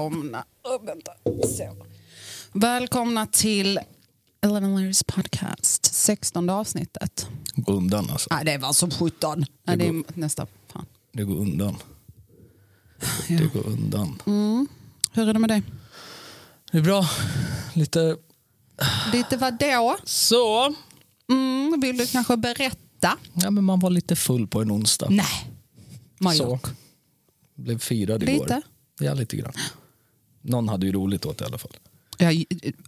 Välkomna. 0.00 0.44
Oh, 0.64 0.86
vänta. 0.86 1.12
Så. 1.56 1.76
Välkomna 2.52 3.26
till 3.26 3.80
Eleven 4.40 4.74
Layers 4.74 5.02
podcast. 5.02 5.94
16 5.94 6.50
avsnittet. 6.50 7.28
Gå 7.54 7.72
undan 7.72 8.10
alltså. 8.10 8.28
Nej, 8.34 8.44
det 8.44 8.58
var 8.58 8.72
som 8.72 8.90
17. 8.90 9.44
Nej, 9.64 9.76
det 9.76 9.86
är 9.86 10.04
nästa. 10.14 10.46
Fan. 10.72 10.86
Det 11.12 11.24
går 11.24 11.36
undan. 11.36 11.76
Ja. 13.28 13.38
Det 13.38 13.52
går 13.52 13.66
undan. 13.66 14.18
Hur 15.12 15.28
är 15.28 15.32
det 15.32 15.38
med 15.38 15.50
dig? 15.50 15.62
Det 16.72 16.78
är 16.78 16.82
bra. 16.82 17.04
Lite 17.74 18.16
Lite 19.12 19.36
vadå? 19.36 19.96
så. 20.04 20.74
Mm, 21.30 21.80
vill 21.80 21.96
du 21.96 22.06
kanske 22.06 22.36
berätta? 22.36 23.18
Ja, 23.34 23.50
men 23.50 23.64
man 23.64 23.80
var 23.80 23.90
lite 23.90 24.16
full 24.16 24.46
på 24.46 24.60
en 24.62 24.72
onsdag. 24.72 25.08
Nej. 25.10 25.26
så. 26.18 26.24
Majok. 26.24 26.66
Blev 27.54 27.78
firad 27.78 28.22
igår. 28.22 28.32
Lite? 28.32 28.62
Ja, 29.00 29.14
lite 29.14 29.36
grann. 29.36 29.52
Någon 30.42 30.68
hade 30.68 30.86
ju 30.86 30.92
roligt 30.92 31.26
åt 31.26 31.38
det 31.38 31.44
i 31.44 31.46
alla 31.46 31.58
fall. 31.58 31.72
Ja, 32.18 32.30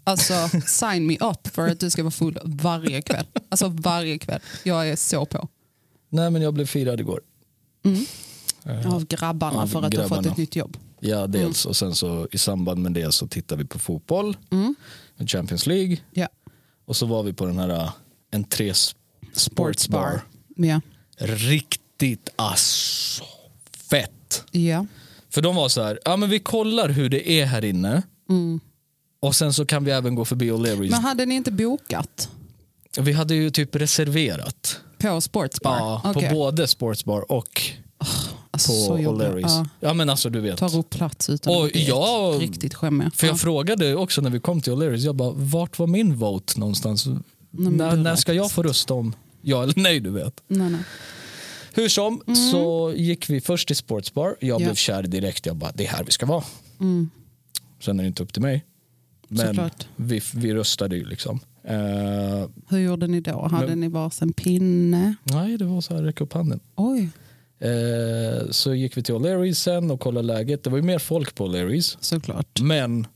alltså, 0.05 0.35
sign 0.67 1.07
me 1.07 1.17
up 1.21 1.47
för 1.55 1.69
att 1.69 1.81
du 1.81 1.91
ska 1.91 2.03
vara 2.03 2.11
full 2.11 2.39
varje 2.45 3.03
kväll. 3.03 3.27
Alltså 3.49 3.69
varje 3.69 4.19
kväll. 4.19 4.41
Jag 4.65 4.89
är 4.89 4.97
så 4.97 5.27
på. 5.27 5.49
Nej, 6.09 6.31
men 6.31 6.43
jag 6.43 6.55
blev 6.55 6.67
firad 6.67 7.01
igår. 7.01 7.21
Eh, 8.65 8.95
Av 8.95 9.07
grabbarna 9.07 9.63
Av 9.63 9.67
för 9.67 9.83
att 9.83 9.91
du 9.91 9.97
har 9.99 10.03
fått 10.05 10.11
grabbarna. 10.17 10.33
ett 10.33 10.37
nytt 10.39 10.57
jobb. 10.57 10.77
Ja, 11.01 11.27
dels. 11.27 11.67
Och 11.67 11.77
sen 11.77 11.95
så 11.95 12.29
i 12.33 12.39
samband 12.39 12.83
med 12.83 12.93
det 12.93 13.13
så 13.13 13.27
tittade 13.29 13.63
vi 13.63 13.69
på 13.69 13.79
fotboll. 13.79 14.37
Champions 15.27 15.67
League. 15.67 15.97
Ja. 16.13 16.29
Och 16.85 16.97
så 16.97 17.07
var 17.07 17.23
vi 17.23 17.33
på 17.33 17.47
den 17.47 17.59
här 17.59 17.71
uh, 17.71 17.91
entré 18.33 18.69
s- 18.69 18.95
sportsbar. 19.33 20.21
Ja. 20.57 20.81
Riktigt 21.19 22.29
alltså 22.37 23.25
fett. 23.91 24.45
ja. 24.51 24.87
För 25.33 25.43
de 25.43 25.57
var 25.57 25.69
så 25.69 25.83
här, 25.83 25.99
ja 26.05 26.17
men 26.17 26.31
vi 26.31 26.39
kollar 26.39 26.89
hur 26.89 27.09
det 27.09 27.31
är 27.31 27.47
här 27.47 27.65
inne. 27.65 28.03
Och 29.21 29.35
sen 29.37 29.53
så 29.53 29.67
kan 29.67 29.85
vi 29.85 29.91
även 29.91 30.15
gå 30.15 30.25
förbi 30.25 30.51
O'Learys. 30.51 30.91
Men 30.91 31.01
hade 31.01 31.27
ni 31.27 31.35
inte 31.35 31.51
bokat 31.53 32.29
Vi 32.99 33.13
hade 33.13 33.35
ju 33.35 33.51
typ 33.51 33.77
reserverat. 33.77 34.81
på 34.99 35.21
Sportsbar? 35.21 35.77
Ja, 35.77 36.03
Okej. 36.05 36.29
på 36.29 36.35
både 36.35 36.67
Sportsbar 36.67 37.33
och 37.33 37.63
alltså, 38.51 38.73
på. 38.89 38.97
O'Learys. 38.99 39.43
Ja. 39.49 39.67
Ja. 39.81 39.95
men 39.95 40.11
alltså 40.11 40.31
du 40.31 40.41
vet. 40.41 40.59
Tar 40.59 40.77
upp 40.79 40.91
plats 40.91 41.31
utan 41.31 41.57
Och 41.57 41.65
att 41.67 41.77
jag- 41.77 42.43
riktigt 42.43 42.75
skämmiga. 42.75 43.11
För 43.15 43.27
jag 43.27 43.35
ja. 43.35 43.39
frågade 43.39 43.95
också 43.97 44.21
när 44.21 44.31
vi 44.31 44.41
kom 44.41 44.61
till 44.61 44.73
O'Learys, 44.73 44.97
jag 44.97 45.15
bara, 45.17 45.31
vart 45.37 45.79
var 45.79 45.87
min 45.87 46.17
vote 46.17 46.61
någonstans? 46.61 47.07
men 47.51 47.73
när, 47.77 47.97
när 47.97 48.17
ska 48.17 48.33
jag 48.33 48.53
få 48.53 48.63
rösta 48.63 48.95
om 48.95 49.15
ja 49.43 49.63
eller 49.63 49.75
nej 49.77 50.01
du 50.01 50.11
vet. 50.11 50.41
nej, 50.49 50.71
nej. 50.71 50.81
Hur 51.75 51.89
som 51.89 52.23
så 52.53 52.93
gick 52.97 53.31
vi 53.31 53.41
först 53.41 53.67
till 53.67 53.77
Sportsbar. 53.77 54.37
Jag 54.41 54.49
Mm. 54.51 54.63
Ja. 54.63 54.67
blev 54.69 54.75
kär 54.75 55.03
direkt. 55.03 55.47
Jag 55.47 55.57
bara, 55.57 55.73
det 55.75 55.87
är 55.87 55.89
här 55.89 56.05
vi 56.05 56.11
ska 56.11 56.27
vara. 56.27 56.45
Sen 57.81 57.99
är 57.99 58.03
det 58.03 58.07
inte 58.07 58.23
upp 58.23 58.33
till 58.33 58.43
mig. 58.43 58.65
Men 59.29 59.47
Såklart. 59.47 59.87
vi, 59.97 60.21
vi 60.35 60.55
röstade 60.55 60.97
ju 60.97 61.05
liksom. 61.05 61.41
Eh, 61.65 62.49
Hur 62.69 62.79
gjorde 62.79 63.07
ni 63.07 63.21
då? 63.21 63.49
Hade 63.49 63.67
Men- 63.67 63.81
ni 63.81 63.89
varsin 63.89 64.33
pinne? 64.33 65.15
nej, 65.25 65.57
det 65.59 65.65
var 65.65 65.81
så 65.81 65.95
här, 65.95 66.03
räcka 66.03 66.25
upp 66.25 66.33
handen. 66.33 66.61
Oj, 66.77 67.09
Eh, 67.65 68.51
så 68.51 68.75
gick 68.75 68.97
vi 68.97 69.03
till 69.03 69.15
O'Learys 69.15 69.55
sen 69.55 69.91
och 69.91 70.01
kollade 70.01 70.27
läget. 70.27 70.65
Det 70.65 70.71
var 70.71 70.77
ju 70.79 70.83
mer 70.83 70.99
folk 70.99 71.35
på 71.35 71.47
O'Learys. 71.49 71.97
såklart. 72.01 72.61
Men 72.61 73.07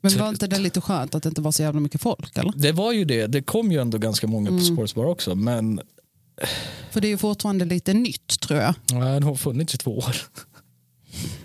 Men 0.00 0.18
var 0.18 0.28
inte 0.28 0.46
det 0.46 0.58
lite 0.58 0.80
skönt 0.80 1.14
att 1.14 1.22
det 1.22 1.28
inte 1.28 1.40
var 1.40 1.52
så 1.52 1.62
jävla 1.62 1.80
mycket 1.80 2.00
folk? 2.02 2.36
Eller? 2.38 2.52
det 2.56 2.72
var 2.72 2.92
ju 2.92 3.04
det. 3.04 3.26
Det 3.26 3.42
kom 3.42 3.72
ju 3.72 3.80
ändå 3.80 3.98
ganska 3.98 4.26
många 4.26 4.48
Mm. 4.48 4.58
på 4.60 4.64
Sportsbar 4.66 5.04
också. 5.04 5.34
Men 5.34 5.80
för 6.90 7.00
det 7.00 7.06
är 7.06 7.10
ju 7.10 7.18
fortfarande 7.18 7.64
lite 7.64 7.94
nytt 7.94 8.40
tror 8.40 8.60
jag. 8.60 8.74
nej, 8.92 9.20
det 9.20 9.26
har 9.26 9.34
funnits 9.34 9.74
i 9.74 9.78
två 9.78 9.98
år. 9.98 10.16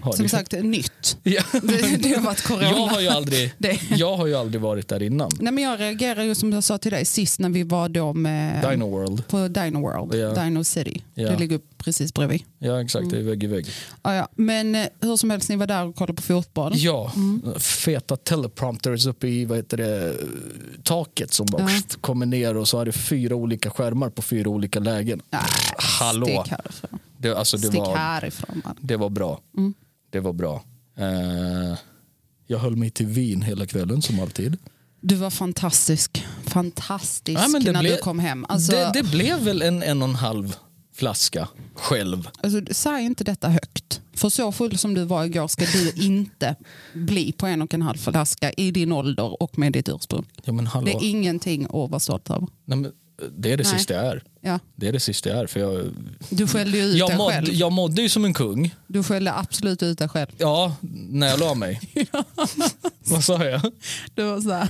Har 0.02 0.12
det 0.12 0.16
Som 0.18 0.26
ju. 0.26 0.30
sagt, 0.30 0.52
nytt. 0.52 1.18
Ja, 1.24 1.42
Det, 1.52 1.98
det 2.04 2.10
har 2.16 2.22
varit 2.24 2.42
corona. 2.44 2.64
jag, 2.64 2.74
har 2.88 3.02
ju 3.02 3.08
aldrig, 3.08 3.54
Det- 3.58 3.80
jag 3.92 4.18
har 4.18 4.28
ju 4.28 4.36
aldrig 4.36 4.62
varit 4.62 4.88
där 4.88 5.04
innan. 5.04 5.32
Nej, 5.40 5.54
men 5.54 5.64
jag 5.64 5.80
reagerar 5.80 6.24
ju 6.24 6.36
som 6.36 6.54
jag 6.54 6.64
sa 6.64 6.78
till 6.78 6.92
dig 6.92 7.06
sist 7.06 7.40
när 7.40 7.50
vi 7.50 7.64
var 7.64 7.90
då 7.90 8.14
med, 8.14 8.70
Dino 8.72 8.90
World. 8.90 9.28
på 9.28 9.48
Dino 9.48 9.80
World, 9.80 10.14
Ja. 10.16 10.44
Dino 10.44 10.64
City. 10.64 11.02
Ja. 11.14 11.30
Det 11.30 11.38
ligger 11.40 11.60
precis 11.78 12.14
bredvid. 12.14 12.44
Ja 12.60 12.82
exakt, 12.82 13.10
det 13.10 13.18
är 13.18 13.22
vägg 13.24 13.44
i 13.44 13.48
vägg. 13.48 13.68
Ah, 14.02 14.14
ja. 14.14 14.28
Men 14.36 14.76
eh, 14.76 14.86
hur 15.02 15.18
som 15.18 15.30
helst, 15.30 15.50
ni 15.50 15.56
var 15.56 15.68
där 15.68 15.86
och 15.86 15.96
kollade 15.96 16.14
på 16.14 16.22
fotboll. 16.22 16.72
Ja, 16.76 17.12
feta 17.60 18.16
teleprompters 18.18 19.06
uppe 19.06 19.28
i 19.28 19.46
vad 19.46 19.58
heter 19.58 19.78
det, 19.78 20.14
taket 20.84 21.34
som 21.34 21.46
bara 21.46 21.62
Ja. 21.62 21.68
pst, 21.68 22.02
kommer 22.02 22.26
ner 22.26 22.58
och 22.58 22.68
så 22.68 22.78
har 22.78 22.86
det 22.86 22.92
fyra 22.92 23.36
olika 23.36 23.70
skärmar 23.70 24.10
på 24.10 24.22
fyra 24.22 24.50
olika 24.50 24.80
lägen. 24.80 25.22
Nej, 25.30 25.42
Hallå. 26.00 26.46
Det, 27.24 27.38
alltså, 27.38 27.58
det, 27.58 27.68
Stick 27.68 27.80
var, 27.80 27.96
härifrån. 27.96 28.62
Man. 28.66 28.78
det 28.82 28.98
var 28.98 29.10
bra. 29.10 29.42
Det 30.12 30.20
var 30.20 30.34
bra. 30.34 30.64
Eh, 30.98 31.78
jag 32.48 32.60
höll 32.60 32.76
mig 32.76 32.90
till 32.90 33.06
vin 33.08 33.42
hela 33.42 33.66
kvällen 33.66 34.02
som 34.02 34.20
alltid. 34.20 34.58
Du 35.02 35.16
var 35.16 35.30
fantastisk. 35.30 36.26
Fantastisk 36.46 37.40
Ja, 37.40 37.48
när 37.48 37.80
blev- 37.80 37.96
du 37.96 37.98
kom 37.98 38.20
hem. 38.20 38.46
Alltså, 38.50 38.72
det, 38.72 38.92
det 38.94 39.04
blev 39.04 39.40
väl 39.40 39.62
en 39.62 39.84
en 39.84 40.02
och 40.02 40.08
en 40.10 40.16
halv 40.16 40.56
flaska 40.94 41.48
själv. 41.76 42.30
Alltså, 42.44 42.74
säg 42.74 43.06
inte 43.06 43.24
detta 43.24 43.50
högt. 43.50 44.02
För 44.14 44.30
så 44.30 44.52
full 44.52 44.78
som 44.78 44.94
du 44.94 45.04
var 45.04 45.26
igår 45.26 45.48
ska 45.48 45.66
du 45.66 45.92
inte 46.06 46.56
bli 46.94 47.32
på 47.32 47.48
en 47.48 47.62
och 47.62 47.74
en 47.74 47.82
halv 47.82 47.98
flaska 47.98 48.52
i 48.52 48.72
din 48.72 48.92
ålder 48.92 49.44
och 49.44 49.58
med 49.58 49.74
ditt 49.74 49.90
ursprung. 49.90 50.26
Ja. 50.44 50.82
Det 50.86 50.92
är 50.92 51.04
ingenting 51.04 51.64
att 51.66 51.72
vara 51.72 52.00
stolt 52.00 52.30
över. 52.30 52.48
Nej, 52.66 52.78
men, 52.78 52.92
det 53.38 53.52
är 53.52 53.58
det 53.58 53.64
Nej. 53.64 53.74
sista 53.80 53.94
jag 53.94 54.06
är. 54.06 54.24
Ja. 54.42 54.60
Det 54.76 54.88
är 54.88 54.92
det 54.92 55.00
sista 55.00 55.30
jag 55.30 55.40
är. 55.40 55.48
För 55.48 55.60
jag, 55.60 55.86
Du 56.30 56.48
skällde 56.48 56.78
ju 56.78 56.84
ut 56.84 56.96
jag, 56.98 57.10
dig 57.10 57.18
mådde, 57.18 57.34
själv. 57.36 57.54
jag 57.54 57.72
mådde 57.72 58.02
ju 58.02 58.10
som 58.10 58.26
en 58.26 58.34
kung. 58.34 58.76
Du 58.88 59.04
skällde 59.04 59.34
absolut 59.34 59.84
ut 59.84 59.98
dig 60.00 60.10
själv. 60.10 60.28
Ja, 60.38 60.76
när 61.10 61.28
jag 61.28 61.40
la 61.40 61.54
mig. 61.54 61.82
Vad 63.06 63.24
sa 63.24 63.46
jag? 63.46 63.62
Det 64.16 64.24
var 64.24 64.42
så 64.42 64.52
här, 64.52 64.68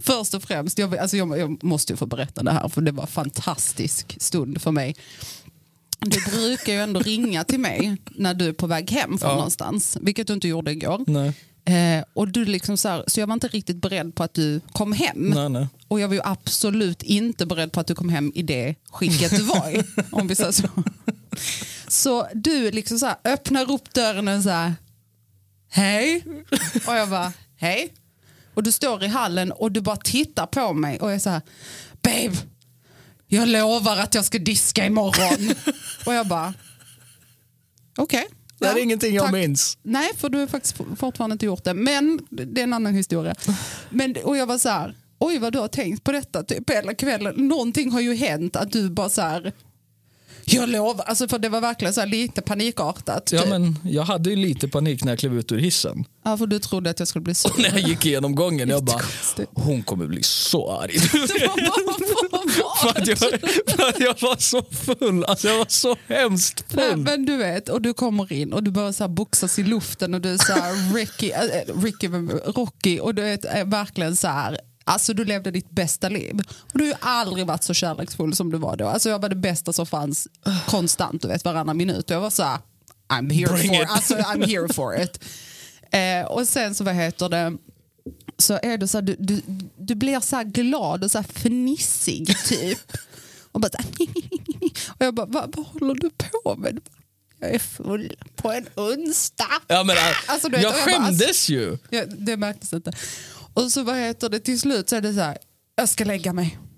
först 0.00 0.34
och 0.34 0.42
främst, 0.42 0.78
jag, 0.78 0.96
alltså 0.96 1.16
jag, 1.16 1.38
jag 1.38 1.64
måste 1.64 1.92
ju 1.92 1.96
få 1.96 2.06
berätta 2.06 2.42
det 2.42 2.50
här 2.52 2.68
för 2.68 2.80
det 2.80 2.92
var 2.92 3.02
en 3.02 3.08
fantastisk 3.08 4.16
stund 4.20 4.62
för 4.62 4.70
mig. 4.70 4.96
Du 6.00 6.20
brukar 6.30 6.72
ju 6.72 6.78
ändå 6.78 7.00
ringa 7.00 7.44
till 7.44 7.60
mig 7.60 7.96
när 8.10 8.34
du 8.34 8.48
är 8.48 8.52
på 8.52 8.66
väg 8.66 8.90
hem 8.90 9.18
från 9.18 9.30
Ja. 9.30 9.36
någonstans, 9.36 9.98
vilket 10.00 10.26
du 10.26 10.32
inte 10.32 10.48
gjorde 10.48 10.72
igår. 10.72 11.04
Nej. 11.06 11.32
Eh, 11.64 12.04
och 12.14 12.28
du 12.28 12.44
liksom 12.44 12.76
så, 12.76 12.88
här, 12.88 13.04
så 13.06 13.20
jag 13.20 13.26
var 13.26 13.34
inte 13.34 13.48
riktigt 13.48 13.76
beredd 13.76 14.14
på 14.14 14.22
att 14.22 14.34
du 14.34 14.60
kom 14.72 14.92
hem. 14.92 15.16
Nej, 15.34 15.48
nej. 15.48 15.68
Och 15.88 16.00
jag 16.00 16.08
var 16.08 16.14
ju 16.14 16.20
absolut 16.24 17.02
inte 17.02 17.46
beredd 17.46 17.72
på 17.72 17.80
att 17.80 17.86
du 17.86 17.94
kom 17.94 18.08
hem 18.08 18.32
i 18.34 18.42
det 18.42 18.74
skicket 18.90 19.30
du 19.30 19.42
var 19.42 19.70
i. 19.70 19.84
om 20.12 20.28
vi 20.28 20.34
säger 20.34 20.52
så. 20.52 20.68
Så 21.88 22.28
du 22.34 22.70
liksom 22.70 22.98
så 22.98 23.06
här, 23.06 23.16
öppnar 23.24 23.70
upp 23.70 23.94
dörren 23.94 24.28
och 24.28 24.42
så 24.42 24.50
här, 24.50 24.74
hej. 25.70 26.24
Och 26.86 26.94
jag 26.94 27.10
bara, 27.10 27.32
hej. 27.56 27.92
Och 28.54 28.62
du 28.62 28.72
står 28.72 29.04
i 29.04 29.06
hallen 29.06 29.52
och 29.52 29.72
du 29.72 29.80
bara 29.80 29.96
tittar 29.96 30.46
på 30.46 30.72
mig 30.72 31.00
och 31.00 31.12
är 31.12 31.18
så 31.18 31.30
här, 31.30 31.42
babe, 32.02 32.36
jag 33.26 33.48
lovar 33.48 33.96
att 33.96 34.14
jag 34.14 34.24
ska 34.24 34.38
diska 34.38 34.86
imorgon. 34.86 35.54
och 36.06 36.14
jag 36.14 36.26
bara, 36.26 36.54
okej. 37.98 38.26
Det 38.62 38.68
är 38.68 38.72
Ja, 38.76 38.78
ingenting 38.82 39.14
jag 39.14 39.24
tack. 39.24 39.32
minns. 39.32 39.78
Nej, 39.82 40.10
för 40.16 40.28
du 40.28 40.38
har 40.38 40.46
faktiskt 40.46 40.76
fortfarande 40.96 41.32
inte 41.32 41.46
gjort 41.46 41.64
det. 41.64 41.74
Men 41.74 42.20
det 42.30 42.60
är 42.60 42.64
en 42.64 42.72
annan 42.72 42.94
historia. 42.94 43.34
Men, 43.90 44.16
och 44.24 44.36
jag 44.36 44.46
var 44.46 44.58
så 44.58 44.68
här, 44.68 44.96
oj 45.18 45.38
vad 45.38 45.52
du 45.52 45.58
har 45.58 45.68
tänkt 45.68 46.04
på 46.04 46.12
detta 46.12 46.42
typ 46.42 46.70
hela 46.70 46.94
kvällen. 46.94 47.34
Någonting 47.48 47.90
har 47.90 48.00
ju 48.00 48.14
hänt 48.14 48.56
att 48.56 48.72
du 48.72 48.90
bara 48.90 49.08
så 49.08 49.20
här, 49.22 49.52
jag 50.44 50.68
lovar. 50.68 51.04
Alltså 51.04 51.28
för 51.28 51.38
det 51.38 51.48
var 51.48 51.60
verkligen 51.60 51.94
så 51.94 52.00
här 52.00 52.06
lite 52.08 52.42
panikartat. 52.42 53.30
Ja, 53.32 53.40
typ. 53.40 53.50
men 53.50 53.78
jag 53.84 54.02
hade 54.02 54.30
ju 54.30 54.36
lite 54.36 54.68
panik 54.68 55.04
när 55.04 55.12
jag 55.12 55.18
klev 55.18 55.38
ut 55.38 55.52
ur 55.52 55.58
hissen. 55.58 56.04
ja, 56.24 56.36
för 56.36 56.46
du 56.46 56.58
trodde 56.58 56.90
att 56.90 56.98
jag 56.98 57.08
skulle 57.08 57.22
bli 57.22 57.34
sur. 57.34 57.52
När 57.58 57.70
jag 57.70 57.88
gick 57.88 58.06
igenom 58.06 58.34
gången, 58.34 58.68
jag 58.68 58.84
bara, 58.84 59.00
hon 59.54 59.82
kommer 59.82 60.06
bli 60.06 60.22
så 60.22 60.72
arg. 60.72 60.98
För, 62.82 62.88
att 62.88 63.06
jag, 63.06 63.18
för 63.18 63.88
att 63.88 64.00
jag 64.00 64.20
var 64.20 64.36
så 64.36 64.62
full, 64.62 65.24
alltså 65.24 65.48
jag 65.48 65.58
var 65.58 65.66
så 65.68 65.96
hemskt 66.08 66.64
Nej, 66.68 66.90
full. 66.90 66.98
men 66.98 67.24
du 67.24 67.36
vet, 67.36 67.68
och 67.68 67.82
du 67.82 67.94
kommer 67.94 68.32
in 68.32 68.52
och 68.52 68.62
du 68.62 68.70
börjar 68.70 68.92
så 68.92 69.04
här 69.04 69.08
boxas 69.08 69.58
i 69.58 69.62
luften 69.62 70.14
och 70.14 70.20
du 70.20 70.28
är 70.28 70.38
så 70.38 70.52
här 70.52 70.94
Ricky, 70.94 71.30
äh, 71.30 71.82
Ricky 71.82 72.08
Rocky 72.56 72.98
och 72.98 73.14
du 73.14 73.22
är 73.22 73.64
verkligen 73.64 74.16
så 74.16 74.28
här 74.28 74.58
Alltså 74.84 75.14
du 75.14 75.24
levde 75.24 75.50
ditt 75.50 75.70
bästa 75.70 76.08
liv. 76.08 76.40
Och 76.72 76.78
du 76.78 76.84
har 76.84 76.88
ju 76.88 76.94
aldrig 77.00 77.46
varit 77.46 77.64
så 77.64 77.74
kärleksfull 77.74 78.34
som 78.36 78.52
du 78.52 78.58
var 78.58 78.76
då. 78.76 78.88
Alltså 78.88 79.08
jag 79.10 79.18
var 79.18 79.28
det 79.28 79.36
bästa 79.36 79.72
som 79.72 79.86
fanns 79.86 80.28
konstant, 80.66 81.22
du 81.22 81.28
vet 81.28 81.44
varannan 81.44 81.76
minut. 81.76 82.10
Jag 82.10 82.20
var 82.20 82.30
så 82.30 82.42
här, 82.42 82.58
I'm 83.08 83.32
here 83.32 83.52
Bring 83.52 83.68
for 83.68 83.82
it. 83.82 83.90
Alltså, 83.90 84.14
I'm 84.14 84.46
here 84.46 84.68
for 84.74 85.00
it. 85.00 85.24
Eh, 85.90 86.26
och 86.26 86.48
sen 86.48 86.74
så 86.74 86.84
vad 86.84 86.94
heter 86.94 87.28
det, 87.28 87.56
så 88.38 88.58
är 88.62 88.78
det 88.78 88.88
så 88.88 88.96
här, 88.98 89.02
du, 89.02 89.16
du, 89.18 89.42
du 89.76 89.94
blir 89.94 90.20
så 90.20 90.36
här 90.36 90.44
glad 90.44 91.04
och 91.04 91.10
så 91.10 91.18
här 91.18 91.26
fnissig 91.34 92.36
typ. 92.44 92.92
Och, 93.52 93.60
bara 93.60 93.70
här, 93.78 94.06
och 94.88 95.06
jag 95.06 95.14
bara, 95.14 95.26
vad, 95.26 95.56
vad 95.56 95.66
håller 95.66 95.94
du 95.94 96.10
på 96.10 96.56
med? 96.56 96.80
Jag 97.38 97.54
är 97.54 97.58
full 97.58 98.16
på 98.36 98.52
en 98.52 98.66
onsdag. 98.74 99.60
Ja, 99.66 99.84
men, 99.84 99.96
Alltså, 100.26 100.48
du 100.48 100.56
vet, 100.56 100.62
jag 100.62 100.72
jag 100.78 100.86
bara, 100.86 100.92
skämdes 100.92 101.48
ju. 101.48 101.78
Ja, 101.90 102.04
det 102.06 102.36
märktes 102.36 102.72
inte. 102.72 102.92
Och 103.54 103.72
så 103.72 103.82
vad 103.82 103.96
heter 103.96 104.28
det, 104.28 104.40
till 104.40 104.60
slut 104.60 104.88
så 104.88 104.96
är 104.96 105.00
det 105.00 105.14
så 105.14 105.20
här, 105.20 105.38
jag 105.74 105.88
ska 105.88 106.04
lägga 106.04 106.32
mig. 106.32 106.58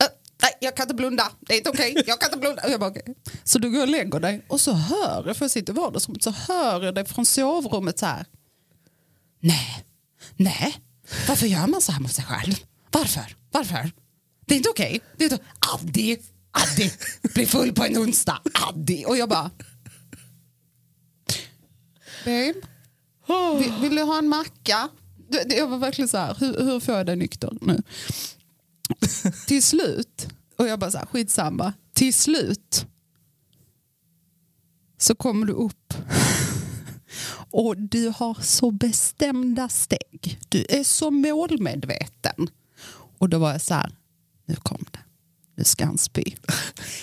Äh, 0.00 0.06
Nej, 0.42 0.52
jag 0.60 0.76
kan 0.76 0.84
inte 0.84 0.94
blunda. 0.94 1.32
Det 1.40 1.54
är 1.54 1.58
inte 1.58 1.70
okej. 1.70 2.02
Jag 2.06 2.20
kan 2.20 2.28
inte 2.28 2.38
blunda. 2.38 2.62
Och 2.64 2.70
Jag 2.70 2.80
bara, 2.80 2.90
okej. 2.90 3.14
Så 3.44 3.58
du 3.58 3.70
går 3.70 3.80
och 3.82 3.88
lägger 3.88 4.20
dig 4.20 4.44
och 4.48 4.60
så 4.60 4.72
hör 4.72 5.26
jag, 5.26 5.36
för 5.36 5.44
jag 5.44 5.50
sitter 5.50 5.72
i 5.72 5.76
vardagsrummet, 5.76 6.22
så 6.22 6.30
hör 6.30 6.82
jag 6.82 6.94
det 6.94 7.04
från 7.04 7.26
sovrummet 7.26 7.98
så 7.98 8.06
här. 8.06 8.26
nej, 9.40 9.84
nej, 10.36 10.76
varför 11.28 11.46
gör 11.46 11.66
man 11.66 11.80
så 11.80 11.92
här 11.92 12.00
mot 12.00 12.12
sig 12.12 12.24
själv? 12.24 12.54
Varför? 12.90 13.36
Varför? 13.50 13.90
Det 14.46 14.54
är 14.54 14.56
inte 14.56 14.70
okej. 14.70 15.00
Det 15.16 15.24
är 15.24 15.32
inte... 15.32 15.44
Addi, 15.74 16.18
Addi, 16.50 16.92
bli 17.34 17.46
full 17.46 17.72
på 17.74 17.84
en 17.84 17.98
onsdag, 17.98 18.40
Addi. 18.68 19.04
Och 19.06 19.16
jag 19.16 19.28
bara... 19.28 19.50
Babe, 22.24 22.54
vill, 23.58 23.72
vill 23.80 23.94
du 23.96 24.02
ha 24.02 24.18
en 24.18 24.28
macka? 24.28 24.88
Det- 25.30 25.56
Jag 25.56 25.66
var 25.68 25.78
verkligen 25.78 26.08
så 26.08 26.16
här, 26.18 26.36
hur, 26.40 26.64
hur 26.64 26.80
får 26.80 26.94
jag 26.94 27.06
dig 27.06 27.16
nykter 27.16 27.52
nu? 27.60 27.82
Till 29.46 29.62
slut, 29.62 30.28
och 30.56 30.66
jag 30.68 30.78
bara 30.78 30.90
så 30.90 30.98
här, 30.98 31.06
skitsamma, 31.06 31.72
till 31.92 32.14
slut 32.14 32.86
så 34.98 35.14
kommer 35.14 35.46
du 35.46 35.52
upp 35.52 35.94
och 37.50 37.76
du 37.76 38.12
har 38.16 38.38
så 38.42 38.70
bestämda 38.70 39.68
steg. 39.68 40.40
Du 40.48 40.66
är 40.68 40.84
så 40.84 41.10
målmedveten. 41.10 42.48
Och 43.18 43.28
då 43.28 43.38
var 43.38 43.52
jag 43.52 43.60
så 43.60 43.74
här, 43.74 43.96
nu 44.46 44.54
kom 44.56 44.84
det. 44.90 44.98
Nu 45.60 45.64
ska 45.64 45.84
han 45.84 45.98
spy. 45.98 46.24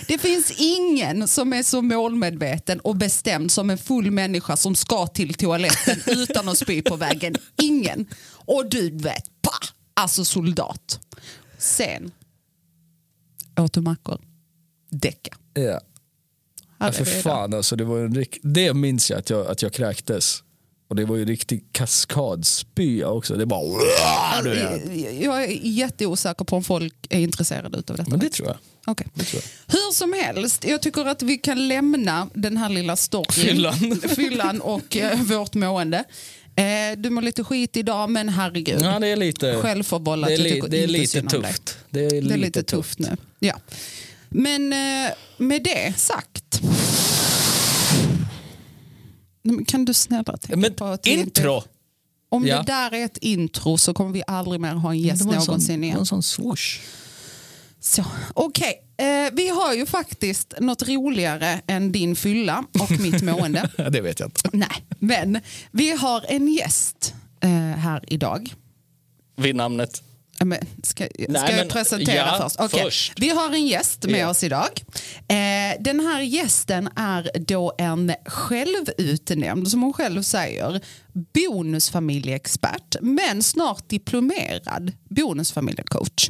Det 0.08 0.18
finns 0.18 0.52
ingen 0.58 1.28
som 1.28 1.54
är 1.54 1.64
så 1.64 1.82
målmedveten 1.82 2.80
och 2.80 2.96
bestämd 2.96 3.52
som 3.52 3.70
en 3.70 3.78
full 3.78 4.12
människa 4.12 4.58
som 4.58 4.76
ska 4.76 5.08
till 5.08 5.34
toaletten 5.34 6.02
utan 6.06 6.50
att 6.50 6.58
spy 6.58 6.82
på 6.82 6.96
vägen. 6.96 7.36
Ingen. 7.62 8.06
Och 8.30 8.70
du 8.70 8.90
vet, 8.90 9.42
pa! 9.42 9.52
Alltså 9.94 10.26
soldat. 10.26 11.00
Sen 11.58 12.12
åt 13.60 13.74
du 13.74 13.82
mackor. 13.82 14.22
Däcka. 14.90 15.38
Ja. 15.54 15.82
Ja, 16.80 16.92
för 16.92 17.06
fan 17.06 17.54
alltså, 17.54 17.76
det, 17.76 17.84
var 17.84 18.00
en 18.00 18.16
rik- 18.16 18.40
det 18.44 18.74
minns 18.74 19.10
jag 19.10 19.20
att, 19.20 19.30
jag 19.30 19.48
att 19.48 19.62
jag 19.62 19.74
kräktes. 19.74 20.44
Och 20.88 20.96
det 20.96 21.06
var 21.06 21.16
ju 21.16 21.26
riktig 21.26 21.64
kaskadspya 21.72 23.10
också. 23.10 23.36
Det 23.36 23.46
bara... 23.46 24.44
Vet. 24.44 25.22
Jag 25.22 25.44
är 25.44 25.48
jätteosäker 25.64 26.46
på 26.46 26.56
om 26.56 26.64
folk 26.64 26.94
är 27.10 27.20
intresserade 27.20 27.78
av 27.78 27.84
detta. 27.84 28.06
Men 28.08 28.20
det 28.20 28.30
tror 28.30 28.48
jag. 28.48 28.58
Det 29.14 29.24
tror 29.24 29.42
Hur 29.68 29.94
som 29.94 30.14
helst, 30.14 30.64
jag 30.64 30.82
tycker 30.82 31.06
att 31.06 31.22
vi 31.22 31.38
kan 31.38 31.68
lämna 31.68 32.30
den 32.34 32.58
här 32.58 32.70
lilla 32.70 32.96
storyn. 32.96 33.32
Fyllan. 33.32 34.02
Fyllan 34.16 34.62
och 34.62 34.98
eh, 34.98 35.22
vårt 35.22 35.54
mående. 35.54 36.04
Eh, 36.56 36.98
du 36.98 37.10
mår 37.10 37.22
lite 37.22 37.44
skit 37.44 37.78
idag, 37.78 38.10
men 38.10 38.30
herregud. 38.30 38.82
Ja, 38.82 39.00
det 39.00 39.08
är 39.08 39.16
lite, 39.16 39.56
Självförvållat. 39.62 40.28
det 40.28 40.34
är, 40.34 40.38
li, 40.38 40.62
det 40.70 40.84
är 40.84 40.88
lite 40.88 41.22
tufft. 41.22 41.78
Det 41.90 42.06
är 42.06 42.10
Det 42.10 42.18
är 42.18 42.22
lite, 42.22 42.38
lite 42.38 42.64
tufft 42.64 43.00
nu. 43.00 43.18
Ja. 43.40 43.54
Men 44.30 44.74
eh, 44.74 45.12
med 45.38 45.64
det 45.64 45.94
sagt. 45.98 46.62
Kan 49.68 49.86
du 49.86 49.94
snälla 49.94 50.38
tänka 50.38 50.58
Men 50.58 50.74
på 50.74 50.86
att 50.86 51.08
vi 51.08 51.12
inte- 51.12 51.24
intro! 51.42 51.64
Om 52.30 52.48
Ja. 52.48 52.58
det 52.58 52.64
där 52.64 52.94
är 52.94 53.06
ett 53.06 53.18
intro 53.18 53.78
så 53.78 53.94
kommer 53.94 54.12
vi 54.12 54.24
aldrig 54.28 54.62
mer 54.62 54.74
ha 54.74 54.92
en 54.92 55.00
gäst 55.00 55.20
Det 55.28 55.34
sån- 55.34 55.46
någonsin 55.46 55.80
det 55.82 55.86
igen. 55.86 55.96
var 55.96 56.00
en 56.02 56.06
sån 56.06 56.24
swoosh. 56.24 56.80
Så, 57.80 58.04
Okej, 58.34 58.82
eh, 58.98 59.34
vi 59.34 59.50
har 59.50 59.74
ju 59.74 59.86
faktiskt 59.86 60.54
något 60.60 60.88
roligare 60.88 61.62
än 61.68 61.92
din 61.92 62.16
fylla 62.16 62.64
och 62.80 62.92
mitt 63.00 63.22
mående. 63.24 63.70
Det 63.92 64.02
vet 64.02 64.20
jag 64.20 64.28
inte. 64.28 64.50
Nej, 64.54 64.86
men 65.00 65.40
vi 65.72 65.92
har 65.92 66.26
en 66.30 66.48
gäst 66.48 67.14
eh, 67.42 67.50
här 67.80 68.04
idag. 68.08 68.54
Vid 69.36 69.56
namnet. 69.56 70.04
Men 70.46 70.60
ska 70.84 71.06
ska 71.06 71.26
Nej, 71.30 71.42
jag 71.48 71.56
men- 71.58 71.68
presentera 71.70 72.16
ja, 72.16 72.40
först? 72.44 72.56
Okej. 72.60 72.84
först. 72.84 73.14
Vi 73.18 73.30
har 73.30 73.54
en 73.54 73.68
gäst 73.68 74.06
med 74.06 74.20
Ja. 74.20 74.30
oss 74.30 74.44
idag. 74.44 74.70
Eh, 75.28 75.82
den 75.84 76.00
här 76.00 76.22
gästen 76.22 76.90
är 76.96 77.30
då 77.40 77.74
en 77.78 78.14
självutnämnd, 78.26 79.68
som 79.72 79.82
hon 79.82 79.94
själv 79.94 80.22
säger, 80.22 80.82
bonusfamiljeexpert, 81.34 82.96
men 83.02 83.44
snart 83.44 83.90
diplomerad 83.90 84.92
bonusfamiljecoach. 85.10 86.30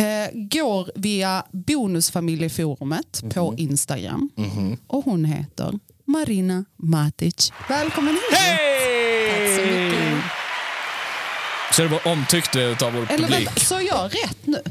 Eh, 0.00 0.30
går 0.34 0.90
via 0.94 1.44
Bonusfamiljeforumet 1.52 3.22
på 3.34 3.50
Mhm. 3.50 3.58
Instagram 3.58 4.30
och 4.86 5.04
hon 5.04 5.24
heter 5.24 5.78
Marina 6.06 6.64
Matic. 6.76 7.52
Välkommen 7.68 8.14
hit! 8.14 8.38
Hej! 8.38 8.87
Så 11.72 11.82
det 11.82 11.88
var 11.88 12.06
omtyckt 12.12 12.56
av 12.56 12.62
vår 12.80 12.88
Eller 12.88 13.06
publik. 13.28 13.30
vänta, 13.46 13.60
sa 13.60 13.82
jag 13.82 14.14
rätt 14.14 14.46
nu? 14.46 14.62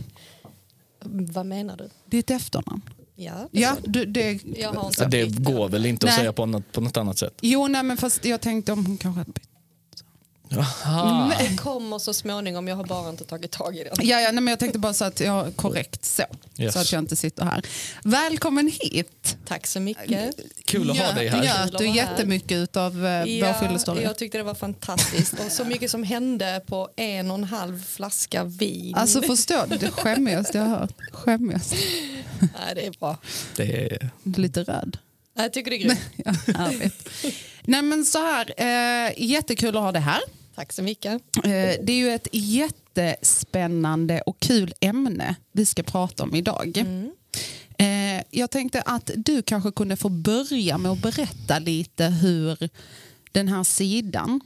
Vad 1.10 1.46
menar 1.46 1.78
du? 1.78 1.90
Ditt 2.06 2.32
efternamn? 2.32 2.82
Ja, 3.16 3.48
Ja, 3.52 3.76
du, 3.84 4.06
det, 4.06 4.40
Jag 4.58 4.74
har 4.74 4.92
Ja, 5.00 5.06
det 5.06 5.26
går 5.26 5.70
väl 5.70 5.86
inte 5.86 6.06
att 6.06 6.10
Nej. 6.10 6.20
säga 6.20 6.34
på 6.34 6.46
något, 6.46 6.72
på 6.72 6.82
något 6.82 6.98
annat 6.98 7.18
sätt. 7.18 7.34
Jo, 7.42 7.68
nej, 7.68 7.84
men 7.84 7.98
fast 7.98 8.26
jag 8.26 8.42
tänkte 8.42 8.72
om 8.72 8.86
hon 8.86 8.98
kanske 8.98 9.20
hade 9.20 9.32
bytt. 9.32 9.50
Aha. 10.58 11.32
Det 11.40 11.58
kommer 11.58 12.00
så 12.00 12.14
småningom, 12.14 12.68
jag 12.68 12.76
har 12.76 12.84
bara 12.84 13.10
inte 13.10 13.24
tagit 13.24 13.52
tag 13.52 13.76
i 13.78 13.84
det. 13.84 13.90
Ja, 14.04 14.20
ja, 14.20 14.32
nej, 14.32 14.44
men 14.44 14.48
jag 14.48 14.60
tänkte 14.60 14.80
bara 14.80 14.94
så 14.94 15.06
att 15.06 15.20
jag 15.20 15.32
har 15.32 15.52
korrekt 15.52 16.06
så. 16.06 16.24
Yes. 16.58 16.74
Så 16.74 16.80
att 16.80 16.92
jag 16.92 17.00
inte 17.00 17.16
sitter 17.16 17.46
här. 17.46 17.62
Välkommen 18.04 18.72
hit. 18.82 19.38
Tack 19.48 19.68
så 19.68 19.80
mycket. 19.80 20.36
Kul 20.66 20.92
att 20.92 20.98
ha 20.98 21.12
dig 21.12 21.28
här. 21.28 21.42
Njöt 21.42 21.78
du 21.78 21.88
jättemycket 21.90 22.78
av 22.78 23.06
eh, 23.06 23.20
vår 23.20 23.28
Ja, 23.28 23.54
fyllestory? 23.54 24.04
jag 24.04 24.18
tyckte 24.18 24.38
det 24.38 24.44
var 24.44 24.56
fantastiskt 24.56 25.34
och 25.46 25.52
så 25.52 25.64
mycket 25.66 25.92
som 25.92 26.04
hände 26.04 26.62
på 26.68 26.90
en 26.96 27.32
och 27.32 27.38
en 27.38 27.44
halv 27.44 27.84
flaska 27.86 28.44
vin. 28.44 28.96
Alltså 28.96 29.22
förstår 29.22 29.68
du, 29.68 29.78
det 29.78 29.92
skämmigaste 29.92 30.58
jag 30.58 30.66
har 30.66 30.78
hört. 30.80 30.94
Skämmigaste. 31.12 31.76
Nej, 32.40 32.76
det 32.76 32.86
är 32.86 32.92
bra. 33.00 33.18
Det 33.56 33.86
är... 33.94 34.10
Lite 34.24 34.64
röd. 34.64 34.98
Jag 35.34 35.54
tycker 35.54 35.72
det 35.72 35.78
är 35.78 35.80
grymt. 35.80 36.00
Ja. 36.46 36.72
Nej 37.68 37.82
men 37.82 38.06
så 38.06 38.20
här, 38.20 38.54
eh, 38.58 39.14
jättekul 39.24 39.78
att 39.78 39.84
ha 39.84 39.92
det 39.92 40.00
här. 40.00 40.20
Tack 40.56 40.74
så 40.74 40.84
mycket. 40.84 41.14
Eh, 41.38 41.52
det 41.84 41.90
är 41.92 41.98
ju 41.98 42.10
ett 42.10 42.28
jättespännande 42.32 44.22
och 44.22 44.40
kul 44.40 44.74
ämne 44.80 45.36
vi 45.52 45.66
ska 45.66 45.84
prata 45.84 46.24
om 46.24 46.36
idag. 46.36 46.78
Eh, 47.80 48.24
jag 48.30 48.52
tänkte 48.52 48.82
att 48.82 49.12
du 49.16 49.42
kanske 49.42 49.72
kunde 49.72 49.96
få 49.96 50.10
börja 50.10 50.78
med 50.78 50.92
att 50.92 51.02
berätta 51.02 51.60
lite 51.60 52.06
hur 52.06 52.70
den 53.32 53.48
här 53.48 53.64
sidan 53.64 54.42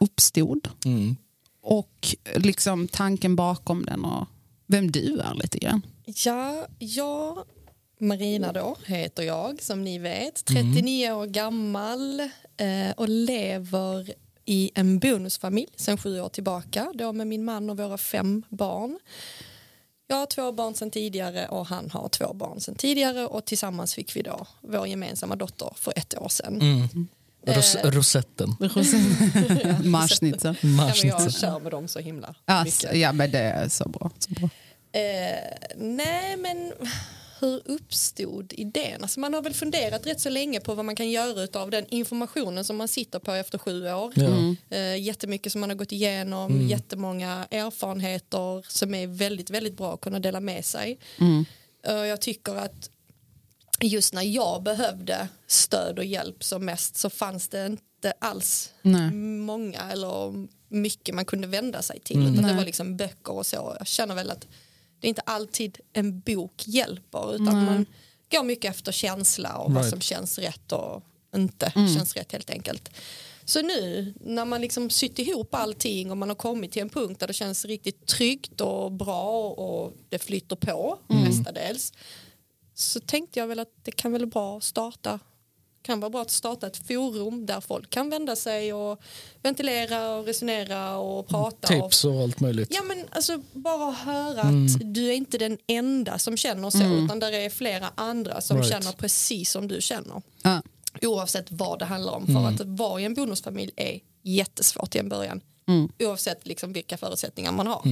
uppstod 0.00 0.68
Mm. 0.84 1.16
och 1.62 2.08
liksom 2.36 2.88
tanken 2.88 3.36
bakom 3.36 3.84
den 3.84 4.04
och 4.04 4.26
vem 4.66 4.90
du 4.90 5.18
är 5.20 5.34
lite 5.34 5.58
grann. 5.58 5.82
Ja, 6.04 6.66
jag, 6.78 7.44
Marina 8.00 8.52
då, 8.52 8.76
heter 8.86 9.22
jag 9.22 9.62
som 9.62 9.84
ni 9.84 9.98
vet. 9.98 10.44
39 10.44 11.10
år 11.12 11.26
gammal 11.26 12.20
eh, 12.56 12.90
och 12.96 13.08
lever 13.08 14.12
i 14.44 14.70
en 14.74 14.98
bonusfamilj 14.98 15.68
sedan 15.76 15.98
sju 15.98 16.20
år 16.20 16.28
tillbaka. 16.28 16.92
Då 16.94 17.12
med 17.12 17.26
min 17.26 17.44
man 17.44 17.70
och 17.70 17.76
våra 17.76 17.98
fem 17.98 18.42
barn. 18.48 18.98
Jag 20.06 20.16
har 20.16 20.26
två 20.26 20.52
barn 20.52 20.74
sedan 20.74 20.90
tidigare 20.90 21.48
och 21.48 21.66
han 21.66 21.90
har 21.90 22.08
två 22.08 22.32
barn 22.34 22.60
sedan 22.60 22.74
tidigare 22.74 23.26
och 23.26 23.44
tillsammans 23.44 23.94
fick 23.94 24.16
vi 24.16 24.22
då 24.22 24.46
vår 24.60 24.86
gemensamma 24.86 25.36
dotter 25.36 25.72
för 25.76 25.92
ett 25.96 26.18
år 26.18 26.28
sedan. 26.28 26.60
Mm. 26.62 27.08
Ros 27.46 27.74
Eh. 27.76 27.90
rosetten. 27.90 28.48
Marschnitzel. 29.84 30.56
Ja, 30.62 30.92
jag 31.04 31.32
kör 31.32 31.60
med 31.60 31.72
dem 31.72 31.88
så 31.88 31.98
himla 31.98 32.34
Alltså, 32.44 32.86
mycket. 32.86 33.00
ja 33.00 33.12
men 33.12 33.30
det 33.30 33.38
är 33.38 33.68
så 33.68 33.88
bra. 33.88 34.10
Så 34.18 34.30
bra. 34.30 34.48
Eh, 34.92 35.38
nej, 35.76 36.36
men 36.36 36.72
hur 37.40 37.62
uppstod 37.64 38.52
idén? 38.56 39.02
Alltså 39.02 39.20
man 39.20 39.34
har 39.34 39.42
väl 39.42 39.54
funderat 39.54 40.06
rätt 40.06 40.20
så 40.20 40.28
länge 40.28 40.60
på 40.60 40.74
vad 40.74 40.84
man 40.84 40.96
kan 40.96 41.10
göra 41.10 41.60
av 41.60 41.70
den 41.70 41.86
informationen 41.88 42.64
som 42.64 42.76
man 42.76 42.88
sitter 42.88 43.18
på 43.18 43.32
efter 43.32 43.58
sju 43.58 43.90
år. 43.92 44.12
Ja. 44.16 44.54
Eh, 44.76 45.02
jättemycket 45.02 45.52
som 45.52 45.60
man 45.60 45.70
har 45.70 45.76
gått 45.76 45.92
igenom, 45.92 46.68
jättemånga 46.68 47.46
erfarenheter 47.50 48.66
som 48.68 48.94
är 48.94 49.06
väldigt, 49.06 49.50
väldigt 49.50 49.76
bra 49.76 49.94
att 49.94 50.00
kunna 50.00 50.20
dela 50.20 50.40
med 50.40 50.64
sig. 50.64 50.98
Eh, 51.82 51.94
jag 51.94 52.20
tycker 52.20 52.54
att 52.54 52.90
just 53.80 54.14
när 54.14 54.22
jag 54.22 54.62
behövde 54.62 55.28
stöd 55.46 55.98
och 55.98 56.04
hjälp 56.04 56.44
som 56.44 56.64
mest 56.64 56.96
så 56.96 57.10
fanns 57.10 57.48
det 57.48 57.66
inte 57.66 58.12
alls 58.18 58.72
Nej. 58.82 59.10
många 59.10 59.80
eller 59.92 60.46
mycket 60.68 61.14
man 61.14 61.24
kunde 61.24 61.46
vända 61.46 61.82
sig 61.82 62.00
till. 62.00 62.16
Mm. 62.16 62.32
Utan 62.32 62.48
det 62.48 62.54
var 62.54 62.64
liksom 62.64 62.96
böcker 62.96 63.32
och 63.32 63.46
så. 63.46 63.76
Jag 63.78 63.86
känner 63.86 64.14
väl 64.14 64.30
att 64.30 64.46
det 65.00 65.06
är 65.06 65.08
inte 65.08 65.22
alltid 65.26 65.78
en 65.92 66.20
bok 66.20 66.62
hjälper 66.66 67.34
utan 67.34 67.64
man 67.64 67.86
går 68.30 68.42
mycket 68.42 68.70
efter 68.74 68.92
känsla 68.92 69.56
och 69.58 69.72
vad 69.72 69.82
Right. 69.82 69.90
som 69.90 70.00
känns 70.00 70.38
rätt 70.38 70.72
och 70.72 71.02
inte 71.34 71.72
Mm. 71.76 71.94
känns 71.94 72.14
rätt 72.16 72.32
helt 72.32 72.50
enkelt. 72.50 72.90
Så 73.44 73.62
nu 73.62 74.14
när 74.20 74.44
man 74.44 74.60
liksom 74.60 74.90
sytt 74.90 75.18
ihop 75.18 75.54
allting 75.54 76.10
och 76.10 76.16
man 76.16 76.28
har 76.28 76.36
kommit 76.36 76.72
till 76.72 76.82
en 76.82 76.88
punkt 76.88 77.20
där 77.20 77.26
det 77.26 77.32
känns 77.32 77.64
riktigt 77.64 78.06
tryggt 78.06 78.60
och 78.60 78.92
bra 78.92 79.48
och 79.50 79.92
det 80.08 80.18
flyter 80.18 80.56
på 80.56 80.98
Mm. 81.10 81.22
mestadels 81.24 81.92
så 82.74 83.00
tänkte 83.00 83.38
jag 83.40 83.46
väl 83.46 83.58
att 83.58 83.72
det 83.84 83.92
kan 83.92 84.12
väl 84.12 84.26
bra 84.26 84.56
att 84.56 84.64
starta 84.64 85.20
kan 85.82 86.00
vara 86.00 86.10
bra 86.10 86.22
att 86.22 86.30
starta 86.30 86.66
ett 86.66 86.86
forum 86.86 87.46
där 87.46 87.60
folk 87.60 87.90
kan 87.90 88.10
vända 88.10 88.36
sig 88.36 88.72
och 88.72 89.00
ventilera 89.42 90.14
och 90.14 90.26
resonera 90.26 90.96
och 90.96 91.26
prata. 91.28 91.76
Och, 91.78 91.82
Tips 91.90 92.04
och 92.04 92.20
allt 92.22 92.40
möjligt. 92.40 92.68
ja 92.74 92.82
men 92.82 93.04
alltså 93.10 93.42
bara 93.52 93.90
höra 93.90 94.40
att 94.40 94.94
du 94.94 95.06
är 95.08 95.12
inte 95.12 95.38
den 95.38 95.58
enda 95.66 96.18
som 96.18 96.36
känner 96.36 96.70
så 96.70 96.82
utan 97.04 97.18
där 97.20 97.32
är 97.32 97.50
flera 97.50 97.92
andra 97.94 98.40
som 98.40 98.56
Right. 98.56 98.70
känner 98.72 98.92
precis 98.92 99.50
som 99.50 99.68
du 99.68 99.80
känner. 99.80 100.22
Ja. 100.42 100.62
Oavsett 101.02 101.46
vad 101.50 101.78
det 101.78 101.84
handlar 101.84 102.12
om 102.12 102.26
för 102.26 102.46
att 102.48 102.60
vara 102.60 103.00
i 103.00 103.04
en 103.04 103.14
bonusfamilj 103.14 103.72
är 103.76 104.00
jättesvårt 104.22 104.94
i 104.94 104.98
en 104.98 105.08
början. 105.08 105.40
Mm. 105.68 105.88
Oavsett 105.98 106.46
liksom 106.46 106.72
vilka 106.72 106.96
förutsättningar 106.96 107.52
man 107.52 107.66
har. 107.66 107.82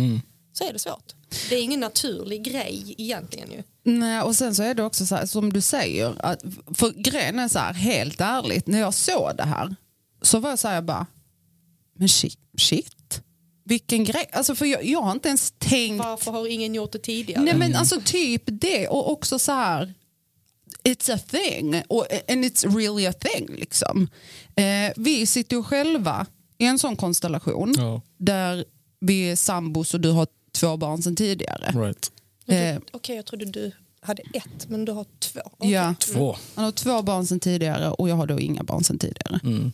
Så 0.53 0.65
är 0.65 0.73
det 0.73 0.79
svårt. 0.79 1.13
Det 1.49 1.55
är 1.57 1.63
ingen 1.63 1.81
naturlig 1.81 2.45
grej 2.45 2.95
egentligen 2.99 3.53
ju. 3.53 3.63
Nej, 3.87 4.21
och 4.23 4.37
sen 4.37 4.55
så 4.55 4.63
är 4.63 4.75
det 4.75 4.83
också 4.83 5.07
så 5.07 5.15
här, 5.17 5.27
som 5.27 5.53
du 5.53 5.61
säger, 5.61 6.15
att, 6.27 6.43
för 6.75 6.91
grejen 6.91 7.39
är 7.39 7.49
så 7.49 7.59
här, 7.59 7.73
helt 7.75 8.21
ärligt, 8.21 8.67
när 8.67 8.79
jag 8.81 8.95
såg 8.95 9.37
det 9.37 9.45
här 9.45 9.77
så 10.23 10.39
var 10.39 10.51
jag 10.51 10.59
så 10.59 10.69
här, 10.69 10.75
jag 10.75 10.85
bara, 10.85 11.07
men 11.99 12.09
shit, 12.09 12.39
shit. 12.59 13.21
vilken 13.65 14.05
grej. 14.05 14.27
Alltså 14.33 14.55
för 14.55 14.67
jag, 14.67 14.85
jag 14.85 15.03
har 15.03 15.13
inte 15.13 15.29
ens 15.29 15.53
tänkt, 15.59 15.99
Varför 16.05 16.31
har 16.33 16.47
ingen 16.47 16.75
gjort 16.75 16.93
det 16.93 16.99
tidigare? 16.99 17.43
nej 17.45 17.57
men 17.57 17.75
alltså 17.77 18.01
typ 18.05 18.43
det 18.47 18.89
och 18.89 19.13
också 19.13 19.39
så 19.39 19.53
här, 19.53 19.95
it's 20.85 21.15
a 21.15 21.19
thing 21.31 21.83
och, 21.89 22.07
and 22.29 22.45
it's 22.45 22.77
really 22.77 23.07
a 23.07 23.13
thing 23.13 23.49
liksom. 23.57 24.09
Eh, 24.57 24.93
vi 24.97 25.27
sitter 25.27 25.57
ju 25.57 25.63
själva 25.63 26.27
i 26.59 26.65
en 26.67 26.79
sån 26.79 26.97
konstellation 26.97 27.75
Ja, 27.77 28.03
där 28.19 28.65
vi 29.01 29.31
är 29.31 29.37
sambos 29.37 29.95
och 29.95 30.01
du 30.01 30.11
har 30.11 30.27
två 30.53 30.77
barn 30.77 31.03
sedan 31.03 31.17
tidigare. 31.17 31.73
right. 31.87 32.13
Eh, 32.47 32.79
Okej, 32.93 33.17
jag 33.17 33.27
trodde 33.27 33.45
du 33.45 33.73
hade 34.01 34.23
ett, 34.33 34.69
men 34.69 34.85
du 34.85 34.93
har 34.93 35.07
två. 35.19 35.41
Okej. 35.45 35.71
ja. 35.71 35.95
Två. 36.01 36.37
Han 36.55 36.65
har 36.65 36.73
två 36.73 37.03
barn 37.03 37.27
sedan 37.27 37.41
tidigare 37.41 37.91
och 37.91 38.09
jag 38.09 38.17
har 38.17 38.27
då 38.27 38.41
inga 38.41 38.63
barn 38.63 38.85
sedan 38.85 38.99
tidigare. 38.99 39.41
Mm. 39.45 39.73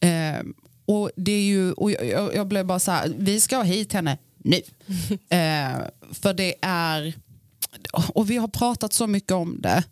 Eh, 0.00 0.54
och 0.86 1.10
det 1.16 1.32
är 1.32 1.42
ju, 1.42 1.72
och 1.72 1.90
jag, 1.90 2.06
jag, 2.06 2.34
jag 2.34 2.46
blev 2.46 2.66
bara 2.66 2.78
så 2.78 2.90
här, 2.90 3.12
vi 3.18 3.40
ska 3.40 3.56
ha 3.56 3.64
hit 3.64 3.92
henne 3.92 4.18
nu. 4.38 4.56
eh, 5.28 5.78
för 6.12 6.34
det 6.34 6.54
är, 6.62 7.14
och 7.92 8.30
vi 8.30 8.36
har 8.36 8.48
pratat 8.48 8.92
så 8.92 9.06
mycket 9.06 9.32
om 9.32 9.60
det, 9.60 9.84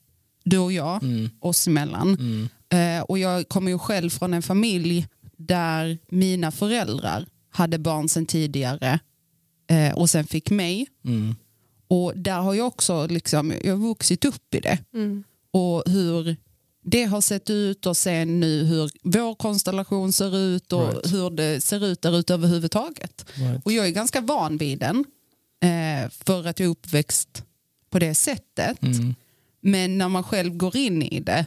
du 0.45 0.59
och 0.59 0.73
jag, 0.73 1.01
oss 1.41 1.67
emellan. 1.67 2.49
Eh, 2.69 3.03
och 3.03 3.19
jag 3.19 3.49
kommer 3.49 3.71
ju 3.71 3.79
själv 3.79 4.11
från 4.11 4.35
en 4.35 4.43
familj 4.43 5.07
där 5.37 5.99
mina 6.09 6.51
föräldrar 6.51 7.27
hade 7.51 7.79
barn 7.79 8.09
sedan 8.09 8.27
tidigare 8.27 8.99
eh, 9.71 9.95
och 9.95 10.11
sen 10.11 10.27
fick 10.27 10.51
mig. 10.51 10.87
Mm. 11.05 11.35
Och 11.93 12.13
där 12.17 12.41
har 12.41 12.55
jag 12.55 12.67
också 12.67 13.07
liksom, 13.07 13.53
jag 13.65 13.73
har 13.77 13.89
vuxit 13.89 14.25
upp 14.25 14.55
i 14.55 14.61
det. 14.61 14.79
Mm. 14.95 15.25
Och 15.51 15.83
hur 15.87 16.37
det 16.85 17.05
har 17.05 17.21
sett 17.21 17.51
ut 17.51 17.87
och 17.87 17.97
sen 17.97 18.41
nu 18.41 18.65
hur 18.65 18.91
vår 19.03 19.35
konstellation 19.35 20.13
ser 20.13 20.37
ut 20.37 20.73
och 20.73 20.89
Right. 20.89 21.13
hur 21.13 21.31
det 21.31 21.61
ser 21.61 21.85
ut 21.87 22.03
där 22.03 22.19
ute 22.19 22.35
överhuvudtaget. 22.35 23.27
Right. 23.35 23.61
Och 23.65 23.73
jag 23.73 23.87
är 23.87 23.91
ganska 23.91 24.21
van 24.21 24.57
vid 24.57 24.79
den 24.79 25.05
eh, 25.63 26.11
för 26.11 26.47
att 26.47 26.61
jag 26.61 26.67
är 26.67 26.71
uppväxt 26.71 27.43
på 27.91 27.99
det 27.99 28.15
sättet. 28.15 28.83
Mm. 28.83 29.15
Men 29.61 29.99
när 29.99 30.09
man 30.09 30.23
själv 30.25 30.57
går 30.57 30.77
in 30.77 31.03
i 31.03 31.21
det 31.21 31.47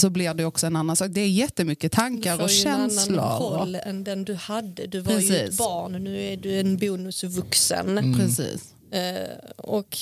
så 0.00 0.10
blir 0.10 0.34
det 0.34 0.44
också 0.44 0.66
en 0.66 0.76
annan 0.76 0.96
sak. 0.96 1.08
Det 1.10 1.20
är 1.20 1.28
jättemycket 1.28 1.92
Du 1.92 1.96
tankar 1.96 2.36
får 2.36 2.44
och 2.44 2.50
ju 2.50 2.62
en 2.68 2.74
annan 2.74 2.90
känslor. 2.90 3.38
roll 3.56 3.74
än 3.74 4.04
den 4.04 4.24
du 4.24 4.34
hade. 4.34 4.86
Du 4.86 5.00
var 5.00 5.12
ju 5.12 5.18
ett 5.18 5.28
Precis. 5.44 5.58
barn, 5.58 5.92
nu 6.04 6.20
är 6.22 6.36
du 6.36 6.60
en 6.60 6.76
bonusvuxen. 6.76 8.14
Precis. 8.16 8.74
Eh, 8.90 9.50
och 9.56 9.96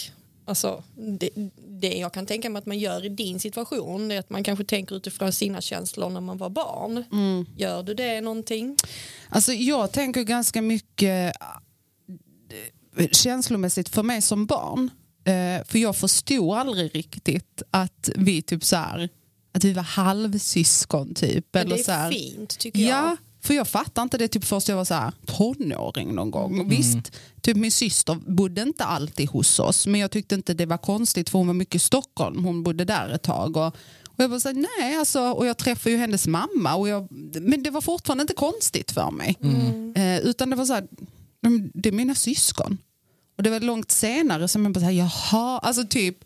alltså, 0.44 0.82
det, 1.18 1.30
det 1.68 1.94
jag 1.98 2.12
kan 2.12 2.26
tänka 2.26 2.50
mig 2.50 2.58
att 2.58 2.66
man 2.66 2.78
gör 2.78 3.04
i 3.04 3.08
din 3.08 3.40
situation 3.40 4.10
är 4.10 4.18
att 4.18 4.30
man 4.30 4.44
kanske 4.44 4.64
tänker 4.64 4.94
utifrån 4.94 5.32
sina 5.32 5.60
känslor 5.60 6.10
när 6.10 6.20
man 6.20 6.38
var 6.38 6.50
barn. 6.50 7.04
Mm. 7.12 7.46
Gör 7.56 7.82
du 7.82 7.94
det 7.94 8.20
någonting? 8.20 8.76
Alltså 9.28 9.52
jag 9.52 9.92
tänker 9.92 10.22
ganska 10.22 10.62
mycket 10.62 11.36
eh, 12.96 13.08
känslomässigt 13.12 13.88
för 13.88 14.02
mig 14.02 14.22
som 14.22 14.46
barn. 14.46 14.90
Eh, 15.24 15.64
för 15.64 15.78
jag 15.78 15.96
förstod 15.96 16.56
aldrig 16.56 16.94
riktigt 16.94 17.62
att 17.70 18.10
vi 18.16 18.42
typ 18.42 18.64
så 18.64 18.76
här, 18.76 19.08
att 19.52 19.64
vi 19.64 19.72
var 19.72 19.82
halvsyskon 19.82 21.14
typ. 21.14 21.46
Men 21.52 21.66
Eller 21.66 21.76
det 21.76 21.84
så 21.84 21.92
här. 21.92 22.08
är 22.08 22.12
fint 22.12 22.58
tycker 22.58 22.80
jag. 22.80 22.88
Ja, 22.88 23.16
för 23.46 23.54
jag 23.54 23.68
fattar 23.68 24.02
inte 24.02 24.18
det 24.18 24.28
typ 24.28 24.44
först 24.44 24.68
jag 24.68 24.76
var 24.76 24.84
så 24.84 24.94
här, 24.94 25.12
tonåring 25.26 26.14
någon 26.14 26.30
gång. 26.30 26.68
Visst, 26.68 27.12
typ 27.40 27.56
min 27.56 27.70
syster 27.72 28.14
bodde 28.26 28.62
inte 28.62 28.84
alltid 28.84 29.28
hos 29.28 29.58
oss 29.58 29.86
men 29.86 30.00
jag 30.00 30.10
tyckte 30.10 30.34
inte 30.34 30.54
det 30.54 30.66
var 30.66 30.78
konstigt 30.78 31.30
för 31.30 31.38
hon 31.38 31.46
var 31.46 31.54
mycket 31.54 31.74
i 31.74 31.78
Stockholm. 31.78 32.44
Hon 32.44 32.62
bodde 32.62 32.84
där 32.84 33.08
ett 33.08 33.22
tag. 33.22 33.56
Och, 33.56 33.66
och 34.06 34.24
jag 34.24 34.28
var 34.28 34.38
så 34.38 34.48
här, 34.48 34.66
nej 34.80 34.96
alltså, 34.96 35.20
och 35.20 35.46
jag 35.46 35.56
träffade 35.56 35.90
ju 35.90 35.96
hennes 35.96 36.26
mamma 36.26 36.74
och 36.74 36.88
jag, 36.88 37.08
men 37.40 37.62
det 37.62 37.70
var 37.70 37.80
fortfarande 37.80 38.22
inte 38.22 38.34
konstigt 38.34 38.90
för 38.90 39.10
mig. 39.10 39.36
Eh, 39.96 40.18
utan 40.18 40.50
det 40.50 40.56
var 40.56 40.64
så 40.64 40.72
här, 40.74 40.86
"Men 41.42 41.70
det 41.74 41.88
är 41.88 41.92
mina 41.92 42.14
syskon. 42.14 42.78
Och 43.36 43.42
det 43.42 43.50
var 43.50 43.60
långt 43.60 43.90
senare 43.90 44.48
som 44.48 44.64
jag 44.64 44.72
bara, 44.72 44.80
så 44.80 44.86
här, 44.86 44.92
jaha, 44.92 45.58
alltså 45.58 45.84
typ, 45.86 46.16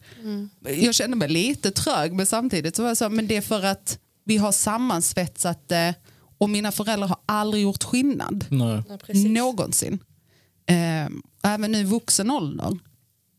jag 0.85 0.95
kände 0.95 1.17
mig 1.17 1.29
lite 1.29 1.71
trög 1.71 2.13
men 2.13 2.27
samtidigt 2.27 2.77
så 2.77 2.83
var 2.83 2.91
jag 2.91 2.97
så 2.97 3.05
här, 3.05 3.11
men 3.11 3.27
det 3.27 3.37
är 3.37 3.41
för 3.41 3.63
att 3.65 3.99
vi 4.25 4.37
har 4.37 4.53
sammansvetsat 4.53 5.69
det 5.69 5.95
och 6.41 6.51
mina 6.51 6.73
föräldrar 6.73 7.09
har 7.09 7.19
aldrig 7.27 7.63
gjort 7.63 7.85
skillnad. 7.85 8.45
Nej. 8.49 8.83
Precis. 9.07 9.27
Någonsin. 9.27 9.99
Eh, 10.67 11.09
även 11.43 11.73
nu 11.73 11.79
i 11.79 11.85
vuxen 11.85 12.31
ålder. 12.31 12.79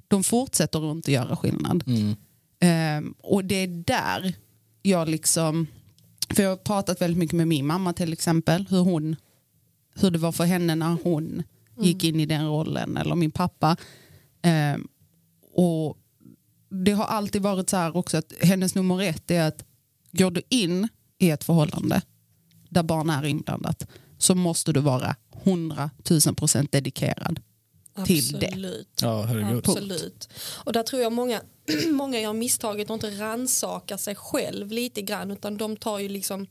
De 0.08 0.24
fortsätter 0.24 0.80
runt 0.80 1.06
att 1.06 1.14
göra 1.14 1.36
skillnad. 1.36 1.84
Mm. 1.88 2.16
Eh, 2.60 3.12
och 3.24 3.46
det 3.46 3.56
är 3.56 3.68
där 3.68 4.34
jag 4.82 5.10
liksom, 5.10 5.68
för 6.30 6.44
jag 6.44 6.50
har 6.50 6.58
pratat 6.58 7.02
väldigt 7.02 7.18
mycket 7.18 7.38
med 7.38 7.48
min 7.48 7.68
mamma 7.68 7.94
till 7.94 8.14
exempel, 8.14 8.68
hur 8.70 8.82
hon, 8.82 9.16
hur 9.96 10.12
det 10.12 10.20
var 10.20 10.32
för 10.32 10.44
henne 10.44 10.76
när 10.76 10.98
hon 11.04 11.44
gick 11.80 12.04
in 12.04 12.20
i 12.20 12.26
den 12.26 12.48
rollen, 12.48 12.98
eller 12.98 13.16
min 13.16 13.32
pappa. 13.32 13.78
Eh, 14.42 14.78
och 15.54 15.98
det 16.70 16.92
har 16.92 17.06
alltid 17.06 17.42
varit 17.42 17.70
så 17.70 17.78
här 17.78 17.98
också 17.98 18.18
att 18.18 18.34
hennes 18.42 18.76
nummer 18.76 19.02
ett 19.02 19.32
är 19.32 19.48
att 19.48 19.66
går 20.12 20.32
du 20.32 20.42
in 20.50 20.88
i 21.18 21.30
ett 21.30 21.44
förhållande 21.44 22.02
där 22.72 22.84
barn 22.84 23.10
är 23.10 23.26
inblandat 23.26 23.88
så 24.18 24.36
måste 24.36 24.74
du 24.74 24.80
vara 24.80 25.16
100 25.44 25.90
000 26.26 26.36
procent 26.36 26.72
dedikerad 26.72 27.40
till 28.06 28.40
det. 28.40 28.48
Absolut. 28.48 29.00
Ja. 29.02 29.28
Absolut. 29.58 30.30
Och 30.64 30.74
där 30.74 30.84
tror 30.84 31.02
jag 31.02 31.12
många, 31.12 31.42
många 31.92 32.20
gör 32.20 32.34
misstaget 32.34 32.90
att 32.90 32.94
inte 32.94 33.10
rannsaka 33.24 33.98
sig 33.98 34.16
själv 34.16 34.72
lite 34.72 35.02
grann 35.02 35.32
utan 35.32 35.58
de 35.58 35.78
tar 35.78 36.00
ju 36.00 36.10
liksom 36.10 36.48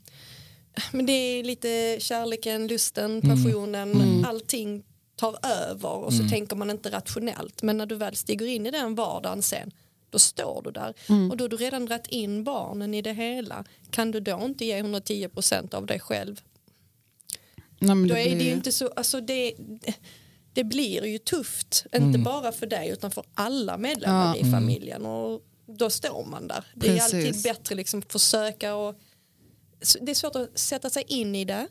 men 0.93 1.07
det 1.07 1.12
är 1.12 1.45
lite 1.45 1.97
kärleken, 2.00 2.67
lusten, 2.67 3.21
passionen, 3.23 4.25
allting 4.27 4.83
tar 5.17 5.47
över 5.47 5.89
och 5.89 6.12
så 6.12 6.29
tänker 6.29 6.57
man 6.57 6.71
inte 6.71 6.91
rationellt 6.91 7.62
men 7.62 7.77
när 7.77 7.87
du 7.87 7.95
väl 7.95 8.17
stiger 8.17 8.47
in 8.47 8.67
i 8.67 8.71
den 8.71 8.95
vardagen 8.95 9.43
sen 9.43 9.71
då 10.11 10.19
står 10.19 10.62
du 10.62 10.71
där 10.71 10.95
och 11.31 11.37
då 11.37 11.45
har 11.45 11.49
du 11.49 11.57
redan 11.57 11.87
dragit 11.87 12.07
in 12.07 12.45
barnen 12.45 12.95
i 12.95 13.02
det 13.02 13.12
hela 13.12 13.64
kan 13.90 14.11
du 14.11 14.21
då 14.21 14.40
inte 14.45 14.64
ge 14.64 14.83
110% 14.83 15.75
av 15.75 15.87
dig 15.87 16.00
själv 16.00 16.40
Nej, 17.79 17.97
då 17.97 18.14
det 18.14 18.21
är 18.21 18.31
det 18.31 18.37
blir- 18.37 18.47
ju 18.47 18.52
inte 18.52 18.73
så, 18.73 18.88
alltså 18.88 19.21
det, 19.21 19.55
det 20.52 20.64
blir 20.64 21.05
ju 21.07 21.19
tufft, 21.19 21.87
inte 21.95 22.19
bara 22.19 22.52
för 22.52 22.67
dig 22.67 22.88
utan 22.88 23.11
för 23.11 23.25
alla 23.35 23.76
medlemmar 23.76 24.37
Ja. 24.37 24.47
i 24.49 24.50
familjen 24.50 25.07
och 25.07 25.43
då 25.67 25.90
står 25.90 26.25
man 26.25 26.49
där. 26.49 26.64
Det 26.75 26.88
är 26.88 26.95
Precis. 26.99 27.14
alltid 27.14 27.43
bättre 27.43 27.75
liksom 27.75 28.02
försöka 28.02 28.75
och 28.75 28.95
det 30.00 30.11
är 30.11 30.14
svårt 30.14 30.37
att 30.37 30.59
sätta 30.59 30.90
sig 30.90 31.05
in 31.09 31.35
i 31.35 31.45
det 31.45 31.67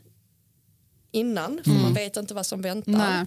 innan 1.11 1.61
för 1.63 1.71
man 1.71 1.93
vet 1.93 2.17
inte 2.17 2.33
vad 2.33 2.45
som 2.45 2.61
väntar. 2.61 2.91
Nej. 2.91 3.25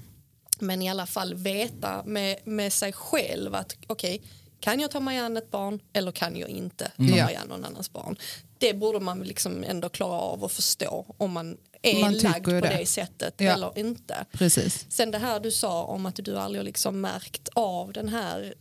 Men 0.61 0.83
i 0.83 0.91
alla 0.91 1.07
fall 1.07 1.35
veta 1.35 2.03
med, 2.07 2.37
med 2.45 2.73
sig 2.73 2.93
själv 2.93 3.55
att 3.55 3.77
okej, 3.87 4.23
kan 4.63 4.81
jag 4.81 4.91
ta 4.91 5.01
mig 5.01 5.19
an 5.19 5.37
ett 5.37 5.51
barn 5.51 5.81
eller 5.93 6.13
kan 6.13 6.37
jag 6.37 6.49
inte 6.49 6.85
ta 6.97 7.03
mig 7.03 7.37
an 7.37 7.49
någon 7.49 7.65
annans 7.65 7.93
barn? 7.93 8.17
Det 8.59 8.75
borde 8.75 9.01
man 9.01 9.19
liksom 9.21 9.65
ändå 9.65 9.89
klara 9.89 10.19
av 10.21 10.45
och 10.45 10.53
förstå 10.53 11.07
om 11.19 11.33
man 11.33 11.57
är 11.83 12.01
Man 12.01 12.13
lagd 12.15 12.45
på 12.45 12.51
det. 12.51 12.61
det. 12.61 12.87
sättet 12.87 13.35
Ja. 13.39 13.53
eller 13.53 13.79
inte. 13.79 14.27
Precis. 14.33 14.87
Sen 14.89 15.11
det 15.11 15.19
här 15.19 15.41
du 15.41 15.51
sa 15.51 15.83
om 15.85 16.07
att 16.07 16.17
du 16.17 16.39
aldrig 16.39 16.61
har 16.61 16.65
liksom 16.65 17.01
märkt 17.01 17.49
av 17.53 17.93
den 17.93 18.09
här 18.09 18.55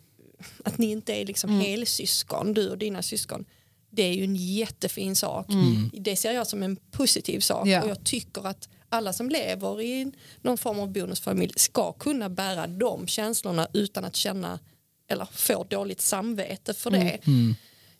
att 0.63 0.77
ni 0.77 0.91
inte 0.91 1.13
är 1.13 1.25
liksom 1.25 1.49
Mm. 1.49 1.61
helsyskon, 1.61 2.53
du 2.53 2.69
och 2.69 2.77
dina 2.77 3.01
syskon. 3.01 3.45
Det 3.89 4.03
är 4.03 4.13
ju 4.13 4.23
en 4.23 4.35
jättefin 4.35 5.15
sak. 5.15 5.45
Det 5.93 6.15
ser 6.15 6.31
jag 6.31 6.47
som 6.47 6.63
en 6.63 6.75
positiv 6.75 7.39
sak 7.39 7.61
Mm. 7.65 7.71
Ja. 7.73 7.81
och 7.83 7.89
jag 7.89 8.03
tycker 8.03 8.47
att 8.47 8.69
alla 8.89 9.13
som 9.13 9.29
lever 9.29 9.81
i 9.81 10.11
någon 10.41 10.57
form 10.57 10.79
av 10.79 10.91
bonusfamilj 10.91 11.53
ska 11.55 11.91
kunna 11.93 12.29
bära 12.29 12.67
de 12.67 13.07
känslorna 13.07 13.67
utan 13.73 14.05
att 14.05 14.15
känna 14.15 14.59
eller 15.11 15.27
få 15.31 15.63
dåligt 15.63 16.01
samvete 16.01 16.73
för 16.73 16.89
det. 16.91 17.19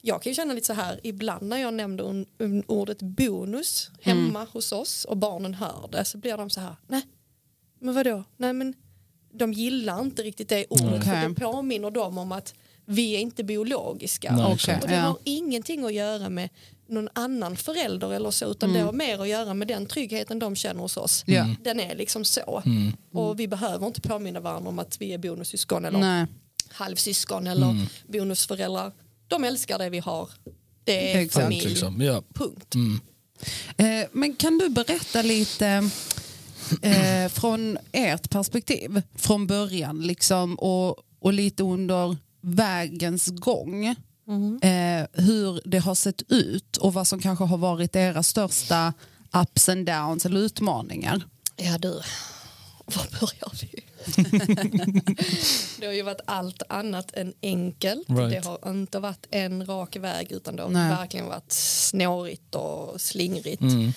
Jag 0.01 0.21
kan 0.23 0.29
ju 0.29 0.35
känna 0.35 0.53
lite 0.53 0.67
så 0.67 0.73
här 0.73 0.99
ibland 1.03 1.47
när 1.49 1.57
jag 1.57 1.73
nämner 1.73 2.03
un- 2.03 2.25
un- 2.39 2.63
ordet 2.67 3.01
bonus 3.01 3.89
hemma 4.01 4.47
hos 4.53 4.71
oss 4.71 5.05
och 5.05 5.17
barnen 5.17 5.53
hör 5.53 5.89
det 5.91 6.05
så 6.05 6.17
blir 6.17 6.37
de 6.37 6.49
så 6.49 6.61
här, 6.61 6.75
nej 6.87 7.01
men 7.79 7.95
vadå, 7.95 8.23
nej 8.37 8.53
men 8.53 8.73
de 9.33 9.53
gillar 9.53 10.01
inte 10.01 10.21
riktigt 10.23 10.49
det 10.49 10.65
ordet 10.69 11.03
för 11.03 11.11
Okej. 11.11 11.27
det 11.29 11.33
påminner 11.41 11.91
dem 11.91 12.17
om 12.17 12.31
att 12.31 12.53
vi 12.85 13.15
är 13.15 13.19
inte 13.19 13.43
biologiska. 13.43 14.35
Nej, 14.35 14.45
och 14.45 14.53
exakt. 14.53 14.87
det 14.87 14.93
Ja. 14.95 15.01
har 15.01 15.17
ingenting 15.23 15.85
att 15.85 15.93
göra 15.93 16.29
med 16.29 16.49
någon 16.87 17.09
annan 17.13 17.55
förälder 17.57 18.13
eller 18.13 18.31
så 18.31 18.45
utan 18.45 18.73
det 18.73 18.79
har 18.79 18.93
mer 18.93 19.21
att 19.21 19.27
göra 19.27 19.53
med 19.53 19.67
den 19.67 19.85
tryggheten 19.85 20.39
de 20.39 20.55
känner 20.55 20.81
hos 20.81 20.97
oss. 20.97 21.23
Ja. 21.27 21.55
Den 21.63 21.79
är 21.79 21.95
liksom 21.95 22.25
så. 22.25 22.63
Och 23.13 23.39
vi 23.39 23.47
behöver 23.47 23.87
inte 23.87 24.01
påminna 24.01 24.39
varandra 24.39 24.69
om 24.69 24.79
att 24.79 25.01
vi 25.01 25.13
är 25.13 25.17
bonussyskon 25.17 25.85
eller 25.85 25.99
Nej. 25.99 26.25
Halvsyskon 26.73 27.47
eller 27.47 27.87
bonusföräldrar. 28.07 28.91
De 29.27 29.43
älskar 29.43 29.79
det 29.79 29.89
vi 29.89 29.99
har. 29.99 30.29
Det 30.83 31.13
är 31.13 31.19
Exakt. 31.19 31.43
familj. 31.43 31.69
Liksom. 31.69 32.01
Ja. 32.01 32.23
Punkt. 32.33 32.75
Eh, 33.77 34.07
men 34.11 34.35
kan 34.35 34.57
du 34.57 34.69
berätta 34.69 35.21
lite, 35.21 35.89
eh, 36.81 37.29
från 37.29 37.77
ert 37.91 38.29
perspektiv, 38.29 39.01
från 39.15 39.47
början 39.47 40.01
liksom, 40.01 40.55
och, 40.55 40.95
och 41.19 41.33
lite 41.33 41.63
under 41.63 42.17
vägens 42.41 43.27
gång, 43.27 43.85
eh, 44.61 45.05
hur 45.13 45.61
det 45.69 45.79
har 45.79 45.95
sett 45.95 46.31
ut 46.31 46.77
och 46.77 46.93
vad 46.93 47.07
som 47.07 47.19
kanske 47.19 47.45
har 47.45 47.57
varit 47.57 47.95
era 47.95 48.23
största 48.23 48.93
ups 49.33 49.69
and 49.69 49.85
downs 49.85 50.25
eller 50.25 50.39
utmaningar. 50.39 51.23
Ja 51.55 51.77
du, 51.77 52.01
var 52.85 53.19
börjar 53.19 53.51
vi? 53.61 53.83
det 55.79 55.85
har 55.85 55.93
ju 55.93 56.01
varit 56.01 56.21
allt 56.25 56.63
annat 56.69 57.11
än 57.13 57.33
enkelt. 57.41 58.09
Right. 58.09 58.29
Det 58.29 58.49
har 58.49 58.71
inte 58.71 58.99
varit 58.99 59.27
en 59.31 59.65
rak 59.65 59.95
väg 59.95 60.31
utan 60.31 60.55
det 60.55 60.63
har 60.63 60.69
Nej. 60.69 60.89
verkligen 60.89 61.25
varit 61.25 61.51
snårigt 61.51 62.55
och 62.55 63.01
slingrigt. 63.01 63.61
Mm. 63.61 63.93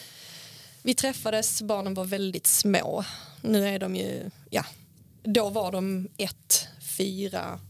Vi 0.82 0.94
träffades, 0.94 1.62
barnen 1.62 1.94
var 1.94 2.04
väldigt 2.04 2.46
små. 2.46 3.04
Nu 3.40 3.68
är 3.68 3.78
de 3.78 3.96
ju, 3.96 4.30
ja, 4.50 4.64
då 5.23 5.49
var 5.49 5.73
de 5.73 6.08
ett, 6.16 6.68
fyra, 6.96 7.61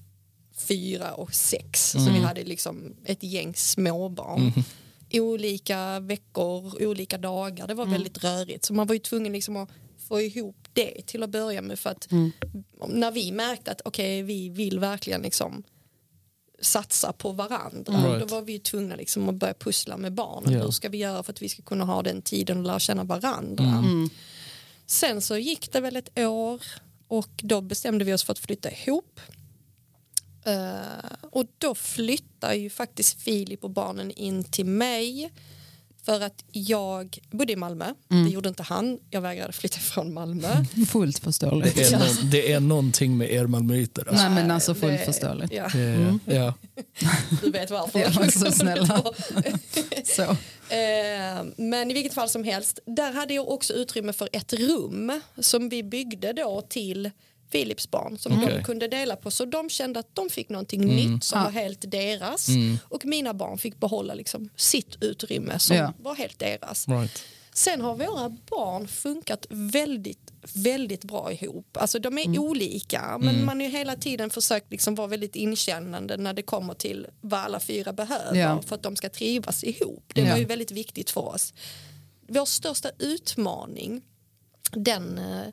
fyra 0.57 1.15
och 1.15 1.35
sex. 1.35 1.91
Så 1.91 2.11
vi 2.11 2.19
hade 2.19 2.45
liksom 2.45 2.97
ett 3.05 3.23
gäng 3.23 3.55
småbarn. 3.55 4.53
Olika 5.13 6.01
veckor, 6.01 6.83
olika 6.87 7.19
dagar. 7.19 7.67
Det 7.67 7.75
var 7.75 7.87
väldigt 7.87 8.25
rörigt. 8.25 8.65
Så 8.65 8.75
man 8.75 8.87
var 8.87 8.95
ju 8.95 8.99
tvungen 8.99 9.33
liksom 9.33 9.57
att 9.57 9.69
få 10.09 10.21
ihop 10.21 10.69
det 10.73 11.07
till 11.07 11.23
att 11.23 11.31
börja 11.31 11.63
med. 11.63 11.79
För 11.79 11.91
att 11.91 12.09
när 12.89 13.11
vi 13.11 13.33
märkte 13.33 13.71
att 13.71 13.81
okej, 13.85 14.23
vi 14.23 14.49
vill 14.49 14.79
verkligen 14.79 15.23
liksom 15.23 15.63
satsa 16.61 17.13
på 17.13 17.33
varandra. 17.33 17.95
Mm. 17.95 18.21
Då 18.21 18.27
var 18.27 18.43
vi 18.43 18.59
tvungna 18.59 18.97
liksom 18.97 19.29
att 19.29 19.35
börja 19.35 19.55
pussla 19.55 19.97
med 19.97 20.13
barnen. 20.13 20.53
Ja. 20.53 20.63
Hur 20.63 20.71
ska 20.71 20.89
vi 20.89 20.99
göra 20.99 21.23
för 21.23 21.33
att 21.33 21.43
vi 21.43 21.49
ska 21.49 21.63
kunna 21.63 21.85
ha 21.85 22.03
den 22.03 22.23
tiden 22.23 22.59
och 22.59 22.65
lära 22.65 22.79
känna 22.79 23.05
varandra. 23.05 23.65
Mm. 23.65 24.11
Sen 24.87 25.23
så 25.23 25.37
gick 25.37 25.73
det 25.73 25.81
väl 25.81 25.97
ett 25.97 26.19
år 26.19 26.63
och 27.09 27.31
då 27.37 27.61
bestämde 27.61 28.05
vi 28.05 28.13
oss 28.15 28.25
för 28.25 28.33
att 28.33 28.39
flytta 28.39 28.71
ihop. 28.71 29.21
Eh, 30.45 31.29
och 31.31 31.47
då 31.59 31.75
flyttade 31.75 32.55
ju 32.55 32.71
faktiskt 32.71 33.23
Filip 33.23 33.65
och 33.65 33.71
barnen 33.71 34.11
in 34.11 34.45
till 34.45 34.67
mig 34.67 35.33
för 36.05 36.21
att 36.21 36.45
jag 36.53 37.19
bodde 37.31 37.53
i 37.53 37.57
Malmö. 37.57 37.85
Det 38.09 38.31
gjorde 38.31 38.49
inte 38.49 38.63
han. 38.63 38.99
Jag 39.11 39.21
vägrade 39.21 39.53
flytta 39.53 39.79
från 39.79 40.15
Malmö. 40.15 40.65
Fullt 40.89 41.19
förståeligt. 41.19 41.75
Det, 41.77 41.83
är 41.93 41.99
någon, 41.99 42.31
det 42.31 42.53
är 42.53 42.61
någonting 42.61 43.17
med 43.17 43.33
er 43.33 43.47
malmöiter. 43.47 44.09
Alltså. 44.09 44.25
Nej 44.25 44.35
men 44.35 44.51
alltså 44.51 44.75
fullt 44.75 44.99
Det- 44.99 45.05
förståeligt. 45.05 45.53
Ja, 45.53 45.69
Det- 45.73 46.19
Ja. 46.35 46.55
du 47.43 47.51
vet 47.51 47.71
varför. 47.71 47.99
Ja, 47.99 48.11
men 48.21 48.33
så 48.33 48.51
snälla. 48.53 49.05
Så. 50.05 50.23
Eh, 50.23 51.45
men 51.57 51.91
i 51.91 51.95
vilket 51.95 52.15
fall 52.15 52.29
som 52.29 52.45
helst, 52.45 52.79
där 52.87 53.13
hade 53.13 53.35
jag 53.35 53.49
också 53.49 53.73
utrymme 53.73 54.13
för 54.13 54.29
ett 54.33 54.53
rum 54.53 55.21
som 55.39 55.69
vi 55.69 55.83
byggde 55.83 56.33
då 56.33 56.63
till 56.69 57.11
Philips 57.55 57.91
barn 57.91 58.19
som 58.19 58.39
Okej. 58.43 58.57
de 58.57 58.65
kunde 58.65 58.89
dela 58.89 59.17
på. 59.17 59.31
Så 59.31 59.45
de 59.45 59.71
kände 59.71 60.01
att 60.01 60.15
de 60.15 60.31
fick 60.31 60.49
någonting 60.49 60.81
nytt 60.87 61.25
som 61.25 61.39
Ja. 61.39 61.45
var 61.45 61.51
helt 61.51 61.91
deras. 61.91 62.49
Och 62.89 63.05
mina 63.05 63.35
barn 63.35 63.59
fick 63.59 63.81
behålla 63.81 64.15
liksom 64.15 64.49
sitt 64.57 64.97
utrymme 65.03 65.59
som 65.59 65.77
Ja. 65.77 65.93
var 65.99 66.15
helt 66.15 66.39
deras. 66.39 66.89
Right. 66.89 67.23
Sen 67.53 67.81
har 67.81 67.97
våra 67.97 68.29
barn 68.29 68.89
funkat 68.89 69.47
väldigt, 69.51 70.33
väldigt 70.55 71.05
bra 71.05 71.33
ihop. 71.33 71.77
Alltså 71.77 71.99
de 71.99 72.19
är 72.19 72.39
olika 72.39 73.19
men 73.19 73.45
man 73.45 73.61
har 73.61 73.69
hela 73.69 73.97
tiden 73.97 74.31
försökt 74.31 74.71
liksom 74.71 74.95
vara 74.95 75.07
väldigt 75.07 75.37
inkännande 75.37 76.17
när 76.17 76.33
det 76.33 76.43
kommer 76.43 76.75
till 76.75 77.07
vad 77.21 77.41
alla 77.41 77.61
fyra 77.61 77.93
behöver 77.93 78.39
Ja. 78.41 78.63
för 78.63 78.75
att 78.75 78.83
de 78.83 78.97
ska 78.97 79.09
trivas 79.09 79.65
ihop. 79.65 80.05
Det 80.15 80.21
Ja. 80.21 80.31
var 80.31 80.39
ju 80.39 80.45
väldigt 80.45 80.71
viktigt 80.71 81.11
för 81.11 81.29
oss. 81.29 81.55
Vår 82.29 82.45
största 82.45 82.91
utmaning 82.99 84.03
den, 84.73 85.19
eh, 85.19 85.47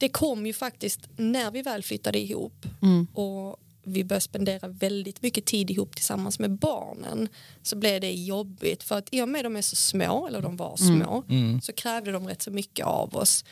det 0.00 0.08
kom 0.08 0.46
ju 0.46 0.52
faktiskt 0.52 1.00
när 1.16 1.50
vi 1.50 1.62
väl 1.62 1.82
flyttade 1.82 2.18
ihop 2.18 2.66
och 3.14 3.56
vi 3.82 4.04
började 4.04 4.20
spendera 4.20 4.68
väldigt 4.68 5.22
mycket 5.22 5.44
tid 5.44 5.70
ihop 5.70 5.94
tillsammans 5.94 6.38
med 6.38 6.50
barnen 6.50 7.28
så 7.62 7.76
blev 7.76 8.00
det 8.00 8.12
jobbigt. 8.12 8.82
För 8.82 8.98
att 8.98 9.08
i 9.12 9.22
och 9.22 9.28
med 9.28 9.44
de 9.44 9.56
är 9.56 9.62
så 9.62 9.76
små, 9.76 10.26
eller 10.26 10.42
de 10.42 10.56
var 10.56 10.76
små, 10.76 11.24
så 11.62 11.72
krävde 11.72 12.12
de 12.12 12.28
rätt 12.28 12.42
så 12.42 12.50
mycket 12.50 12.86
av 12.86 13.16
oss. 13.16 13.44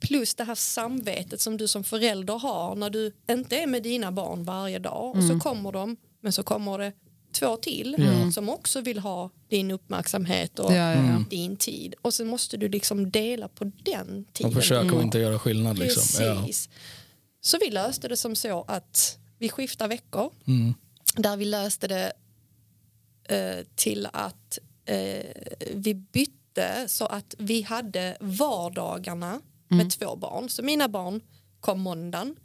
Plus 0.00 0.34
det 0.34 0.44
här 0.44 0.54
samvetet 0.54 1.40
som 1.40 1.56
du 1.56 1.68
som 1.68 1.84
förälder 1.84 2.38
har 2.38 2.74
när 2.74 2.90
du 2.90 3.12
inte 3.30 3.56
är 3.56 3.66
med 3.66 3.82
dina 3.82 4.12
barn 4.12 4.44
varje 4.44 4.78
dag 4.78 5.16
och 5.16 5.24
så 5.24 5.38
kommer 5.38 5.72
de, 5.72 5.96
men 6.20 6.32
så 6.32 6.42
kommer 6.42 6.78
det 6.78 6.92
två 7.32 7.56
till 7.56 7.96
som 8.34 8.48
också 8.48 8.80
vill 8.80 8.98
ha 8.98 9.30
din 9.48 9.70
uppmärksamhet 9.70 10.58
och 10.58 10.72
Ja, 10.72 10.94
ja, 10.94 11.06
ja. 11.06 11.24
din 11.30 11.56
tid 11.56 11.94
och 12.02 12.14
sen 12.14 12.26
måste 12.26 12.56
du 12.56 12.68
liksom 12.68 13.10
dela 13.10 13.48
på 13.48 13.64
den 13.64 14.24
tiden. 14.32 14.48
Och 14.50 14.54
försöka 14.54 14.96
att 14.96 15.02
inte 15.02 15.18
göra 15.18 15.38
skillnad. 15.38 15.78
Liksom. 15.78 16.24
Ja. 16.24 16.34
Precis. 16.40 16.68
Så 17.40 17.58
vi 17.60 17.70
löste 17.70 18.08
det 18.08 18.16
som 18.16 18.36
så 18.36 18.62
att 18.68 19.18
vi 19.38 19.48
skiftar 19.48 19.88
veckor. 19.88 20.32
Mm. 20.46 20.74
Där 21.16 21.36
vi 21.36 21.44
löste 21.44 21.88
det 21.88 22.12
eh, 23.34 23.64
till 23.74 24.08
att 24.12 24.58
eh, 24.84 25.26
vi 25.74 25.94
bytte 25.94 26.84
så 26.86 27.06
att 27.06 27.34
vi 27.38 27.62
hade 27.62 28.16
vardagarna 28.20 29.40
Mm. 29.72 29.84
med 29.86 29.90
två 29.90 30.16
barn. 30.16 30.48
Så 30.48 30.62
mina 30.62 30.88
barn 30.88 31.20
kom 31.60 31.80
måndagen. 31.80 32.36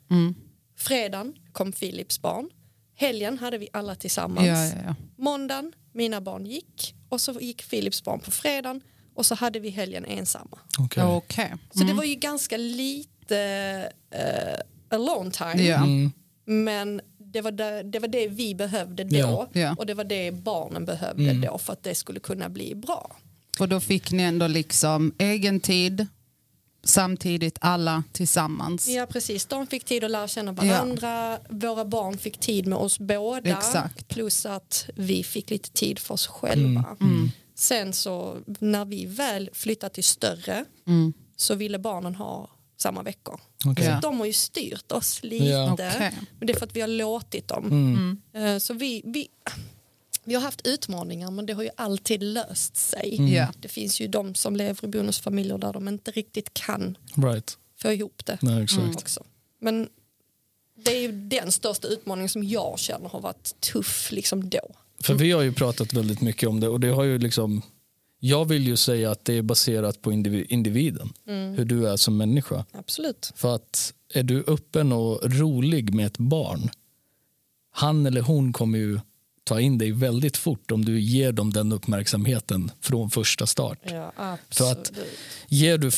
Fredagen 0.78 1.34
kom 1.52 1.72
Philips 1.72 2.22
barn. 2.22 2.50
Helgen 2.96 3.38
hade 3.38 3.58
vi 3.58 3.70
alla 3.74 3.96
tillsammans. 3.96 4.48
Ja, 4.48 4.66
ja, 4.66 4.84
ja. 4.86 4.96
Måndagen, 5.18 5.74
mina 5.94 6.22
barn 6.22 6.46
gick 6.46 6.96
och 7.10 7.22
så 7.22 7.32
gick 7.32 7.70
Philips 7.70 8.04
barn 8.04 8.20
på 8.20 8.32
fredagen 8.32 8.82
och 9.16 9.26
så 9.26 9.36
hade 9.36 9.60
vi 9.60 9.70
helgen 9.70 10.06
ensamma. 10.06 10.60
Okej. 10.80 11.04
Okej. 11.04 11.54
Så 11.72 11.84
det 11.84 11.94
var 11.94 12.04
ju 12.04 12.16
ganska 12.16 12.58
lite 12.58 13.90
uh, 14.16 14.96
alone 14.96 15.32
time. 15.32 15.64
Ja. 15.64 15.78
Mm. 15.78 16.12
Men 16.46 17.02
det 17.18 17.42
var 17.42 17.52
det, 17.52 17.84
det 17.84 18.00
var 18.00 18.08
det 18.08 18.28
vi 18.28 18.56
behövde 18.56 19.04
då. 19.04 19.50
Ja. 19.54 19.76
och 19.78 19.86
det 19.86 19.94
var 19.94 20.04
det 20.04 20.32
barnen 20.32 20.86
behövde 20.86 21.34
då 21.34 21.58
för 21.58 21.74
att 21.74 21.84
det 21.84 21.96
skulle 21.96 22.20
kunna 22.20 22.50
bli 22.50 22.76
bra. 22.76 23.16
Och 23.60 23.70
då 23.70 23.80
fick 23.80 24.12
ni 24.12 24.24
ändå 24.24 24.48
liksom 24.48 25.14
egen 25.18 25.60
tid, 25.60 26.08
samtidigt 26.86 27.58
alla 27.62 28.04
tillsammans. 28.12 28.88
Ja 28.88 29.06
precis, 29.06 29.46
de 29.46 29.68
fick 29.68 29.84
tid 29.86 30.04
att 30.04 30.12
lära 30.12 30.28
känna 30.28 30.52
varandra, 30.52 31.40
våra 31.50 31.86
barn 31.86 32.18
fick 32.18 32.38
tid 32.40 32.68
med 32.68 32.78
oss 32.78 33.00
båda 33.00 33.50
Exakt. 33.58 34.08
plus 34.08 34.46
att 34.46 34.90
vi 34.96 35.24
fick 35.24 35.50
lite 35.50 35.70
tid 35.72 36.00
för 36.00 36.14
oss 36.14 36.28
själva. 36.28 36.86
Mm. 37.02 37.32
Sen 37.56 37.94
så 37.94 38.38
när 38.60 38.86
vi 38.86 39.06
väl 39.06 39.50
flyttade 39.54 39.94
till 39.94 40.04
större 40.04 40.66
Mm. 40.88 41.14
så 41.36 41.56
ville 41.56 41.80
barnen 41.80 42.16
ha 42.16 42.50
samma 42.78 43.04
veckor. 43.04 43.40
Ja. 43.64 43.76
Så 43.76 44.00
de 44.08 44.20
har 44.20 44.26
ju 44.26 44.34
styrt 44.34 44.92
oss 44.92 45.20
lite. 45.24 45.46
Ja. 45.46 45.74
Okej. 45.74 46.12
Men 46.40 46.48
det 46.48 46.54
är 46.54 46.60
för 46.60 46.66
att 46.66 46.76
vi 46.76 46.82
har 46.82 46.88
låtit 46.88 47.48
dem. 47.48 47.66
Mm. 47.66 48.22
Eh, 48.54 48.58
Så 48.60 48.74
vi, 48.74 49.02
vi, 49.06 49.28
vi 50.26 50.34
har 50.34 50.42
haft 50.42 50.68
utmaningar 50.68 51.32
men 51.32 51.46
det 51.46 51.54
har 51.54 51.64
ju 51.64 51.70
alltid 51.78 52.24
löst 52.24 52.76
sig. 52.76 53.16
Mm. 53.20 53.48
Det 53.60 53.68
finns 53.68 54.02
ju 54.02 54.08
de 54.08 54.36
som 54.36 54.56
lever 54.56 54.86
i 54.86 54.88
bonusfamiljer 54.88 55.58
där 55.58 55.74
de 55.74 55.88
inte 55.88 56.12
riktigt 56.12 56.54
kan 56.54 56.98
Right. 57.16 57.58
få 57.78 57.92
ihop 57.92 58.26
det 58.26 58.38
Nej, 58.42 58.64
exakt. 58.64 58.96
också. 58.96 59.24
Men 59.62 59.90
det 60.84 60.92
är 60.98 61.02
ju 61.02 61.12
den 61.12 61.52
största 61.52 61.88
utmaningen 61.88 62.30
som 62.30 62.44
jag 62.44 62.80
känner 62.80 63.10
har 63.10 63.22
varit 63.22 63.60
tuff 63.62 64.12
liksom 64.12 64.50
då. 64.50 64.76
För 65.00 65.14
vi 65.14 65.32
har 65.32 65.42
ju 65.42 65.54
pratat 65.54 65.94
väldigt 65.94 66.22
mycket 66.22 66.50
om 66.50 66.60
det 66.60 66.68
och 66.68 66.80
det 66.80 66.90
har 66.90 67.04
ju 67.04 67.18
liksom 67.18 67.62
jag 68.20 68.46
vill 68.46 68.68
ju 68.68 68.76
säga 68.78 69.12
att 69.12 69.26
det 69.26 69.34
är 69.34 69.42
baserat 69.42 70.02
på 70.02 70.12
indivi- 70.12 70.46
individen, 70.50 71.14
hur 71.58 71.66
du 71.66 71.88
är 71.90 71.98
som 71.98 72.18
människa. 72.18 72.66
Absolut. 72.72 73.32
För 73.36 73.56
att 73.56 73.94
är 74.14 74.24
du 74.24 74.44
öppen 74.48 74.92
och 74.92 75.20
rolig 75.24 75.94
med 75.94 76.06
ett 76.06 76.18
barn, 76.18 76.70
han 77.72 78.06
eller 78.06 78.22
hon 78.22 78.54
kommer 78.54 78.78
ju 78.78 79.00
ta 79.46 79.60
in 79.60 79.78
dig 79.78 79.92
väldigt 79.92 80.38
fort 80.38 80.72
om 80.72 80.86
du 80.86 81.00
ger 81.00 81.32
dem 81.32 81.54
den 81.54 81.72
uppmärksamheten 81.72 82.72
från 82.82 83.10
första 83.10 83.46
start. 83.48 83.80
Ja, 83.84 84.38
För 84.50 84.72
att 84.72 84.92
ger 85.48 85.78
du, 85.78 85.92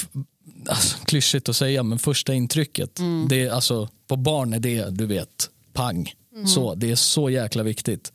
alltså, 0.66 0.98
klyschigt 1.06 1.50
att 1.50 1.56
säga, 1.56 1.84
men 1.84 2.00
första 2.00 2.34
intrycket, 2.34 3.00
det 3.30 3.42
är, 3.42 3.52
alltså, 3.52 3.90
på 4.08 4.16
barn 4.16 4.54
är 4.54 4.60
det, 4.60 4.90
du 4.90 5.06
vet, 5.06 5.50
pang. 5.74 6.14
Så, 6.46 6.76
det 6.76 6.92
är 6.92 6.96
så 6.96 7.30
jäkla 7.30 7.64
viktigt. 7.64 8.14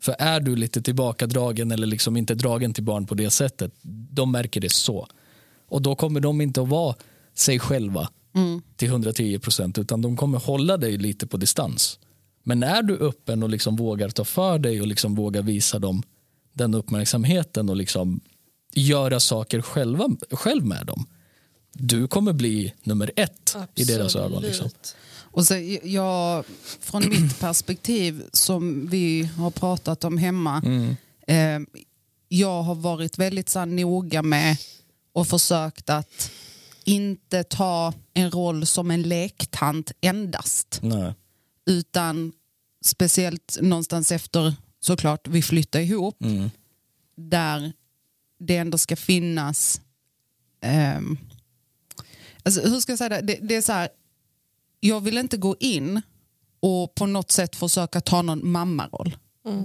För 0.00 0.16
är 0.18 0.40
du 0.40 0.56
lite 0.56 0.82
tillbakadragen 0.82 1.72
eller 1.72 1.86
liksom 1.86 2.16
inte 2.16 2.34
dragen 2.34 2.74
till 2.74 2.84
barn 2.84 3.06
på 3.06 3.14
det 3.14 3.30
sättet, 3.30 3.72
de 4.10 4.32
märker 4.32 4.60
det 4.60 4.72
så. 4.72 5.08
Och 5.68 5.82
då 5.82 5.94
kommer 5.94 6.20
de 6.20 6.40
inte 6.40 6.62
att 6.62 6.68
vara 6.68 6.94
sig 7.34 7.58
själva 7.58 8.08
till 8.76 8.88
110 8.88 9.38
procent, 9.38 9.78
utan 9.78 10.02
de 10.02 10.16
kommer 10.16 10.38
hålla 10.38 10.76
dig 10.76 10.96
lite 10.96 11.26
på 11.26 11.36
distans. 11.36 11.98
Men 12.44 12.62
är 12.62 12.82
du 12.82 12.98
öppen 12.98 13.42
och 13.42 13.48
liksom 13.48 13.76
vågar 13.76 14.08
ta 14.08 14.24
för 14.24 14.58
dig 14.58 14.80
och 14.80 14.86
liksom 14.86 15.14
vågar 15.14 15.42
visa 15.42 15.78
dem 15.78 16.02
den 16.52 16.74
uppmärksamheten 16.74 17.68
och 17.68 17.76
liksom 17.76 18.20
göra 18.74 19.20
saker 19.20 19.62
själva, 19.62 20.08
själv 20.30 20.64
med 20.64 20.86
dem. 20.86 21.06
Du 21.72 22.08
kommer 22.08 22.32
bli 22.32 22.74
nummer 22.82 23.10
ett 23.16 23.56
i 23.74 23.84
deras 23.84 24.16
ögon. 24.16 24.42
Liksom. 24.42 24.66
Absolut. 24.66 24.96
Och 25.34 25.46
så 25.46 25.78
jag, 25.82 26.44
från 26.80 27.08
mitt 27.08 27.40
perspektiv 27.40 28.22
som 28.32 28.86
vi 28.86 29.22
har 29.22 29.50
pratat 29.50 30.04
om 30.04 30.18
hemma. 30.18 30.62
Mm. 30.64 30.96
Eh, 31.26 31.68
jag 32.28 32.62
har 32.62 32.74
varit 32.74 33.18
väldigt 33.18 33.48
så 33.48 33.58
här, 33.58 33.66
noga 33.66 34.22
med 34.22 34.56
och 35.12 35.26
försökt 35.26 35.90
att 35.90 36.30
inte 36.84 37.44
ta 37.44 37.92
en 38.14 38.30
roll 38.30 38.66
som 38.66 38.90
en 38.90 39.02
lektant 39.02 39.92
endast. 40.00 40.78
Nej. 40.82 41.14
Utan 41.66 42.32
speciellt 42.84 43.58
någonstans 43.60 44.12
efter 44.12 44.54
såklart 44.80 45.28
vi 45.28 45.42
flyttar 45.42 45.80
ihop. 45.80 46.22
Mm. 46.22 46.50
Där 47.16 47.72
det 48.38 48.56
ändå 48.56 48.78
ska 48.78 48.96
finnas... 48.96 49.80
ehm, 50.60 51.18
alltså, 52.42 52.60
hur 52.60 52.80
ska 52.80 52.92
jag 52.92 52.98
säga 52.98 53.08
det? 53.08 53.20
det? 53.20 53.38
Det 53.42 53.56
är 53.56 53.62
så 53.62 53.72
här, 53.72 53.88
jag 54.80 55.00
vill 55.00 55.18
inte 55.18 55.36
gå 55.36 55.56
in 55.60 56.02
och 56.60 56.94
på 56.94 57.06
något 57.06 57.30
sätt 57.30 57.56
försöka 57.56 58.00
ta 58.00 58.22
någon 58.22 58.50
mammaroll. 58.50 59.16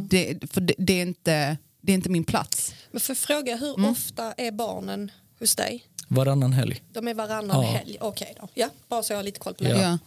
Det, 0.10 0.52
för 0.52 0.62
det, 0.62 0.74
det, 0.78 0.94
är 0.94 1.02
inte, 1.02 1.58
det 1.82 1.92
är 1.92 1.96
inte 1.96 2.10
min 2.10 2.24
plats. 2.24 2.74
Men 2.92 3.00
för 3.02 3.16
fråga, 3.16 3.56
hur 3.56 3.78
Mm. 3.80 3.92
ofta 3.92 4.32
är 4.34 4.52
barnen 4.52 5.12
hos 5.40 5.56
dig? 5.56 5.84
Varannan 6.08 6.54
helg. 6.54 6.84
De 6.94 7.08
är 7.08 7.14
varannan 7.14 7.62
Ja. 7.66 7.72
helg? 7.72 7.98
Okej 8.02 8.36
då. 8.42 8.48
Ja, 8.54 8.70
bara 8.88 9.04
så 9.04 9.14
jag 9.14 9.18
har 9.18 9.24
lite 9.24 9.40
koll 9.40 9.54
på 9.54 9.64
det. 9.64 9.70
Ja. 9.70 9.98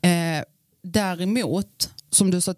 Ja. 0.00 0.08
Eh, 0.08 0.44
däremot, 0.82 1.90
som 2.10 2.30
du 2.30 2.40
sa 2.40 2.54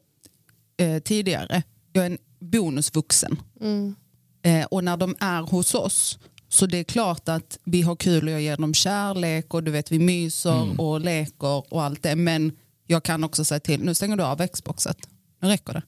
eh, 0.77 0.99
tidigare, 0.99 1.63
jag 1.93 2.07
är 2.07 2.11
en 2.11 2.19
bonusvuxen. 2.41 3.41
Mm. 3.61 3.95
Eh, 4.43 4.67
och 4.67 4.85
när 4.85 4.97
de 4.97 5.17
är 5.21 5.43
hos 5.43 5.75
oss 5.75 6.19
så 6.55 6.67
det 6.67 6.79
är 6.79 6.85
klart 6.85 7.29
att 7.29 7.59
vi 7.65 7.83
har 7.83 7.97
kul 7.97 8.29
och 8.29 8.35
jag 8.35 8.43
ger 8.43 8.57
dem 8.57 8.75
kärlek 8.75 9.55
och 9.55 9.63
du 9.63 9.71
vet 9.71 9.93
vi 9.93 9.99
myser 9.99 10.81
och 10.81 11.01
leker 11.01 11.73
och 11.75 11.83
allt 11.83 12.03
det. 12.03 12.17
Men 12.17 12.53
jag 12.87 13.03
kan 13.03 13.25
också 13.25 13.45
säga 13.45 13.61
till, 13.61 13.85
nu 13.85 13.95
stänger 13.95 14.17
du 14.17 14.23
av 14.23 14.47
Xboxet. 14.47 14.97
Nu 15.41 15.49
räcker 15.49 15.73
det. 15.73 15.83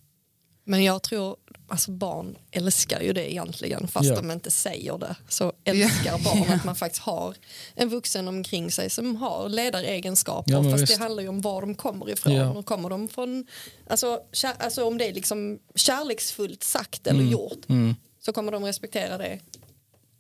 Men 0.65 0.85
jag 0.85 1.03
tror, 1.03 1.37
alltså 1.69 1.91
barn 1.91 2.37
älskar 2.51 3.01
ju 3.01 3.13
det 3.13 3.33
egentligen 3.33 3.89
fast 3.89 4.09
Ja. 4.09 4.17
de 4.17 4.31
inte 4.31 4.51
säger 4.51 4.99
det. 4.99 5.17
Så 5.29 5.53
älskar 5.65 6.25
barn 6.25 6.53
att 6.59 6.65
man 6.65 6.77
faktiskt 6.77 7.03
har 7.03 7.35
en 7.75 7.89
vuxen 7.89 8.29
omkring 8.29 8.71
sig 8.71 8.91
som 8.91 9.17
har 9.17 9.49
ledaregenskaper. 9.49 10.53
Ja, 10.53 10.63
fast 10.71 10.83
visst. 10.83 10.93
det 10.97 11.03
handlar 11.03 11.23
ju 11.23 11.29
om 11.29 11.41
var 11.41 11.61
de 11.61 11.75
kommer 11.75 12.11
ifrån. 12.11 12.57
Och 12.57 12.67
kommer 12.67 12.91
de 12.91 13.09
från, 13.09 13.47
alltså, 13.87 14.21
kär, 14.33 14.53
alltså 14.59 14.85
om 14.85 14.99
det 14.99 15.09
är 15.09 15.13
liksom 15.15 15.59
kärleksfullt 15.75 16.65
sagt 16.65 17.07
eller 17.07 17.25
gjort 17.25 17.69
Mm. 17.69 17.95
så 18.21 18.33
kommer 18.33 18.53
de 18.53 18.65
respektera 18.65 19.19
det. 19.19 19.39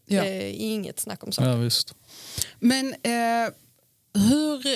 Ja. 0.08 0.22
Det 0.22 0.28
är 0.28 0.50
inget 0.50 1.00
snack 1.00 1.24
om 1.24 1.32
saken. 1.32 1.50
Ja, 1.50 1.56
visst. 1.56 1.94
Men 2.58 2.92
eh, 3.02 3.50
hur 4.14 4.66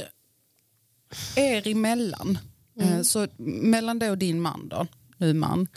er 1.36 1.68
emellan, 1.68 2.38
eh, 2.80 3.02
så 3.02 3.26
mellan 3.38 3.98
dig 3.98 4.10
och 4.10 4.18
din 4.18 4.40
man 4.40 4.68
då, 4.68 4.86
nu 5.16 5.34
man, 5.34 5.68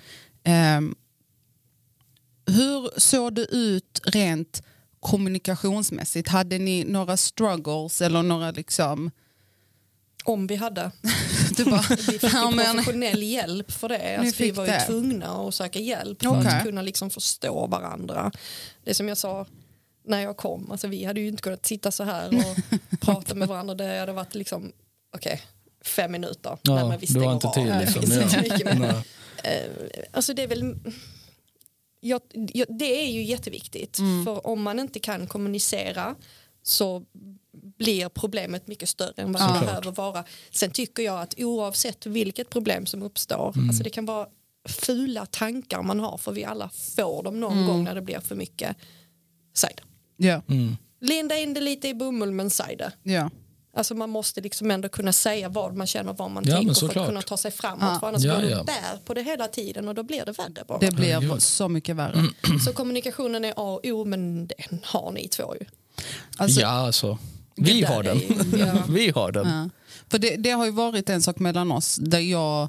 hur 2.45 2.99
såg 2.99 3.33
det 3.33 3.45
ut 3.45 4.01
rent 4.03 4.63
kommunikationsmässigt? 4.99 6.29
Hade 6.29 6.57
ni 6.57 6.83
några 6.83 7.17
struggles 7.17 8.01
eller 8.01 8.23
några 8.23 8.51
liksom, 8.51 9.11
Om 10.23 10.47
vi 10.47 10.55
hade. 10.55 10.91
du 11.57 11.65
bara, 11.65 11.85
Vi 11.89 11.97
fick 11.97 12.23
ju 12.23 12.29
ja, 12.33 12.51
men, 12.51 12.75
professionell 12.75 13.23
hjälp 13.23 13.71
för 13.71 13.89
det. 13.89 14.15
Alltså, 14.17 14.43
vi 14.43 14.51
var 14.51 14.65
ju 14.65 14.71
det. 14.71 14.79
tvungna 14.79 15.47
att 15.47 15.55
söka 15.55 15.79
hjälp 15.79 16.21
för 16.21 16.29
Okej. 16.29 16.47
att 16.47 16.63
kunna 16.63 16.81
liksom 16.81 17.09
förstå 17.09 17.67
varandra. 17.67 18.31
Det 18.83 18.93
som 18.93 19.07
jag 19.07 19.17
sa 19.17 19.45
när 20.05 20.21
jag 20.21 20.37
kom, 20.37 20.71
alltså, 20.71 20.87
vi 20.87 21.03
hade 21.03 21.19
ju 21.21 21.27
inte 21.27 21.41
kunnat 21.41 21.65
sitta 21.65 21.91
så 21.91 22.03
här 22.03 22.27
och 22.37 22.79
prata 22.99 23.35
med 23.35 23.47
varandra. 23.47 23.75
Det 23.75 23.99
hade 23.99 24.13
varit 24.13 24.35
liksom, 24.35 24.71
okej, 25.15 25.41
fem 25.85 26.11
minuter. 26.11 26.57
Ja, 26.61 26.75
Nej, 26.75 26.85
men 26.87 26.99
vi 26.99 27.07
stänger 27.07 27.33
inte 27.33 27.47
tid, 27.47 27.71
av. 27.71 27.79
Det 27.79 28.41
liksom. 28.41 28.83
Ja. 28.83 29.03
Eh, 29.43 29.69
alltså 30.11 30.33
det 30.33 30.43
är 30.43 30.47
väl 30.47 30.75
jag, 31.99 32.21
jag, 32.33 32.67
det 32.79 33.03
är 33.05 33.11
ju 33.11 33.23
jätteviktigt 33.23 33.97
för 34.25 34.47
om 34.47 34.61
man 34.61 34.79
inte 34.79 34.99
kan 34.99 35.27
kommunicera 35.27 36.15
så 36.63 37.03
blir 37.77 38.09
problemet 38.09 38.67
mycket 38.67 38.89
större 38.89 39.13
än 39.21 39.31
vad 39.31 39.41
det 39.41 39.45
Såklart. 39.47 39.65
behöver 39.65 39.91
vara. 39.91 40.23
Sen 40.51 40.71
tycker 40.71 41.03
jag 41.03 41.21
att 41.21 41.33
oavsett 41.37 42.05
vilket 42.05 42.49
problem 42.49 42.85
som 42.85 43.03
uppstår, 43.03 43.53
alltså 43.67 43.83
det 43.83 43.89
kan 43.89 44.05
vara 44.05 44.27
fula 44.69 45.25
tankar 45.25 45.81
man 45.83 45.99
har 45.99 46.17
för 46.17 46.31
vi 46.31 46.43
alla 46.45 46.69
får 46.95 47.23
dem 47.23 47.39
någon 47.39 47.67
gång 47.67 47.83
när 47.83 47.95
det 47.95 48.01
blir 48.01 48.19
för 48.19 48.35
mycket. 48.35 48.77
Säg 49.55 49.73
det. 49.77 50.27
ja, 50.27 50.41
Mm. 50.47 50.75
Linda 51.01 51.37
in 51.39 51.53
det 51.53 51.61
lite 51.61 51.87
i 51.87 51.93
bomull 51.93 52.31
men 52.31 52.49
säg 52.49 52.75
det. 52.75 52.91
ja. 53.03 53.29
Alltså 53.75 53.95
man 53.95 54.09
måste 54.09 54.41
liksom 54.41 54.71
ändå 54.71 54.89
kunna 54.89 55.13
säga 55.13 55.49
vad 55.49 55.75
man 55.75 55.87
känner, 55.87 56.13
vad 56.13 56.31
man 56.31 56.43
Ja, 56.47 56.55
tänker 56.55 56.73
för 56.73 56.99
att 56.99 57.07
kunna 57.07 57.21
ta 57.21 57.37
sig 57.37 57.51
framåt. 57.51 57.81
Ja. 57.81 57.99
För 57.99 58.07
annars 58.07 58.23
Ja, 58.23 58.35
går 58.35 58.41
du 58.41 58.49
ja. 58.49 58.63
bär 58.63 58.97
på 59.05 59.13
det 59.13 59.21
hela 59.23 59.47
tiden 59.47 59.87
och 59.87 59.95
då 59.95 60.03
blir 60.03 60.25
det 60.25 60.31
värre 60.31 60.63
bara. 60.67 60.79
Det 60.79 60.91
blir 60.91 61.39
så 61.39 61.69
mycket 61.69 61.95
värre. 61.95 62.23
Så 62.65 62.73
kommunikationen 62.73 63.45
är 63.45 63.49
A 63.51 63.53
och 63.73 63.81
O 63.85 64.05
men 64.05 64.47
den 64.47 64.79
har 64.83 65.11
ni 65.11 65.27
två 65.27 65.55
ju. 65.59 65.65
Alltså, 66.37 66.61
ja, 66.61 66.67
alltså. 66.67 67.17
Vi 67.55 67.83
har 67.83 68.03
den. 68.03 68.17
är 68.17 68.21
ju- 68.21 68.57
ja. 68.65 68.83
Vi 68.89 69.09
har 69.09 69.31
den. 69.31 69.47
Ja. 69.47 69.69
För 70.09 70.19
det, 70.19 70.35
det 70.35 70.49
har 70.51 70.65
ju 70.65 70.71
varit 70.71 71.09
en 71.09 71.21
sak 71.21 71.39
mellan 71.39 71.71
oss 71.71 71.95
där 71.95 72.19
jag 72.19 72.67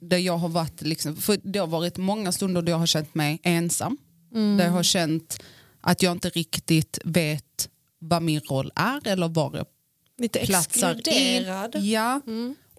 där 0.00 0.18
jag 0.18 0.36
har 0.38 0.48
varit 0.48 0.82
liksom, 0.82 1.16
för 1.16 1.38
det 1.42 1.58
har 1.58 1.66
varit 1.66 1.96
många 1.96 2.32
stunder 2.32 2.62
där 2.62 2.72
jag 2.72 2.78
har 2.78 2.86
känt 2.86 3.14
mig 3.14 3.40
ensam. 3.42 3.98
Där 4.32 4.64
jag 4.64 4.72
har 4.72 4.82
känt 4.82 5.42
att 5.80 6.02
jag 6.02 6.12
inte 6.12 6.28
riktigt 6.30 6.98
vet 7.04 7.68
vad 8.02 8.22
min 8.22 8.40
roll 8.40 8.72
är 8.74 9.06
eller 9.08 9.28
var 9.28 9.56
jag 9.56 9.66
Lite 10.18 10.38
platsar 10.38 10.94
exkluderad. 10.94 11.74
in. 11.74 11.90
Ja. 11.90 12.20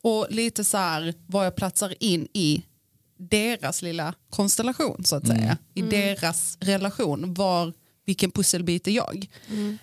Och 0.03 0.27
lite 0.29 0.63
så 0.63 0.77
här 0.77 1.13
var 1.27 1.43
jag 1.43 1.55
platsar 1.55 1.95
in 1.99 2.27
i 2.33 2.63
deras 3.17 3.81
lilla 3.81 4.13
konstellation 4.29 5.03
så 5.05 5.15
att 5.15 5.27
säga. 5.27 5.57
I 5.73 5.81
deras 5.81 6.57
relation. 6.61 7.33
Var, 7.33 7.73
vilken 8.05 8.31
pusselbit 8.31 8.87
är 8.87 8.91
jag? 8.91 9.27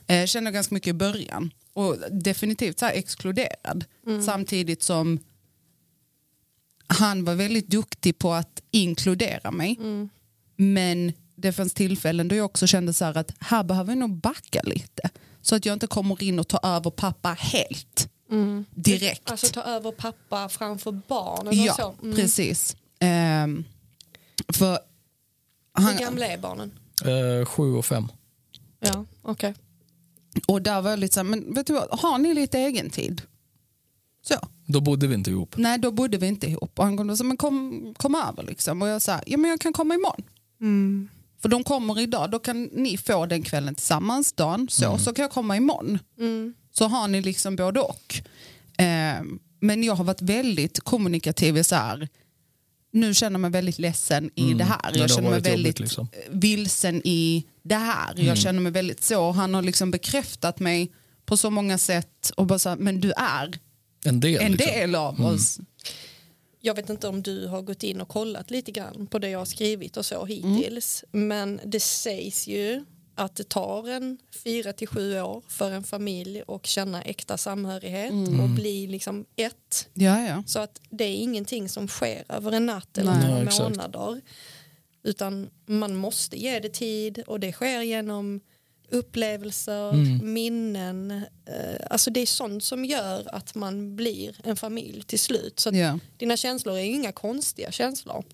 Eh, 0.07 0.27
kände 0.27 0.51
ganska 0.51 0.75
mycket 0.75 0.91
i 0.91 0.93
början. 0.93 1.51
Och 1.73 1.97
definitivt 2.11 2.79
så 2.79 2.87
här 2.87 2.93
exkluderad. 2.93 3.85
Samtidigt 4.27 4.83
som 4.83 5.19
han 6.87 7.25
var 7.25 7.35
väldigt 7.35 7.69
duktig 7.69 8.19
på 8.19 8.33
att 8.33 8.63
inkludera 8.71 9.51
mig. 9.51 9.79
Men 10.57 11.13
det 11.37 11.53
fanns 11.53 11.75
tillfällen 11.75 12.29
då 12.29 12.35
jag 12.35 12.45
också 12.47 12.67
kände 12.67 12.93
så 12.93 13.05
här 13.05 13.17
att 13.17 13.35
här 13.41 13.65
behöver 13.65 13.91
jag 13.91 13.99
nog 13.99 14.21
backa 14.21 14.61
lite. 14.65 15.11
Så 15.43 15.55
att 15.57 15.67
jag 15.67 15.73
inte 15.73 15.87
kommer 15.87 16.23
in 16.23 16.39
och 16.39 16.49
tar 16.49 16.61
över 16.63 16.91
pappa 16.91 17.29
helt. 17.29 18.09
Direkt. 18.71 19.31
Alltså 19.31 19.47
ta 19.47 19.63
över 19.63 19.93
pappa 19.93 20.49
framför 20.49 20.93
barnen 21.09 21.49
och 21.49 21.55
ja, 21.55 21.75
så. 21.75 21.95
Mm. 22.03 22.17
precis. 22.17 22.77
Ehm, 23.01 23.65
för 24.49 24.79
Hur 25.79 25.85
han, 25.85 25.97
gamla 25.97 26.27
är 26.27 26.39
barnen? 26.39 26.73
Eh, 27.05 27.47
sju 27.47 27.75
och 27.75 27.87
fem. 27.87 28.09
Ja, 28.81 29.05
okej. 29.23 29.55
och 30.47 30.63
där 30.63 30.81
var 30.81 30.91
jag 30.91 30.99
lite 30.99 31.15
så 31.15 31.21
här, 31.21 31.25
men 31.25 31.55
vet 31.55 31.67
du 31.67 31.73
vad, 31.73 32.01
har 32.01 32.19
ni 32.19 32.35
lite 32.35 32.59
egen 32.59 32.91
tid? 32.91 33.23
Så. 34.23 34.35
Då 34.67 34.81
bodde 34.81 35.07
vi 35.07 35.15
inte 35.15 35.31
ihop. 35.31 35.55
Nej, 35.57 35.79
då 35.79 35.91
bodde 35.91 36.19
vi 36.19 36.27
inte 36.27 36.47
ihop. 36.47 36.79
Och 36.79 36.85
han 36.85 36.97
kom 36.97 37.11
och 37.11 37.19
sa, 37.19 37.25
men 37.25 37.37
kom, 37.37 37.95
kom 37.97 38.15
över 38.15 38.43
liksom. 38.43 38.83
Och 38.83 38.89
jag 38.89 39.03
sa, 39.03 39.21
ja 39.27 39.37
men 39.37 39.51
jag 39.51 39.61
kan 39.61 39.73
komma 39.73 39.95
imorgon. 39.95 40.23
Mm. 40.61 41.09
För 41.43 41.49
de 41.49 41.65
kommer 41.65 42.01
idag, 42.01 42.31
då 42.31 42.39
kan 42.39 42.63
ni 42.65 42.97
få 42.99 43.27
den 43.27 43.43
kvällen 43.43 43.75
tillsammans, 43.75 44.33
dagen, 44.33 44.69
så, 44.71 44.99
så 44.99 45.15
kan 45.15 45.23
jag 45.23 45.31
komma 45.31 45.57
imorgon. 45.57 45.99
Mm. 46.19 46.55
Så 46.73 46.89
har 46.89 47.09
ni 47.09 47.23
liksom 47.23 47.57
både 47.57 47.81
och. 47.81 48.15
Eh, 48.79 49.23
men 49.61 49.85
jag 49.85 49.95
har 49.95 50.05
varit 50.05 50.23
väldigt 50.23 50.81
kommunikativ 50.81 51.63
så 51.63 51.75
här, 51.75 52.09
nu 52.93 53.15
känner 53.15 53.35
jag 53.35 53.41
mig 53.41 53.51
väldigt 53.51 53.79
ledsen 53.79 54.31
i 54.35 54.55
det 54.55 54.65
här. 54.65 54.81
Mm. 54.89 54.93
det 54.93 54.99
har 54.99 55.05
Jag 55.05 55.11
känner 55.11 55.23
mig 55.31 55.39
jobbigt, 55.39 55.53
väldigt 55.53 55.81
liksom. 55.81 56.09
vilsen 56.31 57.03
i 57.05 57.45
det 57.63 57.75
här. 57.75 58.13
Mm. 58.13 58.27
Jag 58.27 58.39
känner 58.39 58.61
mig 58.61 58.73
väldigt 58.73 59.05
så. 59.05 59.31
Han 59.31 59.55
har 59.55 59.63
liksom 59.63 59.91
bekräftat 59.91 60.61
mig 60.61 60.93
på 61.27 61.37
så 61.37 61.51
många 61.51 61.79
sätt 61.79 62.31
och 62.37 62.47
bara 62.47 62.59
så 62.59 62.69
här, 62.69 62.77
men 62.77 63.01
du 63.01 63.13
är 63.13 63.59
En 64.05 64.21
del. 64.21 64.43
en 64.43 64.53
liksom. 64.53 64.73
del 64.73 64.95
av 64.95 65.21
oss. 65.21 65.59
Jag 66.61 66.75
vet 66.75 66.91
inte 66.91 67.09
om 67.09 67.23
du 67.23 67.47
har 67.47 67.63
gått 67.63 67.83
in 67.83 68.01
och 68.01 68.09
kollat 68.09 68.51
lite 68.51 68.71
grann 68.73 69.07
på 69.07 69.19
det 69.19 69.29
jag 69.31 69.39
har 69.39 69.47
skrivit 69.47 69.97
och 69.97 70.07
så 70.07 70.15
Mm. 70.27 70.29
hittills. 70.29 71.05
Men 71.11 71.61
det 71.65 71.81
sägs 71.81 72.47
ju 72.49 72.85
att 73.15 73.37
det 73.37 73.49
tar 73.49 73.89
en 73.89 74.19
fyra 74.45 74.73
till 74.73 74.89
sju 74.89 75.21
år 75.21 75.43
för 75.49 75.71
en 75.71 75.85
familj 75.85 76.43
att 76.49 76.67
känna 76.67 77.03
äkta 77.03 77.37
samhörighet 77.37 78.11
Mm. 78.11 78.41
och 78.41 78.49
bli 78.49 78.87
liksom 78.87 79.25
ett. 79.37 79.89
Ja, 79.95 80.27
ja. 80.29 80.43
Så 80.47 80.59
att 80.59 80.81
det 80.91 81.05
är 81.05 81.15
ingenting 81.15 81.69
som 81.69 81.89
sker 81.89 82.25
över 82.29 82.53
en 82.53 82.67
natt 82.67 82.99
eller 82.99 83.15
Nej. 83.15 83.29
några 83.31 83.43
exakt. 83.43 83.61
månader. 83.77 84.21
Utan 85.03 85.51
man 85.67 85.95
måste 85.95 86.37
ge 86.41 86.61
det 86.61 86.69
tid 86.69 87.23
och 87.27 87.41
det 87.41 87.53
sker 87.53 87.83
genom 87.83 88.41
upplevelser, 88.91 89.91
Mm. 89.95 90.33
minnen. 90.33 91.11
Eh, 91.11 91.87
alltså 91.91 92.11
det 92.11 92.21
är 92.21 92.27
sånt 92.27 92.65
som 92.65 92.85
gör 92.85 93.35
att 93.35 93.55
man 93.55 93.97
blir 93.97 94.37
en 94.45 94.57
familj 94.57 95.03
till 95.03 95.19
slut. 95.19 95.61
Så 95.61 95.71
ja. 95.73 95.99
dina 96.17 96.37
känslor 96.37 96.75
är 96.77 96.83
inga 96.85 97.13
konstiga 97.13 97.73
känslor. 97.73 98.25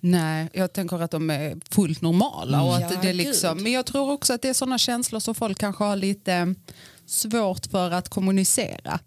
Nej, 0.00 0.48
jag 0.52 0.72
tänker 0.72 0.98
att 1.02 1.10
de 1.10 1.30
är 1.30 1.56
fullt 1.70 2.00
normala. 2.02 2.62
Och 2.62 2.74
att 2.76 2.80
Mm. 2.82 2.92
Ja, 2.94 3.00
det 3.02 3.08
är 3.08 3.14
liksom, 3.14 3.54
gud. 3.56 3.62
men 3.62 3.72
jag 3.72 3.86
tror 3.86 4.10
också 4.12 4.32
att 4.32 4.42
det 4.42 4.48
är 4.48 4.54
sådana 4.54 4.78
känslor 4.78 5.20
som 5.20 5.34
folk 5.34 5.58
kanske 5.58 5.84
har 5.84 5.96
lite 5.96 6.54
svårt 7.06 7.66
för 7.66 7.90
att 7.90 8.08
kommunicera. 8.08 9.00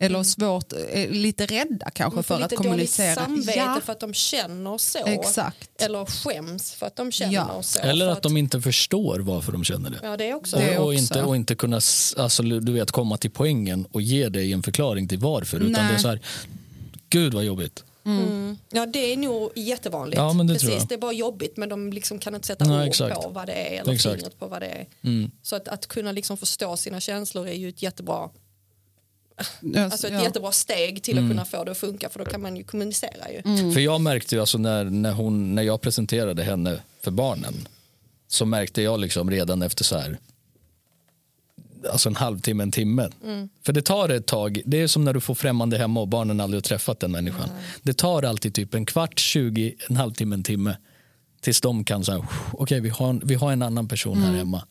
Eller 0.00 0.22
svårt, 0.22 0.72
eh, 0.92 1.10
lite 1.10 1.46
rädda 1.46 1.90
kanske 1.90 2.22
för 2.22 2.34
att 2.34 2.40
lite 2.40 2.54
dåligt 2.56 2.68
kommunicera. 2.70 3.14
samvete 3.14 3.52
Ja, 3.58 3.80
för 3.84 3.92
att 3.92 4.00
de 4.00 4.14
känner 4.14 4.78
så. 4.78 5.06
exakt. 5.06 5.82
Eller 5.82 6.04
skäms 6.06 6.72
för 6.72 6.86
att 6.86 6.96
de 6.96 7.12
känner 7.12 7.34
Ja. 7.34 7.62
så. 7.62 7.80
Eller 7.80 8.04
för 8.06 8.12
att 8.12 8.22
de 8.22 8.36
inte 8.36 8.60
förstår 8.60 9.18
varför 9.18 9.52
de 9.52 9.64
känner 9.64 9.90
det. 9.90 9.98
Ja, 10.02 10.16
det 10.16 10.28
är 10.30 10.34
också. 10.34 10.56
Och, 10.56 10.62
Det 10.62 10.78
och, 10.78 10.84
också. 10.88 10.98
inte, 10.98 11.22
och 11.22 11.36
inte 11.36 11.54
kunna 11.54 11.76
alltså, 12.16 12.42
du 12.42 12.72
vet, 12.72 12.90
komma 12.90 13.16
till 13.16 13.30
poängen 13.30 13.86
och 13.92 14.02
ge 14.02 14.28
dig 14.28 14.52
en 14.52 14.62
förklaring 14.62 15.08
till 15.08 15.18
varför. 15.18 15.56
Utan 15.56 15.72
Nej. 15.72 15.88
det 15.88 15.94
är 15.94 15.98
så 15.98 16.08
här, 16.08 16.20
gud 17.10 17.34
vad 17.34 17.44
jobbigt. 17.44 17.84
Mm. 18.06 18.58
Ja, 18.70 18.86
det 18.86 19.12
är 19.12 19.16
nog 19.16 19.50
jättevanligt. 19.54 20.18
Ja, 20.18 20.32
men 20.32 20.46
det 20.46 20.54
Precis, 20.54 20.84
det 20.88 20.94
är 20.94 20.98
bara 20.98 21.12
jobbigt 21.12 21.56
men 21.56 21.68
de 21.68 21.92
liksom 21.92 22.18
kan 22.18 22.34
inte 22.34 22.46
sätta 22.46 22.64
Nej, 22.64 22.80
ord 22.82 22.88
exakt. 22.88 23.14
på 23.22 23.28
vad 23.28 23.46
det 23.46 23.52
är 23.52 23.80
eller 23.80 23.92
Exakt. 23.92 24.14
fingret 24.14 24.38
på 24.38 24.46
vad 24.46 24.62
det 24.62 24.66
är. 24.66 24.86
Mm. 25.04 25.30
Så 25.42 25.56
att, 25.56 25.68
att 25.68 25.86
kunna 25.86 26.12
liksom 26.12 26.36
förstå 26.36 26.76
sina 26.76 27.00
känslor 27.00 27.48
är 27.48 27.52
ju 27.52 27.68
ett 27.68 27.82
jättebra, 27.82 28.28
alltså 29.76 30.06
ett 30.06 30.12
ja. 30.12 30.22
jättebra 30.22 30.52
steg 30.52 31.02
till 31.02 31.18
Mm. 31.18 31.30
att 31.30 31.36
kunna 31.36 31.44
få 31.44 31.64
det 31.64 31.70
att 31.70 31.78
funka 31.78 32.08
för 32.08 32.18
då 32.18 32.24
kan 32.24 32.42
man 32.42 32.56
ju 32.56 32.64
kommunicera 32.64 33.32
ju. 33.32 33.42
Mm. 33.44 33.72
För 33.72 33.80
jag 33.80 34.00
märkte 34.00 34.34
ju 34.34 34.40
alltså 34.40 34.58
när, 34.58 34.84
när, 34.84 35.12
hon, 35.12 35.54
när 35.54 35.62
jag 35.62 35.80
presenterade 35.80 36.42
henne 36.42 36.82
för 37.00 37.10
barnen 37.10 37.68
så 38.28 38.44
märkte 38.46 38.82
jag 38.82 39.00
liksom 39.00 39.30
redan 39.30 39.62
efter 39.62 39.84
så 39.84 39.98
här 39.98 40.18
alltså 41.92 42.08
en 42.08 42.16
halvtimme, 42.16 42.62
en 42.62 42.70
timme. 42.70 43.08
För 43.66 43.72
det 43.72 43.82
tar 43.82 44.08
ett 44.08 44.26
tag, 44.26 44.62
det 44.66 44.80
är 44.80 44.86
som 44.86 45.04
när 45.04 45.12
du 45.14 45.20
får 45.20 45.34
främmande 45.34 45.78
hemma 45.78 46.00
och 46.00 46.08
barnen 46.08 46.40
aldrig 46.40 46.56
har 46.56 46.62
träffat 46.62 47.00
den 47.00 47.12
människan. 47.12 47.48
Det 47.82 47.92
tar 47.96 48.22
alltid 48.22 48.54
typ 48.54 48.74
en 48.74 48.86
kvart, 48.86 49.18
tjugo, 49.18 49.72
en 49.88 49.96
halvtimme, 49.96 50.34
en 50.34 50.42
timme 50.42 50.76
tills 51.40 51.60
de 51.60 51.84
kan 51.84 52.04
säga, 52.04 52.26
okej 52.52 52.80
vi, 52.80 52.88
har, 52.88 53.10
en- 53.10 53.22
vi 53.24 53.34
har 53.34 53.52
en 53.52 53.62
annan 53.62 53.88
person 53.88 54.18
här 54.22 54.32
hemma. 54.32 54.64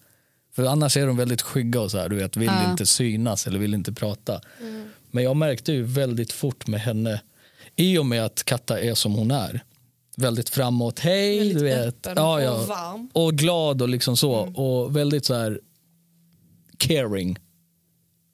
För 0.57 0.65
annars 0.65 0.97
är 0.97 1.07
de 1.07 1.17
väldigt 1.17 1.41
skygga 1.41 1.81
och 1.81 1.91
så 1.91 1.97
här, 1.97 2.09
du 2.09 2.15
vet, 2.15 2.37
vill 2.37 2.47
Ja. 2.47 2.71
inte 2.71 2.85
synas 2.85 3.47
eller 3.47 3.59
vill 3.59 3.73
inte 3.73 3.93
prata. 3.93 4.41
Men 5.11 5.23
jag 5.23 5.37
märkte 5.37 5.71
ju 5.71 5.83
väldigt 5.83 6.31
fort 6.31 6.67
med 6.67 6.79
henne, 6.79 7.21
i 7.75 7.97
och 7.97 8.05
med 8.05 8.25
att 8.25 8.43
Katta 8.43 8.79
är 8.79 8.93
som 8.93 9.13
hon 9.13 9.31
är, 9.31 9.63
väldigt 10.17 10.49
framåt, 10.49 10.99
hej, 10.99 11.37
Väldigt 11.37 11.57
du 11.57 11.63
vet. 11.63 11.85
öppen 11.87 12.13
Ja, 12.15 12.41
ja. 12.41 12.51
och 12.61 12.67
varm. 12.67 13.09
Och 13.13 13.33
glad 13.33 13.81
och 13.81 13.89
liksom 13.89 14.17
så. 14.17 14.33
Och 14.33 14.95
väldigt 14.95 15.25
så 15.25 15.33
här 15.33 15.59
caring. 16.77 17.37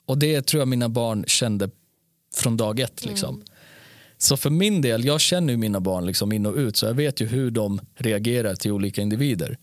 Och 0.05 0.17
det 0.17 0.41
tror 0.47 0.62
jag 0.62 0.67
mina 0.67 0.89
barn 0.89 1.23
kände 1.27 1.69
från 2.36 2.57
dag 2.57 2.79
ett. 2.79 3.05
Liksom. 3.05 3.43
Så 4.17 4.38
för 4.38 4.49
min 4.49 4.81
del, 4.81 5.05
jag 5.05 5.21
känner 5.21 5.53
ju 5.53 5.57
mina 5.57 5.79
barn 5.79 6.05
liksom 6.05 6.31
in 6.31 6.45
och 6.45 6.55
ut 6.55 6.77
så 6.77 6.86
jag 6.86 6.93
vet 6.93 7.21
ju 7.21 7.25
hur 7.25 7.51
de 7.51 7.81
reagerar 7.95 8.55
till 8.55 8.71
olika 8.71 9.01
individer. 9.01 9.57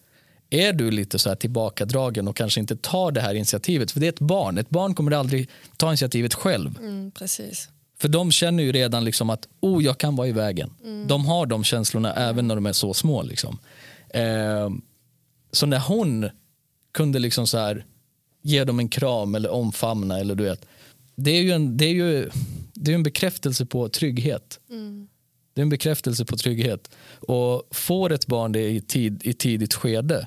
Är 0.51 0.73
du 0.73 0.91
lite 0.91 1.19
så 1.19 1.29
här 1.29 1.37
tillbakadragen 1.37 2.29
och 2.29 2.37
kanske 2.37 2.61
inte 2.61 2.77
tar 2.77 3.13
det 3.13 3.21
här 3.21 3.35
initiativet, 3.35 3.91
för 3.91 4.01
det 4.01 4.07
är 4.07 4.13
ett 4.13 4.21
barn, 4.21 4.59
ett 4.59 4.71
barn 4.71 4.95
kommer 4.95 5.13
aldrig 5.13 5.49
ta 5.77 5.89
initiativet 5.89 6.35
själv. 6.35 6.79
Mm, 6.79 7.11
precis. 7.11 7.69
För 7.99 8.09
de 8.09 8.33
känner 8.33 8.63
ju 8.63 8.73
redan 8.73 9.05
liksom 9.05 9.31
att 9.31 9.49
oh, 9.61 9.85
jag 9.85 9.99
kan 9.99 10.17
vara 10.17 10.29
i 10.29 10.33
vägen. 10.33 10.71
De 11.07 11.27
har 11.27 11.47
de 11.47 11.65
känslorna 11.65 12.15
även 12.15 12.49
när 12.49 12.55
de 12.55 12.67
är 12.67 12.73
så 12.73 12.95
små. 12.95 13.23
Liksom. 13.23 13.59
Eh, 14.09 14.71
så 15.53 15.67
när 15.67 15.79
hon 15.79 16.31
kunde 16.93 17.19
liksom 17.19 17.47
så 17.47 17.59
här, 17.59 17.85
ge 18.43 18.65
dem 18.65 18.79
en 18.79 18.89
kram 18.89 19.35
eller 19.35 19.51
omfamna, 19.51 20.21
eller 20.21 20.35
du 20.35 20.45
vet, 20.45 20.67
det 21.17 21.31
är 21.31 21.43
ju 21.43 21.51
en, 21.51 21.77
det 21.77 21.85
är 21.85 21.95
ju, 21.95 22.31
det 22.75 22.91
är 22.91 22.95
en 22.95 23.03
bekräftelse 23.03 23.67
på 23.67 23.89
trygghet. 23.89 24.61
Det 25.55 25.61
är 25.61 25.63
en 25.63 25.69
bekräftelse 25.69 26.25
på 26.25 26.37
trygghet. 26.37 26.91
Och 27.21 27.69
får 27.71 28.13
ett 28.13 28.27
barn 28.27 28.53
det 28.53 28.69
i, 28.69 28.81
tid, 28.81 29.21
i 29.25 29.33
tidigt 29.33 29.75
skede 29.75 30.27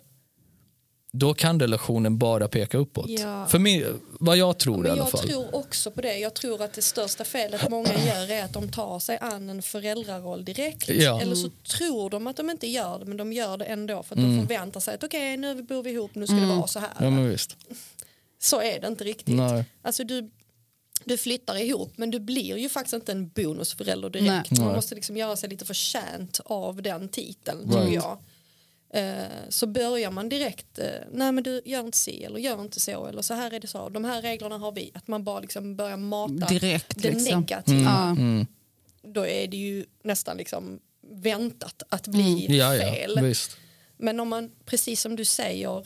då 1.16 1.34
kan 1.34 1.60
relationen 1.60 2.18
bara 2.18 2.48
peka 2.48 2.78
uppåt. 2.78 3.10
Ja. 3.10 3.46
För 3.48 3.60
mig, 3.60 3.86
vad 4.20 4.38
jag 4.38 4.58
tror 4.58 4.78
i 4.78 4.82
Men 4.82 4.92
alla 4.92 5.02
jag 5.02 5.12
fall. 5.12 5.28
tror 5.28 5.56
också 5.56 5.92
på 5.92 6.02
det. 6.02 6.18
Jag 6.18 6.34
tror 6.34 6.62
att 6.62 6.74
det 6.74 6.82
största 6.82 7.24
felet 7.24 7.70
många 7.70 7.90
gör 8.06 8.32
är 8.32 8.44
att 8.44 8.54
de 8.54 8.72
tar 8.72 9.00
sig 9.00 9.18
an 9.22 9.50
en 9.50 9.62
föräldraroll 9.62 10.46
direkt. 10.46 10.90
Ja. 10.90 11.22
Eller 11.22 11.36
så 11.36 11.50
tror 11.78 12.10
de 12.10 12.28
att 12.28 12.36
de 12.38 12.50
inte 12.50 12.68
gör 12.68 13.00
det 13.00 13.06
men 13.06 13.18
de 13.18 13.34
gör 13.34 13.58
det 13.58 13.66
ändå 13.66 14.04
för 14.04 14.16
att 14.16 14.22
de 14.22 14.40
förväntar 14.40 14.80
sig 14.80 14.96
att 14.96 15.04
okej 15.04 15.38
nu 15.38 15.64
bor 15.64 15.84
vi 15.84 15.92
ihop, 15.92 16.16
nu 16.16 16.28
ska 16.28 16.36
det 16.36 16.46
vara 16.46 16.68
så 16.68 16.80
här. 16.80 16.90
Ja, 17.00 17.10
men 17.10 17.30
visst. 17.30 17.58
Så 18.40 18.62
är 18.62 18.80
det 18.82 18.88
inte 18.88 19.04
riktigt. 19.04 19.36
Nej. 19.36 19.66
Alltså 19.82 20.04
du, 20.04 20.32
du 21.06 21.18
flyttar 21.18 21.56
ihop 21.56 21.94
men 21.96 22.12
du 22.12 22.20
blir 22.20 22.58
ju 22.58 22.70
faktiskt 22.70 22.94
inte 22.94 23.12
en 23.12 23.28
bonusförälder 23.30 24.10
direkt. 24.10 24.52
Nej. 24.52 24.60
Man 24.60 24.68
Nej. 24.68 24.76
måste 24.76 24.96
liksom 24.96 25.18
göra 25.18 25.36
sig 25.36 25.50
lite 25.50 25.66
förtjänt 25.66 26.40
av 26.46 26.82
den 26.82 27.10
titeln 27.10 27.60
Right. 27.60 27.86
tycker 27.86 27.96
jag. 27.96 28.18
Eh, 28.94 29.24
så 29.50 29.68
börjar 29.68 30.12
man 30.12 30.30
direkt, 30.30 30.80
eh, 30.80 30.86
nej 31.12 31.32
men 31.32 31.44
du 31.44 31.62
gör 31.66 31.80
inte 31.80 31.98
si 31.98 32.24
eller 32.24 32.40
gör 32.40 32.62
inte 32.62 32.80
så 32.80 33.06
eller 33.06 33.22
så 33.22 33.34
här 33.34 33.52
är 33.54 33.60
det 33.60 33.68
så, 33.68 33.90
de 33.90 34.04
här 34.06 34.22
reglerna 34.22 34.58
har 34.58 34.72
vi. 34.72 34.92
Att 34.94 35.08
man 35.08 35.24
bara 35.24 35.40
liksom 35.40 35.76
börjar 35.76 35.98
mata 35.98 36.34
Direkt, 36.48 36.94
det 37.02 37.12
liksom. 37.12 37.40
negativa. 37.40 37.82
Ja. 37.82 38.10
Mm. 38.10 38.46
Då 39.04 39.28
är 39.28 39.48
det 39.48 39.58
ju 39.58 39.86
nästan 40.04 40.38
liksom 40.38 40.80
väntat 41.12 41.84
att 41.90 42.08
bli 42.08 42.46
Mm. 42.46 42.58
Ja, 42.58 42.80
fel. 42.80 43.14
ja, 43.16 43.22
visst. 43.22 43.58
Men 43.98 44.20
om 44.20 44.30
man, 44.30 44.52
precis 44.66 45.02
som 45.02 45.16
du 45.16 45.26
säger, 45.26 45.86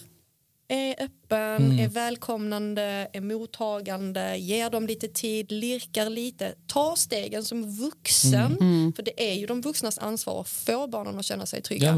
är 0.67 1.03
öppen, 1.03 1.55
Mm. 1.65 1.79
är 1.79 1.87
välkomnande, 1.89 3.07
är 3.13 3.21
mottagande, 3.21 4.37
ger 4.37 4.69
dem 4.69 4.87
lite 4.87 5.07
tid, 5.07 5.51
lirkar 5.51 6.09
lite, 6.09 6.53
tar 6.67 6.95
stegen 6.95 7.43
som 7.45 7.71
vuxen. 7.77 8.57
Mm. 8.61 8.93
För 8.93 9.03
det 9.03 9.31
är 9.31 9.33
ju 9.33 9.45
de 9.45 9.61
vuxnas 9.61 9.97
ansvar 9.97 10.41
att 10.41 10.49
få 10.49 10.87
barnen 10.87 11.19
att 11.19 11.25
känna 11.25 11.45
sig 11.45 11.61
trygga. 11.61 11.87
Ja. 11.87 11.95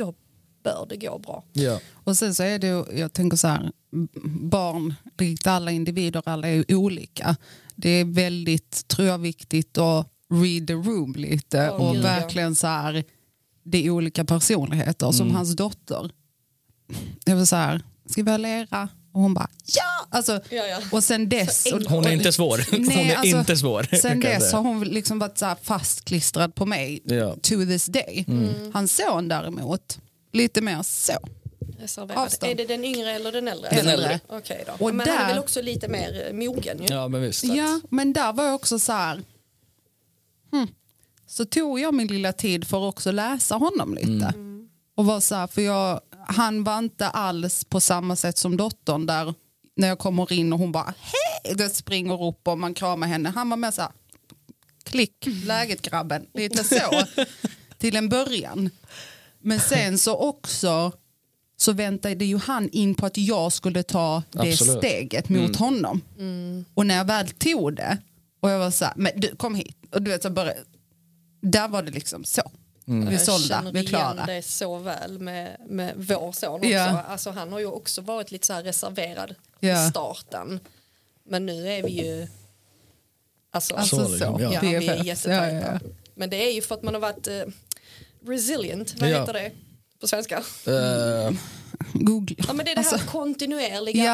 Då 0.00 0.14
bör 0.62 0.86
det 0.88 0.96
gå 0.96 1.18
bra. 1.18 1.44
Ja. 1.52 1.80
Och 1.92 2.16
sen 2.16 2.34
så 2.34 2.42
är 2.42 2.58
det 2.58 2.66
ju, 2.66 2.84
jag 2.98 3.12
tänker 3.12 3.36
så 3.36 3.48
här, 3.48 3.72
barn, 4.50 4.94
likt 5.18 5.46
alla 5.46 5.70
individer, 5.70 6.22
alla 6.26 6.48
är 6.48 6.52
ju 6.52 6.76
olika. 6.76 7.36
Det 7.74 7.88
är 7.90 8.04
väldigt, 8.04 8.88
tror 8.88 9.08
jag, 9.08 9.18
viktigt 9.18 9.78
att 9.78 10.06
read 10.32 10.66
the 10.66 10.72
room 10.72 11.12
lite 11.12 11.56
Ja, 11.56 11.70
och 11.70 11.94
gud, 11.94 12.02
verkligen 12.02 12.54
så 12.54 12.66
här, 12.66 13.04
det 13.62 13.86
är 13.86 13.90
olika 13.90 14.24
personligheter. 14.24 15.12
Som 15.12 15.30
hans 15.30 15.56
dotter, 15.56 16.10
det 17.24 17.34
var 17.34 17.44
så 17.44 17.56
här, 17.56 17.82
ska 18.06 18.22
vi 18.22 18.30
ha 18.30 18.38
lera? 18.38 18.88
Och 19.12 19.20
hon 19.20 19.34
bara, 19.34 19.48
ja! 19.66 20.06
Alltså, 20.16 20.32
Ja, 20.50 20.66
ja. 20.66 20.78
Och 20.92 21.04
sen 21.04 21.28
dess... 21.28 21.66
Och-. 21.72 21.82
Hon 21.82 22.04
är 22.06 22.10
inte 22.12 22.32
svår. 22.32 22.64
Hon 22.70 22.82
Nej, 22.82 23.10
är 23.10 23.16
alltså, 23.16 23.36
inte 23.38 23.56
svår. 23.56 23.82
Sen 24.00 24.20
dess 24.20 24.42
säga. 24.44 24.56
har 24.56 24.62
hon 24.62 24.84
liksom 24.84 25.18
varit 25.18 25.38
så 25.38 25.46
här 25.46 25.56
fastklistrad 25.62 26.54
på 26.54 26.66
mig 26.66 27.00
Ja. 27.04 27.14
Mm. 27.14 27.40
to 27.40 27.54
this 27.66 27.86
day. 27.86 28.24
Hans 28.72 28.96
son 28.96 29.28
däremot, 29.28 29.98
lite 30.32 30.60
mer 30.60 30.82
så. 30.82 31.12
Är 32.46 32.54
det 32.54 32.64
den 32.64 32.84
yngre 32.84 33.10
eller 33.10 33.32
den 33.32 33.48
äldre? 33.48 33.70
Den 33.70 33.88
äldre. 33.88 34.20
Okej 34.28 34.64
då. 34.66 34.84
Och 34.84 34.94
Men 34.94 35.08
han 35.08 35.16
är 35.16 35.20
där- 35.20 35.28
väl 35.28 35.38
också 35.38 35.62
lite 35.62 35.88
mer 35.88 36.26
eh, 36.28 36.32
mogen 36.32 36.78
ju. 36.78 36.86
Ja, 36.94 37.08
men 37.08 37.22
visst. 37.22 37.44
Ja, 37.44 37.80
men 37.90 38.12
där 38.12 38.32
var 38.32 38.44
jag 38.44 38.54
också 38.54 38.78
så 38.78 38.92
här... 38.92 39.22
Hmm. 40.52 40.68
Så 41.26 41.44
tog 41.44 41.80
jag 41.80 41.94
min 41.94 42.06
lilla 42.06 42.32
tid 42.32 42.66
för 42.68 42.88
att 42.88 42.94
också 42.94 43.10
läsa 43.12 43.54
honom 43.54 43.94
lite. 43.94 44.34
Och 45.00 45.06
var 45.06 45.20
så 45.20 45.34
här, 45.34 45.46
för 45.46 45.62
jag, 45.62 46.00
han 46.26 46.64
var 46.64 46.78
inte 46.78 47.08
alls 47.08 47.64
på 47.64 47.80
samma 47.80 48.16
sätt 48.16 48.38
som 48.38 48.56
dottern 48.56 49.06
där 49.06 49.34
när 49.76 49.88
jag 49.88 49.98
kommer 49.98 50.32
in 50.32 50.52
och 50.52 50.58
hon 50.58 50.72
bara 50.72 50.94
hej, 50.98 51.54
det 51.54 51.70
springer 51.70 52.22
upp 52.28 52.48
och 52.48 52.58
man 52.58 52.74
kramar 52.74 53.06
henne. 53.06 53.28
Han 53.28 53.50
var 53.50 53.56
mer 53.56 53.70
så 53.70 53.82
här, 53.82 53.90
klick, 54.84 55.26
läget 55.44 55.82
grabben, 55.82 56.26
lite 56.34 56.64
så 56.64 57.02
till 57.78 57.96
en 57.96 58.08
början. 58.08 58.70
Men 59.38 59.60
sen 59.60 59.98
så 59.98 60.16
också 60.16 60.92
så 61.56 61.72
väntade 61.72 62.24
ju 62.24 62.38
han 62.38 62.68
in 62.68 62.94
på 62.94 63.06
att 63.06 63.16
jag 63.16 63.52
skulle 63.52 63.82
ta 63.82 64.22
det 64.30 64.50
Absolut. 64.52 64.78
steget 64.78 65.28
mot 65.28 65.56
honom. 65.56 66.00
Och 66.74 66.86
när 66.86 66.96
jag 66.96 67.04
väl 67.04 67.28
tog 67.28 67.76
det 67.76 67.98
och 68.40 68.50
jag 68.50 68.58
var 68.58 68.70
så 68.70 68.84
här, 68.84 68.94
men 68.96 69.12
du 69.16 69.36
kom 69.36 69.54
hit. 69.54 69.76
Och 69.92 70.02
du 70.02 70.10
vet, 70.10 70.22
så 70.22 70.30
bara, 70.30 70.52
där 71.40 71.68
var 71.68 71.82
det 71.82 71.90
liksom 71.90 72.24
så. 72.24 72.42
Vi 72.90 73.06
är 73.06 73.12
Jag 73.12 73.20
sålda, 73.20 73.48
känner 73.56 73.72
vi 73.72 73.78
är 73.78 73.82
igen 73.82 73.88
klara. 74.14 74.26
det 74.26 74.42
så 74.42 74.76
väl 74.78 75.18
med, 75.18 75.56
med 75.66 75.94
vår 75.96 76.32
son 76.32 76.54
också. 76.54 76.68
Ja. 76.68 77.02
Alltså, 77.02 77.30
han 77.30 77.52
har 77.52 77.58
ju 77.58 77.66
också 77.66 78.00
varit 78.00 78.30
lite 78.30 78.46
så 78.46 78.52
här 78.52 78.62
reserverad 78.62 79.34
Ja. 79.60 79.86
i 79.86 79.90
starten. 79.90 80.60
Men 81.24 81.46
nu 81.46 81.68
är 81.68 81.82
vi 81.82 81.90
ju... 81.90 82.26
Alltså, 83.50 83.74
Alltså 83.74 83.96
Så 83.96 84.04
så, 84.04 84.10
liksom, 84.10 84.40
ja. 84.42 84.52
ja, 84.54 84.60
vi 84.60 84.74
är 84.74 85.04
jättetajta. 85.04 85.52
Ja, 85.54 85.72
ja, 85.72 85.90
Men 86.14 86.30
det 86.30 86.36
är 86.48 86.52
ju 86.52 86.62
för 86.62 86.74
att 86.74 86.82
man 86.82 86.94
har 86.94 87.00
varit 87.00 87.26
eh, 87.28 87.42
resilient. 88.26 88.94
Vad 89.00 89.10
Ja. 89.10 89.20
heter 89.20 89.32
det 89.32 89.50
på 90.00 90.06
svenska? 90.06 90.36
Eh, 90.66 91.32
Google. 91.92 92.36
Ja, 92.48 92.52
men 92.52 92.64
det 92.64 92.70
är 92.72 92.76
det 92.76 92.82
här 92.82 92.92
Alltså, 92.92 93.08
kontinuerliga 93.08 94.04
Ja. 94.04 94.10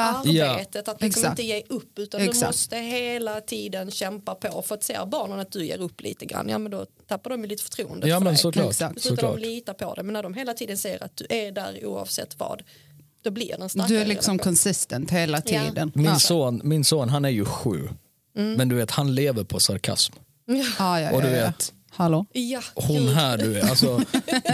arbetet. 0.51 0.89
Att 0.89 1.03
liksom 1.03 1.21
Exakt. 1.23 1.39
inte 1.39 1.43
ge 1.43 1.63
upp 1.69 1.99
utan 1.99 2.21
Exakt. 2.21 2.41
du 2.41 2.47
måste 2.47 2.77
hela 2.77 3.41
tiden 3.41 3.91
kämpa 3.91 4.35
på. 4.35 4.63
För 4.63 4.75
att 4.75 4.83
ser 4.85 5.07
barnen 5.07 5.41
att 5.41 5.53
du 5.53 5.65
ger 5.67 5.79
upp 5.79 6.01
lite 6.01 6.27
grann, 6.27 6.49
ja 6.49 6.59
men 6.59 6.73
då 6.73 6.87
tappar 7.09 7.31
de 7.31 7.41
ju 7.43 7.47
lite 7.47 7.63
förtroende 7.63 8.09
ja, 8.09 8.17
för 8.17 8.25
men 8.25 8.33
dig. 8.35 8.39
såklart. 8.43 8.71
Exakt. 8.71 9.01
Slutar 9.03 9.17
såklart. 9.17 9.35
de 9.43 9.47
lita 9.49 9.75
på 9.75 9.95
det. 9.95 10.03
Men 10.03 10.13
när 10.13 10.23
de 10.23 10.35
hela 10.35 10.55
tiden 10.55 10.79
ser 10.79 11.05
att 11.05 11.17
du 11.17 11.27
är 11.31 11.53
där 11.53 11.87
oavsett 11.87 12.39
vad, 12.39 12.63
då 13.23 13.31
blir 13.31 13.57
den 13.59 13.69
starkare 13.69 13.89
du 13.89 13.99
är 14.01 14.07
liksom 14.07 14.33
relation. 14.33 14.45
consistent 14.51 15.11
hela 15.11 15.43
Ja. 15.47 15.65
tiden. 15.67 15.93
Min, 15.95 16.05
Ja. 16.07 16.19
son, 16.19 16.61
min 16.65 16.85
son 16.85 17.09
han 17.09 17.25
är 17.25 17.29
ju 17.31 17.45
sju. 17.45 17.89
Men 18.35 18.69
du 18.69 18.75
vet, 18.77 18.91
han 18.91 19.15
lever 19.15 19.45
på 19.45 19.61
sarkasm. 19.61 20.13
Ja, 20.79 21.01
ja, 21.01 21.11
Och 21.13 21.23
du 21.23 21.29
ja, 21.29 21.37
ja. 21.37 21.47
vet, 21.47 21.73
Hallå? 21.97 22.27
Ja, 22.33 22.61
Hon 22.75 23.09
här 23.09 23.39
du 23.39 23.59
är, 23.59 23.69
alltså, 23.71 24.01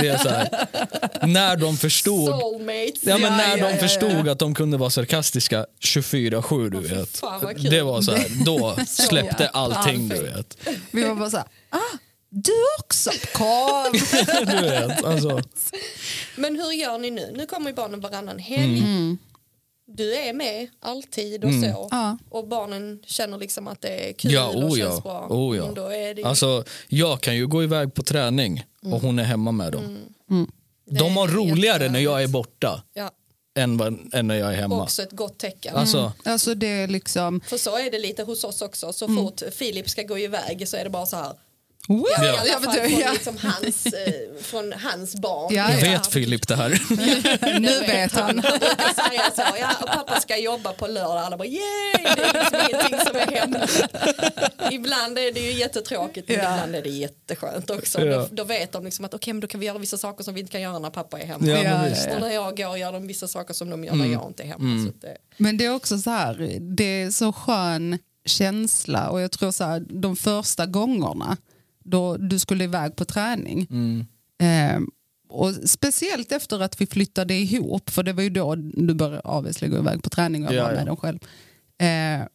det 0.00 0.09
är 0.09 0.18
så 0.18 0.28
här, 0.28 0.66
när 1.26 1.57
de 1.57 1.76
förstod 1.76 2.40
Soulmates. 2.40 3.02
Ja, 3.02 3.18
men 3.18 3.22
Ja, 3.33 3.37
när 3.37 3.48
ja, 3.50 3.57
de 3.57 3.62
ja, 3.62 3.70
ja. 3.70 3.76
förstod 3.76 4.28
att 4.28 4.38
de 4.38 4.55
kunde 4.55 4.76
vara 4.76 4.90
sarkastiska 4.90 5.66
24-7 5.81 6.70
du 6.70 6.88
fy 6.88 6.94
vet. 6.94 7.16
fan, 7.18 7.40
vad 7.42 7.57
kul. 7.57 7.70
Det 7.70 7.83
var 7.83 8.02
så 8.02 8.12
här, 8.12 8.44
då 8.44 8.76
släppte 8.88 9.48
allting 9.48 10.09
du 10.09 10.22
vet. 10.22 10.57
Vi 10.90 11.05
var 11.05 11.14
bara 11.14 11.31
så 11.31 11.37
här, 11.37 11.46
ah, 11.70 11.96
du 12.28 12.52
också 12.81 13.11
korv. 13.33 13.92
Du 14.61 14.68
vet 14.68 15.05
alltså, 15.05 15.40
Men 16.37 16.57
hur 16.57 16.72
gör 16.72 16.98
ni 16.98 17.11
nu? 17.11 17.33
Nu 17.37 17.46
kommer 17.46 17.70
ju 17.70 17.74
barnen 17.76 18.00
varannan 18.00 18.38
helg. 18.38 18.83
Mm. 19.88 19.96
Du 19.96 20.14
är 20.16 20.32
med 20.32 20.68
alltid 20.80 21.44
och 21.44 21.52
så. 21.52 21.88
Ja. 21.90 22.18
Och 22.30 22.48
barnen 22.48 23.02
känner 23.06 23.38
liksom 23.38 23.68
att 23.68 23.80
det 23.80 24.08
är 24.08 24.12
kul 24.12 24.32
ja, 24.32 24.46
och 24.48 24.76
känns 24.76 24.78
ja, 24.78 25.00
bra. 25.00 25.26
oh 25.30 25.56
Men 25.56 25.74
Då 25.74 25.82
ja. 25.82 25.92
är 25.94 26.14
det, 26.14 26.24
Alltså, 26.24 26.64
jag 26.88 27.20
kan 27.20 27.36
ju 27.36 27.46
gå 27.46 27.62
iväg 27.62 27.94
på 27.94 28.02
träning 28.02 28.64
och 28.84 29.00
hon 29.00 29.18
är 29.18 29.24
hemma 29.24 29.52
med 29.52 29.72
dem. 29.72 29.98
Mm. 30.30 30.50
De 30.90 31.16
har 31.16 31.28
roligare 31.28 31.88
när 31.88 32.00
jag 32.00 32.22
är 32.22 32.28
borta 32.28 32.82
ja, 32.94 33.10
än, 33.58 33.76
vad, 33.76 33.98
än 34.14 34.26
när 34.26 34.34
jag 34.34 34.52
är 34.52 34.56
hemma. 34.56 34.82
också 34.82 35.02
ett 35.02 35.12
gott 35.12 35.38
tecken. 35.38 35.76
Alltså, 35.76 36.12
Alltså 36.24 36.54
det 36.54 36.66
är 36.66 36.88
liksom, 36.88 37.40
För 37.40 37.56
så 37.58 37.76
är 37.78 37.90
det 37.90 37.98
lite 37.98 38.22
hos 38.22 38.44
oss 38.44 38.62
också. 38.62 38.92
Så 38.92 39.04
Mm. 39.04 39.16
fort 39.24 39.42
Filip 39.52 39.90
ska 39.90 40.02
gå 40.02 40.18
iväg 40.18 40.68
så 40.68 40.76
är 40.76 40.84
det 40.84 40.90
bara 40.90 41.06
så 41.06 41.16
här. 41.16 41.32
Wow, 41.88 42.06
ja. 42.22 42.58
vet 42.60 42.72
du, 42.74 42.80
från, 42.88 43.00
ja. 43.00 43.12
liksom 43.12 43.36
hans, 43.38 43.86
eh, 43.86 44.42
från 44.42 44.72
hans 44.72 45.14
barn. 45.14 45.54
Ja, 45.54 45.70
jag 45.70 45.80
ja. 45.80 45.90
vet 45.92 46.06
Filip 46.06 46.48
det 46.48 46.56
här. 46.56 46.82
nu 47.60 47.80
vet 47.80 48.12
han. 48.12 48.38
Han 48.38 48.58
brukar 48.58 49.08
säga 49.08 49.22
så, 49.36 49.42
ja, 49.60 49.70
och 49.80 49.86
pappa 49.86 50.20
ska 50.20 50.36
jobba 50.36 50.72
på 50.72 50.86
lördag. 50.86 51.18
Alla 51.18 51.36
bara 51.36 51.48
yay, 51.48 51.60
det 52.16 52.22
är 52.22 52.34
liksom 52.42 52.60
ingenting 52.70 52.98
som 53.06 53.16
är 53.16 53.40
hemligt. 53.40 53.84
Ibland 54.70 55.18
är 55.18 55.32
det 55.32 55.40
ju 55.40 55.52
jättetråkigt 55.52 56.28
men 56.28 56.36
Ja. 56.36 56.42
ibland 56.54 56.76
är 56.76 56.82
det 56.82 56.88
jätteskönt 56.88 57.70
också. 57.70 58.00
Ja. 58.04 58.18
Då, 58.18 58.28
då 58.30 58.44
vet 58.44 58.72
de 58.72 58.84
liksom 58.84 59.04
att 59.04 59.14
okej 59.14 59.32
men 59.34 59.40
då 59.40 59.46
kan 59.46 59.60
vi 59.60 59.66
göra 59.66 59.78
vissa 59.78 59.98
saker 59.98 60.24
som 60.24 60.34
vi 60.34 60.40
inte 60.40 60.52
kan 60.52 60.60
göra 60.60 60.78
när 60.78 60.90
pappa 60.90 61.18
är 61.20 61.26
hemma. 61.26 61.46
Ja, 61.46 61.56
Ja, 61.56 61.88
ja, 61.88 61.96
ja. 62.08 62.14
Och 62.14 62.20
när 62.20 62.30
jag 62.30 62.56
går 62.56 62.78
gör 62.78 62.92
de 62.92 63.06
vissa 63.06 63.28
saker 63.28 63.54
som 63.54 63.70
de 63.70 63.84
gör 63.84 63.94
när 63.94 64.06
jag 64.06 64.26
inte 64.28 64.42
är 64.42 64.46
hemma. 64.46 64.84
Så 64.84 64.88
att 64.90 65.00
det, 65.00 65.16
Men 65.36 65.56
det 65.56 65.64
är 65.64 65.74
också 65.74 65.98
så 65.98 66.10
här, 66.10 66.58
det 66.76 67.02
är 67.02 67.10
så 67.10 67.32
skön 67.32 67.98
känsla 68.26 69.08
och 69.10 69.20
jag 69.20 69.30
tror 69.32 69.50
så 69.50 69.64
här, 69.64 69.80
de 69.88 70.16
första 70.16 70.66
gångerna 70.66 71.36
då 71.84 72.16
du 72.16 72.38
skulle 72.38 72.64
iväg 72.64 72.96
på 72.96 73.04
träning 73.04 73.66
eh, 74.40 74.80
och 75.28 75.54
speciellt 75.54 76.32
efter 76.32 76.60
att 76.62 76.80
vi 76.80 76.86
flyttade 76.86 77.34
ihop 77.34 77.90
för 77.90 78.02
det 78.02 78.12
var 78.12 78.22
ju 78.22 78.30
då 78.30 78.54
du 78.54 78.94
började 78.94 79.20
obviously 79.20 79.68
gå 79.68 79.76
iväg 79.76 80.02
på 80.02 80.10
träning 80.10 80.46
och 80.46 80.54
jag 80.54 80.58
Ja, 80.58 80.64
var 80.64 80.72
med 80.72 80.80
ja. 80.80 80.84
dem 80.86 80.96
själv. 80.96 81.18
Eh, 81.78 82.26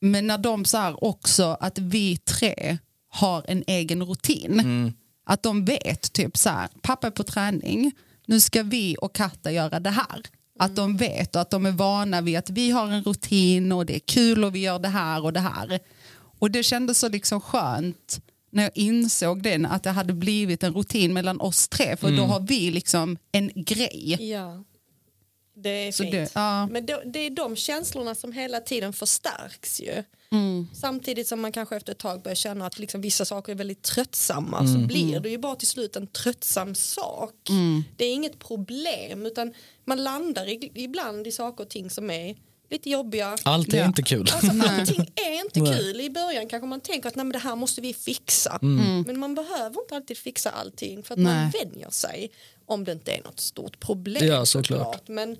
men 0.00 0.26
när 0.26 0.38
de 0.38 0.64
här 0.72 1.04
också 1.04 1.56
att 1.60 1.78
vi 1.78 2.16
tre 2.16 2.78
har 3.08 3.44
en 3.48 3.64
egen 3.66 4.02
rutin. 4.04 4.94
Att 5.24 5.42
de 5.42 5.64
vet 5.64 6.12
typ 6.12 6.36
så 6.36 6.50
här, 6.50 6.68
pappa 6.82 7.06
är 7.06 7.10
på 7.10 7.22
träning, 7.24 7.92
nu 8.26 8.40
ska 8.40 8.62
vi 8.62 8.96
och 9.00 9.14
Katta 9.14 9.52
göra 9.52 9.80
det 9.80 9.90
här. 9.90 10.22
Att 10.58 10.76
de 10.76 10.96
vet 10.96 11.34
och 11.36 11.42
att 11.42 11.50
de 11.50 11.66
är 11.66 11.70
vana 11.70 12.20
vid 12.20 12.36
att 12.38 12.50
vi 12.50 12.70
har 12.70 12.86
en 12.86 13.02
rutin 13.02 13.72
och 13.72 13.86
det 13.86 13.94
är 13.94 14.00
kul 14.00 14.44
och 14.44 14.54
vi 14.54 14.58
gör 14.58 14.78
det 14.78 14.88
här 14.88 15.24
och 15.24 15.32
det 15.32 15.40
här. 15.40 15.80
Och 16.38 16.50
det 16.50 16.62
kändes 16.62 16.98
så 16.98 17.08
liksom 17.08 17.40
skönt 17.40 18.20
när 18.52 18.62
jag 18.62 18.72
insåg 18.74 19.42
den 19.42 19.66
att 19.66 19.82
det 19.82 19.90
hade 19.90 20.12
blivit 20.12 20.62
en 20.62 20.74
rutin 20.74 21.12
mellan 21.12 21.40
oss 21.40 21.68
tre 21.68 21.96
för 21.96 22.10
då 22.16 22.22
har 22.22 22.40
vi 22.40 22.70
liksom 22.70 23.18
en 23.32 23.50
grej. 23.54 24.16
ja. 24.30 24.64
det 25.54 25.68
är 25.88 25.92
Så 25.92 26.02
fint. 26.02 26.12
det- 26.12 26.30
ja. 26.34 26.66
Men 26.66 26.86
det, 26.86 27.02
det 27.06 27.18
är 27.18 27.30
de 27.30 27.56
känslorna 27.56 28.14
som 28.14 28.32
hela 28.32 28.60
tiden 28.60 28.92
förstärks 28.92 29.80
ju. 29.80 30.02
Mm. 30.32 30.66
Samtidigt 30.74 31.28
som 31.28 31.40
man 31.40 31.52
kanske 31.52 31.76
efter 31.76 31.92
ett 31.92 31.98
tag 31.98 32.22
börjar 32.22 32.34
känna 32.34 32.66
att 32.66 32.78
liksom 32.78 33.00
vissa 33.00 33.24
saker 33.24 33.52
är 33.52 33.56
väldigt 33.56 33.82
tröttsamma 33.82 34.58
Mm. 34.60 34.72
så 34.72 34.86
blir 34.86 35.20
det 35.20 35.30
ju 35.30 35.38
bara 35.38 35.54
till 35.56 35.68
slut 35.68 35.96
en 35.96 36.06
tröttsam 36.06 36.74
sak. 36.74 37.34
Det 37.96 38.04
är 38.04 38.12
inget 38.14 38.38
problem 38.38 39.26
utan 39.26 39.52
man 39.84 40.04
landar 40.04 40.46
i, 40.48 40.70
ibland 40.74 41.26
i 41.26 41.32
saker 41.32 41.64
och 41.64 41.70
ting 41.70 41.90
som 41.90 42.10
är 42.10 42.36
lite 42.72 42.90
jobbiga. 42.90 43.36
Allt 43.42 43.72
är 43.74 43.78
Ja. 43.78 43.84
inte 43.86 44.02
kul. 44.02 44.28
Alltså, 44.32 44.46
allting 44.68 45.06
är 45.16 45.40
inte 45.44 45.60
kul. 45.76 46.00
I 46.00 46.10
början 46.10 46.48
kanske 46.48 46.66
man 46.66 46.80
tänker 46.80 47.08
att 47.08 47.16
Nej, 47.16 47.24
men 47.24 47.32
det 47.32 47.38
här 47.38 47.56
måste 47.56 47.80
vi 47.80 47.94
fixa. 47.94 48.58
Men 49.06 49.18
man 49.18 49.34
behöver 49.34 49.80
inte 49.80 49.96
alltid 49.96 50.16
fixa 50.18 50.50
allting 50.50 51.02
för 51.02 51.14
att 51.14 51.20
man 51.20 51.34
Nej. 51.34 51.52
vänjer 51.64 51.90
sig. 51.90 52.30
Om 52.66 52.84
det 52.84 52.92
inte 52.92 53.12
är 53.12 53.22
något 53.22 53.40
stort 53.40 53.80
problem. 53.80 54.26
Ja, 54.26 54.46
såklart. 54.46 55.08
Men 55.08 55.36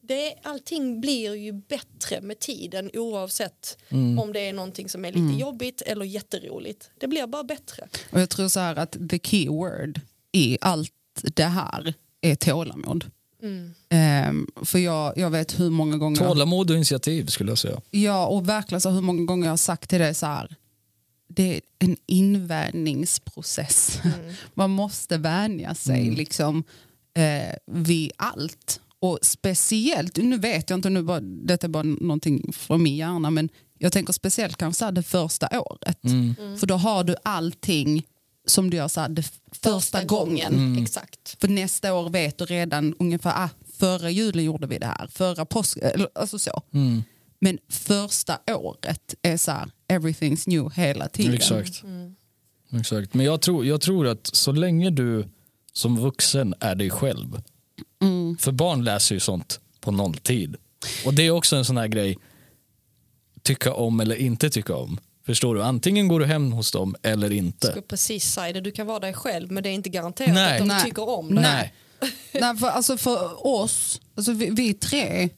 det, 0.00 0.34
allting 0.42 1.00
blir 1.00 1.34
ju 1.34 1.52
bättre 1.52 2.20
med 2.20 2.38
tiden 2.38 2.90
oavsett 2.94 3.78
Mm. 3.88 4.18
om 4.18 4.32
det 4.32 4.40
är 4.40 4.52
någonting 4.52 4.88
som 4.88 5.04
är 5.04 5.12
lite 5.12 5.40
jobbigt 5.40 5.82
eller 5.82 6.04
jätteroligt. 6.04 6.90
Det 7.00 7.06
blir 7.08 7.26
bara 7.26 7.44
bättre. 7.44 7.88
Och 8.10 8.20
jag 8.20 8.30
tror 8.30 8.48
så 8.48 8.60
här 8.60 8.76
att 8.76 8.96
the 9.10 9.18
key 9.22 9.48
word 9.48 10.00
i 10.32 10.58
allt 10.60 10.92
det 11.22 11.44
här 11.44 11.94
är 12.20 12.34
tålamod. 12.34 13.04
Ehm, 13.88 14.46
för 14.62 14.78
jag, 14.78 15.18
jag 15.18 15.30
vet 15.30 15.60
hur 15.60 15.70
många 15.70 15.96
gånger 15.96 16.16
Tålamod 16.16 16.70
och 16.70 16.76
initiativ 16.76 17.26
skulle 17.26 17.50
jag 17.50 17.58
säga. 17.58 17.80
Ja, 17.90 18.26
och 18.26 18.48
verkligen 18.48 18.80
så 18.80 18.90
hur 18.90 19.00
många 19.00 19.24
gånger 19.24 19.46
jag 19.46 19.52
har 19.52 19.56
sagt 19.56 19.90
till 19.90 19.98
dig 19.98 20.14
så 20.14 20.26
här. 20.26 20.56
Det 21.28 21.54
är 21.56 21.60
en 21.78 21.96
invänjningsprocess. 22.06 24.00
Man 24.54 24.70
måste 24.70 25.18
vänja 25.18 25.74
sig 25.74 26.10
liksom, 26.10 26.64
eh, 27.14 27.54
vid 27.66 28.12
allt. 28.16 28.80
Och 28.98 29.18
speciellt, 29.22 30.16
nu 30.16 30.38
vet 30.38 30.70
jag 30.70 30.76
inte, 30.78 30.90
nu 30.90 31.02
bara, 31.02 31.20
detta 31.20 31.66
är 31.66 31.68
bara 31.68 31.82
någonting 31.82 32.52
från 32.52 32.82
min 32.82 32.96
hjärna, 32.96 33.30
men 33.30 33.48
jag 33.78 33.92
tänker 33.92 34.12
speciellt 34.12 34.56
kanske 34.56 34.78
så 34.78 34.84
här 34.84 34.92
det 34.92 35.02
första 35.02 35.60
året. 35.60 35.98
För 36.60 36.66
då 36.66 36.74
har 36.74 37.04
du 37.04 37.16
allting 37.22 38.06
som 38.46 38.70
du 38.70 38.76
gör 38.76 38.88
så 38.88 39.00
här, 39.00 39.08
det 39.08 39.32
första, 39.62 40.04
gången. 40.04 40.78
Exakt. 40.82 41.36
För 41.40 41.48
nästa 41.48 41.94
år 41.94 42.10
vet 42.10 42.38
du 42.38 42.44
redan 42.44 42.94
ungefär, 42.98 43.44
ah, 43.44 43.48
förra 43.78 44.10
julen 44.10 44.44
gjorde 44.44 44.66
vi 44.66 44.78
det 44.78 44.86
här, 44.86 45.06
förra 45.06 45.44
påsk, 45.44 45.78
eller, 45.82 46.08
alltså 46.14 46.38
så. 46.38 46.62
Men 47.40 47.58
första 47.68 48.38
året 48.46 49.14
är 49.22 49.36
så 49.36 49.50
här, 49.50 49.70
everything's 49.88 50.48
new 50.48 50.72
hela 50.72 51.08
tiden. 51.08 51.34
Exakt. 51.34 51.82
Exakt. 52.72 53.14
Men 53.14 53.26
jag 53.26 53.40
tror, 53.40 53.66
jag 53.66 53.80
tror 53.80 54.06
att 54.06 54.26
så 54.32 54.52
länge 54.52 54.90
du 54.90 55.28
som 55.72 56.00
vuxen 56.00 56.54
är 56.60 56.74
dig 56.74 56.90
själv. 56.90 57.42
För 58.38 58.52
barn 58.52 58.84
läser 58.84 59.14
ju 59.14 59.20
sånt 59.20 59.60
på 59.80 59.90
nolltid. 59.90 60.56
Och 61.04 61.14
det 61.14 61.22
är 61.22 61.30
också 61.30 61.56
en 61.56 61.64
sån 61.64 61.76
här 61.76 61.88
grej. 61.88 62.18
Tycka 63.42 63.74
om 63.74 64.00
eller 64.00 64.16
inte 64.16 64.50
tycka 64.50 64.76
om. 64.76 64.98
Förstår 65.26 65.54
du? 65.54 65.62
Antingen 65.62 66.08
går 66.08 66.20
du 66.20 66.26
hem 66.26 66.52
hos 66.52 66.72
dem 66.72 66.96
eller 67.02 67.30
Jag 67.30 67.36
inte. 67.36 67.66
skulle 67.66 67.82
precis 67.82 68.32
säga 68.32 68.52
det. 68.52 68.60
Du 68.60 68.70
kan 68.70 68.86
vara 68.86 69.00
dig 69.00 69.14
själv 69.14 69.52
men 69.52 69.62
det 69.62 69.68
är 69.68 69.72
inte 69.72 69.88
garanterat 69.88 70.34
Nej. 70.34 70.52
att 70.52 70.58
de 70.58 70.68
Nej. 70.68 70.84
tycker 70.84 71.08
om 71.08 71.34
dig. 71.34 71.44
Nej. 71.44 71.74
Nej, 72.40 72.56
för, 72.56 72.66
alltså 72.66 72.96
för 72.96 73.46
oss, 73.46 74.00
alltså 74.16 74.32
vi, 74.32 74.50
vi 74.50 74.74
tre 74.74 75.28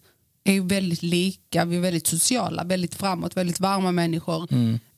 är 0.44 0.52
ju 0.52 0.66
väldigt 0.66 1.02
lika, 1.02 1.64
vi 1.64 1.76
är 1.76 1.80
väldigt 1.80 2.06
sociala, 2.06 2.64
väldigt 2.64 2.94
framåt, 2.94 3.36
väldigt 3.36 3.60
varma 3.60 3.92
människor. 3.92 4.48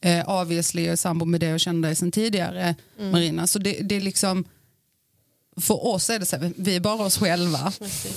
Eh, 0.00 0.30
obviously 0.40 0.82
jag 0.82 0.92
är 0.92 0.96
sambo 0.96 1.24
med 1.24 1.40
dig 1.40 1.54
och 1.54 1.60
känner 1.60 1.88
dig 1.88 1.96
sedan 1.96 2.12
tidigare 2.12 2.74
Marina. 2.98 3.46
Så 3.46 3.58
det, 3.58 3.72
det 3.72 3.96
är 3.96 4.00
liksom, 4.00 4.44
för 5.60 5.86
oss 5.86 6.10
är 6.10 6.18
det 6.18 6.26
så 6.26 6.36
här, 6.36 6.52
vi 6.56 6.76
är 6.76 6.80
bara 6.80 7.04
oss 7.06 7.18
själva. 7.18 7.70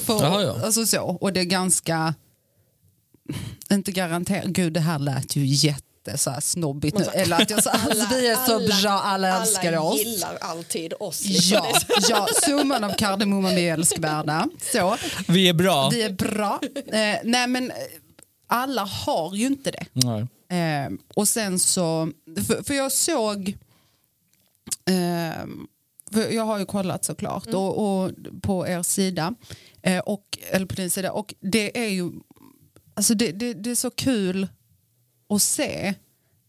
För, 0.03 0.21
Jaha, 0.21 0.43
ja. 0.43 0.65
alltså 0.65 0.85
så, 0.85 1.01
och 1.01 1.33
det 1.33 1.39
är 1.39 1.45
ganska, 1.45 2.15
inte 3.71 3.91
garanterat, 3.91 4.45
gud 4.45 4.73
det 4.73 4.79
här 4.79 4.99
lät 4.99 5.35
ju 5.35 5.45
jätte 5.45 5.83
så 6.15 6.29
här 6.29 6.39
snobbigt 6.39 6.97
nu. 6.97 7.05
Eller 7.13 7.41
att 7.41 7.49
jag 7.49 7.63
sa, 7.63 7.69
alltså, 7.69 8.07
vi 8.15 8.27
är 8.27 8.35
så 8.35 8.81
bra, 8.81 8.91
alla 8.91 9.41
älskar 9.41 9.67
alla 9.67 9.81
oss. 9.81 10.03
gillar 10.03 10.37
alltid 10.41 10.93
oss. 10.99 11.25
liksom. 11.25 11.59
Ja, 11.61 11.79
ja, 12.09 12.27
summan 12.45 12.83
av 12.83 12.93
kardemumman, 12.93 13.55
vi 13.55 13.69
är 13.69 13.73
älskvärda. 13.73 14.47
Så. 14.71 14.97
Vi 15.27 15.49
är 15.49 15.53
bra. 15.53 15.89
Vi 15.89 16.01
är 16.01 16.09
bra. 16.13 16.59
Eh, 16.75 17.17
nej 17.23 17.47
men 17.47 17.71
eh, 17.71 17.77
alla 18.47 18.83
har 18.83 19.35
ju 19.35 19.45
inte 19.45 19.71
det. 19.71 19.85
Nej. 19.93 20.27
Eh, 20.59 20.91
och 21.15 21.27
sen 21.27 21.59
så, 21.59 22.09
för, 22.47 22.63
för 22.63 22.73
jag 22.73 22.91
såg, 22.91 23.49
eh, 24.89 25.45
för 26.11 26.31
jag 26.31 26.43
har 26.43 26.59
ju 26.59 26.65
kollat 26.65 27.05
såklart 27.05 27.47
och, 27.47 28.03
och 28.03 28.11
på 28.41 28.67
er 28.67 28.83
sida, 28.83 29.35
eh, 29.81 29.99
och, 29.99 30.39
eller 30.51 30.65
på 30.65 30.75
din 30.75 30.89
sida, 30.91 31.11
och 31.11 31.33
det 31.39 31.85
är 31.85 31.89
ju, 31.89 32.11
alltså 32.95 33.13
det, 33.13 33.31
det, 33.31 33.53
det 33.53 33.71
är 33.71 33.75
så 33.75 33.89
kul 33.89 34.47
att 35.29 35.41
se 35.41 35.93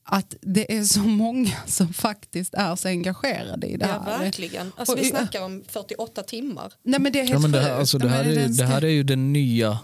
att 0.06 0.34
det 0.40 0.76
är 0.76 0.84
så 0.84 1.00
många 1.00 1.50
som 1.66 1.92
faktiskt 1.92 2.54
är 2.54 2.76
så 2.76 2.88
engagerade 2.88 3.66
i 3.66 3.76
det 3.76 3.86
Ja, 3.86 4.02
här. 4.06 4.18
verkligen. 4.18 4.72
Alltså, 4.76 4.92
Och- 4.94 4.98
vi 5.00 5.04
snackar 5.04 5.42
om 5.42 5.62
48 5.68 6.22
timmar. 6.22 6.72
Nej, 6.82 7.00
men 7.00 7.12
det 7.12 7.18
är 7.18 7.22
helt 7.22 7.32
Ja, 7.32 7.38
men 7.38 7.52
det, 7.52 7.60
här, 7.60 7.74
alltså, 7.78 7.98
det, 7.98 8.08
här 8.08 8.24
är, 8.24 8.48
det 8.48 8.64
här 8.66 8.84
är 8.84 8.88
ju 8.88 9.02
det 9.02 9.16
nya 9.16 9.78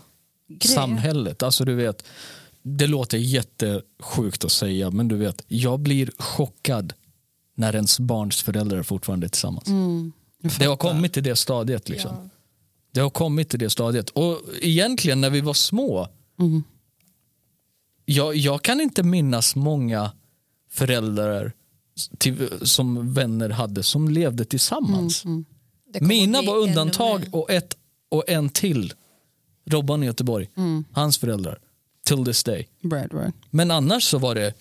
Grejen. 0.49 0.75
samhället. 0.75 1.43
Alltså, 1.43 1.65
du 1.65 1.75
vet, 1.75 2.05
det 2.63 2.87
låter 2.87 3.19
jättesjukt 3.19 4.45
att 4.45 4.53
säga 4.53 4.91
men 4.91 5.09
du 5.09 5.17
vet, 5.17 5.43
jag 5.49 5.81
blir 5.81 6.11
chockad 6.19 6.93
när 7.57 7.75
ens 7.75 8.01
barns 8.01 8.43
föräldrar 8.43 8.83
fortfarande 8.83 9.27
är 9.27 9.29
tillsammans. 9.29 9.67
Mm, 9.69 10.13
Det 10.59 10.65
har 10.65 10.77
kommit 10.77 11.13
till 11.13 11.23
det 11.23 11.37
stadiet. 11.37 11.89
Liksom. 11.89 12.11
Ja. 12.23 12.29
Det 12.93 13.01
har 13.01 13.11
kommit 13.11 13.49
till 13.49 13.59
det 13.59 13.71
stadiet. 13.71 14.11
Och 14.11 14.41
egentligen 14.63 15.21
när 15.21 15.31
vi 15.31 15.41
var 15.41 15.55
små, 15.55 16.09
Mm. 16.39 16.63
Jag, 18.13 18.37
jag 18.37 18.63
kan 18.63 18.81
inte 18.81 19.03
minnas 19.03 19.57
många 19.57 20.13
föräldrar 20.71 21.53
till, 22.19 22.49
som 22.63 23.15
vänner 23.15 23.49
hade 23.51 23.83
som 23.83 24.09
levde 24.09 24.45
tillsammans. 24.45 25.23
Det 25.93 25.99
kommer 25.99 26.09
Mina 26.09 26.43
var 26.43 26.57
undantag 26.57 27.29
och, 27.33 27.51
ett, 27.51 27.77
och 28.09 28.29
en 28.29 28.49
till. 28.49 28.93
Robban 29.71 30.03
i 30.03 30.07
Göteborg. 30.07 30.49
Hans 30.93 31.19
föräldrar. 31.19 31.59
Till 32.07 32.25
this 32.25 32.45
day. 32.45 32.69
Right, 32.93 33.15
right. 33.15 33.35
Men 33.51 33.71
annars 33.71 34.05
så 34.05 34.19
var 34.19 34.35
det 34.35 34.55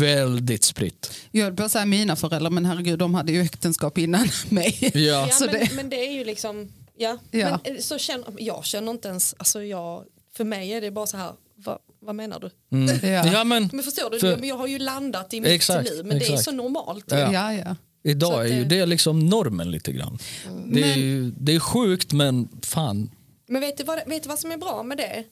väldigt 0.00 0.64
spritt. 0.64 1.12
Jag 1.30 1.44
höll 1.44 1.56
på 1.56 1.62
att 1.62 1.72
säga 1.72 1.84
mina 1.86 2.16
föräldrar, 2.16 2.50
men 2.50 2.64
herregud, 2.64 2.98
de 2.98 3.14
hade 3.14 3.32
ju 3.32 3.40
äktenskap 3.40 3.98
innan 3.98 4.28
mig. 4.48 4.78
Ja. 4.94 5.00
Ja, 5.00 5.28
Så 5.32 5.44
men, 5.44 5.54
det- 5.54 5.70
men 5.74 5.90
det 5.90 6.06
är 6.06 6.12
ju 6.12 6.24
liksom, 6.24 6.72
ja. 6.96 7.18
Ja. 7.30 7.60
Men, 7.64 7.76
eh, 7.76 7.80
så 7.80 7.98
känner, 7.98 8.26
jag 8.38 8.64
känner 8.64 8.92
inte 8.92 9.08
ens, 9.08 9.34
alltså 9.38 9.62
jag, 9.64 10.04
för 10.36 10.44
mig 10.44 10.70
är 10.72 10.80
det 10.80 10.90
bara 10.90 11.06
så 11.06 11.16
här, 11.16 11.32
vad, 11.54 11.78
vad 12.06 12.14
menar 12.14 12.40
du? 12.40 12.50
Ja. 13.08 13.26
Ja. 13.32 13.44
men 13.44 13.68
Men 13.72 13.82
förstår 13.84 14.10
du, 14.10 14.18
För- 14.18 14.36
men 14.36 14.48
jag 14.48 14.56
har 14.56 14.66
ju 14.66 14.78
landat 14.78 15.34
i 15.34 15.40
mitt 15.40 15.50
Exakt, 15.50 15.90
nu, 15.90 15.96
men 16.02 16.08
det 16.08 16.14
är 16.16 16.20
exakt. 16.20 16.44
så 16.44 16.52
normalt. 16.52 17.04
Ja. 17.08 17.32
Ja, 17.32 17.52
ja. 17.54 17.76
idag 18.04 18.32
Så 18.32 18.38
är 18.40 18.46
ju 18.46 18.64
det- 18.64 18.76
det 18.80 18.86
liksom 18.86 19.26
normen 19.26 19.70
lite 19.70 19.92
grann. 19.92 20.18
Det, 20.66 20.82
är, 20.82 20.96
ju- 20.96 21.30
det 21.38 21.54
är 21.54 21.60
sjukt 21.60 22.12
men 22.12 22.48
fan. 22.62 23.10
Men 23.48 23.60
vet 23.60 23.76
du, 23.78 23.84
vad, 23.84 23.98
vet 24.06 24.22
du 24.22 24.28
vad 24.28 24.38
som 24.38 24.50
är 24.50 24.56
bra 24.56 24.82
med 24.82 24.98
det? 24.98 25.24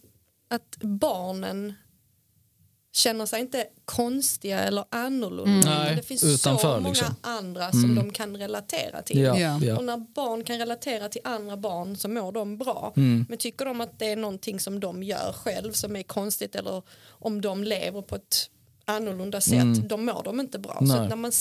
Att 0.51 0.77
barnen 0.81 1.72
känner 2.97 3.27
sig 3.27 3.41
inte 3.41 3.67
konstiga 3.85 4.61
eller 4.61 4.85
annorlunda. 4.91 5.51
Mm. 5.71 5.85
Nej, 5.85 5.97
det 5.97 6.03
finns 6.03 6.25
utanför, 6.25 6.63
så 6.75 6.81
många 6.81 6.89
liksom. 6.89 7.15
andra 7.21 7.71
som 7.73 7.95
de 7.95 8.11
kan 8.11 8.37
relatera 8.37 9.03
till. 9.03 9.19
Ja, 9.21 9.39
Ja. 9.63 9.77
Och 9.77 9.85
när 9.85 9.97
barn 9.97 10.45
kan 10.45 10.59
relatera 10.59 11.09
till 11.09 11.21
andra 11.25 11.57
barn 11.57 11.97
så 11.97 12.09
mår 12.09 12.33
de 12.33 12.59
bra. 12.59 12.93
Mm. 12.97 13.27
Men 13.29 13.39
tycker 13.39 13.65
de 13.65 13.81
att 13.81 13.99
det 13.99 14.07
är 14.07 14.17
någonting 14.17 14.61
som 14.61 14.81
de 14.81 15.03
gör 15.03 15.33
själv 15.33 15.73
som 15.73 15.97
är 15.97 16.03
konstigt 16.03 16.55
eller 16.55 16.83
om 17.09 17.41
de 17.41 17.65
lever 17.65 18.03
på 18.03 18.17
ett 18.17 18.51
annorlunda 18.85 19.41
sätt, 19.41 19.89
då 19.89 19.97
mår 19.97 20.23
de 20.25 20.41
inte 20.41 20.59
bra. 20.59 20.73
Så 20.79 20.85
Mm. 20.85 20.89
Nej. 20.97 21.03
att 21.05 21.09
när 21.09 21.17
man, 21.17 21.33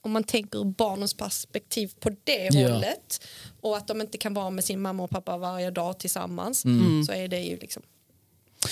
om 0.00 0.10
man 0.12 0.24
tänker 0.24 0.58
ur 0.58 0.64
barnens 0.64 1.14
perspektiv 1.14 1.92
på 2.00 2.10
det 2.24 2.48
Ja. 2.52 2.72
hållet 2.72 3.26
och 3.60 3.76
att 3.76 3.86
de 3.88 4.00
inte 4.00 4.18
kan 4.18 4.34
vara 4.34 4.50
med 4.50 4.64
sin 4.64 4.80
mamma 4.80 5.02
och 5.02 5.10
pappa 5.10 5.36
varje 5.36 5.70
dag 5.70 5.98
tillsammans 5.98 6.64
Mm. 6.64 7.04
så 7.04 7.12
är 7.12 7.28
det 7.28 7.40
ju 7.40 7.56
liksom 7.56 7.82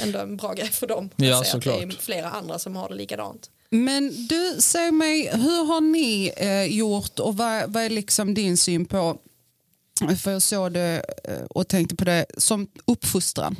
ändå 0.02 0.18
en 0.18 0.36
bra 0.36 0.52
grej 0.52 0.68
för 0.68 0.86
dem. 0.86 1.10
Ja, 1.16 1.40
att 1.40 1.46
se 1.46 1.56
att 1.56 1.64
det 1.64 1.70
är 1.70 1.80
såklart. 1.80 2.02
flera 2.02 2.30
andra 2.30 2.58
som 2.58 2.76
har 2.76 2.88
det 2.88 2.94
likadant. 2.94 3.50
Men 3.70 4.26
du, 4.26 4.56
säg 4.58 4.90
mig, 4.92 5.30
hur 5.32 5.64
har 5.66 5.80
ni 5.80 6.32
eh, 6.36 6.64
gjort 6.64 7.18
och 7.18 7.36
vad, 7.36 7.72
vad 7.72 7.82
är 7.82 7.90
liksom 7.90 8.34
din 8.34 8.56
syn 8.56 8.86
på, 8.86 9.18
för 10.22 10.30
jag 10.30 10.42
såg 10.42 10.72
det 10.72 11.04
eh, 11.24 11.44
och 11.50 11.68
tänkte 11.68 11.96
på 11.96 12.04
det, 12.04 12.26
som 12.36 12.66
uppfostran. 12.84 13.56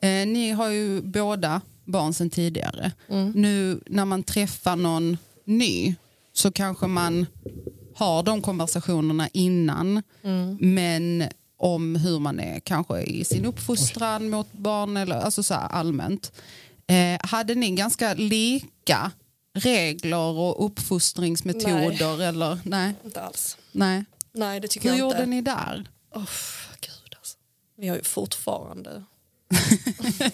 Eh, 0.00 0.26
ni 0.26 0.50
har 0.50 0.70
ju 0.70 1.00
båda 1.00 1.60
barn 1.84 2.14
sedan 2.14 2.30
tidigare. 2.30 2.92
Nu 3.34 3.80
när 3.86 4.04
man 4.04 4.22
träffar 4.22 4.76
någon 4.76 5.16
ny 5.44 5.94
så 6.32 6.52
kanske 6.52 6.86
man 6.86 7.26
har 7.96 8.22
de 8.22 8.42
konversationerna 8.42 9.28
innan 9.32 10.02
men 10.60 11.24
om 11.64 11.96
hur 11.96 12.18
man 12.18 12.40
är 12.40 12.60
kanske 12.60 13.00
i 13.02 13.24
sin 13.24 13.44
uppfostran 13.46 14.30
mot 14.30 14.52
barn 14.52 14.96
eller 14.96 15.16
alltså 15.16 15.42
så 15.42 15.54
allmänt. 15.54 16.32
Eh, 16.86 17.26
hade 17.26 17.54
ni 17.54 17.70
ganska 17.70 18.14
lika 18.14 19.10
regler 19.54 20.16
och 20.38 20.66
uppfostringsmetoder? 20.66 22.22
Eller? 22.22 22.58
Nej, 22.64 22.94
Inte 23.04 23.20
alls. 23.20 23.56
nej. 23.72 24.04
Nej, 24.32 24.60
det 24.60 24.68
tycker 24.68 24.90
Hur 24.90 24.98
jag 24.98 25.00
gjorde 25.06 25.16
inte. 25.18 25.26
ni 25.30 25.40
där? 25.40 25.88
Oh, 26.14 26.24
gud 26.80 27.14
alltså. 27.18 27.36
Vi 27.76 27.88
har 27.88 27.96
ju 27.96 28.02
fortfarande 28.02 29.04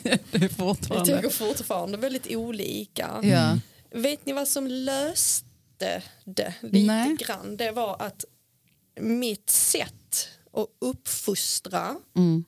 Det 0.04 0.12
är 0.12 0.38
Vi 0.38 0.48
fortfarande. 0.48 1.16
tycker 1.16 1.28
fortfarande 1.30 1.96
väldigt 1.98 2.26
olika. 2.30 3.20
Ja. 3.22 3.58
Vet 3.90 4.26
ni 4.26 4.32
vad 4.32 4.48
som 4.48 4.66
löste 4.66 5.46
det 6.24 6.54
lite 6.60 6.78
Nej. 6.86 7.16
grann? 7.16 7.56
Det 7.56 7.70
var 7.70 7.96
att 8.02 8.24
mitt 9.00 9.50
sätt 9.50 10.28
att 10.53 10.66
uppfostra 10.78 11.96
Mm. 12.16 12.44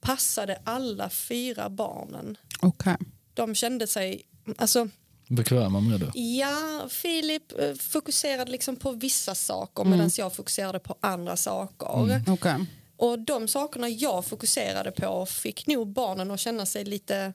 passade 0.00 0.58
alla 0.64 1.10
fyra 1.10 1.70
barnen. 1.70 2.36
Okej. 2.60 2.96
De 3.34 3.54
kände 3.54 3.86
sig, 3.86 4.22
alltså 4.58 4.88
Bekväma 5.28 5.80
med 5.80 6.00
det. 6.00 6.18
ja, 6.20 6.86
Filip 6.90 7.58
eh, 7.58 7.74
fokuserade 7.74 8.50
liksom 8.50 8.76
på 8.76 8.92
vissa 8.92 9.34
saker 9.34 9.82
Mm. 9.82 9.90
medan 9.98 10.10
jag 10.18 10.34
fokuserade 10.36 10.78
på 10.78 10.96
andra 11.00 11.36
saker. 11.36 12.22
Okej. 12.28 12.64
Och 12.96 13.18
de 13.18 13.48
sakerna 13.48 13.88
jag 13.88 14.24
fokuserade 14.24 14.90
på 14.90 15.26
fick 15.26 15.66
nog 15.66 15.88
barnen 15.92 16.30
att 16.30 16.40
känna 16.40 16.66
sig 16.66 16.84
lite 16.84 17.32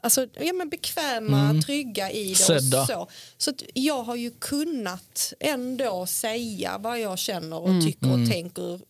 alltså, 0.00 0.26
ja, 0.40 0.52
men 0.52 0.68
bekväma, 0.68 1.62
trygga 1.66 2.10
i 2.10 2.28
det. 2.28 2.34
Sedda. 2.34 2.80
Och 2.82 2.86
så 2.86 3.08
så 3.38 3.50
att 3.50 3.62
jag 3.74 4.02
har 4.02 4.16
ju 4.16 4.30
kunnat 4.30 5.32
ändå 5.40 6.06
säga 6.06 6.78
vad 6.78 7.00
jag 7.00 7.18
känner 7.18 7.58
och 7.58 7.82
tycker 7.84 8.12
och 8.22 8.30
tänker 8.30 8.80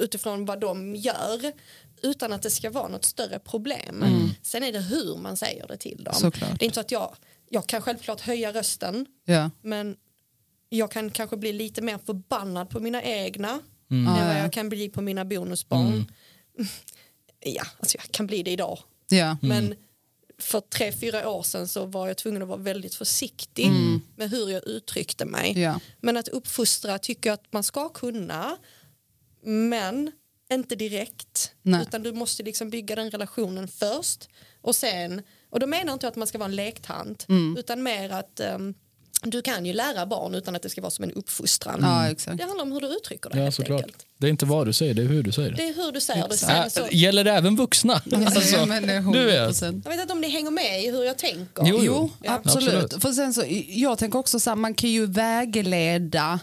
utifrån 0.00 0.44
vad 0.44 0.60
de 0.60 0.96
gör 0.96 1.52
utan 2.02 2.32
att 2.32 2.42
det 2.42 2.50
ska 2.50 2.70
vara 2.70 2.88
något 2.88 3.04
större 3.04 3.38
problem. 3.38 4.04
Sen 4.42 4.62
är 4.62 4.72
det 4.72 4.80
hur 4.80 5.16
man 5.16 5.36
säger 5.36 5.66
det 5.66 5.76
till 5.76 6.04
dem. 6.04 6.14
Såklart. 6.14 6.50
Det 6.58 6.64
är 6.64 6.66
inte 6.66 6.74
så 6.74 6.80
att 6.80 6.90
jag, 6.92 7.16
jag 7.48 7.66
kan 7.66 7.82
självklart 7.82 8.20
höja 8.20 8.52
rösten 8.52 9.06
Ja. 9.24 9.50
men 9.62 9.96
jag 10.68 10.90
kan 10.90 11.10
kanske 11.10 11.36
bli 11.36 11.52
lite 11.52 11.82
mer 11.82 11.98
förbannad 12.06 12.70
på 12.70 12.80
mina 12.80 13.02
egna 13.02 13.60
Mm. 13.90 14.06
än 14.06 14.26
vad 14.26 14.36
ja. 14.36 14.38
jag 14.38 14.52
kan 14.52 14.68
bli 14.68 14.88
på 14.88 15.02
mina 15.02 15.24
bonusbarn. 15.24 16.12
Ja, 17.44 17.62
alltså 17.78 17.98
jag 17.98 18.10
kan 18.10 18.26
bli 18.26 18.42
det 18.42 18.50
idag. 18.50 18.78
Ja. 19.08 19.36
Men 19.42 19.74
för 20.38 20.60
tre, 20.60 20.92
fyra 20.92 21.28
år 21.30 21.42
sedan 21.42 21.68
så 21.68 21.86
var 21.86 22.08
jag 22.08 22.16
tvungen 22.16 22.42
att 22.42 22.48
vara 22.48 22.58
väldigt 22.58 22.94
försiktig 22.94 23.70
med 24.16 24.30
hur 24.30 24.48
jag 24.50 24.66
uttryckte 24.66 25.24
mig. 25.24 25.50
Mm. 25.50 25.62
Ja. 25.62 25.80
Men 26.00 26.16
att 26.16 26.28
uppfostra 26.28 26.98
tycker 26.98 27.30
jag 27.30 27.34
att 27.34 27.52
man 27.52 27.62
ska 27.62 27.88
kunna, 27.88 28.56
men 29.42 30.10
inte 30.52 30.76
direkt. 30.76 31.52
Nej. 31.62 31.82
Utan 31.82 32.02
du 32.02 32.12
måste 32.12 32.42
liksom 32.42 32.70
bygga 32.70 32.96
den 32.96 33.10
relationen 33.10 33.68
först 33.68 34.28
och 34.62 34.76
sen, 34.76 35.22
och 35.50 35.60
då 35.60 35.66
menar 35.66 35.92
inte 35.92 36.06
jag 36.06 36.10
att 36.10 36.16
man 36.16 36.26
ska 36.26 36.38
vara 36.38 36.48
en 36.48 36.56
lektant, 36.56 37.26
Mm. 37.28 37.56
utan 37.58 37.82
mer 37.82 38.10
att 38.10 38.40
ehm, 38.40 38.74
du 39.22 39.42
kan 39.42 39.66
ju 39.66 39.72
lära 39.72 40.06
barn 40.06 40.34
utan 40.34 40.56
att 40.56 40.62
det 40.62 40.68
ska 40.70 40.80
vara 40.80 40.90
som 40.90 41.02
en 41.04 41.12
uppfostran. 41.12 41.78
Ja, 41.82 42.10
exakt. 42.10 42.38
Det 42.38 42.44
handlar 42.44 42.62
om 42.64 42.72
hur 42.72 42.80
du 42.80 42.86
uttrycker 42.86 43.30
det 43.30 43.38
Ja, 43.38 43.52
såklart. 43.52 43.80
enkelt. 43.82 44.06
Det 44.18 44.26
är 44.26 44.30
inte 44.30 44.46
vad 44.46 44.66
du 44.66 44.72
säger, 44.72 44.94
det 44.94 45.02
är 45.02 45.06
hur 45.06 45.22
du 45.22 45.32
säger 45.32 45.50
det. 45.50 45.56
Det 45.56 45.68
är 45.68 45.74
hur 45.74 45.92
du 45.92 46.00
säger 46.00 46.28
det. 46.28 46.36
Sen 46.36 46.56
Äh, 46.56 46.68
så, 46.68 46.86
gäller 46.90 47.24
det 47.24 47.30
även 47.32 47.56
vuxna? 47.56 48.02
Alltså, 48.12 48.40
ja, 48.56 48.66
men 48.66 48.86
det 48.86 48.92
är 48.92 49.12
du 49.12 49.24
vet. 49.24 49.48
100%. 49.50 49.80
jag 49.84 49.90
vet 49.90 50.00
inte 50.00 50.12
om 50.12 50.20
ni 50.20 50.28
hänger 50.28 50.50
med 50.50 50.84
i 50.84 50.90
hur 50.90 51.04
jag 51.04 51.18
tänker. 51.18 51.64
Jo, 51.66 51.80
Jo, 51.82 52.10
Ja. 52.22 52.32
absolut. 52.32 52.74
Absolut. 52.74 53.02
För 53.02 53.12
sen 53.12 53.34
så, 53.34 53.44
jag 53.68 53.98
tänker 53.98 54.18
också 54.18 54.40
så 54.40 54.50
här, 54.50 54.56
man 54.56 54.74
kan 54.74 54.90
ju 54.90 55.06
vägleda 55.06 56.40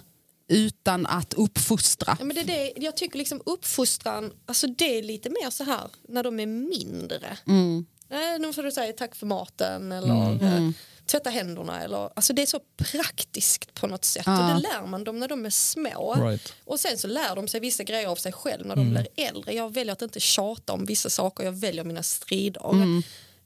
utan 0.47 1.05
att 1.05 1.33
uppfostra. 1.33 2.15
Ja, 2.19 2.25
men 2.25 2.35
det 2.35 2.41
är 2.41 2.45
det, 2.45 2.73
jag 2.75 2.97
tycker 2.97 3.17
liksom 3.17 3.41
uppfostran, 3.45 4.31
alltså 4.45 4.67
det 4.67 4.97
är 4.97 5.03
lite 5.03 5.29
mer 5.29 5.49
så 5.49 5.63
här 5.63 5.81
när 6.07 6.23
de 6.23 6.39
är 6.39 6.45
mindre. 6.45 7.37
Mm. 7.47 7.85
Nej, 8.09 8.39
nu 8.39 8.53
får 8.53 8.63
du 8.63 8.71
säga 8.71 8.93
tack 8.93 9.15
för 9.15 9.25
maten 9.25 9.91
eller 9.91 10.43
eh, 10.43 10.69
tvätta 11.05 11.29
händerna. 11.29 11.81
Eller, 11.83 12.09
alltså 12.15 12.33
det 12.33 12.41
är 12.41 12.45
så 12.45 12.59
praktiskt 12.77 13.73
på 13.73 13.87
något 13.87 14.05
sätt 14.05 14.27
och 14.27 14.33
Ja. 14.33 14.53
det 14.53 14.59
lär 14.73 14.87
man 14.87 15.03
dem 15.03 15.19
när 15.19 15.27
de 15.27 15.45
är 15.45 15.49
små. 15.49 16.15
Right. 16.15 16.53
Och 16.65 16.79
sen 16.79 16.97
så 16.97 17.07
lär 17.07 17.35
de 17.35 17.47
sig 17.47 17.59
vissa 17.59 17.83
grejer 17.83 18.07
av 18.07 18.15
sig 18.15 18.31
själv 18.31 18.65
när 18.65 18.75
Mm. 18.75 18.85
de 18.93 18.99
blir 18.99 19.27
äldre. 19.27 19.53
Jag 19.53 19.73
väljer 19.73 19.93
att 19.93 20.01
inte 20.01 20.19
tjata 20.19 20.73
om 20.73 20.85
vissa 20.85 21.09
saker, 21.09 21.43
jag 21.43 21.51
väljer 21.51 21.83
mina 21.83 22.03
strider. 22.03 22.71
Mm. 22.73 23.01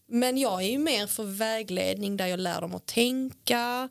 Men 0.08 0.38
jag 0.38 0.64
är 0.64 0.70
ju 0.72 0.78
mer 0.78 1.08
för 1.08 1.24
vägledning 1.24 2.18
där 2.18 2.28
jag 2.28 2.39
lär 2.39 2.62
dem 2.62 2.76
att 2.76 2.86
tänka, 2.86 3.89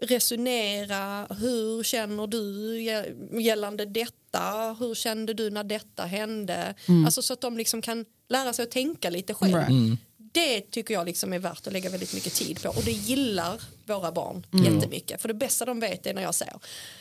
resonera, 0.00 1.26
hur 1.40 1.82
känner 1.82 2.26
du 2.26 2.74
gä- 2.78 3.40
gällande 3.40 3.84
detta, 3.84 4.76
hur 4.80 4.94
kände 4.94 5.34
du 5.34 5.50
när 5.50 5.64
detta 5.64 6.02
hände? 6.02 6.74
Alltså 7.06 7.22
så 7.22 7.32
att 7.32 7.40
de 7.40 7.56
liksom 7.58 7.82
kan 7.82 8.04
lära 8.28 8.52
sig 8.52 8.62
att 8.62 8.70
tänka 8.70 9.10
lite 9.10 9.34
själv. 9.34 9.54
Right. 9.54 9.98
Det 10.32 10.60
tycker 10.60 10.94
jag 10.94 11.06
liksom 11.06 11.32
är 11.32 11.38
värt 11.38 11.66
att 11.66 11.72
lägga 11.72 11.90
väldigt 11.90 12.14
mycket 12.14 12.34
tid 12.34 12.62
på 12.62 12.68
och 12.68 12.82
det 12.84 12.92
gillar 12.92 13.60
våra 13.86 14.12
barn 14.12 14.46
Mm. 14.52 14.74
jättemycket. 14.74 15.20
För 15.22 15.28
det 15.28 15.34
bästa 15.34 15.64
de 15.64 15.80
vet 15.80 16.06
är 16.06 16.14
när 16.14 16.22
jag 16.22 16.34
säger 16.34 16.54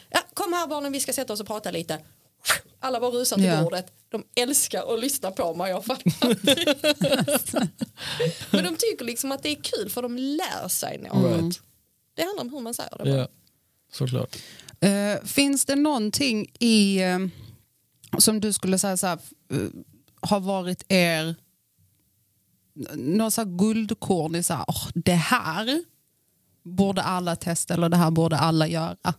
ja, 0.09 0.19
kom 0.33 0.53
här 0.53 0.67
barnen 0.67 0.91
vi 0.91 0.99
ska 0.99 1.13
sätta 1.13 1.33
oss 1.33 1.39
och 1.41 1.47
prata 1.47 1.71
lite. 1.71 1.99
Alla 2.79 2.99
bara 2.99 3.11
rusar 3.11 3.35
till 3.35 3.45
Ja. 3.45 3.63
bordet. 3.63 3.91
De 4.09 4.23
älskar 4.35 4.93
att 4.93 4.99
lyssna 4.99 5.31
på 5.31 5.53
mig. 5.53 5.69
Jag 5.71 5.85
fattar. 5.85 6.37
Men 8.55 8.63
de 8.63 8.75
tycker 8.77 9.05
liksom 9.05 9.31
att 9.31 9.43
det 9.43 9.49
är 9.49 9.55
kul 9.63 9.89
för 9.89 10.01
de 10.01 10.17
lär 10.17 10.67
sig 10.67 10.97
något. 10.97 11.59
Det 12.17 12.23
handlar 12.23 12.43
om 12.43 12.49
hur 12.49 12.59
man 12.59 12.73
säger 12.73 12.97
det. 13.03 13.09
Ja, 13.09 13.27
såklart. 13.91 14.37
Eh, 14.79 15.23
finns 15.25 15.65
det 15.65 15.75
någonting 15.75 16.51
i 16.59 17.01
eh, 17.03 17.19
som 18.17 18.39
du 18.39 18.53
skulle 18.53 18.79
säga 18.79 18.97
så 18.97 19.07
här, 19.07 19.19
eh, 19.51 19.57
har 20.21 20.39
varit 20.39 20.83
er 20.87 21.35
någon 22.95 23.31
så 23.31 23.43
guldkorn 23.45 24.35
i 24.35 24.43
så 24.43 24.53
här, 24.53 24.65
"Åh, 24.67 24.87
det 24.95 25.13
här 25.13 25.83
borde 26.63 27.01
alla 27.01 27.35
testa 27.35 27.73
eller 27.73 27.89
det 27.89 27.97
här 27.97 28.11
borde 28.11 28.37
alla 28.37 28.67
göra? 28.67 29.13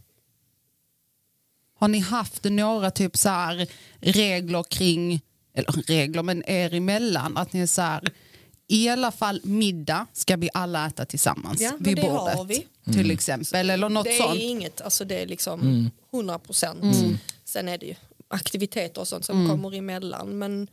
Har 1.74 1.88
ni 1.88 1.98
haft 1.98 2.44
några 2.44 2.90
typ 2.90 3.16
så 3.16 3.28
här 3.28 3.66
regler 4.00 4.62
kring, 4.62 5.20
eller 5.54 5.72
regler 5.72 6.22
men 6.22 6.42
er 6.50 6.74
emellan, 6.74 7.36
att 7.36 7.52
ni 7.52 7.60
är 7.60 7.66
så 7.66 7.82
här, 7.82 8.02
i 8.68 8.88
alla 8.88 9.10
fall 9.10 9.40
middag 9.44 10.06
ska 10.12 10.36
vi 10.36 10.50
alla 10.54 10.86
äta 10.86 11.04
tillsammans 11.04 11.60
Ja, 11.60 11.72
vid 11.80 11.96
det 11.96 12.02
bordet. 12.02 12.36
har 12.36 12.44
vi. 12.44 12.66
Till 12.92 13.10
exempel, 13.10 13.70
eller 13.70 13.88
något 13.88 14.04
Det 14.04 14.16
är 14.18 14.22
sånt. 14.22 14.40
inget, 14.40 14.80
alltså 14.80 15.04
det 15.04 15.22
är 15.22 15.26
liksom 15.26 15.90
100 16.12 16.38
procent. 16.38 16.84
Sen 17.44 17.68
är 17.68 17.78
det 17.78 17.86
ju 17.86 17.94
aktiviteter 18.28 19.00
och 19.00 19.08
sånt 19.08 19.24
som 19.24 19.48
kommer 19.48 19.74
emellan. 19.74 20.38
Men 20.38 20.68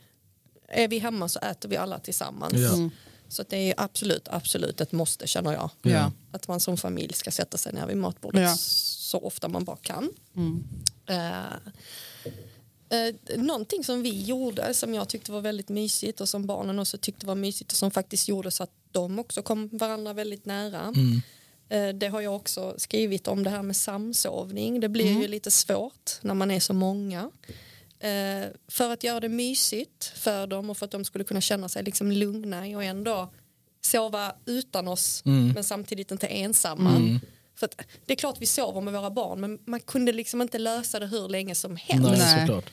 är 0.67 0.87
vi 0.87 0.99
hemma 0.99 1.29
så 1.29 1.39
äter 1.39 1.69
vi 1.69 1.77
alla 1.77 1.99
tillsammans. 1.99 2.53
Ja. 2.55 2.89
Så 3.27 3.41
att 3.41 3.49
det 3.49 3.57
är 3.57 3.73
absolut, 3.77 4.27
absolut 4.27 4.81
ett 4.81 4.91
måste 4.91 5.27
känner 5.27 5.53
jag. 5.53 5.69
Ja. 5.81 6.11
Att 6.31 6.47
man 6.47 6.59
som 6.59 6.77
familj 6.77 7.13
ska 7.13 7.31
sätta 7.31 7.57
sig 7.57 7.73
ner 7.73 7.87
vid 7.87 7.97
matbordet 7.97 8.41
Ja. 8.41 8.55
så 8.57 9.19
ofta 9.19 9.47
man 9.47 9.63
bara 9.63 9.77
kan. 9.77 10.09
Eh, 11.05 11.55
eh, 12.89 13.37
någonting 13.37 13.83
som 13.83 14.01
vi 14.03 14.23
gjorde 14.23 14.73
som 14.73 14.93
jag 14.93 15.09
tyckte 15.09 15.31
var 15.31 15.41
väldigt 15.41 15.69
mysigt 15.69 16.21
och 16.21 16.29
som 16.29 16.45
barnen 16.45 16.79
också 16.79 16.97
tyckte 16.97 17.25
var 17.25 17.35
mysigt 17.35 17.71
och 17.71 17.77
som 17.77 17.91
faktiskt 17.91 18.27
gjorde 18.27 18.51
så 18.51 18.63
att 18.63 18.71
de 18.91 19.19
också 19.19 19.41
kom 19.41 19.69
varandra 19.71 20.13
väldigt 20.13 20.45
nära. 20.45 20.93
Eh, 21.69 21.89
det 21.89 22.07
har 22.07 22.21
jag 22.21 22.35
också 22.35 22.73
skrivit 22.77 23.27
om 23.27 23.43
det 23.43 23.49
här 23.49 23.63
med 23.63 23.75
samsovning. 23.75 24.79
Det 24.79 24.89
blir 24.89 25.05
ju 25.21 25.27
lite 25.27 25.51
svårt 25.51 26.11
när 26.21 26.33
man 26.33 26.51
är 26.51 26.59
så 26.59 26.73
många. 26.73 27.31
Eh, 27.99 28.45
för 28.67 28.93
att 28.93 29.03
göra 29.03 29.19
det 29.19 29.29
mysigt 29.29 30.05
för 30.15 30.47
dem 30.47 30.69
och 30.69 30.77
för 30.77 30.85
att 30.85 30.91
de 30.91 31.05
skulle 31.05 31.23
kunna 31.23 31.41
känna 31.41 31.69
sig 31.69 31.83
liksom 31.83 32.11
lugna 32.11 32.59
och 32.59 32.83
ändå 32.83 33.29
sova 33.81 34.35
utan 34.45 34.87
oss 34.87 35.21
men 35.53 35.63
samtidigt 35.63 36.11
inte 36.11 36.27
ensamma. 36.27 37.19
För 37.55 37.65
att, 37.65 37.81
det 38.05 38.13
är 38.13 38.17
klart 38.17 38.35
vi 38.39 38.45
sover 38.45 38.81
med 38.81 38.93
våra 38.93 39.09
barn 39.09 39.41
men 39.41 39.59
man 39.65 39.79
kunde 39.79 40.11
liksom 40.11 40.41
inte 40.41 40.57
lösa 40.57 40.99
det 40.99 41.07
hur 41.07 41.29
länge 41.29 41.55
som 41.55 41.75
helst. 41.75 42.09
Nej, 42.09 42.17
Nej. 42.17 42.39
såklart. 42.39 42.71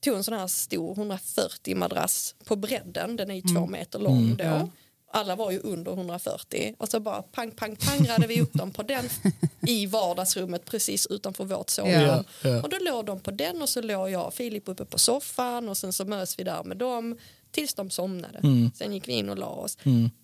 Tog 0.00 0.16
en 0.16 0.24
sån 0.24 0.34
här 0.34 0.46
stor 0.46 0.92
140 0.92 1.76
madrass 1.76 2.34
på 2.44 2.56
bredden, 2.56 3.16
den 3.16 3.30
är 3.30 3.34
ju 3.34 3.42
två 3.54 3.66
meter 3.66 3.98
lång 3.98 4.36
då. 4.36 4.44
Ja. 4.44 4.68
Alla 5.12 5.36
var 5.36 5.50
ju 5.50 5.58
under 5.58 5.92
140 5.92 6.74
och 6.78 6.88
så 6.88 7.00
bara 7.00 7.22
pang 7.22 7.50
pang 7.50 7.76
pang 7.76 8.06
rade 8.06 8.26
vi 8.26 8.40
upp 8.40 8.52
dem 8.52 8.70
på 8.70 8.82
den 8.82 9.04
i 9.66 9.86
vardagsrummet 9.86 10.64
precis 10.64 11.06
utanför 11.06 11.44
vårt 11.44 11.70
sovrum. 11.70 12.00
Ja, 12.00 12.24
ja. 12.42 12.62
Och 12.62 12.68
då 12.68 12.76
låg 12.80 13.04
de 13.04 13.20
på 13.20 13.30
den 13.30 13.62
och 13.62 13.68
så 13.68 13.82
låg 13.82 14.10
jag 14.10 14.26
och 14.26 14.34
Filip 14.34 14.68
uppe 14.68 14.84
på 14.84 14.98
soffan 14.98 15.68
och 15.68 15.76
sen 15.76 15.92
så 15.92 16.04
möts 16.04 16.38
vi 16.38 16.44
där 16.44 16.64
med 16.64 16.76
dem 16.76 17.18
tills 17.54 17.74
de 17.74 17.90
somnade. 17.90 18.40
Sen 18.74 18.92
gick 18.92 19.08
vi 19.08 19.12
in 19.12 19.28
och 19.28 19.38
la 19.38 19.46
oss. 19.48 19.78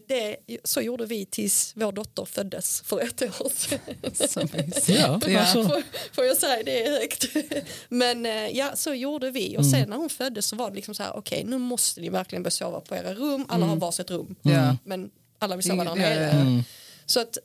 Det, 0.08 0.36
så 0.64 0.80
gjorde 0.80 1.06
vi 1.06 1.26
tills 1.26 1.72
vår 1.76 1.92
dotter 1.92 2.24
föddes 2.24 2.80
för 2.80 3.00
ett 3.00 3.22
år 3.22 3.52
sedan. 3.58 4.48
Ja, 4.86 5.20
Ja. 5.28 5.40
alltså. 5.40 5.62
Får, 5.68 5.82
får 6.14 6.24
jag 6.24 6.36
säga 6.36 6.62
det 6.64 6.84
är 6.86 7.00
högt. 7.00 7.26
Men 7.88 8.26
eh, 8.26 8.48
ja, 8.48 8.70
så 8.76 8.94
gjorde 8.94 9.30
vi. 9.30 9.56
Och 9.58 9.66
sen 9.66 9.88
när 9.90 9.96
hon 9.96 10.10
föddes 10.10 10.46
så 10.46 10.56
var 10.56 10.70
det 10.70 10.76
liksom 10.76 10.94
så 10.94 11.02
här, 11.02 11.16
okej 11.16 11.44
nu 11.44 11.58
måste 11.58 12.00
ni 12.00 12.08
verkligen 12.08 12.42
börja 12.42 12.50
sova 12.50 12.80
på 12.80 12.94
era 12.96 13.14
rum. 13.14 13.46
Alla 13.48 13.66
har 13.66 13.76
varsitt 13.76 14.10
rum. 14.10 14.34
Ja. 14.42 14.76
Men 14.84 15.10
alla 15.38 15.56
vill 15.56 15.64
sova 15.64 15.84
där 15.84 15.94
nere. 15.94 16.64
Så 17.06 17.20
att, 17.20 17.38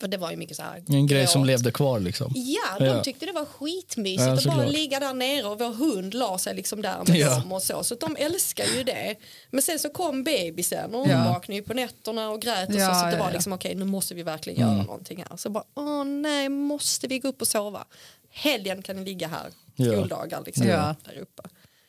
för 0.00 0.08
det 0.08 0.16
var 0.16 0.30
ju 0.30 0.36
mycket 0.36 0.56
så 0.56 0.62
här. 0.62 0.82
En 0.88 1.06
grej 1.06 1.26
som 1.26 1.44
levde 1.44 1.70
kvar 1.72 2.00
liksom. 2.00 2.32
Ja, 2.36 2.78
de 2.78 2.84
Ja. 2.84 3.02
tyckte 3.04 3.26
det 3.26 3.32
var 3.32 3.44
skitmysigt 3.44 4.20
Ja, 4.26 4.32
att 4.32 4.44
bara 4.44 4.66
ligga 4.66 5.00
där 5.00 5.14
nere 5.14 5.44
och 5.46 5.58
vår 5.58 5.72
hund 5.72 6.14
la 6.14 6.38
sig 6.38 6.54
liksom 6.54 6.82
där 6.82 7.04
med 7.08 7.16
Ja. 7.16 7.38
dem 7.38 7.52
och 7.52 7.62
så. 7.62 7.84
Så 7.84 7.94
de 7.94 8.16
älskar 8.16 8.64
ju 8.76 8.82
det. 8.84 9.16
Men 9.50 9.62
sen 9.62 9.78
så 9.78 9.90
kom 9.90 10.24
bebisen 10.24 10.94
och 10.94 11.00
hon 11.00 11.10
Ja. 11.10 11.24
vaknade 11.32 11.56
ju 11.56 11.62
på 11.62 11.74
nätterna 11.74 12.30
och 12.30 12.42
grät 12.42 12.68
och 12.68 12.74
Ja, 12.74 12.94
så. 12.94 13.00
Så 13.00 13.06
det 13.06 13.12
ja, 13.12 13.18
var 13.18 13.26
ja. 13.26 13.32
liksom 13.32 13.52
okej 13.52 13.74
nu 13.74 13.84
måste 13.84 14.14
vi 14.14 14.22
verkligen 14.22 14.62
Mm. 14.62 14.74
göra 14.74 14.86
någonting 14.86 15.24
här. 15.28 15.36
Så 15.36 15.50
bara 15.50 15.64
åh 15.74 16.04
nej 16.04 16.48
måste 16.48 17.06
vi 17.06 17.18
gå 17.18 17.28
upp 17.28 17.40
och 17.40 17.48
sova. 17.48 17.84
Helgen 18.32 18.82
kan 18.82 18.96
ni 18.96 19.04
ligga 19.04 19.28
här, 19.28 19.50
skoldagar 19.74 20.42
liksom 20.46 20.66
Ja. 20.66 20.94
där 21.04 21.18
uppe. 21.22 21.42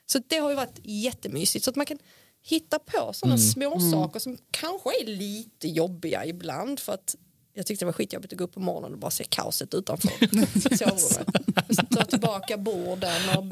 Så 0.06 0.20
det 0.28 0.38
har 0.38 0.50
ju 0.50 0.56
varit 0.56 0.80
jättemysigt 0.84 1.66
så 1.66 1.70
att 1.70 1.76
man 1.76 1.86
kan 1.86 1.98
hitta 2.44 2.80
på 2.80 3.14
sådana 3.14 3.36
Mm. 3.36 3.48
små 3.48 3.80
saker 3.92 4.20
som 4.20 4.38
kanske 4.52 4.90
är 5.02 5.06
lite 5.06 5.68
jobbiga 5.68 6.26
ibland 6.26 6.80
för 6.80 6.94
att 6.94 7.16
jag 7.54 7.66
tyckte 7.66 7.86
det 7.86 7.88
var 7.88 7.94
skitjobbigt 7.94 8.34
att 8.34 8.40
gå 8.40 8.44
upp 8.46 8.54
på 8.54 8.60
morgonen 8.60 8.94
och 8.94 9.00
bara 9.00 9.12
se 9.12 9.24
kaoset 9.24 9.74
utanför 9.74 10.10
sovrummet. 10.78 11.92
Ta 11.92 12.04
tillbaka 12.06 12.58
borden 12.58 13.30
och 13.38 13.46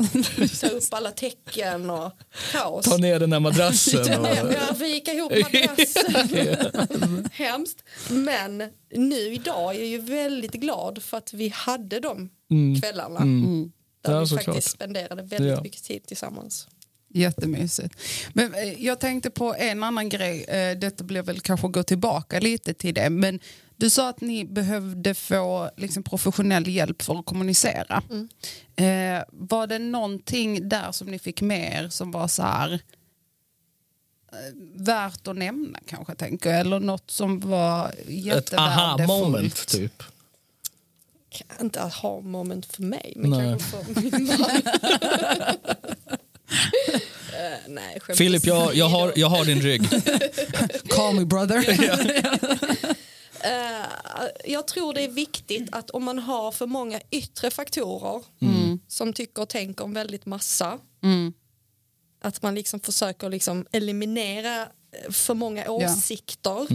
ta 0.61 0.67
upp 0.67 0.83
alla 0.91 1.11
tecken 1.11 1.89
och 1.89 2.11
kaos. 2.51 2.85
Ta 2.85 2.97
ner 2.97 3.19
den 3.19 3.33
här 3.33 3.39
madrassen. 3.39 4.19
Och... 4.19 4.27
Ja, 4.53 4.73
vika 4.79 5.13
ihop 5.13 5.31
madrassen. 5.31 7.29
Hemskt. 7.33 7.83
Men 8.09 8.63
nu 8.95 9.33
idag 9.33 9.75
är 9.75 9.79
jag 9.79 9.87
ju 9.87 9.97
väldigt 10.01 10.53
glad 10.53 11.03
för 11.03 11.17
att 11.17 11.33
vi 11.33 11.49
hade 11.49 11.99
de 11.99 12.29
kvällarna. 12.81 13.19
Där 13.19 13.25
Mm. 13.25 13.71
Ja, 14.01 14.19
vi 14.19 14.27
faktiskt 14.45 14.69
spenderade 14.71 15.21
väldigt 15.21 15.51
Ja. 15.51 15.61
mycket 15.61 15.83
tid 15.83 16.03
tillsammans. 16.07 16.67
Jättemysigt. 17.13 17.95
Men 18.33 18.53
eh, 18.53 18.85
jag 18.85 18.99
tänkte 18.99 19.29
på 19.29 19.55
en 19.55 19.83
annan 19.83 20.09
grej. 20.09 20.43
Eh, 20.43 20.77
Detta 20.77 21.03
blir 21.03 21.21
väl 21.21 21.39
kanske 21.39 21.67
gå 21.67 21.83
tillbaka 21.83 22.39
lite 22.39 22.73
till 22.73 22.93
det. 22.93 23.09
Men 23.09 23.39
du 23.79 23.89
sa 23.89 24.09
att 24.09 24.21
ni 24.21 24.45
behövde 24.45 25.13
få 25.13 25.69
liksom, 25.77 26.03
professionell 26.03 26.67
hjälp 26.67 27.01
för 27.01 27.19
att 27.19 27.25
kommunicera. 27.25 28.03
Eh, 28.75 29.23
var 29.31 29.67
det 29.67 29.79
någonting 29.79 30.69
där 30.69 30.91
som 30.91 31.07
ni 31.07 31.19
fick 31.19 31.41
med 31.41 31.83
er 31.83 31.89
som 31.89 32.11
var 32.11 32.27
så 32.27 32.43
här 32.43 32.73
eh, 32.73 34.37
värt 34.75 35.27
att 35.27 35.35
nämna 35.35 35.79
kanske 35.87 36.15
tänker 36.15 36.49
jag. 36.49 36.59
Eller 36.59 36.79
något 36.79 37.11
som 37.11 37.39
var 37.39 37.87
Ett 37.87 38.53
aha-moment 38.53 39.43
jättevärdefullt. 39.45 39.67
typ. 39.67 40.03
Inte 41.61 41.81
ha 41.81 42.19
moment 42.21 42.65
för 42.65 42.83
mig 42.83 43.13
men 43.15 43.29
Nej. 43.29 43.49
kanske 43.59 43.93
för 43.93 44.01
min 44.01 44.25
man. 44.39 44.61
Nej, 47.67 47.99
skämt 47.99 48.17
Filip, 48.17 48.45
jag, 48.45 48.75
jag, 48.75 48.89
har, 48.89 49.13
jag 49.15 49.27
har 49.29 49.45
din 49.45 49.61
rygg. 49.61 49.89
Call 50.89 51.15
me 51.15 51.25
brother. 51.25 51.65
Eh, 53.43 54.25
jag 54.45 54.67
tror 54.67 54.93
det 54.93 55.01
är 55.01 55.09
viktigt 55.09 55.69
att 55.71 55.89
om 55.89 56.03
man 56.03 56.19
har 56.19 56.51
för 56.51 56.65
många 56.65 57.01
yttre 57.11 57.51
faktorer 57.51 58.23
som 58.87 59.13
tycker 59.13 59.41
och 59.41 59.49
tänker 59.49 59.83
om 59.83 59.93
väldigt 59.93 60.25
massa 60.25 60.79
Mm. 61.03 61.33
att 62.21 62.41
man 62.41 62.55
liksom 62.55 62.79
försöker 62.79 63.29
liksom 63.29 63.65
eliminera 63.71 64.61
eh, 64.61 65.11
för 65.11 65.33
många 65.33 65.63
Ja. 65.65 65.71
åsikter. 65.71 66.67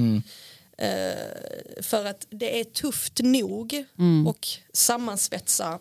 Eh, 0.79 1.83
för 1.83 2.05
att 2.05 2.27
det 2.31 2.61
är 2.61 2.65
tufft 2.65 3.21
nog 3.23 3.85
och 4.27 4.49
sammansvetsa 4.73 5.79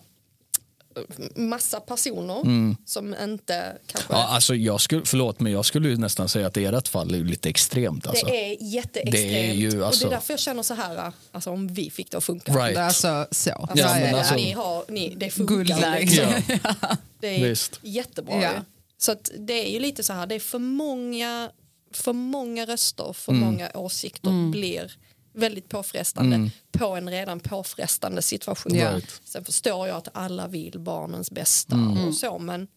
massa 1.35 1.79
personer 1.79 2.75
som 2.85 3.15
inte 3.23 3.77
kanske... 3.87 4.13
Ja, 4.13 4.27
alltså 4.27 4.55
jag 4.55 4.81
skulle, 4.81 5.01
förlåt, 5.05 5.39
men 5.39 5.51
jag 5.51 5.65
skulle 5.65 5.89
ju 5.89 5.97
nästan 5.97 6.29
säga 6.29 6.47
att 6.47 6.57
ert 6.57 6.87
fall 6.87 7.13
är 7.15 7.19
lite 7.23 7.49
extremt. 7.49 8.07
Alltså. 8.07 8.25
Det 8.25 8.51
är 8.53 8.57
jätteextremt. 8.63 9.11
Det 9.31 9.49
är 9.49 9.53
ju 9.53 9.81
Och 9.81 9.87
alltså- 9.87 10.05
det 10.07 10.09
är 10.09 10.15
därför 10.15 10.33
jag 10.33 10.39
känner 10.39 10.63
så 10.63 10.73
här, 10.73 11.11
alltså 11.31 11.49
om 11.49 11.67
vi 11.67 11.89
fick 11.89 12.11
det 12.11 12.17
att 12.17 12.23
funka. 12.23 12.51
Right. 12.53 12.75
Det 12.75 12.81
är 12.81 12.85
alltså 12.85 13.27
så. 13.31 13.51
Alltså, 13.51 13.77
Ja, 13.77 13.93
men 13.99 14.15
alltså- 14.15 14.35
ni 14.35 14.51
har, 14.51 14.83
ni, 14.89 15.13
det 15.17 15.29
funkar. 15.29 15.99
Liksom. 15.99 16.25
Ja. 16.63 16.97
Det 17.19 17.27
är 17.41 17.49
Visst. 17.49 17.79
jättebra. 17.81 18.41
Ja. 18.43 18.51
Så 18.97 19.11
att 19.11 19.31
det 19.39 19.53
är 19.67 19.71
ju 19.73 19.79
lite 19.79 20.03
så 20.03 20.13
här, 20.13 20.27
det 20.27 20.35
är 20.35 20.39
för 20.39 20.59
många, 20.59 21.49
för 21.93 22.13
många 22.13 22.65
röster, 22.65 23.13
för 23.13 23.31
Mm. 23.31 23.43
många 23.45 23.71
åsikter 23.73 24.51
blir 24.51 24.91
väldigt 25.33 25.69
påfrestande 25.69 26.49
på 26.71 26.85
en 26.95 27.09
redan 27.09 27.39
påfrestande 27.39 28.21
situation. 28.21 28.75
Ja. 28.75 28.99
Sen 29.23 29.45
förstår 29.45 29.87
jag 29.87 29.97
att 29.97 30.07
alla 30.13 30.47
vill 30.47 30.79
barnens 30.79 31.31
bästa 31.31 31.75
Mm. 31.75 32.07
och 32.07 32.13
så 32.15 32.39
men 32.39 32.67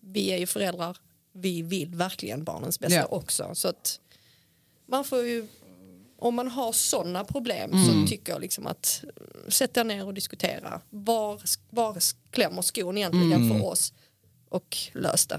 vi 0.00 0.28
är 0.32 0.38
ju 0.38 0.46
föräldrar, 0.46 0.96
vi 1.32 1.62
vill 1.62 1.94
verkligen 1.94 2.44
barnens 2.44 2.80
bästa 2.80 2.96
Ja. 2.96 3.04
också. 3.04 3.50
Så 3.54 3.68
att 3.68 4.00
man 4.88 5.04
får 5.04 5.22
ju 5.24 5.46
om 6.18 6.34
man 6.34 6.48
har 6.48 6.72
sådana 6.72 7.24
problem 7.24 7.70
Mm. 7.72 7.84
så 7.84 8.10
tycker 8.10 8.32
jag 8.32 8.40
liksom 8.40 8.66
att 8.66 9.04
mm, 9.04 9.50
sätta 9.50 9.82
ner 9.84 10.06
och 10.06 10.14
diskutera. 10.14 10.80
Var, 10.90 11.40
var 11.70 11.96
klämmer 12.30 12.62
skon 12.62 12.96
egentligen 12.98 13.32
Mm. 13.32 13.48
för 13.60 13.66
oss? 13.66 13.92
Och 14.48 14.76
lös 14.92 15.26
det. 15.26 15.38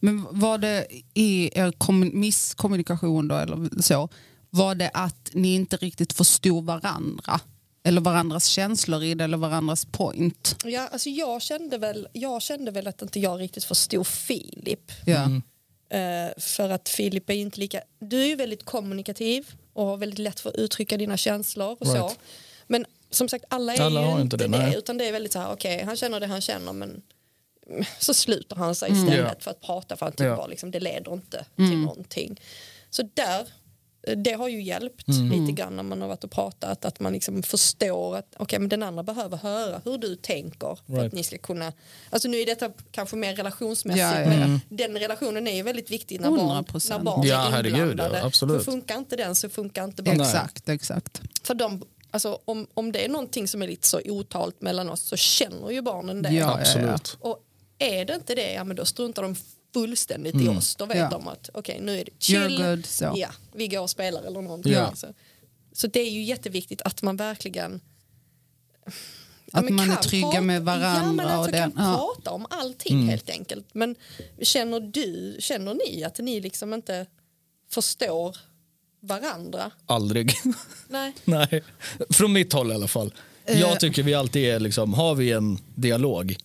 Men 0.00 0.26
var 0.30 0.58
det 0.58 0.86
i 1.14 1.58
er 1.58 1.72
kommun- 1.72 2.14
misskommunikation 2.14 3.28
då 3.28 3.34
eller 3.34 3.82
så, 3.82 4.08
var 4.50 4.74
det 4.74 4.90
att 4.94 5.30
ni 5.32 5.54
inte 5.54 5.76
riktigt 5.76 6.12
förstod 6.12 6.64
varandra? 6.64 7.40
Eller 7.82 8.00
varandras 8.00 8.46
känslor 8.46 9.02
i 9.04 9.14
det 9.14 9.24
eller 9.24 9.36
varandras 9.36 9.84
point? 9.84 10.56
Ja, 10.64 10.88
alltså 10.92 11.10
jag, 11.10 11.42
kände 11.42 11.78
väl, 11.78 12.08
jag 12.12 12.42
kände 12.42 12.70
väl 12.70 12.86
att 12.86 13.02
inte 13.02 13.20
jag 13.20 13.40
riktigt 13.40 13.64
förstod 13.64 14.06
Filip. 14.06 14.92
Ja. 15.06 15.22
Eh, 15.98 16.30
för 16.38 16.70
att 16.70 16.88
Filip 16.88 17.30
är 17.30 17.34
ju 17.34 17.40
inte 17.40 17.60
lika... 17.60 17.80
Du 17.98 18.22
är 18.22 18.26
ju 18.26 18.36
väldigt 18.36 18.64
kommunikativ 18.64 19.46
och 19.72 19.86
har 19.86 19.96
väldigt 19.96 20.18
lätt 20.18 20.40
för 20.40 20.50
att 20.50 20.56
uttrycka 20.56 20.96
dina 20.96 21.16
känslor 21.16 21.76
och 21.80 21.86
så. 21.86 21.94
Right. 21.94 22.18
Men 22.66 22.86
som 23.10 23.28
sagt, 23.28 23.44
alla 23.48 23.74
är 23.74 23.80
Alla 23.80 24.00
ju 24.02 24.10
inte 24.10 24.20
inte 24.22 24.36
det. 24.36 24.48
nej. 24.48 24.74
utan 24.78 24.98
det 24.98 25.08
är 25.08 25.12
väldigt 25.12 25.32
så 25.32 25.38
här, 25.38 25.52
okej, 25.52 25.82
han 25.84 25.96
känner 25.96 26.20
det 26.20 26.26
han 26.26 26.40
känner 26.40 26.72
men 26.72 27.02
mm, 27.70 27.84
så 27.98 28.14
slutar 28.14 28.56
han 28.56 28.74
sig 28.74 28.92
istället 28.92 29.18
Ja. 29.18 29.34
för 29.40 29.50
att 29.50 29.60
prata 29.60 29.96
för 29.96 30.06
han 30.06 30.12
tycker 30.12 30.24
Ja. 30.26 30.36
bara 30.36 30.46
liksom, 30.46 30.70
det 30.70 30.80
leder 30.80 31.12
inte 31.12 31.44
till 31.56 31.78
någonting. 31.78 32.40
Så 32.90 33.02
där 33.14 33.46
det 34.16 34.32
har 34.32 34.48
ju 34.48 34.62
hjälpt 34.62 35.08
Mm. 35.08 35.40
lite 35.40 35.52
grann 35.52 35.76
när 35.76 35.82
man 35.82 36.00
har 36.00 36.08
varit 36.08 36.24
och 36.24 36.30
pratat. 36.30 36.84
Att 36.84 37.00
man 37.00 37.12
liksom 37.12 37.42
förstår 37.42 38.16
att 38.16 38.34
okay, 38.38 38.58
men 38.58 38.68
den 38.68 38.82
andra 38.82 39.02
behöver 39.02 39.36
höra 39.36 39.80
hur 39.84 39.98
du 39.98 40.16
tänker. 40.16 40.78
För 40.86 40.92
Right. 40.92 41.06
att 41.06 41.12
ni 41.12 41.22
ska 41.22 41.38
kunna, 41.38 41.72
alltså 42.10 42.28
nu 42.28 42.36
är 42.38 42.46
detta 42.46 42.70
kanske 42.90 43.16
mer 43.16 43.36
relationsmässigt. 43.36 44.00
Ja, 44.02 44.20
ja, 44.20 44.28
men 44.28 44.42
Mm. 44.42 44.60
den 44.68 44.98
relationen 44.98 45.46
är 45.46 45.54
ju 45.56 45.62
väldigt 45.62 45.90
viktig 45.90 46.20
när 46.20 46.30
barn, 46.30 46.40
100%. 46.64 46.88
när 46.98 47.04
barn 47.04 47.26
Ja, 47.26 47.46
är 47.46 47.50
herregud, 47.50 47.78
ja, 47.78 47.82
inblandade. 47.90 48.24
absolut. 48.24 48.64
För 48.64 48.72
funkar 48.72 48.98
inte 48.98 49.16
den 49.16 49.34
så 49.34 49.48
funkar 49.48 49.84
inte 49.84 50.02
barn. 50.02 50.16
Nej. 50.16 50.26
Exakt, 50.26 50.68
exakt. 50.68 51.20
För 51.42 51.54
de, 51.54 51.82
alltså, 52.10 52.38
om, 52.44 52.66
om 52.74 52.92
det 52.92 53.04
är 53.04 53.08
någonting 53.08 53.48
som 53.48 53.62
är 53.62 53.66
lite 53.66 53.86
så 53.86 54.00
otalt 54.04 54.60
mellan 54.62 54.90
oss 54.90 55.00
så 55.02 55.16
känner 55.16 55.70
ju 55.70 55.82
barnen 55.82 56.22
det. 56.22 56.30
Ja. 56.30 56.58
Absolut. 56.60 57.16
Och 57.20 57.44
är 57.78 58.04
det 58.04 58.14
inte 58.14 58.34
det, 58.34 58.52
ja, 58.52 58.64
men 58.64 58.76
då 58.76 58.84
struntar 58.84 59.22
de 59.22 59.36
fullständigt 59.74 60.34
i 60.34 60.48
oss. 60.48 60.76
Då 60.76 60.86
vet 60.86 60.96
Ja. 60.96 61.08
de 61.10 61.28
att 61.28 61.50
okej 61.54 61.80
nu 61.80 62.00
är 62.00 62.04
det 62.04 62.10
chill, 62.18 62.56
good, 62.62 62.86
så. 62.86 63.12
ja, 63.16 63.28
vi 63.54 63.68
går 63.68 63.80
och 63.80 63.90
spelar 63.90 64.22
eller 64.22 64.42
någonting. 64.42 64.72
Ja. 64.72 64.94
Så, 64.94 65.06
så 65.72 65.86
det 65.86 66.00
är 66.00 66.10
ju 66.10 66.22
jätteviktigt 66.22 66.82
att 66.82 67.02
man 67.02 67.16
verkligen 67.16 67.80
ja, 68.86 68.92
Att 69.58 69.64
men 69.64 69.74
man 69.74 69.90
är 69.90 69.94
kan 69.94 70.02
trygga 70.02 70.26
prata- 70.26 70.40
med 70.40 70.56
Ja, 70.60 70.64
varandra 70.64 71.12
men 71.12 71.26
alltså 71.26 71.48
och 71.48 71.52
den- 71.52 71.72
kan 71.72 71.84
ja. 71.84 71.96
prata 72.16 72.30
om 72.30 72.46
allting 72.50 73.08
helt 73.08 73.30
enkelt. 73.30 73.66
Men 73.72 73.94
känner 74.42 74.80
du, 74.80 75.36
känner 75.40 75.74
ni 75.86 76.04
att 76.04 76.18
ni 76.18 76.40
liksom 76.40 76.74
inte 76.74 77.06
förstår 77.70 78.36
varandra? 79.00 79.70
Aldrig. 79.86 80.32
Nej. 80.88 81.12
Nej, 81.24 81.62
från 82.10 82.32
mitt 82.32 82.52
håll 82.52 82.70
i 82.70 82.74
alla 82.74 82.88
fall. 82.88 83.14
Eh. 83.44 83.60
Jag 83.60 83.80
tycker 83.80 84.02
vi 84.02 84.14
alltid 84.14 84.44
är, 84.44 84.60
liksom, 84.60 84.94
har 84.94 85.14
vi 85.14 85.32
en 85.32 85.58
dialog 85.74 86.36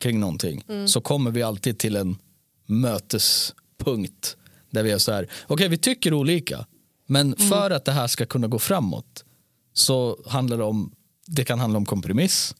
kring 0.00 0.20
någonting 0.20 0.64
så 0.88 1.00
kommer 1.00 1.30
vi 1.30 1.42
alltid 1.42 1.78
till 1.78 1.96
en 1.96 2.18
mötespunkt 2.66 4.36
där 4.70 4.82
vi 4.82 4.90
är 4.90 4.98
så 4.98 5.12
här, 5.12 5.28
okej 5.46 5.68
vi 5.68 5.76
tycker 5.76 6.14
olika 6.14 6.66
men 7.06 7.36
för 7.36 7.70
att 7.70 7.84
det 7.84 7.92
här 7.92 8.06
ska 8.06 8.26
kunna 8.26 8.46
gå 8.46 8.58
framåt 8.58 9.24
så 9.72 10.18
handlar 10.26 10.58
det 10.58 10.64
om, 10.64 10.92
det 11.26 11.44
kan 11.44 11.58
handla 11.58 11.76
om 11.76 11.86
kompromiss, 11.86 12.54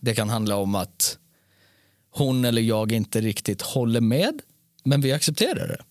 det 0.00 0.14
kan 0.14 0.28
handla 0.28 0.56
om 0.56 0.74
att 0.74 1.18
hon 2.10 2.44
eller 2.44 2.62
jag 2.62 2.92
inte 2.92 3.20
riktigt 3.20 3.62
håller 3.62 4.00
med 4.00 4.40
men 4.84 5.00
vi 5.00 5.12
accepterar 5.12 5.68
det 5.68 5.84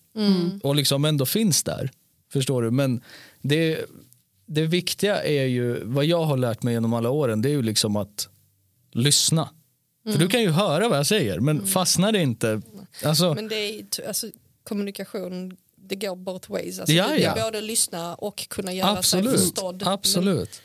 och 0.63 0.75
liksom 0.75 1.05
ändå 1.05 1.25
finns 1.25 1.63
där. 1.63 1.91
Förstår 2.33 2.61
du? 2.61 2.71
Men 2.71 3.01
det, 3.41 3.85
det 4.45 4.65
viktiga 4.65 5.23
är 5.23 5.45
ju, 5.45 5.83
vad 5.83 6.05
jag 6.05 6.23
har 6.23 6.37
lärt 6.37 6.63
mig 6.63 6.73
genom 6.73 6.93
alla 6.93 7.09
åren, 7.09 7.41
det 7.41 7.49
är 7.49 7.53
ju 7.53 7.61
liksom 7.61 7.95
att 7.95 8.29
lyssna. 8.91 9.49
För 10.11 10.19
du 10.19 10.27
kan 10.27 10.41
ju 10.41 10.49
höra 10.49 10.89
vad 10.89 10.97
jag 10.97 11.05
säger, 11.07 11.39
men 11.39 11.65
fastnar 11.67 12.11
det 12.11 12.21
inte... 12.21 12.61
Alltså, 13.03 13.33
Men 13.33 13.47
det 13.47 13.55
är 13.55 13.85
alltså, 14.07 14.27
kommunikation, 14.63 15.57
det 15.75 15.95
går 15.95 16.15
both 16.15 16.51
ways. 16.51 16.79
Alltså, 16.79 16.93
Ja, 16.95 17.07
du 17.07 17.17
ja. 17.21 17.33
kan 17.33 17.43
både 17.43 17.61
lyssna 17.61 18.15
och 18.15 18.47
kunna 18.49 18.73
göra 18.73 18.89
sig 19.03 19.19
absolut. 19.19 19.39
förstådd. 19.39 19.83
absolut. 19.85 20.61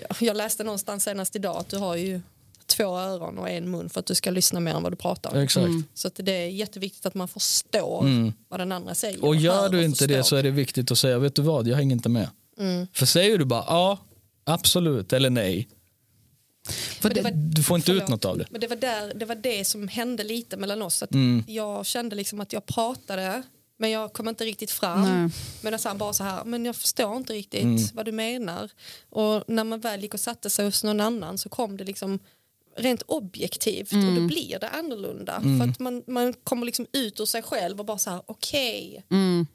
Men 0.00 0.26
jag 0.26 0.36
läste 0.36 0.64
någonstans 0.64 1.04
senast 1.04 1.36
idag 1.36 1.56
att 1.56 1.68
du 1.68 1.76
har 1.76 1.96
ju 1.96 2.20
två 2.66 2.98
öron 2.98 3.38
och 3.38 3.50
en 3.50 3.70
mun 3.70 3.88
för 3.88 4.00
att 4.00 4.06
du 4.06 4.14
ska 4.14 4.30
lyssna 4.30 4.60
mer 4.60 4.74
än 4.74 4.82
vad 4.82 4.92
du 4.92 4.96
pratar. 4.96 5.42
Exakt. 5.42 5.66
Så 5.94 6.08
att 6.08 6.14
det 6.16 6.32
är 6.32 6.48
jätteviktigt 6.48 7.06
att 7.06 7.14
man 7.14 7.28
förstår 7.28 8.00
Mm. 8.02 8.32
vad 8.48 8.60
den 8.60 8.72
andra 8.72 8.94
säger. 8.94 9.24
Och 9.24 9.36
gör 9.36 9.68
du 9.68 9.84
inte 9.84 10.06
det 10.06 10.24
så 10.24 10.36
är 10.36 10.42
det 10.42 10.50
viktigt 10.50 10.90
att 10.90 10.98
säga, 10.98 11.18
vet 11.18 11.34
du 11.34 11.42
vad, 11.42 11.68
jag 11.68 11.76
hänger 11.76 11.96
inte 11.96 12.08
med. 12.08 12.28
Mm. 12.58 12.86
För 12.92 13.06
säger 13.06 13.38
du 13.38 13.44
bara 13.44 13.64
ja, 13.66 13.98
absolut 14.44 15.12
eller 15.12 15.30
nej, 15.30 15.68
För 16.72 17.08
Men 17.08 17.14
det 17.14 17.22
var- 17.22 17.30
du 17.54 17.62
får 17.62 17.76
inte 17.76 17.92
ut 17.92 17.96
Förlåt. 17.98 18.10
något 18.10 18.24
av 18.24 18.38
det. 18.38 18.46
Men 18.50 18.60
det 18.60 18.66
var, 18.66 18.76
där, 18.76 19.12
det 19.14 19.24
var 19.24 19.34
det 19.34 19.64
som 19.64 19.88
hände 19.88 20.24
lite 20.24 20.56
mellan 20.56 20.82
oss. 20.82 21.02
Att 21.02 21.12
Mm. 21.14 21.44
Jag 21.46 21.86
kände 21.86 22.16
liksom 22.16 22.40
att 22.40 22.52
jag 22.52 22.66
pratade 22.66 23.42
men 23.80 23.90
jag 23.90 24.12
kom 24.12 24.28
inte 24.28 24.44
riktigt 24.44 24.70
fram. 24.70 25.30
Medan 25.62 25.80
han 25.84 25.98
bara 25.98 26.12
så 26.12 26.24
här, 26.24 26.44
men 26.44 26.64
jag 26.64 26.76
förstår 26.76 27.16
inte 27.16 27.32
riktigt 27.32 27.62
Mm. 27.62 27.82
vad 27.94 28.04
du 28.04 28.12
menar. 28.12 28.70
Och 29.10 29.44
när 29.48 29.64
man 29.64 29.80
väl 29.80 30.02
gick 30.02 30.14
och 30.14 30.20
satte 30.20 30.50
sig 30.50 30.64
hos 30.64 30.84
någon 30.84 31.00
annan 31.00 31.38
så 31.38 31.48
kom 31.48 31.76
det 31.76 31.84
liksom 31.84 32.18
rent 32.76 33.02
objektivt 33.06 33.92
och 33.92 34.14
då 34.14 34.26
blir 34.26 34.58
det 34.58 34.68
annorlunda. 34.68 35.40
För 35.40 35.70
att 35.70 35.78
man, 35.78 36.02
man 36.06 36.32
kommer 36.32 36.66
liksom 36.66 36.86
ut 36.92 37.20
ur 37.20 37.24
sig 37.24 37.42
själv 37.42 37.78
och 37.80 37.86
bara 37.86 37.98
så 37.98 38.10
här, 38.10 38.22
okej. 38.26 39.04
mm, 39.10 39.46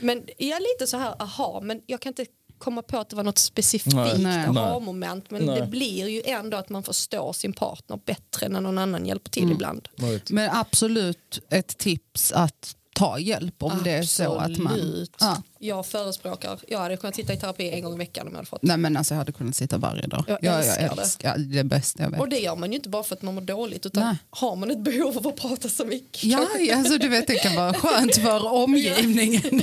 Men 0.00 0.22
jag 0.38 0.56
är 0.56 0.60
lite 0.74 0.86
så 0.86 0.96
här, 0.96 1.22
aha, 1.22 1.60
men 1.62 1.82
jag 1.86 2.00
kan 2.00 2.10
inte 2.10 2.26
komma 2.64 2.82
på 2.82 2.98
att 2.98 3.08
det 3.08 3.16
var 3.16 3.24
något 3.24 3.38
specifikt 3.38 3.96
Nej. 4.18 4.46
Aha-moment. 4.46 5.30
Men 5.30 5.42
Nej. 5.42 5.60
det 5.60 5.66
blir 5.66 6.08
ju 6.08 6.22
ändå 6.24 6.56
att 6.56 6.68
man 6.68 6.82
förstår 6.82 7.32
sin 7.32 7.52
partner 7.52 7.98
bättre 8.04 8.48
när 8.48 8.60
någon 8.60 8.78
annan 8.78 9.06
hjälper 9.06 9.30
till 9.30 9.42
Mm. 9.42 9.54
ibland. 9.54 9.88
Right. 9.96 10.30
men 10.30 10.50
absolut 10.52 11.40
ett 11.50 11.78
tips 11.78 12.32
att 12.32 12.76
ta 12.94 13.18
hjälp 13.18 13.62
om 13.62 13.80
det 13.84 13.90
är 13.90 14.02
så 14.02 14.34
att 14.34 14.56
man... 14.58 14.72
Absolut. 14.72 15.16
Ja. 15.20 15.42
Jag 15.58 15.86
förespråkar, 15.86 16.58
jag 16.68 16.78
hade 16.78 16.96
kunnat 16.96 17.14
sitta 17.16 17.32
i 17.32 17.36
terapi 17.36 17.70
en 17.70 17.82
gång 17.84 17.94
i 17.94 17.98
veckan 17.98 18.26
om 18.26 18.32
jag 18.32 18.36
hade 18.36 18.48
fått. 18.48 18.62
Nej 18.62 18.76
men 18.76 18.96
alltså 18.96 19.14
jag 19.14 19.18
hade 19.18 19.32
kunnat 19.32 19.56
sitta 19.56 19.78
varje 19.78 20.06
dag. 20.06 20.24
Jag 20.28 20.38
Ja, 20.42 20.52
älskar 20.52 20.82
jag 20.86 20.96
det. 20.96 21.02
älskar 21.02 21.38
det. 21.38 21.58
är 21.58 21.64
bästa 21.64 22.02
jag 22.02 22.10
vet. 22.10 22.20
Och 22.20 22.28
det 22.28 22.38
gör 22.38 22.56
man 22.56 22.70
ju 22.72 22.76
inte 22.76 22.88
bara 22.88 23.02
för 23.02 23.14
att 23.16 23.22
man 23.22 23.34
mår 23.34 23.42
dåligt 23.42 23.86
utan 23.86 24.02
Nej. 24.04 24.16
har 24.30 24.56
man 24.56 24.70
ett 24.70 24.78
behov 24.84 25.18
av 25.18 25.26
att 25.28 25.36
prata 25.36 25.68
så 25.68 25.84
mycket. 25.84 26.24
Ja, 26.24 26.46
alltså 26.74 26.98
du 26.98 27.08
vet 27.08 27.26
det 27.26 27.34
kan 27.34 27.56
vara 27.56 27.74
skönt 27.74 28.14
för 28.16 28.52
omgivningen. 28.52 29.42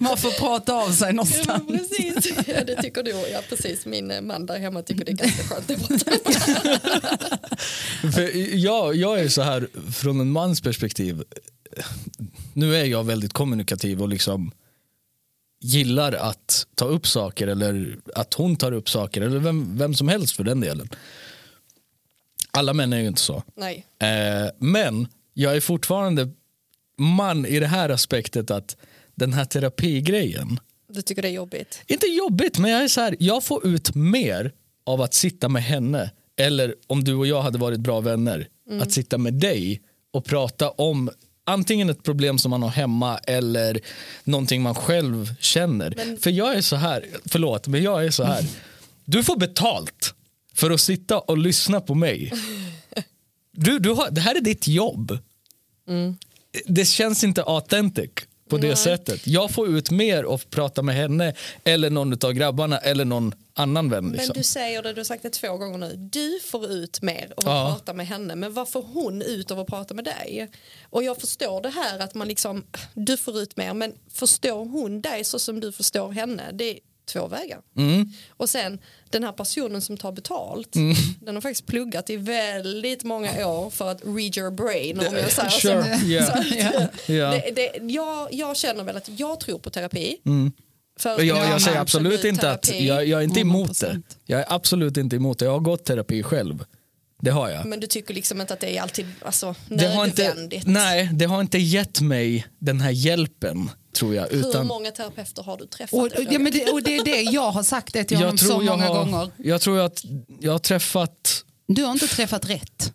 Man 0.00 0.16
får 0.18 0.38
prata 0.38 0.74
av 0.74 0.90
sig 0.92 1.06
Ja, 1.08 1.12
någonstans. 1.12 1.62
men 1.68 1.78
precis. 1.78 2.32
Ja, 2.46 2.64
det 2.64 2.82
tycker 2.82 3.02
du. 3.02 3.10
Ja, 3.10 3.40
precis. 3.48 3.86
Min 3.86 4.10
eh, 4.10 4.20
man 4.20 4.46
där 4.46 4.58
hemma 4.58 4.82
tycker 4.82 5.04
det 5.04 5.10
är 5.10 5.14
ganska 5.16 5.42
skönt 5.42 5.70
att 5.70 5.88
prata. 5.88 7.38
För 8.14 8.54
jag, 8.56 8.96
jag 8.96 9.20
är 9.20 9.28
så 9.28 9.42
här, 9.42 9.68
från 9.92 10.20
en 10.20 10.30
mans 10.30 10.60
perspektiv, 10.60 11.22
nu 12.54 12.76
är 12.76 12.84
jag 12.84 13.04
väldigt 13.04 13.32
kommunikativ 13.32 14.02
och 14.02 14.08
liksom 14.08 14.52
gillar 15.60 16.12
att 16.12 16.66
ta 16.74 16.84
upp 16.84 17.06
saker 17.06 17.46
eller 17.48 17.96
att 18.14 18.34
hon 18.34 18.56
tar 18.56 18.72
upp 18.72 18.88
saker 18.88 19.20
eller 19.20 19.38
vem, 19.38 19.78
vem 19.78 19.94
som 19.94 20.08
helst 20.08 20.36
för 20.36 20.44
den 20.44 20.60
delen. 20.60 20.88
Alla 22.50 22.72
män 22.74 22.92
är 22.92 23.00
ju 23.00 23.06
inte 23.08 23.20
så. 23.20 23.42
Nej. 23.56 23.86
Eh, 23.98 24.50
men 24.58 25.08
jag 25.34 25.56
är 25.56 25.60
fortfarande 25.60 26.28
man 26.98 27.46
i 27.46 27.58
det 27.60 27.66
här 27.66 27.88
aspektet 27.90 28.50
att 28.50 28.76
den 29.14 29.32
här 29.32 29.44
terapigrejen, 29.44 30.60
Du 30.88 31.02
tycker 31.02 31.22
det 31.22 31.28
är 31.28 31.32
jobbigt. 31.32 31.82
inte 31.86 32.06
jobbigt 32.06 32.58
men 32.58 32.70
jag 32.70 32.82
är 32.84 32.88
så 32.88 33.00
här, 33.00 33.16
jag 33.18 33.44
får 33.44 33.66
ut 33.66 33.94
mer 33.94 34.52
av 34.86 35.00
att 35.02 35.14
sitta 35.14 35.48
med 35.48 35.62
henne 35.62 36.10
eller 36.36 36.74
om 36.86 37.04
du 37.04 37.14
och 37.14 37.26
jag 37.26 37.42
hade 37.42 37.58
varit 37.58 37.80
bra 37.80 38.00
vänner, 38.00 38.48
att 38.80 38.92
sitta 38.92 39.18
med 39.18 39.34
dig 39.34 39.82
och 40.10 40.24
prata 40.24 40.70
om 40.70 41.10
antingen 41.48 41.90
ett 41.90 42.02
problem 42.02 42.38
som 42.38 42.50
man 42.50 42.62
har 42.62 42.70
hemma 42.70 43.18
eller 43.18 43.80
någonting 44.24 44.62
man 44.62 44.74
själv 44.74 45.34
känner. 45.40 46.16
För 46.20 46.30
jag 46.30 46.54
är 46.54 46.60
så 46.60 46.76
här, 46.76 47.04
förlåt 47.24 47.66
men 47.66 47.82
jag 47.82 48.04
är 48.04 48.10
så 48.10 48.24
här, 48.24 48.44
du 49.04 49.24
får 49.24 49.36
betalt 49.36 50.14
för 50.54 50.70
att 50.70 50.80
sitta 50.80 51.18
och 51.18 51.38
lyssna 51.38 51.80
på 51.80 51.94
mig. 51.94 52.32
Du, 53.52 53.78
du 53.78 53.90
har, 53.90 54.10
det 54.10 54.20
här 54.20 54.34
är 54.34 54.40
ditt 54.40 54.68
jobb. 54.68 55.18
Det 56.66 56.84
känns 56.84 57.24
inte 57.24 57.42
authentic 57.42 58.10
på 58.48 58.58
det 58.58 58.76
sättet. 58.76 59.26
Jag 59.26 59.50
får 59.50 59.68
ut 59.68 59.90
mer 59.90 60.24
av 60.24 60.34
att 60.34 60.50
prata 60.50 60.82
med 60.82 60.94
henne 60.94 61.34
eller 61.64 61.90
någon 61.90 62.12
av 62.24 62.32
grabbarna 62.32 62.78
eller 62.78 63.04
någon 63.04 63.34
annan 63.58 63.90
vän. 63.90 64.04
Men 64.04 64.12
Liksom. 64.12 64.34
du 64.36 64.42
säger 64.42 64.82
det, 64.82 64.92
du 64.92 65.00
har 65.00 65.04
sagt 65.04 65.22
det 65.22 65.30
två 65.30 65.56
gånger 65.56 65.78
nu. 65.78 65.96
Du 65.96 66.38
får 66.50 66.66
ut 66.70 67.02
mer 67.02 67.24
av 67.36 67.38
att 67.38 67.44
Ja. 67.44 67.70
prata 67.74 67.92
med 67.94 68.06
henne. 68.06 68.34
Men 68.34 68.54
vad 68.54 68.68
får 68.68 68.82
hon 68.82 69.22
ut 69.22 69.50
av 69.50 69.60
att 69.60 69.66
prata 69.66 69.94
med 69.94 70.04
dig? 70.04 70.50
Och 70.90 71.02
jag 71.02 71.20
förstår 71.20 71.60
det 71.62 71.68
här 71.70 71.98
att 71.98 72.14
man 72.14 72.28
liksom, 72.28 72.64
du 72.94 73.16
får 73.16 73.38
ut 73.38 73.56
mer. 73.56 73.74
Men 73.74 73.92
förstår 74.14 74.64
hon 74.64 75.00
dig 75.00 75.24
så 75.24 75.38
som 75.38 75.60
du 75.60 75.72
förstår 75.72 76.12
henne? 76.12 76.42
Det 76.52 76.64
är 76.64 76.78
två 77.12 77.26
vägar. 77.28 77.60
Mm. 77.76 78.12
Och 78.30 78.50
sen 78.50 78.78
den 79.10 79.24
här 79.24 79.32
personen 79.32 79.82
som 79.82 79.96
tar 79.96 80.12
betalt. 80.12 80.72
Den 81.20 81.34
har 81.34 81.40
faktiskt 81.40 81.66
pluggat 81.66 82.10
i 82.10 82.16
väldigt 82.16 83.04
många 83.04 83.46
år 83.48 83.70
för 83.70 83.90
att 83.90 84.00
read 84.04 84.36
your 84.38 84.50
brain. 84.50 84.98
Om 84.98 85.04
jag 85.16 85.32
säger 85.32 85.48
Sure, 85.50 85.98
så. 86.00 86.06
yeah. 86.06 86.26
så 86.26 86.32
att, 86.78 87.08
Ja. 87.08 87.30
det, 87.30 87.50
det, 87.56 87.92
jag, 87.92 88.28
jag 88.34 88.56
känner 88.56 88.84
väl 88.84 88.96
att 88.96 89.08
jag 89.18 89.40
tror 89.40 89.58
på 89.58 89.70
terapi. 89.70 90.16
Och 90.24 90.67
Jag, 91.04 91.24
Ja, 91.24 91.50
jag 91.50 91.62
säger 91.62 91.80
absolut 91.80 92.24
inte 92.24 92.50
att 92.50 92.80
jag, 92.80 93.06
jag 93.06 93.20
är 93.20 93.24
inte 93.24 93.40
emot 93.40 93.80
det. 93.80 93.86
100%. 93.86 94.02
Jag 94.26 94.40
är 94.40 94.46
absolut 94.48 94.96
inte 94.96 95.16
emot 95.16 95.38
det. 95.38 95.44
Jag 95.44 95.52
har 95.52 95.60
gått 95.60 95.84
terapi 95.84 96.22
själv. 96.22 96.64
Det 97.20 97.30
har 97.30 97.48
jag. 97.50 97.66
Men 97.66 97.80
du 97.80 97.86
tycker 97.86 98.14
liksom 98.14 98.40
inte 98.40 98.54
att 98.54 98.60
det 98.60 98.76
är 98.76 98.82
alltid 98.82 99.06
alltså, 99.24 99.54
Det 99.68 99.86
har 99.86 100.04
inte, 100.04 100.24
nödvändigt? 100.24 100.66
nej, 100.66 101.10
det 101.12 101.24
har 101.24 101.40
inte 101.40 101.58
gett 101.58 102.00
mig 102.00 102.46
den 102.58 102.80
här 102.80 102.90
hjälpen 102.90 103.70
tror 103.92 104.14
jag. 104.14 104.28
Hur 104.28 104.48
Utan 104.48 104.66
många 104.66 104.90
terapeuter 104.90 105.42
har 105.42 105.56
du 105.56 105.66
träffat? 105.66 105.98
Och, 106.00 106.08
ja, 106.30 106.38
men 106.38 106.52
det, 106.52 106.70
och 106.72 106.82
det 106.82 106.96
är 106.96 107.04
det 107.04 107.22
jag 107.22 107.50
har 107.50 107.62
sagt 107.62 107.92
det 107.94 108.04
till 108.04 108.16
honom 108.16 108.30
jag 108.30 108.40
så 108.48 108.58
många 108.60 108.72
har, 108.86 109.04
gånger. 109.04 109.30
jag 109.36 109.60
tror 109.60 109.80
att 109.80 110.04
jag 110.40 110.52
har 110.52 110.58
träffat 110.58 111.44
Du 111.66 111.84
har 111.84 111.92
inte 111.92 112.08
träffat 112.08 112.50
rätt. 112.50 112.92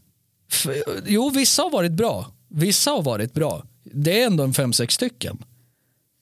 F- 0.51 0.68
Jo, 1.06 1.30
vissa 1.30 1.62
har 1.62 1.70
varit 1.70 1.91
bra. 1.91 2.32
Vissa 2.49 2.91
har 2.91 3.01
varit 3.01 3.34
bra. 3.34 3.64
Det 3.84 4.22
är 4.22 4.26
ändå 4.26 4.43
en 4.43 4.54
fem, 4.54 4.74
sex 4.74 4.93
stycken. 4.93 5.38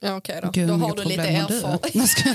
Ja, 0.03 0.15
okej 0.17 0.39
då. 0.43 0.49
Gud, 0.51 0.67
då 0.67 0.73
har 0.73 0.95
du 0.95 1.03
lite 1.03 1.21
erfarenhet. 1.21 2.25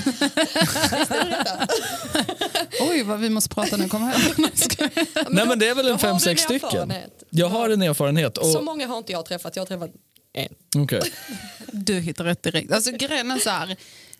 Oj, 2.89 3.03
vad 3.03 3.19
vi 3.19 3.29
måste 3.29 3.49
prata 3.55 3.87
kommer 3.89 4.07
hem. 4.11 4.21
Jag 4.37 4.57
ska- 4.57 4.89
Nej, 5.29 5.47
men 5.47 5.59
det 5.59 5.67
är 5.67 5.75
väl 5.75 5.87
en 5.87 5.99
fem, 5.99 6.19
sex 6.19 6.41
en 6.49 6.59
stycken. 6.59 6.93
Jag 7.29 7.49
har 7.49 7.69
en 7.69 7.81
erfarenhet. 7.81 8.35
Så 8.41 8.57
Och, 8.57 8.63
många 8.63 8.87
har 8.87 8.97
inte 8.97 9.11
jag 9.11 9.25
träffat. 9.25 9.55
Jag 9.55 9.61
har 9.61 9.67
träffat 9.67 9.91
en. 10.33 10.81
Okej. 10.83 11.01
Du 11.71 11.99
hittar 11.99 12.23
rätt 12.23 12.43
direkt. 12.43 12.71
Alltså, 12.71 12.91
grejen 12.91 13.31
är 13.31 13.39
så 13.39 13.49
här, 13.49 13.75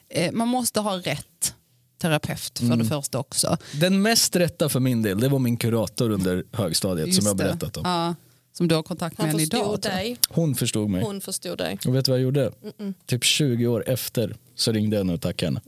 eh, 0.09 0.31
man 0.31 0.47
måste 0.47 0.79
ha 0.79 0.97
rätt 0.97 1.53
terapeut 2.01 2.59
för 2.59 2.75
det 2.75 2.85
första 2.85 3.19
också. 3.19 3.57
Den 3.71 4.01
mest 4.01 4.35
rätta 4.35 4.69
för 4.69 4.79
min 4.79 5.01
del, 5.01 5.19
det 5.19 5.29
var 5.29 5.39
min 5.39 5.57
kurator 5.57 6.09
under 6.11 6.43
högstadiet 6.53 7.15
som 7.15 7.25
jag 7.25 7.33
Just 7.33 7.37
berättat 7.59 7.77
om. 7.77 7.83
Ja, 7.85 8.15
som 8.57 8.67
du 8.67 8.75
har 8.75 8.83
kontakt 8.83 9.17
med 9.17 9.29
än 9.33 9.39
idag. 9.39 9.79
dig, 9.81 10.17
Hon 10.29 10.55
förstod 10.55 10.89
mig. 10.89 11.03
hon 11.03 11.21
förstod 11.21 11.57
dig. 11.57 11.77
Och 11.87 11.95
vet 11.95 12.05
du 12.05 12.11
vad 12.11 12.19
jag 12.19 12.23
gjorde? 12.23 12.51
Typ 13.05 13.23
20 13.23 13.67
år 13.67 13.83
efter 13.89 14.35
så 14.55 14.71
ringde 14.71 14.95
jag 14.95 14.99
henne 15.03 15.13
och 15.13 15.21
tackade 15.21 15.47
henne. 15.47 15.61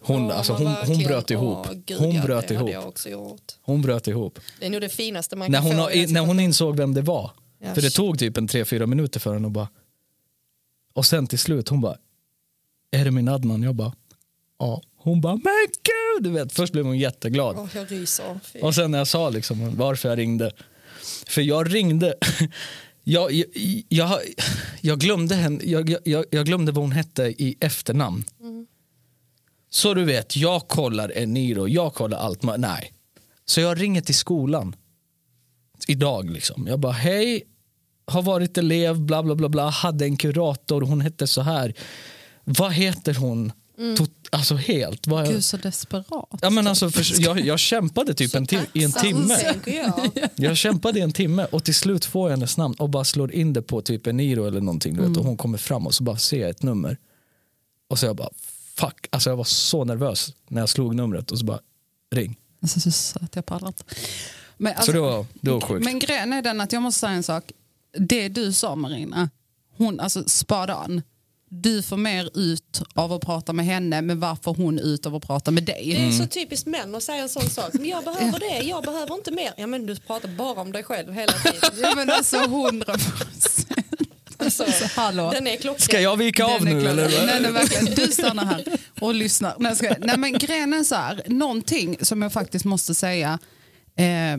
Hon, 0.00 0.26
Ja, 0.26 0.32
alltså, 0.32 0.52
hon, 0.52 0.66
hon 0.86 0.98
bröt 0.98 1.30
ihop. 1.30 1.66
Åh, 1.70 1.72
gud, 1.86 1.98
hon 1.98 2.14
ja, 2.14 2.22
bröt 2.22 2.50
ihop. 2.50 2.70
jag 2.70 2.88
också 2.88 3.08
gjort. 3.08 3.52
Hon 3.62 3.82
bröt 3.82 4.08
ihop. 4.08 4.38
Det 4.60 4.66
är 4.66 4.70
nog 4.70 4.80
det 4.80 4.88
finaste 4.88 5.36
man 5.36 5.50
När 5.50 5.58
kan 5.58 5.66
hon, 5.66 5.74
få. 5.76 5.80
har- 5.82 5.90
i 5.96 6.06
när 6.06 6.20
hon 6.20 6.40
insåg 6.40 6.76
vem 6.76 6.94
det 6.94 7.02
var. 7.02 7.30
Ja, 7.58 7.74
För 7.74 7.82
det 7.82 7.90
tog 7.90 8.18
typ 8.18 8.36
en 8.36 8.48
3-4 8.48 8.86
minuter 8.86 9.20
för 9.20 9.32
henne 9.34 9.46
och 9.46 9.50
bara... 9.52 9.68
Och 10.94 11.06
sen 11.06 11.26
till 11.26 11.38
slut 11.38 11.68
hon 11.68 11.80
bara... 11.80 11.96
Är 12.90 13.04
det 13.04 13.10
min 13.10 13.28
Adnan? 13.28 13.62
Jag 13.62 13.74
bara... 13.74 13.92
Ja. 14.58 14.82
Hon 14.96 15.20
bara, 15.20 15.32
men 15.32 15.42
gud! 15.82 16.24
Du 16.24 16.30
vet, 16.30 16.52
först 16.52 16.72
blev 16.72 16.84
hon 16.86 16.98
jätteglad. 16.98 17.56
Åh, 17.58 17.68
jag 17.74 17.92
ryser. 17.92 18.40
Fy. 18.44 18.60
Och 18.60 18.74
sen 18.74 18.90
när 18.90 18.98
jag 18.98 19.06
sa 19.08 19.30
liksom 19.30 19.76
varför 19.76 20.08
jag 20.08 20.18
ringde. 20.18 20.50
För 21.26 21.42
jag 21.42 21.74
ringde. 21.74 22.14
Jag, 23.06 23.32
jag, 23.32 23.46
jag, 23.88 24.20
jag, 24.80 25.00
glömde 25.00 25.34
henne, 25.34 25.60
jag, 25.64 25.94
jag, 26.04 26.24
jag 26.30 26.46
glömde 26.46 26.72
vad 26.72 26.84
hon 26.84 26.92
hette 26.92 27.22
i 27.22 27.56
efternamn. 27.60 28.24
Så 29.70 29.94
du 29.94 30.04
vet, 30.04 30.36
jag 30.36 30.68
kollar 30.68 31.12
Eniro, 31.18 31.68
jag 31.68 31.94
kollar 31.94 32.18
allt. 32.18 32.42
Nej. 32.42 32.92
Så 33.44 33.60
jag 33.60 33.80
ringer 33.80 34.00
till 34.00 34.14
skolan. 34.14 34.76
Idag 35.88 36.30
liksom. 36.30 36.66
Jag 36.66 36.80
bara, 36.80 36.92
hej. 36.92 37.42
Har 38.06 38.22
varit 38.22 38.58
elev, 38.58 39.00
bla 39.00 39.22
bla 39.22 39.34
bla. 39.34 39.48
bla 39.48 39.68
hade 39.68 40.04
en 40.04 40.16
kurator, 40.16 40.80
hon 40.80 41.00
hette 41.00 41.26
så 41.26 41.40
här. 41.40 41.74
Vad 42.44 42.72
heter 42.72 43.14
hon? 43.14 43.52
Mm 43.78 43.96
alltså 44.34 44.54
helt. 44.54 45.06
Vad, 45.06 45.28
Gud 45.28 45.44
så 45.44 45.56
desperat. 45.56 46.38
Ja, 46.42 46.50
men 46.50 46.66
alltså, 46.66 46.90
för, 46.90 47.22
jag, 47.22 47.40
jag 47.40 47.58
kämpade 47.58 48.14
typ 48.14 48.34
en 48.34 48.46
i 48.72 48.84
en 48.84 48.92
timme. 48.92 49.36
jag. 49.66 50.10
Jag 50.34 50.56
kämpade 50.56 50.98
i 50.98 51.02
en 51.02 51.12
timme 51.12 51.44
och 51.44 51.64
till 51.64 51.74
slut 51.74 52.04
får 52.04 52.30
jag 52.30 52.36
hennes 52.36 52.56
namn 52.56 52.74
och 52.78 52.90
bara 52.90 53.04
slår 53.04 53.32
in 53.32 53.52
det 53.52 53.62
på 53.62 53.82
typ 53.82 54.06
en 54.06 54.16
Niro 54.16 54.46
eller 54.46 54.60
någonting. 54.60 54.94
Du 54.96 55.08
vet, 55.08 55.16
och 55.16 55.24
hon 55.24 55.36
kommer 55.36 55.58
fram 55.58 55.86
och 55.86 55.94
så 55.94 56.04
bara 56.04 56.18
ser 56.18 56.40
jag 56.40 56.50
ett 56.50 56.62
nummer. 56.62 56.96
Och 57.88 57.98
så 57.98 58.06
jag 58.06 58.16
bara 58.16 58.30
fuck, 58.74 59.06
alltså 59.10 59.30
jag 59.30 59.36
var 59.36 59.44
så 59.44 59.84
nervös 59.84 60.32
när 60.48 60.62
jag 60.62 60.68
slog 60.68 60.94
numret 60.94 61.30
och 61.30 61.38
så 61.38 61.44
bara 61.44 61.60
ring. 62.14 62.36
Alltså, 62.62 62.80
så 62.80 62.90
söt, 62.90 63.36
jag 63.36 63.46
pallar 63.46 63.68
inte. 63.68 63.84
Men, 64.56 64.72
Så 64.72 64.76
alltså, 64.78 64.92
det 64.92 65.00
var, 65.00 65.26
det 65.40 65.50
var 65.50 65.60
sjukt. 65.60 65.84
men 65.84 65.98
grejen 65.98 66.32
är 66.32 66.42
den 66.42 66.60
att 66.60 66.72
jag 66.72 66.82
måste 66.82 67.00
säga 67.00 67.12
en 67.12 67.22
sak. 67.22 67.52
Det 67.98 68.28
du 68.28 68.52
sa 68.52 68.76
Marina, 68.76 69.30
hon, 69.76 70.00
alltså 70.00 70.24
spad 70.26 70.70
on. 70.70 71.02
Du 71.62 71.82
får 71.82 71.96
mer 71.96 72.38
ut 72.38 72.82
av 72.94 73.12
att 73.12 73.22
prata 73.22 73.52
med 73.52 73.66
henne 73.66 74.02
men 74.02 74.20
varför 74.20 74.54
hon 74.54 74.78
ut 74.78 75.06
av 75.06 75.14
att 75.14 75.26
prata 75.26 75.50
med 75.50 75.62
dig? 75.64 75.82
Det 75.86 75.96
är 75.96 75.98
Mm. 76.00 76.12
så 76.18 76.26
typiskt 76.26 76.66
män 76.66 76.94
att 76.94 77.02
säga 77.02 77.22
en 77.22 77.28
sån 77.28 77.50
sak. 77.50 77.72
Men 77.72 77.84
jag 77.88 78.04
behöver 78.04 78.38
det, 78.40 78.66
jag 78.68 78.84
behöver 78.84 79.14
inte 79.14 79.30
mer. 79.30 79.52
Ja 79.56 79.66
men 79.66 79.86
du 79.86 79.96
pratar 79.96 80.28
bara 80.28 80.60
om 80.60 80.72
dig 80.72 80.82
själv 80.82 81.12
hela 81.12 81.32
tiden. 81.32 81.70
Ja, 81.82 81.92
men 81.96 82.10
alltså 82.10 82.38
hundra 82.48 82.92
procent. 82.92 83.68
Alltså, 84.38 84.64
hallå. 84.96 85.30
den 85.34 85.46
är 85.46 85.56
klockren. 85.56 85.80
Ska 85.80 86.00
jag 86.00 86.16
vika 86.16 86.44
av 86.44 86.64
nu 86.64 86.86
eller? 86.88 87.26
Nej, 87.26 87.40
nej, 87.42 87.52
verkligen. 87.52 87.94
Du 87.94 88.12
stannar 88.12 88.44
här 88.44 88.64
och 89.00 89.14
lyssnar. 89.14 89.54
Nej, 89.58 89.76
ska... 89.76 89.94
nej, 90.00 90.18
men 90.18 90.32
grejen 90.32 90.72
är 90.74 90.84
så 90.84 90.94
här, 90.94 91.22
någonting 91.26 91.96
som 92.00 92.22
jag 92.22 92.32
faktiskt 92.32 92.64
måste 92.64 92.94
säga. 92.94 93.38
Eh, 93.96 94.38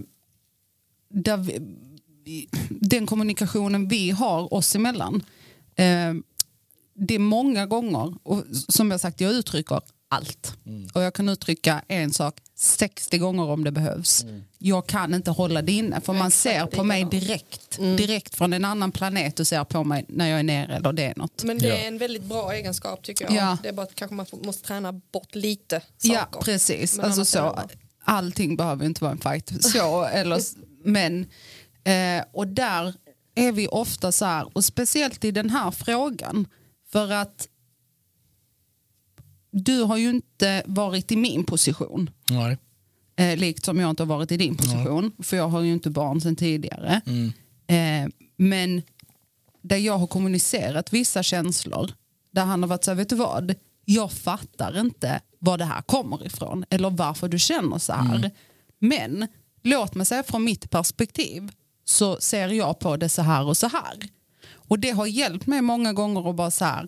vi- 2.26 2.49
den 2.70 3.05
kommunikationen 3.05 3.88
vi 3.88 4.11
har 4.11 4.53
oss 4.53 4.76
emellan. 4.76 5.24
Eh, 5.76 6.13
det 6.96 7.16
är 7.16 7.20
många 7.20 7.66
gånger, 7.66 8.14
och 8.24 8.43
som 8.68 8.91
jag 8.91 9.00
sagt, 9.00 9.22
jag 9.22 9.32
uttrycker 9.32 9.82
allt. 10.10 10.58
Och 10.93 11.02
jag 11.02 11.14
kan 11.14 11.30
uttrycka 11.30 11.82
en 11.88 12.14
sak 12.14 12.36
60 12.56 13.18
gånger 13.18 13.43
om 13.43 13.64
det 13.64 13.72
behövs. 13.72 14.26
Jag 14.58 14.88
kan 14.88 15.14
inte 15.14 15.32
hålla 15.32 15.62
det 15.62 15.72
inne 15.72 16.02
för 16.02 16.14
man 16.14 16.28
Exakt 16.28 16.41
ser 16.43 16.66
på 16.66 16.84
mig 16.84 17.04
direkt. 17.06 17.78
Direkt 17.78 18.36
från 18.36 18.54
en 18.54 18.66
annan 18.66 18.91
planet 18.91 19.39
och 19.39 19.48
ser 19.48 19.64
på 19.64 19.84
mig 19.84 20.06
när 20.08 20.30
jag 20.30 20.39
är 20.39 20.43
nere 20.43 20.76
eller 20.76 20.93
det 20.93 21.04
är 21.04 21.14
något. 21.16 21.43
Men 21.43 21.58
det 21.58 21.68
Ja. 21.68 21.76
är 21.76 21.88
en 21.88 21.98
väldigt 21.98 22.24
bra 22.24 22.54
egenskap 22.54 23.04
tycker 23.04 23.26
jag. 23.26 23.34
Ja. 23.34 23.58
Det 23.64 23.70
är 23.70 23.74
bara 23.74 23.84
att 23.84 23.96
kanske 23.96 24.16
man 24.16 24.26
måste 24.43 24.68
träna 24.68 24.91
bort 24.93 25.36
lite 25.36 25.82
Ja, 26.02 26.20
saker. 26.20 26.39
precis. 26.39 26.98
Men 26.98 27.06
Alltså 27.06 27.26
så, 27.26 27.60
allting 28.04 28.56
behöver 28.58 28.86
inte 28.86 29.04
vara 29.04 29.12
en 29.12 29.18
fight. 29.22 29.64
Så, 29.64 30.04
eller, 30.14 30.41
men, 30.84 31.22
eh, 31.84 32.26
och 32.34 32.48
där 32.48 32.93
är 33.36 33.52
vi 33.52 33.68
ofta 33.68 34.12
så 34.12 34.26
här, 34.26 34.58
och 34.58 34.66
speciellt 34.66 35.26
i 35.26 35.32
den 35.32 35.50
här 35.50 35.72
frågan, 35.72 36.48
för 36.92 37.12
att 37.12 37.48
du 39.52 39.84
har 39.84 39.98
ju 39.98 40.10
inte 40.10 40.64
varit 40.66 41.12
i 41.12 41.16
min 41.16 41.44
position. 41.44 42.10
Nej. 42.30 42.58
Eh, 43.16 43.38
likt 43.38 43.66
som 43.66 43.80
jag 43.80 43.90
inte 43.90 44.04
har 44.04 44.08
varit 44.08 44.32
i 44.32 44.38
din 44.38 44.58
position. 44.58 45.12
För 45.24 45.38
jag 45.38 45.48
har 45.48 45.62
ju 45.62 45.74
inte 45.74 45.90
barn 45.90 46.22
sedan 46.22 46.36
tidigare. 46.36 47.02
Mm. 47.06 47.32
Eh, 47.68 48.14
men 48.38 48.82
där 49.62 49.78
jag 49.78 49.98
har 49.98 50.08
kommunicerat 50.08 50.94
vissa 50.94 51.24
känslor. 51.24 51.92
Där 52.32 52.46
han 52.46 52.64
har 52.64 52.70
varit 52.70 52.84
så 52.84 52.92
här, 52.92 52.96
vet 52.96 53.10
du 53.10 53.16
vad? 53.16 53.56
Jag 53.86 54.12
fattar 54.12 54.80
inte 54.80 55.22
var 55.40 55.58
det 55.58 55.66
här 55.66 55.82
kommer 55.82 56.26
ifrån. 56.26 56.66
Eller 56.70 56.90
varför 56.90 57.28
du 57.28 57.40
känner 57.40 57.78
så 57.78 57.94
här. 57.94 58.32
Men 58.80 59.28
låt 59.64 59.96
mig 59.96 60.06
säga 60.06 60.24
från 60.24 60.44
mitt 60.44 60.70
perspektiv. 60.70 61.52
Så 61.86 62.18
ser 62.20 62.48
jag 62.48 62.80
på 62.80 62.98
det 62.98 63.10
så 63.10 63.22
här 63.22 63.46
och 63.46 63.58
så 63.58 63.68
här. 63.68 64.10
Och 64.68 64.80
det 64.80 64.89
har 64.89 65.05
hjälpt 65.05 65.47
mig 65.47 65.61
många 65.61 65.93
gånger 65.93 66.30
att 66.30 66.36
bara 66.36 66.51
så 66.51 66.66
här. 66.66 66.88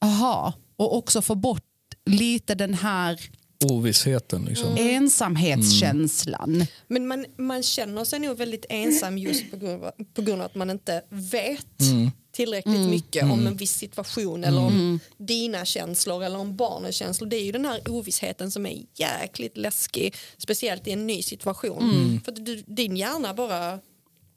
Aha. 0.00 0.52
Och 0.76 0.96
också 0.96 1.22
få 1.22 1.34
bort 1.34 1.64
lite 2.06 2.54
den 2.54 2.74
här 2.74 3.20
Ovissheten 3.64 4.44
liksom. 4.44 4.76
ensamhetskänslan. 4.78 6.66
Men 6.86 7.06
man, 7.06 7.26
man 7.38 7.62
känner 7.62 8.04
sig 8.04 8.18
nog 8.18 8.36
väldigt 8.36 8.66
ensam 8.68 9.18
just 9.18 9.50
på 9.50 9.56
grund 9.56 9.84
av, 9.84 9.90
på 10.14 10.22
grund 10.22 10.40
av 10.42 10.46
att 10.46 10.54
man 10.54 10.70
inte 10.70 11.02
vet 11.08 11.64
Mm. 11.80 12.10
tillräckligt 12.32 12.90
mycket 12.90 13.22
om 13.24 13.46
en 13.46 13.56
viss 13.56 13.72
situation 13.78 14.44
eller 14.44 14.60
om 14.60 15.00
dina 15.16 15.64
känslor 15.64 16.24
eller 16.24 16.38
om 16.38 16.56
barnens 16.56 16.96
känslor. 16.96 17.28
Det 17.28 17.36
är 17.36 17.44
ju 17.44 17.52
den 17.52 17.64
här 17.64 17.80
ovissheten 17.90 18.50
som 18.50 18.66
är 18.66 18.82
jäkligt 18.94 19.56
läskig, 19.56 20.14
speciellt 20.38 20.86
i 20.86 20.92
en 20.92 21.06
ny 21.06 21.22
situation. 21.22 22.20
För 22.24 22.32
att 22.32 22.44
du, 22.46 22.62
din 22.66 22.96
hjärna 22.96 23.34
bara 23.34 23.78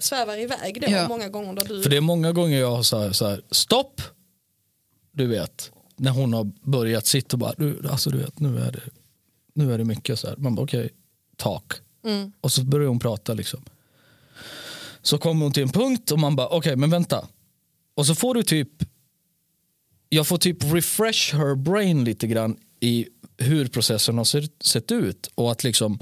svävar 0.04 0.38
iväg 0.38 0.82
då 0.82 0.92
Ja. 0.92 1.08
många 1.08 1.30
gånger 1.30 1.54
där 1.54 1.66
du... 1.66 1.84
För 1.84 1.90
det 1.90 1.98
är 1.98 2.02
många 2.02 2.32
gånger 2.32 2.60
jag 2.60 2.72
har 2.76 2.84
så 2.84 3.00
här, 3.00 3.12
så 3.12 3.28
här 3.28 3.42
stopp. 3.52 4.02
Du 5.12 5.28
vet, 5.28 5.72
när 5.96 6.12
hon 6.12 6.34
har 6.34 6.44
börjat 6.70 7.06
sitta 7.08 7.36
och 7.36 7.40
bara, 7.40 7.54
du, 7.58 7.88
alltså 7.90 8.10
du 8.10 8.18
vet, 8.18 8.40
nu 8.40 8.60
är 8.60 8.72
det, 8.72 8.82
nu 9.54 9.74
är 9.74 9.78
det 9.78 9.84
mycket 9.86 10.20
så 10.20 10.28
här. 10.28 10.36
Man 10.38 10.56
bara 10.56 10.64
okej, 10.64 10.90
tak. 11.38 11.74
Mm. 12.06 12.32
Och 12.42 12.52
så 12.52 12.64
börjar 12.64 12.88
hon 12.88 13.00
prata 13.00 13.34
liksom. 13.34 13.66
Så 15.02 15.18
kommer 15.18 15.46
hon 15.46 15.54
till 15.54 15.64
en 15.64 15.70
punkt 15.70 16.12
och 16.12 16.20
man 16.20 16.36
bara 16.36 16.48
okej, 16.48 16.76
men 16.76 16.90
vänta. 16.90 17.28
Och 17.96 18.06
så 18.08 18.16
får 18.16 18.34
du 18.36 18.44
typ, 18.44 18.70
jag 20.10 20.28
får 20.28 20.38
typ 20.38 20.74
refresh 20.74 21.36
her 21.36 21.56
brain 21.56 22.04
lite 22.04 22.28
grann 22.28 22.58
i 22.80 23.08
hur 23.38 23.68
processen 23.68 24.18
har 24.18 24.26
sett, 24.26 24.64
sett 24.64 24.92
ut 24.92 25.32
och 25.36 25.52
att 25.52 25.64
liksom 25.64 26.00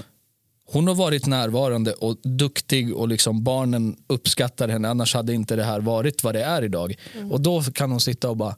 hon 0.72 0.88
har 0.88 0.94
varit 0.94 1.26
närvarande 1.26 1.92
och 1.92 2.16
duktig 2.22 2.96
och 2.96 3.08
liksom 3.08 3.44
barnen 3.44 3.96
uppskattar 4.06 4.68
henne 4.68 4.88
annars 4.88 5.14
hade 5.14 5.34
inte 5.34 5.56
det 5.56 5.64
här 5.64 5.80
varit 5.80 6.24
vad 6.24 6.34
det 6.34 6.42
är 6.42 6.64
idag. 6.64 6.94
Mm. 7.14 7.32
Och 7.32 7.40
då 7.40 7.62
kan 7.62 7.90
hon 7.90 8.00
sitta 8.00 8.30
och 8.30 8.36
bara 8.36 8.56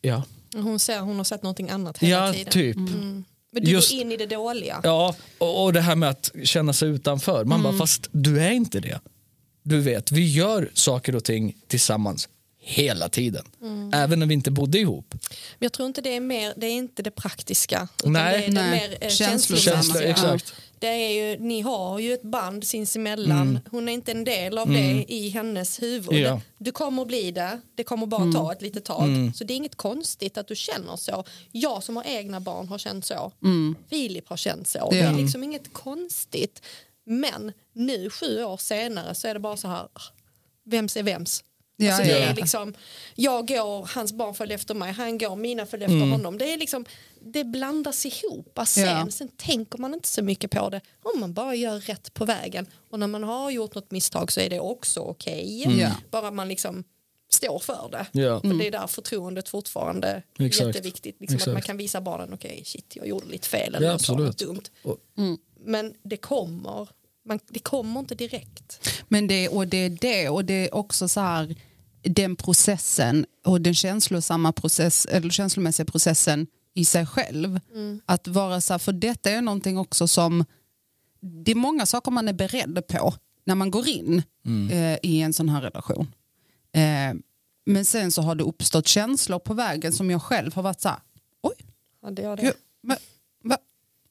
ja, 0.00 0.22
Hon, 0.54 0.78
ser, 0.78 1.00
hon 1.00 1.16
har 1.16 1.24
sett 1.24 1.42
någonting 1.42 1.70
annat 1.70 1.98
hela 1.98 2.26
ja 2.26 2.32
tiden. 2.32 2.52
typ. 2.52 2.76
Men 3.52 3.64
du 3.64 3.70
Just- 3.70 3.90
går 3.90 4.00
in 4.00 4.12
i 4.12 4.16
det 4.16 4.26
dåliga. 4.26 4.80
Ja, 4.82 5.14
och, 5.38 5.64
och 5.64 5.72
det 5.72 5.80
här 5.80 5.96
med 5.96 6.08
att 6.08 6.30
känna 6.44 6.72
sig 6.72 6.88
utanför. 6.88 7.44
Man 7.44 7.62
bara, 7.62 7.72
fast 7.78 8.08
du 8.12 8.40
är 8.40 8.50
inte 8.50 8.80
det. 8.80 9.00
Du 9.62 9.80
vet, 9.80 10.12
vi 10.12 10.32
gör 10.32 10.70
saker 10.74 11.16
och 11.16 11.24
ting 11.24 11.56
tillsammans 11.66 12.28
hela 12.60 13.08
tiden. 13.08 13.44
Även 13.94 14.18
när 14.18 14.26
vi 14.26 14.34
inte 14.34 14.50
bodde 14.50 14.78
ihop. 14.78 15.06
Men 15.12 15.20
jag 15.58 15.72
tror 15.72 15.86
inte 15.86 16.00
det 16.00 16.16
är 16.16 16.20
mer, 16.20 16.54
det 16.56 16.66
är 16.66 16.72
inte 16.72 17.02
det 17.02 17.10
praktiska. 17.10 17.88
Utan 17.98 18.12
Nej. 18.12 18.38
det 18.40 18.46
är 18.46 18.52
Nej. 18.52 18.80
det 18.80 18.88
mer 18.88 18.98
eh, 19.00 19.08
Känslosamma. 19.10 19.76
Känsla, 19.82 20.02
exakt. 20.02 20.54
Det 20.78 20.86
är 20.86 21.10
ju, 21.30 21.38
ni 21.38 21.60
har 21.60 21.98
ju 21.98 22.14
ett 22.14 22.22
band 22.22 22.64
sinsemellan. 22.64 23.58
Hon 23.70 23.88
är 23.88 23.92
inte 23.92 24.12
en 24.12 24.24
del 24.24 24.58
av 24.58 24.68
det 24.68 25.04
i 25.08 25.28
hennes 25.28 25.82
huvud. 25.82 26.08
Mm. 26.10 26.22
Ja. 26.22 26.40
Du 26.58 26.72
kommer 26.72 27.04
bli 27.04 27.30
det. 27.30 27.60
Det 27.74 27.84
kommer 27.84 28.06
bara 28.06 28.32
ta 28.32 28.52
ett 28.52 28.62
litet 28.62 28.84
tag. 28.84 29.04
Mm. 29.04 29.32
Så 29.34 29.44
det 29.44 29.54
är 29.54 29.56
inget 29.56 29.76
konstigt 29.76 30.38
att 30.38 30.48
du 30.48 30.56
känner 30.56 30.96
så. 30.96 31.24
Jag 31.52 31.82
som 31.82 31.96
har 31.96 32.04
egna 32.04 32.40
barn 32.40 32.68
har 32.68 32.78
känt 32.78 33.04
så. 33.04 33.32
Filip 33.90 34.28
har 34.28 34.36
känt 34.36 34.68
så. 34.68 34.90
Det 34.90 34.96
Ja. 34.96 35.08
är 35.08 35.14
liksom 35.14 35.44
inget 35.44 35.72
konstigt. 35.72 36.62
Men 37.04 37.52
nu 37.72 38.10
sju 38.10 38.44
år 38.44 38.56
senare 38.56 39.14
så 39.14 39.28
är 39.28 39.34
det 39.34 39.40
bara 39.40 39.56
så 39.56 39.68
här. 39.68 39.82
ah, 39.92 40.00
Vems 40.64 40.96
är 40.96 41.02
vems? 41.02 41.44
Ja, 41.76 41.88
alltså 41.94 42.02
det 42.12 42.18
är 42.22 42.34
liksom, 42.34 42.74
jag 43.14 43.48
går, 43.48 43.88
hans 43.94 44.12
barn 44.12 44.34
följer 44.34 44.54
efter 44.54 44.74
mig, 44.74 44.92
han 44.92 45.18
går, 45.18 45.36
mina 45.36 45.66
följer 45.66 45.88
efter 45.88 46.10
honom. 46.10 46.38
Det, 46.38 46.52
är 46.52 46.56
liksom, 46.58 46.84
det 47.26 47.44
blandas 47.44 48.06
ihop 48.06 48.58
sen. 48.66 48.84
Ja. 48.86 49.10
Sen 49.10 49.28
tänker 49.28 49.78
man 49.78 49.94
inte 49.94 50.08
så 50.08 50.22
mycket 50.22 50.50
på 50.50 50.68
det 50.70 50.80
om 51.02 51.20
man 51.20 51.32
bara 51.32 51.54
gör 51.54 51.80
rätt 51.80 52.14
på 52.14 52.24
vägen. 52.24 52.66
Och 52.90 52.98
när 53.00 53.06
man 53.06 53.22
har 53.22 53.50
gjort 53.50 53.74
något 53.74 53.90
misstag 53.90 54.32
så 54.32 54.40
är 54.40 54.50
det 54.50 54.60
också 54.60 55.00
okej. 55.00 55.78
Ja. 55.80 55.90
Bara 56.10 56.30
man 56.30 56.48
liksom 56.48 56.84
står 57.30 57.58
för 57.58 57.88
det. 57.92 58.20
Ja. 58.20 58.40
För 58.40 58.54
det 58.54 58.66
är 58.66 58.70
där 58.70 58.86
förtroendet 58.86 59.48
fortfarande 59.48 60.08
är 60.08 60.22
Mm. 60.38 60.46
Exakt. 60.48 60.66
jätteviktigt. 60.66 61.16
Liksom 61.20 61.38
att 61.40 61.46
man 61.46 61.62
kan 61.62 61.76
visa 61.76 62.00
barnen, 62.00 62.34
okej 62.34 62.62
shit 62.64 62.92
jag 62.96 63.06
gjorde 63.06 63.26
lite 63.26 63.48
fel 63.48 63.74
eller 63.74 63.86
Ja, 63.86 63.98
sa 63.98 64.14
något 64.14 64.38
dumt. 64.38 64.62
Och- 64.82 64.98
Men 65.64 65.94
det 66.02 66.16
kommer, 66.16 66.88
man, 67.24 67.40
det 67.48 67.58
kommer 67.58 68.00
inte 68.00 68.14
direkt. 68.14 68.88
Men 69.08 69.26
det, 69.26 69.48
och 69.48 69.66
det 69.68 69.76
är 69.76 69.90
det 69.90 70.28
och 70.28 70.44
det 70.44 70.54
är 70.68 70.74
också 70.74 71.08
så 71.08 71.20
här 71.20 71.54
den 72.02 72.36
processen 72.36 73.26
och 73.44 73.60
den 73.60 73.74
känslosamma 73.74 74.52
process, 74.52 75.06
eller 75.06 75.30
känslomässiga 75.30 75.86
processen 75.86 76.46
i 76.76 76.84
sig 76.84 77.06
själv. 77.06 77.60
Att 78.06 78.28
vara 78.28 78.60
så 78.60 78.72
här, 78.72 78.78
för 78.78 78.92
detta 78.92 79.30
är 79.30 79.42
någonting 79.42 79.78
också 79.78 80.08
som 80.08 80.44
det 81.20 81.50
är 81.50 81.54
många 81.54 81.86
saker 81.86 82.10
man 82.10 82.28
är 82.28 82.32
beredd 82.32 82.86
på 82.86 83.14
när 83.44 83.54
man 83.54 83.70
går 83.70 83.88
in 83.88 84.22
eh, 84.70 84.98
i 85.02 85.20
en 85.20 85.32
sån 85.32 85.48
här 85.48 85.60
relation. 85.60 86.14
Eh, 86.72 87.14
men 87.66 87.84
sen 87.84 88.12
så 88.12 88.22
har 88.22 88.34
det 88.34 88.44
uppstått 88.44 88.88
känslor 88.88 89.38
på 89.38 89.54
vägen 89.54 89.92
som 89.92 90.10
jag 90.10 90.22
själv 90.22 90.54
har 90.54 90.62
varit 90.62 90.80
så 90.80 90.88
här, 90.88 90.98
oj, 91.42 91.54
Ja, 92.02 92.10
det 92.10 92.22
det. 92.36 92.42
Gud, 92.42 92.54
men, 92.82 92.96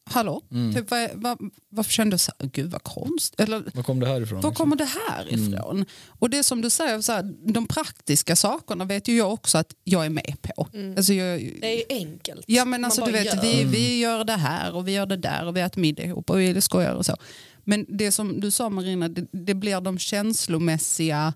hallå, 0.10 0.42
typ, 0.76 0.92
vad, 0.92 1.10
vad, 1.14 1.38
varför 1.70 1.92
kände 1.92 2.14
du 2.14 2.18
så 2.18 2.32
här, 2.40 2.50
gud 2.50 2.72
vad 2.72 2.84
konstigt, 2.84 3.40
eller 3.40 3.64
Var 3.74 3.84
kom 3.84 4.00
det 4.00 4.08
här 4.08 4.22
ifrån? 4.22 4.42
var 4.42 4.50
liksom? 4.50 4.56
kommer 4.66 4.76
det 4.76 4.90
här 5.10 5.34
ifrån? 5.34 5.86
Och 6.08 6.30
det 6.30 6.44
som 6.44 6.62
du 6.62 6.70
säger, 6.70 7.02
så 7.02 7.12
här, 7.12 7.34
de 7.54 7.68
praktiska 7.68 8.36
sakerna 8.36 8.86
vet 8.86 9.08
ju 9.08 9.18
jag 9.18 9.34
också 9.34 9.58
att 9.58 9.74
jag 9.84 10.06
är 10.06 10.10
med 10.10 10.36
på. 10.42 10.68
Alltså 10.98 11.14
jag, 11.14 11.40
Det 11.62 11.68
är 11.74 11.78
ju 11.78 11.84
enkelt. 12.00 12.44
ja 12.48 12.66
men 12.66 12.82
Man 12.82 12.86
alltså 12.86 13.02
bara 13.02 13.12
du 13.12 13.18
vet, 13.18 13.26
gör. 13.36 13.42
vi, 13.42 13.64
vi 13.64 14.00
gör 14.00 14.24
det 14.24 14.34
här 14.34 14.76
och 14.76 14.88
vi 14.88 14.92
gör 14.92 15.06
det 15.06 15.18
där 15.18 15.46
och 15.48 15.56
vi 15.58 15.62
äter 15.62 15.82
middag 15.82 16.04
ihop 16.04 16.30
och 16.30 16.40
vi 16.40 16.62
skojar 16.62 16.94
och 16.94 17.06
så. 17.06 17.16
Men 17.64 17.86
det 17.90 18.12
som 18.12 18.40
du 18.40 18.52
sa 18.52 18.70
Marina, 18.70 19.10
det, 19.10 19.28
det 19.32 19.54
blir 19.54 19.82
de 19.82 19.98
känslomässiga 20.00 21.34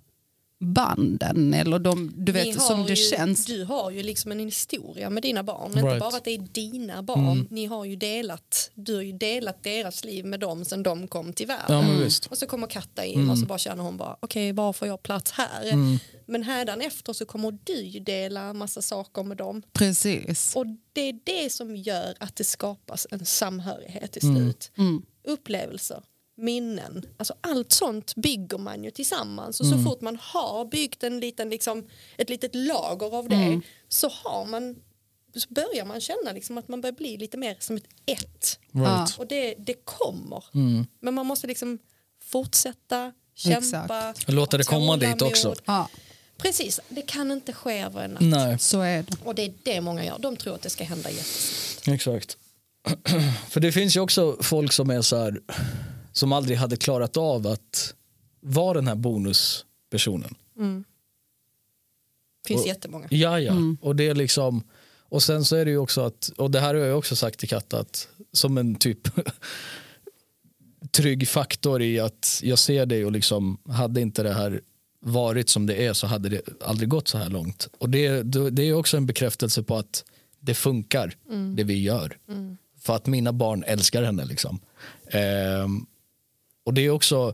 banden 0.60 1.54
eller 1.54 1.80
de, 1.80 2.12
du 2.16 2.32
vet 2.32 2.62
som 2.62 2.84
det 2.84 2.90
ju, 2.90 2.96
känns. 2.96 3.46
Du 3.46 3.64
har 3.64 3.92
ju 3.92 4.04
liksom 4.04 4.32
en 4.32 4.40
historia 4.40 5.10
med 5.10 5.24
dina 5.24 5.44
barn. 5.44 5.66
Inte 5.68 5.80
Right. 5.80 5.88
Mm. 5.92 6.00
bara 6.00 6.18
att 6.18 6.24
det 6.24 6.32
är 6.32 6.38
dina 6.52 7.04
barn. 7.04 7.48
Ni 7.52 7.66
har 7.66 7.86
ju 7.86 7.96
delat, 7.96 8.72
du 8.74 8.96
har 8.96 9.02
ju 9.02 9.12
delat 9.12 9.64
deras 9.64 10.04
liv 10.06 10.26
med 10.26 10.40
dem 10.40 10.66
sen 10.66 10.84
de 10.84 11.08
kom 11.08 11.34
till 11.34 11.48
världen. 11.48 12.00
Ja. 12.02 12.10
Och 12.30 12.38
så 12.38 12.46
kommer 12.46 12.68
Katta 12.68 13.06
in 13.06 13.30
och 13.30 13.38
så 13.40 13.46
bara 13.46 13.58
känner 13.58 13.84
hon 13.84 13.98
bara 13.98 14.18
okej 14.20 14.52
var 14.54 14.74
får 14.74 14.88
jag 14.88 15.04
plats 15.04 15.32
här? 15.32 16.00
Men 16.26 16.44
hädanefter 16.44 17.14
så 17.14 17.26
kommer 17.26 17.58
du 17.64 17.82
ju 17.82 18.00
dela 18.00 18.54
massa 18.54 18.82
saker 18.82 19.24
med 19.24 19.38
dem. 19.38 19.62
Precis. 19.74 20.56
Och 20.56 20.66
det 20.94 21.02
är 21.02 21.20
det 21.24 21.50
som 21.52 21.76
gör 21.76 22.14
att 22.20 22.36
det 22.36 22.44
skapas 22.44 23.08
en 23.12 23.26
samhörighet 23.26 24.12
till 24.12 24.24
Mm. 24.30 24.36
slut. 24.44 24.72
Upplevelser, 25.28 26.04
minnen, 26.40 27.06
alltså 27.18 27.34
allt 27.42 27.72
sånt 27.72 28.16
bygger 28.16 28.58
man 28.58 28.84
ju 28.84 28.92
tillsammans. 28.92 29.60
Och 29.60 29.66
Mm. 29.66 29.78
så 29.84 29.90
fort 29.90 30.02
man 30.02 30.18
har 30.22 30.66
byggt 30.66 31.04
en 31.04 31.20
liten, 31.20 31.50
liksom, 31.50 31.88
ett 32.18 32.30
litet 32.30 32.56
lager 32.56 33.16
av 33.16 33.30
det 33.30 33.62
så, 33.90 34.10
har 34.10 34.46
man, 34.46 34.76
så 35.36 35.48
börjar 35.54 35.86
man 35.86 36.02
känna 36.02 36.32
liksom 36.34 36.58
att 36.58 36.68
man 36.68 36.82
börjar 36.82 36.94
bli 36.96 37.18
lite 37.18 37.38
mer 37.38 37.56
som 37.60 37.76
ett 37.78 37.86
ett. 38.06 38.60
Right. 38.72 39.18
Och 39.18 39.28
det, 39.28 39.56
det 39.58 39.74
kommer. 39.86 40.44
Mm. 40.54 40.86
Men 41.00 41.14
man 41.14 41.26
måste 41.26 41.48
liksom 41.48 41.80
fortsätta, 42.24 43.14
kämpa. 43.36 44.14
Och 44.28 44.34
låta 44.34 44.58
det 44.58 44.64
komma 44.64 44.98
dit 44.98 45.22
också. 45.22 45.56
Ja, 45.66 45.90
Precis, 46.38 46.80
det 46.90 47.02
kan 47.02 47.32
inte 47.32 47.54
ske 47.54 47.80
över 47.80 48.04
en 48.04 48.12
natt. 48.12 48.22
Nej, 48.22 48.60
så 48.60 48.82
är 48.82 49.04
det. 49.04 49.16
Och 49.24 49.36
det 49.36 49.42
är 49.46 49.54
det 49.64 49.82
många 49.82 50.06
gör. 50.06 50.20
De 50.20 50.38
tror 50.38 50.56
att 50.56 50.62
det 50.62 50.70
ska 50.70 50.84
hända 50.84 51.10
jättesnabbt. 51.12 51.88
exakt. 51.96 52.38
För 53.50 53.60
det 53.60 53.72
finns 53.72 53.96
ju 53.96 54.00
också 54.00 54.38
folk 54.42 54.72
som 54.74 54.90
är 54.90 55.02
så 55.02 55.18
här, 55.18 55.42
som 56.20 56.34
aldrig 56.34 56.58
hade 56.58 56.78
klarat 56.78 57.18
av 57.18 57.48
att 57.48 57.94
vara 58.40 58.74
den 58.74 58.88
här 58.88 58.96
bonuspersonen. 58.96 60.36
finns 62.48 62.62
Och- 62.62 62.68
jättemånga. 62.68 63.08
Ja, 63.10 63.40
ja. 63.40 63.54
Och 63.82 63.96
det 63.96 64.08
är 64.08 64.16
liksom 64.16 64.64
och 65.12 65.24
sen 65.24 65.46
så 65.46 65.56
är 65.56 65.66
det 65.66 65.72
ju 65.72 65.78
också 65.78 66.02
att 66.02 66.32
och 66.38 66.52
det 66.52 66.60
här 66.60 66.76
har 66.76 66.82
jag 66.82 66.98
också 66.98 67.16
sagt 67.16 67.40
till 67.40 67.50
Katta 67.50 67.80
att 67.80 68.08
som 68.32 68.58
en 68.58 68.76
typ 68.76 69.00
trygg 70.92 71.28
faktor 71.28 71.82
i 71.82 72.00
att 72.00 72.40
jag 72.44 72.60
ser 72.60 72.86
dig 72.86 73.06
och 73.06 73.12
liksom 73.12 73.58
hade 73.70 74.02
inte 74.02 74.24
det 74.24 74.34
här 74.34 74.62
varit 75.02 75.50
som 75.50 75.66
det 75.66 75.86
är 75.86 75.94
så 75.94 76.08
hade 76.08 76.30
det 76.30 76.42
aldrig 76.62 76.90
gått 76.90 77.08
så 77.08 77.18
här 77.18 77.30
långt. 77.30 77.68
Och 77.78 77.90
det, 77.90 78.24
det 78.52 78.64
är 78.64 78.74
också 78.74 78.98
en 78.98 79.06
bekräftelse 79.06 79.64
på 79.64 79.76
att 79.78 80.04
det 80.40 80.54
funkar 80.54 81.16
det 81.56 81.64
vi 81.64 81.82
gör. 81.82 82.18
För 82.80 82.96
att 82.96 83.06
mina 83.08 83.34
barn 83.34 83.64
älskar 83.64 84.04
henne 84.04 84.26
liksom. 84.26 84.60
Ehm, 85.12 85.86
och 86.70 86.74
det 86.74 86.86
är 86.86 86.90
också 86.90 87.34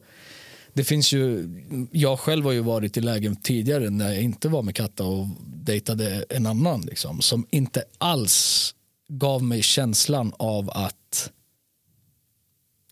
det 0.73 0.83
finns 0.83 1.13
ju, 1.13 1.49
jag 1.91 2.19
själv 2.19 2.45
har 2.45 2.51
ju 2.51 2.59
varit 2.59 2.97
i 2.97 3.01
lägen 3.01 3.35
tidigare 3.35 3.89
när 3.89 4.13
jag 4.13 4.21
inte 4.21 4.49
var 4.49 4.63
med 4.63 4.75
Katta 4.75 5.03
och 5.03 5.27
dejtade 5.45 6.25
en 6.29 6.45
annan 6.45 6.81
liksom, 6.81 7.21
som 7.21 7.47
inte 7.49 7.83
alls 7.97 8.75
gav 9.07 9.43
mig 9.43 9.61
känslan 9.61 10.33
av 10.37 10.69
att 10.69 11.31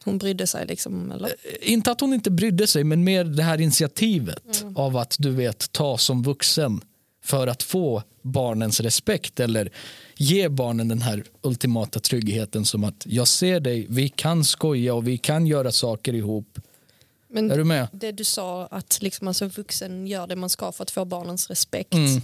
Hon 0.04 0.18
brydde 0.18 0.48
sig 0.48 0.66
liksom, 0.68 1.12
eller? 1.12 1.36
inte 1.62 1.92
att 1.92 2.02
hon 2.02 2.14
inte 2.14 2.32
brydde 2.32 2.68
sig 2.68 2.84
men 2.84 3.04
mer 3.04 3.24
det 3.24 3.44
här 3.44 3.62
initiativet 3.62 4.66
av 4.76 4.98
att 4.98 5.16
du 5.20 5.32
vet 5.32 5.72
ta 5.72 5.98
som 5.98 6.24
vuxen 6.24 6.82
för 7.24 7.48
att 7.48 7.64
få 7.64 8.04
barnens 8.24 8.80
respekt 8.80 9.40
eller 9.40 9.72
ge 10.16 10.50
barnen 10.50 10.88
den 10.88 11.02
här 11.02 11.24
ultimata 11.42 12.00
tryggheten 12.00 12.66
som 12.66 12.84
att 12.84 13.04
jag 13.06 13.28
ser 13.28 13.60
dig, 13.60 13.86
vi 13.90 14.10
kan 14.10 14.44
skoja 14.44 14.94
och 14.94 15.08
vi 15.08 15.18
kan 15.18 15.48
göra 15.48 15.72
saker 15.72 16.14
ihop. 16.14 16.60
Men 17.28 17.52
Är 17.52 17.58
du 17.58 17.64
med? 17.64 17.88
det 17.92 18.12
du 18.12 18.24
sa 18.24 18.66
att 18.66 19.02
liksom 19.02 19.28
alltså 19.28 19.48
vuxen 19.48 20.08
gör 20.08 20.28
det 20.28 20.36
man 20.36 20.50
ska 20.50 20.72
för 20.72 20.84
att 20.84 20.92
få 20.92 21.06
barnens 21.06 21.50
respekt. 21.50 21.94
Mm. 21.94 22.22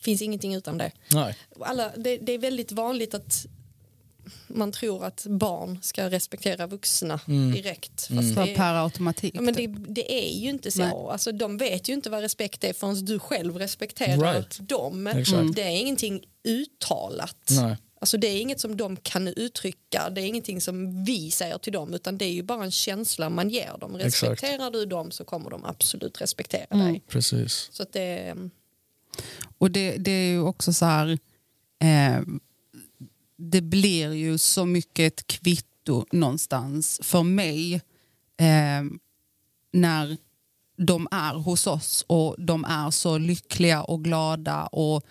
finns 0.00 0.22
ingenting 0.22 0.54
utan 0.54 0.78
det. 0.78 0.92
Nej. 1.12 1.36
Alla, 1.60 1.90
det. 1.96 2.16
Det 2.16 2.32
är 2.32 2.38
väldigt 2.38 2.72
vanligt 2.72 3.14
att 3.14 3.46
man 4.46 4.72
tror 4.72 5.04
att 5.04 5.26
barn 5.28 5.78
ska 5.82 6.10
respektera 6.10 6.66
vuxna 6.66 7.20
Mm. 7.28 7.52
direkt. 7.52 8.06
Fast 8.06 8.34
För 8.34 8.46
det, 8.46 8.54
per 8.54 8.74
automatik. 8.74 9.34
ja, 9.34 9.40
men 9.40 9.54
det, 9.54 9.66
det 9.66 10.12
är 10.28 10.38
ju 10.38 10.48
inte 10.50 10.70
så. 10.70 10.78
Nej. 10.78 10.92
Alltså, 10.92 11.32
de 11.32 11.56
vet 11.56 11.88
ju 11.88 11.92
inte 11.92 12.10
vad 12.10 12.20
respekt 12.20 12.64
är 12.64 12.72
förrän 12.72 13.04
du 13.04 13.18
själv 13.18 13.56
respekterar 13.58 14.32
Right. 14.34 14.58
dem. 14.68 15.06
Exakt. 15.06 15.54
Det 15.54 15.62
är 15.62 15.80
ingenting 15.80 16.20
uttalat. 16.48 17.48
Nej. 17.50 17.76
Alltså 18.00 18.16
det 18.18 18.26
är 18.26 18.40
inget 18.40 18.60
som 18.60 18.76
de 18.76 18.96
kan 18.96 19.28
uttrycka, 19.28 20.10
det 20.10 20.20
är 20.20 20.24
ingenting 20.26 20.60
som 20.60 21.04
vi 21.04 21.30
säger 21.30 21.58
till 21.58 21.72
dem 21.72 21.94
utan 21.94 22.18
det 22.18 22.24
är 22.24 22.32
ju 22.32 22.42
bara 22.42 22.64
en 22.64 22.70
känsla 22.70 23.30
man 23.30 23.50
ger 23.50 23.78
dem. 23.78 23.96
Exakt. 23.96 24.22
Respekterar 24.32 24.70
du 24.70 24.86
dem 24.86 25.10
så 25.10 25.24
kommer 25.24 25.50
de 25.50 25.64
absolut 25.64 26.20
respektera 26.20 26.66
Mm. 26.70 26.86
dig. 26.86 27.02
Precis. 27.08 27.68
Så 27.72 27.82
att 27.82 27.92
det, 27.92 28.34
Och 29.58 29.70
det, 29.70 29.96
det 29.96 30.10
är 30.10 30.30
ju 30.30 30.40
också 30.40 30.72
så 30.72 30.84
här, 30.84 31.18
eh, 31.82 32.20
det 33.40 33.60
blir 33.60 34.12
ju 34.12 34.38
så 34.38 34.66
mycket 34.66 35.12
ett 35.12 35.26
kvitto 35.26 36.06
någonstans 36.12 37.00
för 37.02 37.22
mig 37.22 37.74
eh, 38.36 38.82
när 39.72 40.16
de 40.76 41.08
är 41.10 41.34
hos 41.34 41.66
oss 41.66 42.04
och 42.06 42.36
de 42.38 42.64
är 42.64 42.90
så 42.90 43.18
lyckliga 43.18 43.82
och 43.82 44.04
glada 44.04 44.66
och 44.66 45.06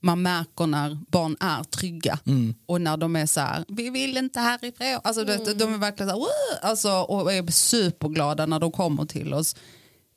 man 0.00 0.22
märker 0.22 0.66
när 0.66 0.98
barn 1.08 1.36
är 1.40 1.64
trygga 1.64 2.18
och 2.66 2.80
när 2.80 2.96
de 2.96 3.16
är 3.16 3.26
så 3.26 3.40
här, 3.40 3.64
vi 3.68 3.90
vill 3.90 4.16
inte 4.16 4.40
härifrån. 4.40 5.00
Alltså, 5.04 5.24
det, 5.24 5.54
de 5.54 5.74
är 5.74 5.78
verkligen 5.78 6.10
så 6.10 6.18
här, 6.18 6.28
alltså, 6.62 6.90
och 6.90 7.32
är 7.32 7.50
superglada 7.50 8.46
när 8.46 8.60
de 8.60 8.72
kommer 8.72 9.04
till 9.04 9.34
oss. 9.34 9.56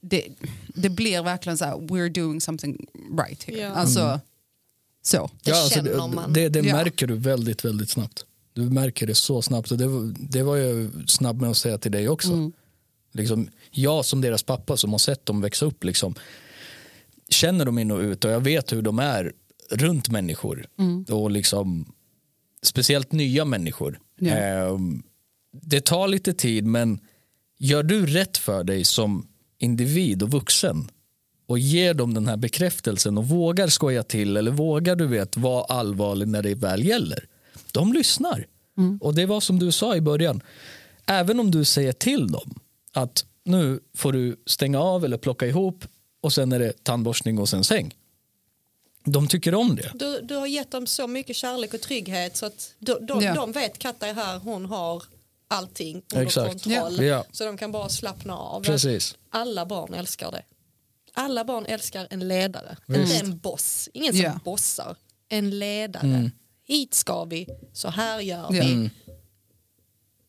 Det, 0.02 0.28
det 0.68 0.90
blir 0.90 1.24
verkligen 1.24 1.58
så 1.58 1.66
här, 1.66 1.76
we're 1.76 2.10
doing 2.10 2.42
something 2.42 2.88
right 3.20 3.44
here. 3.44 3.60
Ja. 3.60 3.70
Alltså, 3.70 4.20
så. 5.08 5.30
Det 5.44 5.52
alltså, 5.52 5.76
känner 5.76 6.08
man. 6.16 6.34
Det, 6.34 6.50
det 6.50 6.60
Ja. 6.60 6.76
märker 6.76 7.08
du 7.08 7.16
väldigt, 7.16 7.66
väldigt 7.66 7.90
snabbt. 7.90 8.26
Du 8.54 8.62
märker 8.62 9.08
det 9.08 9.16
så 9.16 9.42
snabbt. 9.42 9.72
Och 9.72 9.78
det, 9.78 9.88
var- 9.88 10.14
det 10.20 10.44
var 10.44 10.58
jag 10.58 10.90
snabb 11.10 11.42
med 11.42 11.50
att 11.50 11.58
säga 11.58 11.78
till 11.78 11.92
dig 11.92 12.10
också. 12.10 12.34
Mm. 12.34 12.52
Liksom, 13.14 13.50
jag 13.72 14.06
som 14.06 14.22
deras 14.22 14.44
pappa 14.44 14.78
som 14.78 14.92
har 14.92 14.98
sett 15.00 15.26
dem 15.26 15.42
växa 15.42 15.66
upp 15.66 15.84
liksom, 15.84 16.16
känner 17.30 17.66
dem 17.66 17.80
in 17.80 17.92
och 17.92 18.00
ut 18.00 18.26
och 18.26 18.32
jag 18.32 18.40
vet 18.42 18.74
hur 18.74 18.82
de 18.82 19.00
är 19.00 19.34
runt 19.72 20.10
människor. 20.10 20.66
Mm. 20.80 21.04
Och 21.10 21.32
liksom, 21.32 21.94
speciellt 22.64 23.12
nya 23.12 23.46
människor. 23.46 24.00
Ja. 24.20 24.32
Ehm, 24.32 25.04
det 25.62 25.86
tar 25.86 26.08
lite 26.08 26.34
tid 26.34 26.66
men 26.66 27.00
gör 27.60 27.84
du 27.84 28.06
rätt 28.06 28.38
för 28.38 28.64
dig 28.64 28.84
som 28.86 29.28
individ 29.60 30.24
och 30.24 30.32
vuxen 30.32 30.90
och 31.48 31.60
ger 31.60 31.94
dem 31.94 32.14
den 32.14 32.28
här 32.28 32.38
bekräftelsen 32.38 33.18
och 33.18 33.28
vågar 33.30 33.68
skoja 33.68 34.04
till 34.04 34.38
eller 34.38 34.52
vågar 34.52 34.96
du 34.96 35.08
vet 35.08 35.38
vara 35.38 35.64
allvarlig 35.64 36.28
när 36.28 36.44
det 36.44 36.56
väl 36.56 36.86
gäller. 36.86 37.28
De 37.72 37.94
lyssnar. 37.94 38.48
Och 39.02 39.16
det 39.16 39.26
var 39.26 39.40
som 39.42 39.60
du 39.60 39.72
sa 39.72 39.96
i 39.96 40.02
början. 40.02 40.42
Även 41.06 41.40
om 41.40 41.52
du 41.52 41.66
säger 41.66 41.94
till 41.94 42.28
dem 42.32 42.60
att 42.94 43.26
nu 43.44 43.80
får 43.96 44.14
du 44.14 44.36
stänga 44.46 44.80
av 44.82 45.06
eller 45.06 45.18
plocka 45.18 45.48
ihop 45.48 45.86
och 46.22 46.34
sen 46.34 46.52
är 46.52 46.60
det 46.60 46.84
tandborstning 46.84 47.40
och 47.40 47.50
sen 47.50 47.64
säng. 47.64 47.96
De 49.06 49.28
tycker 49.28 49.56
om 49.56 49.76
det. 49.76 49.92
du, 49.96 50.22
du 50.22 50.36
har 50.36 50.48
gett 50.48 50.72
dem 50.72 50.88
så 50.88 51.08
mycket 51.08 51.36
kärlek 51.36 51.74
och 51.74 51.82
trygghet 51.82 52.38
så 52.38 52.46
att 52.46 52.74
de, 52.80 53.06
de, 53.06 53.22
Ja. 53.22 53.34
de 53.34 53.52
vet 53.52 53.78
Katta 53.80 54.08
är 54.08 54.14
här, 54.14 54.40
hon 54.40 54.66
har 54.66 55.04
allting 55.48 55.96
under 56.14 56.26
Exakt. 56.26 56.50
kontroll. 56.64 57.04
Ja. 57.06 57.24
Så 57.32 57.46
de 57.46 57.58
kan 57.58 57.72
bara 57.72 57.90
slappna 57.90 58.36
av. 58.38 58.62
Precis. 58.64 59.16
Alla 59.30 59.66
barn 59.66 59.94
älskar 59.94 60.32
det. 60.32 60.42
Alla 61.18 61.44
barn 61.46 61.66
älskar 61.66 62.08
en 62.10 62.28
ledare, 62.28 62.78
inte 62.88 63.16
en 63.18 63.38
boss. 63.40 63.90
Ingen 63.94 64.14
som 64.14 64.22
Ja. 64.22 64.40
bossar, 64.46 64.96
en 65.30 65.60
ledare. 65.60 66.32
Hit 66.68 66.94
ska 66.94 67.24
vi, 67.26 67.48
så 67.74 67.90
här 67.90 68.20
gör 68.20 68.52
vi. 68.52 68.84
Ja. 68.84 69.14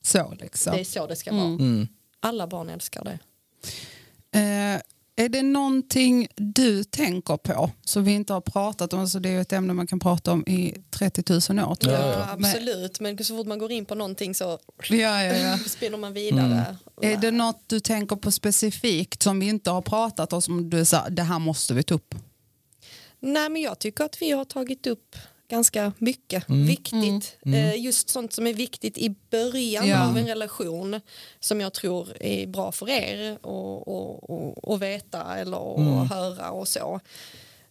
Så 0.03 0.35
liksom. 0.41 0.73
Det 0.73 0.81
är 0.81 0.85
så 0.85 1.07
det 1.07 1.17
ska 1.17 1.33
vara. 1.33 1.45
Mm. 1.45 1.89
Alla 2.21 2.47
barn 2.47 2.69
älskar 2.69 3.05
det. 3.05 3.19
Eh, 4.39 4.81
är 5.19 5.29
det 5.29 5.43
någonting 5.43 6.29
du 6.37 6.85
tänker 6.85 7.37
på 7.37 7.71
som 7.85 8.05
vi 8.05 8.13
inte 8.13 8.33
har 8.33 8.41
pratat 8.41 8.93
om? 8.93 9.01
Alltså 9.01 9.21
det 9.21 9.29
är 9.29 9.33
ju 9.33 9.41
ett 9.41 9.53
ämne 9.53 9.73
man 9.73 9.87
kan 9.87 10.01
prata 10.01 10.33
om 10.33 10.45
i 10.47 10.75
30 10.91 11.53
000 11.55 11.71
år. 11.71 11.75
tror 11.75 11.93
Ja. 11.95 12.37
Men- 12.39 12.45
absolut, 12.51 13.01
men 13.01 13.25
så 13.25 13.37
fort 13.37 13.47
man 13.47 13.59
går 13.59 13.73
in 13.73 13.85
på 13.85 13.95
någonting 13.95 14.35
så 14.35 14.59
Ja, 14.89 15.25
ja, 15.25 15.37
ja. 15.37 15.59
spinner 15.67 15.99
man 15.99 16.13
vidare. 16.13 16.77
Är 17.03 17.17
det 17.17 17.31
något 17.31 17.63
du 17.67 17.81
tänker 17.81 18.17
på 18.17 18.31
specifikt 18.31 19.23
som 19.23 19.41
vi 19.41 19.47
inte 19.49 19.71
har 19.71 19.83
pratat 19.83 20.33
om 20.33 20.43
som 20.43 20.71
du 20.71 20.85
sa, 20.85 21.09
det 21.09 21.23
här 21.23 21.39
måste 21.39 21.75
vi 21.75 21.83
ta 21.83 21.95
upp? 21.95 22.15
Nej, 23.21 23.49
men 23.49 23.63
jag 23.63 23.79
tycker 23.79 24.05
att 24.05 24.23
vi 24.23 24.31
har 24.31 24.45
tagit 24.45 24.87
upp 24.87 25.17
ganska 25.49 25.93
mycket 25.99 26.45
viktigt. 26.51 27.37
Eh, 27.47 27.77
just 27.85 28.09
sånt 28.09 28.33
som 28.33 28.47
är 28.47 28.55
viktigt 28.55 28.99
i 28.99 29.15
början 29.31 29.89
Ja. 29.89 30.09
av 30.09 30.19
en 30.19 30.27
relation 30.27 31.01
som 31.41 31.61
jag 31.61 31.73
tror 31.73 32.09
är 32.21 32.47
bra 32.47 32.73
för 32.73 32.89
er 32.91 33.33
att 33.33 33.39
och, 33.45 34.31
och, 34.31 34.65
och 34.69 34.83
veta 34.83 35.37
eller 35.37 36.03
att 36.03 36.11
höra 36.11 36.51
och 36.51 36.69
så. 36.69 37.01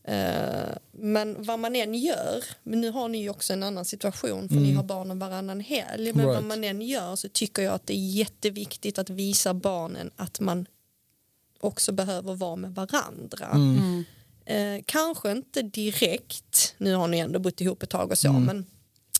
Eh, 0.04 0.70
men 0.92 1.44
vad 1.44 1.60
man 1.60 1.76
än 1.76 1.94
gör, 1.96 2.44
men 2.64 2.82
nu 2.82 2.92
har 2.92 3.08
ni 3.08 3.18
ju 3.18 3.30
också 3.30 3.54
en 3.54 3.64
annan 3.64 3.86
situation 3.86 4.50
för 4.50 4.56
ni 4.56 4.74
har 4.74 4.84
barnen 4.84 5.20
varannan 5.20 5.60
helg, 5.60 6.14
men 6.14 6.26
vad 6.26 6.36
Right. 6.36 6.48
man 6.48 6.64
än 6.64 6.82
gör 6.82 7.16
så 7.16 7.30
tycker 7.30 7.62
jag 7.62 7.74
att 7.74 7.88
det 7.88 7.94
är 7.94 8.10
jätteviktigt 8.10 9.00
att 9.00 9.10
visa 9.10 9.54
barnen 9.54 10.12
att 10.16 10.40
man 10.40 10.66
också 11.60 11.92
behöver 11.92 12.34
vara 12.36 12.56
med 12.56 12.76
varandra. 12.76 13.48
Eh, 14.50 14.82
kanske 14.86 15.32
inte 15.32 15.62
direkt, 15.62 16.76
nu 16.78 16.94
har 16.96 17.08
ni 17.08 17.20
ändå 17.20 17.40
bott 17.40 17.62
ihop 17.62 17.84
ett 17.84 17.90
tag 17.90 18.12
och 18.12 18.18
så, 18.18 18.28
men 18.46 18.66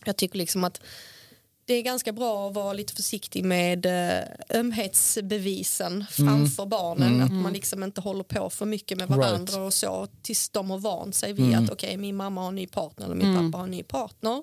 jag 0.04 0.16
tycker 0.16 0.38
liksom 0.38 0.64
att 0.64 0.80
det 1.64 1.74
är 1.74 1.82
ganska 1.82 2.12
bra 2.12 2.48
att 2.48 2.54
vara 2.54 2.72
lite 2.72 2.94
försiktig 2.94 3.44
med 3.44 3.86
eh, 3.86 4.24
ömhetsbevisen 4.60 6.04
framför 6.10 6.66
barnen. 6.66 7.22
Att 7.22 7.32
man 7.32 7.52
liksom 7.52 7.82
inte 7.82 8.00
håller 8.00 8.24
på 8.24 8.50
för 8.50 8.66
mycket 8.66 8.98
med 8.98 9.08
varandra 9.08 9.52
Right. 9.52 9.66
och 9.66 9.74
så 9.74 10.08
tills 10.22 10.48
de 10.48 10.70
har 10.70 10.78
vant 10.78 11.14
sig 11.14 11.32
vid 11.32 11.44
att 11.56 11.70
okej 11.70 11.96
min 11.96 12.16
mamma 12.16 12.40
har 12.40 12.48
en 12.48 12.54
ny 12.54 12.66
partner 12.66 13.06
eller 13.06 13.14
min 13.14 13.36
pappa 13.36 13.58
har 13.58 13.64
en 13.64 13.70
ny 13.70 13.82
partner. 13.82 14.42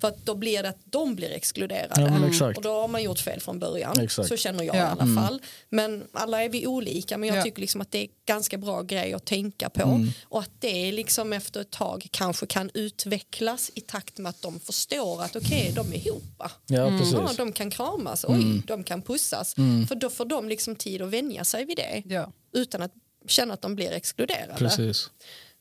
För 0.00 0.08
att 0.08 0.26
då 0.26 0.34
blir 0.34 0.62
det 0.62 0.68
att 0.68 0.78
de 0.84 1.14
blir 1.14 1.30
exkluderade. 1.32 2.00
Ja, 2.20 2.28
exakt. 2.28 2.56
Och 2.56 2.62
då 2.62 2.72
har 2.72 2.88
man 2.88 3.02
gjort 3.02 3.18
fel 3.18 3.40
från 3.40 3.58
början. 3.58 4.00
Exakt. 4.00 4.28
Så 4.28 4.36
känner 4.36 4.64
jag 4.64 4.76
Ja. 4.76 4.80
i 4.80 4.86
alla 5.00 5.22
fall. 5.22 5.42
Men 5.68 6.04
alla 6.12 6.42
är 6.44 6.48
vi 6.48 6.66
olika. 6.66 7.18
Men 7.18 7.28
jag 7.28 7.38
Ja. 7.38 7.42
tycker 7.42 7.60
liksom 7.60 7.80
att 7.80 7.90
det 7.90 7.98
är 7.98 8.08
ganska 8.26 8.58
bra 8.58 8.82
grej 8.82 9.14
att 9.14 9.24
tänka 9.24 9.70
på. 9.70 9.82
Mm. 9.88 10.08
Och 10.24 10.40
att 10.40 10.50
det 10.60 10.92
liksom 10.92 11.32
efter 11.32 11.60
ett 11.60 11.70
tag 11.70 12.08
kanske 12.10 12.46
kan 12.46 12.70
utvecklas 12.74 13.70
i 13.74 13.80
takt 13.80 14.18
med 14.18 14.30
att 14.30 14.42
de 14.42 14.60
förstår 14.60 15.22
att 15.22 15.36
okej, 15.36 15.72
de 15.74 15.92
är 15.92 16.06
ihop. 16.06 16.22
Ja, 16.38 16.50
Ja. 16.66 16.86
Mm. 16.86 17.26
de 17.36 17.52
kan 17.52 17.70
kramas, 17.70 18.24
oj, 18.28 18.62
de 18.66 18.84
kan 18.84 19.02
pussas. 19.02 19.54
För 19.88 19.94
då 19.94 20.10
får 20.10 20.24
de 20.24 20.48
liksom 20.48 20.76
tid 20.76 21.02
att 21.02 21.08
vänja 21.10 21.44
sig 21.44 21.64
vid 21.64 21.76
det. 21.76 22.02
Ja. 22.06 22.32
Utan 22.52 22.82
att 22.82 22.92
känna 23.26 23.54
att 23.54 23.62
de 23.62 23.74
blir 23.74 23.90
exkluderade. 23.92 24.54
Precis. 24.58 25.10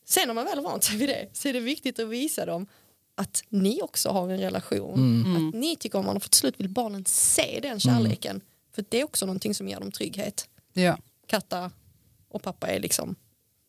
Sen 0.06 0.28
när 0.28 0.34
man 0.34 0.46
väl 0.46 0.58
har 0.58 0.64
vant 0.64 0.84
sig 0.84 0.98
vid 0.98 1.10
det 1.10 1.28
så 1.34 1.48
är 1.48 1.54
det 1.54 1.60
viktigt 1.60 2.00
att 2.00 2.08
visa 2.08 2.46
dem 2.46 2.68
att 3.20 3.44
ni 3.50 3.82
också 3.82 4.10
har 4.10 4.30
en 4.30 4.40
relation. 4.40 4.94
Mm. 5.26 5.48
Att 5.48 5.54
ni 5.56 5.76
tycker 5.76 6.00
om 6.00 6.06
varandra 6.06 6.20
för 6.20 6.30
till 6.30 6.40
slut 6.40 6.60
vill 6.60 6.70
barnen 6.70 7.06
se 7.06 7.60
den 7.62 7.80
kärleken. 7.80 8.42
För 8.76 8.86
det 8.90 9.00
är 9.00 9.04
också 9.04 9.26
någonting 9.26 9.56
som 9.56 9.68
ger 9.68 9.80
dem 9.80 9.92
trygghet. 9.92 10.50
Ja. 10.74 10.98
Katta 11.28 11.72
och 12.30 12.42
pappa 12.44 12.68
är 12.68 12.80
liksom 12.80 13.16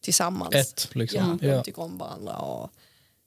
tillsammans. 0.00 0.54
Ett, 0.54 0.88
liksom. 0.94 1.38
Ja, 1.42 1.48
Ja. 1.48 1.56
de 1.56 1.62
tycker 1.64 1.82
om 1.82 1.98
varandra 1.98 2.36
och 2.36 2.70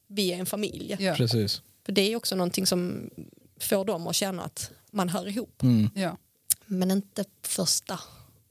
vi 0.08 0.34
är 0.34 0.38
en 0.40 0.46
familj. 0.46 0.96
Ja. 1.00 1.16
Precis. 1.16 1.62
För 1.86 1.92
det 1.92 2.02
är 2.02 2.16
också 2.16 2.36
någonting 2.36 2.66
som 2.68 3.10
får 3.60 3.86
dem 3.86 4.08
att 4.08 4.16
känna 4.16 4.44
att 4.44 4.72
man 4.92 5.10
hör 5.10 5.28
ihop. 5.28 5.64
Mm. 5.64 5.90
Ja. 5.96 6.18
Men 6.66 6.92
inte 6.92 7.26
första 7.42 8.00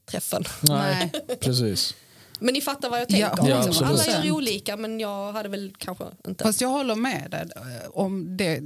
träffen. 0.04 0.44
Nej, 0.62 1.12
precis. 1.40 1.94
Men 2.40 2.54
ni 2.54 2.60
fattar 2.60 2.90
vad 2.90 3.00
jag 3.00 3.10
Ja, 3.10 3.28
tänker. 3.36 3.50
Ja, 3.52 3.64
Liksom. 3.66 3.86
absolut. 3.86 4.08
Alla 4.08 4.24
är 4.24 4.30
olika 4.32 4.76
men 4.76 5.00
jag 5.00 5.32
hade 5.32 5.48
väl 5.48 5.72
kanske 5.78 6.04
inte. 6.26 6.44
Fast 6.44 6.60
jag 6.60 6.68
håller 6.68 6.94
med 6.94 7.30
dig 7.30 7.48
eh, 7.56 7.90
om 7.90 8.36
det. 8.36 8.62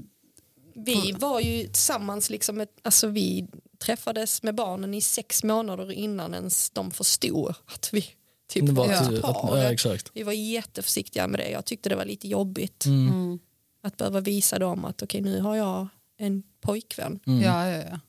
Vi 0.75 1.13
var 1.13 1.41
ju 1.41 1.63
tillsammans, 1.67 2.31
liksom 2.31 2.61
ett, 2.61 2.77
alltså 2.83 3.07
vi 3.09 3.47
träffades 3.79 4.43
med 4.43 4.55
barnen 4.55 4.95
i 4.95 5.01
sex 5.01 5.45
månader 5.45 5.93
innan 5.93 6.35
ens 6.35 6.71
de 6.71 6.91
förstod 6.91 7.55
att 7.67 7.89
vi 7.93 8.07
typ 8.49 8.67
Det 8.67 8.73
var 8.73 9.05
till- 9.07 9.17
ett 9.17 9.23
par. 9.23 9.59
ja, 9.59 9.73
exakt. 9.73 10.11
Vi 10.15 10.23
var 10.23 10.33
jätteförsiktiga 10.33 11.27
med 11.29 11.41
det. 11.41 11.51
Jag 11.51 11.65
tyckte 11.65 11.89
det 11.89 11.97
var 11.97 12.05
lite 12.05 12.29
jobbigt 12.29 12.85
Mm. 12.87 13.39
att 13.83 13.97
behöva 13.97 14.21
visa 14.21 14.59
dem 14.59 14.85
att 14.85 15.03
okej 15.03 15.21
nu 15.21 15.41
har 15.41 15.57
jag 15.57 15.89
en 16.19 16.43
pojkvän. 16.61 17.21
Mm. 17.27 17.41
Ja, 17.43 17.69
ja, 17.71 17.83
ja. 17.91 18.01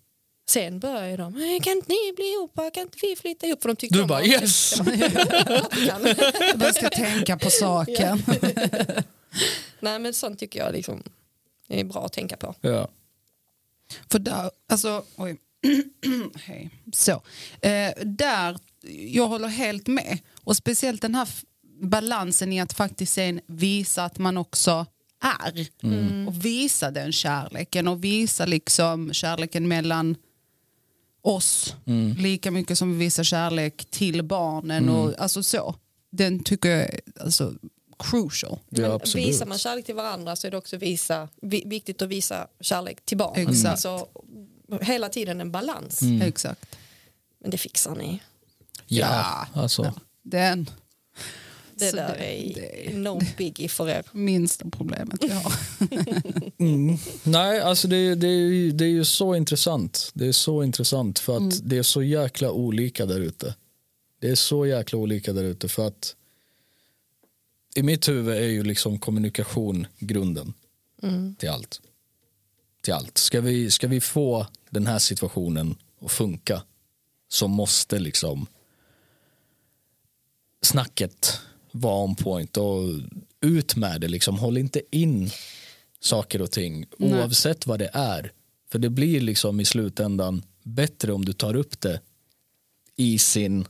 Sen 0.50 0.80
började 0.80 1.18
de, 1.18 1.36
"Eh, 1.36 1.62
kan 1.64 1.74
inte 1.74 1.92
ni 1.92 2.14
bli 2.16 2.26
ihop, 2.34 2.56
kan 2.74 2.84
inte 2.84 2.98
vi 3.02 3.16
flytta 3.16 3.48
ihop? 3.48 3.62
För 3.62 3.70
de 3.70 3.76
tyckte 3.76 3.96
Du 3.96 4.02
de 4.02 4.08
bara 4.08 4.24
yes! 4.26 4.74
Jag 6.60 6.76
ska 6.76 6.90
tänka 6.90 7.38
på 7.38 7.50
saken. 7.50 8.24
Nej 9.80 10.00
men 10.00 10.14
sånt 10.14 10.40
tycker 10.40 10.60
jag 10.60 10.74
liksom 10.74 11.04
är 11.68 11.84
bra 11.84 12.06
att 12.06 12.14
tänka 12.14 12.38
på. 12.38 12.56
Ja. 12.62 12.88
För 14.12 14.20
där, 14.20 14.52
alltså, 14.70 15.04
oj. 15.16 15.38
Hej. 16.36 16.70
Så. 16.94 17.12
Eh, 17.62 17.92
där, 18.04 18.58
jag 19.08 19.28
håller 19.28 19.48
helt 19.48 19.88
med. 19.88 20.18
Och 20.44 20.56
speciellt 20.58 21.02
den 21.02 21.16
här 21.16 21.28
balansen 21.82 22.54
i 22.54 22.60
att 22.62 22.74
faktiskt 22.74 23.14
sen 23.14 23.42
visa 23.48 24.04
att 24.06 24.18
man 24.18 24.38
också 24.38 24.86
är. 25.22 25.68
Och 26.28 26.46
visa 26.46 26.92
den 26.92 27.12
kärleken 27.12 27.88
och 27.88 28.04
visa 28.04 28.46
liksom 28.46 29.14
kärleken 29.14 29.68
mellan 29.68 30.16
oss 31.26 31.76
lika 32.18 32.52
mycket 32.52 32.78
som 32.78 32.92
vi 32.92 32.98
visar 32.98 33.24
kärlek 33.24 33.86
till 33.90 34.24
barnen. 34.24 34.90
Och, 34.90 35.20
alltså 35.20 35.44
så. 35.44 35.76
Den 36.12 36.44
tycker 36.44 36.70
jag 36.70 36.80
är 36.82 37.00
alltså, 37.20 37.54
crucial. 38.00 38.60
Ja, 38.70 39.00
visar 39.16 39.46
man 39.46 39.58
kärlek 39.58 39.86
till 39.86 39.96
varandra 39.96 40.36
så 40.36 40.48
är 40.48 40.52
det 40.52 40.58
också 40.58 40.78
visa, 40.78 41.30
vi, 41.42 41.64
viktigt 41.66 42.02
att 42.02 42.10
visa 42.10 42.48
kärlek 42.60 43.06
till 43.06 43.18
barnen. 43.18 43.50
Exakt. 43.50 43.86
Alltså, 43.86 44.08
hela 44.82 45.10
tiden 45.10 45.42
en 45.42 45.52
balans. 45.52 46.02
Exakt. 46.22 46.76
Men 47.40 47.52
det 47.52 47.58
fixar 47.58 47.96
ni. 47.96 48.20
Ja, 48.88 49.48
alltså. 49.54 49.94
Den 50.22 50.70
Det 51.78 51.90
Så 51.90 51.96
där 51.96 52.16
det- 52.18 52.26
är 52.26 52.90
det- 52.92 52.98
no 52.98 53.22
biggie 53.38 53.70
för 53.70 53.90
er. 53.90 54.06
minsta 54.12 54.70
problemet 54.70 55.24
vi 55.24 55.30
har. 55.30 55.54
Nej, 57.30 57.60
alltså 57.62 57.88
det, 57.88 58.16
det, 58.16 58.28
är 58.28 58.32
ju- 58.32 58.72
det 58.72 58.86
är 58.86 58.90
ju 58.90 59.06
så 59.06 59.36
intressant. 59.36 60.12
Det 60.14 60.28
är 60.28 60.32
så 60.32 60.64
intressant 60.64 61.20
för 61.20 61.38
att 61.38 61.70
det 61.70 61.78
är 61.78 61.84
så 61.84 62.04
jäkla 62.04 62.52
olika 62.52 63.06
där 63.06 63.20
ute. 63.20 63.56
Det 64.20 64.30
är 64.30 64.36
så 64.36 64.66
jäkla 64.66 65.00
olika 65.00 65.34
där 65.34 65.44
ute 65.44 65.68
för 65.68 65.88
att 65.88 66.16
i 67.76 67.84
mitt 67.84 68.08
huvud 68.10 68.36
är 68.38 68.48
ju 68.48 68.64
liksom 68.64 69.00
kommunikation 69.00 69.88
grunden 70.00 70.54
till 71.38 71.50
allt. 71.50 71.82
Till 72.82 72.94
allt. 72.94 73.18
Ska 73.18 73.42
vi, 73.42 73.72
ska 73.72 73.88
vi 73.88 74.02
få 74.02 74.48
den 74.70 74.88
här 74.88 75.00
situationen 75.00 75.76
att 76.02 76.12
funka 76.12 76.62
så 77.28 77.48
måste 77.48 78.00
liksom 78.00 78.48
snacket 80.62 81.40
vara 81.76 82.04
on 82.04 82.16
point 82.16 82.58
och 82.58 82.84
ut 83.42 83.76
med 83.76 84.02
det. 84.02 84.08
Liksom. 84.08 84.38
Håll 84.38 84.58
inte 84.58 84.82
in 84.92 85.30
saker 86.00 86.42
och 86.42 86.52
ting 86.52 86.86
oavsett 87.00 87.68
vad 87.68 87.80
det 87.80 87.90
är. 87.94 88.32
För 88.72 88.80
det 88.80 88.90
blir 88.90 89.22
liksom 89.22 89.60
i 89.60 89.66
slutändan 89.66 90.44
bättre 90.64 91.14
om 91.14 91.26
du 91.26 91.34
tar 91.34 91.56
upp 91.56 91.82
det 91.82 92.02
i 92.96 93.20
sin 93.20 93.66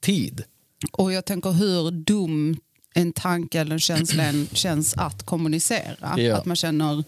tid. 0.00 0.44
Och 0.92 1.12
jag 1.12 1.24
tänker 1.24 1.50
hur 1.50 1.90
dum 1.90 2.56
en 2.94 3.12
tanke 3.12 3.60
eller 3.60 3.72
en 3.72 3.80
känsla 3.80 4.22
än 4.22 4.46
känns 4.52 4.94
att 4.94 5.26
kommunicera. 5.26 6.14
Ja. 6.20 6.36
Att 6.36 6.46
man 6.46 6.56
känner, 6.56 7.04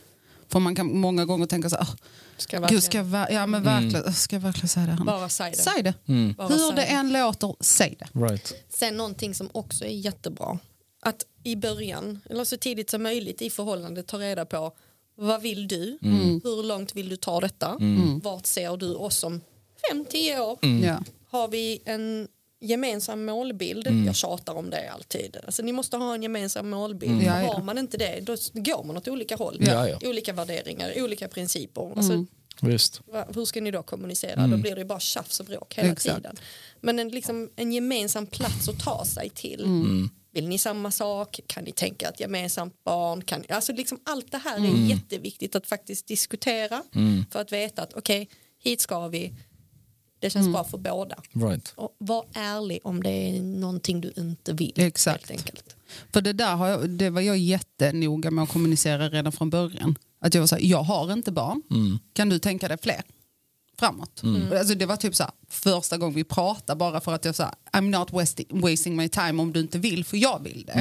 för 0.49 0.61
man 0.61 0.75
kan 0.75 0.99
många 0.99 1.25
gånger 1.25 1.47
tänka 1.47 1.71
så 1.71 1.77
här, 1.77 1.87
"Åh, 1.89 1.95
Ska 2.43 2.57
jag 2.57 2.63
Gud, 2.63 2.73
verkligen 2.83 2.83
ska 2.83 3.03
ver- 3.19 3.31
ja, 3.33 3.47
men 3.47 3.63
verkligen, 3.63 4.13
ska 4.13 4.37
jag 4.37 4.41
verkligen 4.41 4.69
säga 4.69 4.87
det? 4.87 4.93
här? 4.93 5.05
bara 5.05 5.29
säga 5.29 5.51
det. 5.51 5.57
Säg 5.57 5.83
det. 5.83 5.95
Bara 6.37 6.49
Hur 6.49 6.59
säga 6.59 6.73
det 6.73 6.85
än 6.85 7.13
låter, 7.13 7.55
säg 7.61 7.97
det. 7.99 8.21
Right. 8.21 8.53
Sen 8.69 8.97
någonting 8.97 9.35
som 9.35 9.51
också 9.53 9.85
är 9.85 9.89
jättebra. 9.89 10.59
Att 11.03 11.25
i 11.45 11.57
början, 11.57 12.21
eller 12.31 12.45
så 12.45 12.57
tidigt 12.57 12.91
som 12.91 13.03
möjligt 13.03 13.43
i 13.43 13.51
förhållandet 13.51 14.07
ta 14.07 14.19
reda 14.19 14.45
på 14.45 14.73
vad 15.15 15.43
vill 15.43 15.69
du? 15.69 15.99
Hur 16.45 16.63
långt 16.63 16.97
vill 16.97 17.09
du 17.09 17.17
ta 17.17 17.41
detta? 17.41 17.79
Vart 18.23 18.47
ser 18.47 18.77
du 18.77 18.95
oss 18.95 19.25
om 19.25 19.41
5-10 19.93 20.39
år? 20.41 20.59
Ja. 20.85 21.03
Har 21.31 21.49
vi 21.49 21.83
en 21.85 22.29
gemensam 22.63 23.25
målbild? 23.25 23.87
Jag 24.07 24.17
tjatar 24.17 24.55
om 24.55 24.71
det 24.71 24.89
alltid. 24.91 25.37
Alltså, 25.47 25.63
ni 25.63 25.73
måste 25.73 25.97
ha 25.97 26.15
en 26.15 26.23
gemensam 26.23 26.71
målbild. 26.71 27.23
Ja, 27.23 27.43
ja. 27.43 27.53
Har 27.53 27.63
man 27.63 27.79
inte 27.79 27.97
det 27.97 28.21
då 28.21 28.37
går 28.53 28.85
man 28.85 28.97
åt 28.97 29.09
olika 29.09 29.37
håll. 29.37 29.57
Ja, 29.61 29.89
ja. 29.89 29.99
Olika 30.09 30.33
värderingar, 30.33 30.93
olika 31.03 31.29
principer. 31.29 31.93
Alltså, 31.97 32.25
Visst. 32.63 33.01
Va- 33.13 33.27
Hur 33.35 33.45
ska 33.45 33.61
ni 33.61 33.71
då 33.71 33.83
kommunicera? 33.83 34.47
Då 34.47 34.57
blir 34.57 34.75
det 34.75 34.81
ju 34.81 34.85
bara 34.87 35.01
tjafs 35.01 35.41
och 35.41 35.47
bråk 35.47 35.75
hela 35.75 35.93
Exakt. 35.93 36.17
tiden. 36.17 36.37
Men 36.81 36.99
en, 36.99 37.09
liksom, 37.09 37.51
en 37.57 37.73
gemensam 37.73 38.27
plats 38.27 38.69
att 38.69 38.79
ta 38.85 39.05
sig 39.05 39.31
till. 39.31 39.67
Vill 40.35 40.49
ni 40.49 40.59
samma 40.59 40.91
sak? 40.91 41.41
Kan 41.47 41.65
ni 41.65 41.73
tänka 41.73 42.09
ett 42.09 42.21
gemensamt 42.21 42.85
barn? 42.85 43.23
Kan, 43.25 43.45
alltså 43.49 43.73
liksom 43.73 44.01
allt 44.05 44.33
det 44.33 44.39
här 44.39 44.57
är 44.57 44.89
jätteviktigt 44.91 45.55
att 45.57 45.67
faktiskt 45.67 46.07
diskutera 46.07 46.83
för 47.31 47.41
att 47.41 47.53
veta 47.53 47.83
att 47.83 47.93
okej, 47.95 48.29
hit 48.63 48.81
ska 48.81 49.09
vi. 49.09 49.33
Det 50.23 50.31
känns 50.31 50.49
bra 50.49 50.65
för 50.65 50.79
båda. 50.79 51.17
Right. 51.33 51.73
Och 51.77 51.95
var 51.99 52.25
ärlig 52.33 52.81
om 52.85 53.03
det 53.03 53.11
är 53.11 53.43
någonting 53.43 54.01
du 54.01 54.13
inte 54.17 54.53
vill. 54.53 54.73
Exakt. 54.77 55.31
Helt 55.31 55.41
enkelt. 55.41 55.77
För 56.13 56.21
det 56.21 56.33
där 56.33 56.57
har 56.57 56.69
jag, 56.69 56.91
det 56.91 57.11
var 57.11 57.21
jag 57.21 57.39
jättenoga 57.39 58.31
med 58.31 58.45
att 58.45 58.51
kommunicera 58.51 59.09
redan 59.09 59.33
från 59.33 59.51
början. 59.51 59.99
Att 60.21 60.35
jag 60.35 60.43
var 60.43 60.47
så 60.47 60.55
här, 60.55 60.63
jag 60.63 60.83
har 60.83 61.13
inte 61.13 61.33
barn. 61.33 61.63
Kan 62.13 62.29
du 62.29 62.39
tänka 62.39 62.69
dig 62.69 62.79
fler? 62.83 63.03
Framåt. 63.79 64.23
Alltså 64.59 64.75
det 64.75 64.87
var 64.87 64.97
typ 64.97 65.15
så 65.15 65.23
här, 65.23 65.33
första 65.49 65.99
gången 65.99 66.15
vi 66.15 66.25
pratade 66.25 66.79
bara 66.79 67.01
för 67.01 67.13
att 67.13 67.25
jag 67.25 67.35
sa 67.35 67.55
I'm 67.73 67.99
not 67.99 68.13
wasting, 68.13 68.61
wasting 68.61 68.97
my 68.97 69.09
time 69.09 69.43
om 69.43 69.53
du 69.53 69.61
inte 69.61 69.79
vill 69.79 70.05
för 70.05 70.17
jag 70.17 70.43
vill 70.43 70.65
det. 70.67 70.73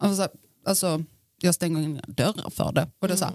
Jag, 0.00 0.08
var 0.08 0.14
så 0.14 0.20
här, 0.20 0.30
alltså, 0.66 1.04
jag 1.40 1.54
stänger 1.54 1.82
inga 1.82 2.02
dörrar 2.06 2.50
för 2.50 2.72
det. 2.72 2.88
Och 2.98 3.08
det 3.08 3.14
är 3.14 3.18
så 3.18 3.24
här, 3.24 3.34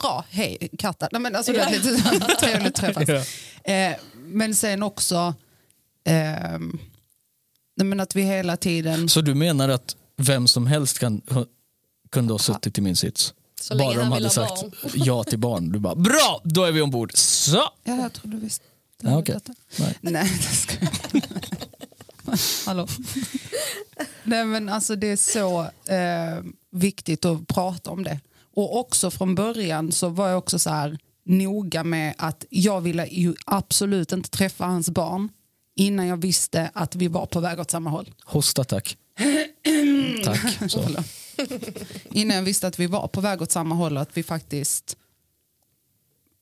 bra, 0.00 0.24
hej 0.30 0.68
katta. 0.78 1.08
Nej, 1.12 1.20
men 1.20 1.36
alltså, 1.36 1.52
det 1.52 1.58
är 1.60 1.70
lite 1.70 2.34
trevligt 2.40 2.74
träffas. 2.74 3.08
Eh, 3.64 3.94
men 4.28 4.54
sen 4.54 4.82
också 4.82 5.34
nej, 7.78 7.86
men 7.86 8.00
att 8.00 8.16
vi 8.16 8.22
hela 8.22 8.56
tiden... 8.56 9.08
Så 9.08 9.20
du 9.20 9.34
menar 9.34 9.68
att 9.68 9.96
vem 10.16 10.48
som 10.48 10.66
helst 10.66 10.98
kan, 10.98 11.22
kunde 12.10 12.34
ha 12.34 12.38
suttit 12.38 12.78
i 12.78 12.80
min 12.80 12.96
sits? 12.96 13.34
Så 13.60 13.74
länge 13.74 13.88
Bara 13.88 13.98
de 13.98 14.02
han 14.02 14.12
hade 14.12 14.30
sagt 14.30 14.62
barn. 14.62 14.72
ja 14.94 15.24
till 15.24 15.38
barn. 15.38 15.72
Du 15.72 15.78
bara, 15.78 15.94
bra, 15.94 16.40
då 16.44 16.64
är 16.64 16.72
vi 16.72 16.80
ombord. 16.80 17.10
Så! 17.14 17.56
Ja, 17.84 17.96
jag 17.96 18.12
tror 18.12 18.30
du 18.32 18.38
visste. 18.38 18.64
Ja, 19.02 19.18
okej. 19.18 19.34
detta. 19.34 19.54
Nej. 19.78 19.98
Nej, 20.00 20.32
det 20.36 20.56
ska 20.56 20.76
Hallå. 22.66 22.88
Nej, 24.24 24.44
men 24.44 24.68
alltså 24.68 24.96
det 24.96 25.06
är 25.06 25.16
så 25.16 25.60
eh, 25.92 26.44
viktigt 26.70 27.24
att 27.24 27.46
prata 27.46 27.90
om 27.90 28.04
det. 28.04 28.20
Och 28.54 28.78
också 28.78 29.10
från 29.10 29.34
början 29.34 29.92
så 29.92 30.08
var 30.08 30.28
jag 30.28 30.38
också 30.38 30.58
så 30.58 30.70
här 30.70 30.98
noga 31.28 31.84
med 31.84 32.14
att 32.18 32.44
jag 32.50 32.80
ville 32.80 33.06
ju 33.06 33.34
absolut 33.46 34.12
inte 34.12 34.30
träffa 34.30 34.64
hans 34.64 34.90
barn 34.90 35.28
innan 35.74 36.06
jag 36.06 36.16
visste 36.16 36.70
att 36.74 36.94
vi 36.94 37.08
var 37.08 37.26
på 37.26 37.40
väg 37.40 37.60
åt 37.60 37.70
samma 37.70 37.90
håll. 37.90 38.14
Hosta 38.24 38.64
tack. 38.64 38.96
tack. 40.24 40.70
Så. 40.70 40.84
Innan 42.10 42.36
jag 42.36 42.42
visste 42.42 42.66
att 42.66 42.78
vi 42.78 42.86
var 42.86 43.08
på 43.08 43.20
väg 43.20 43.42
åt 43.42 43.50
samma 43.50 43.74
håll 43.74 43.96
och 43.96 44.02
att 44.02 44.16
vi 44.16 44.22
faktiskt 44.22 44.96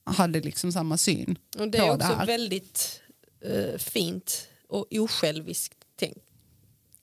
hade 0.05 0.39
liksom 0.41 0.71
samma 0.71 0.97
syn 0.97 1.37
Och 1.59 1.67
det 1.67 1.77
är 1.77 1.85
det 1.85 1.91
också 1.91 2.07
här. 2.07 2.25
väldigt 2.25 3.01
eh, 3.41 3.77
fint 3.77 4.47
och 4.69 4.87
osjälviskt 4.91 5.77
tänkt. 5.95 6.19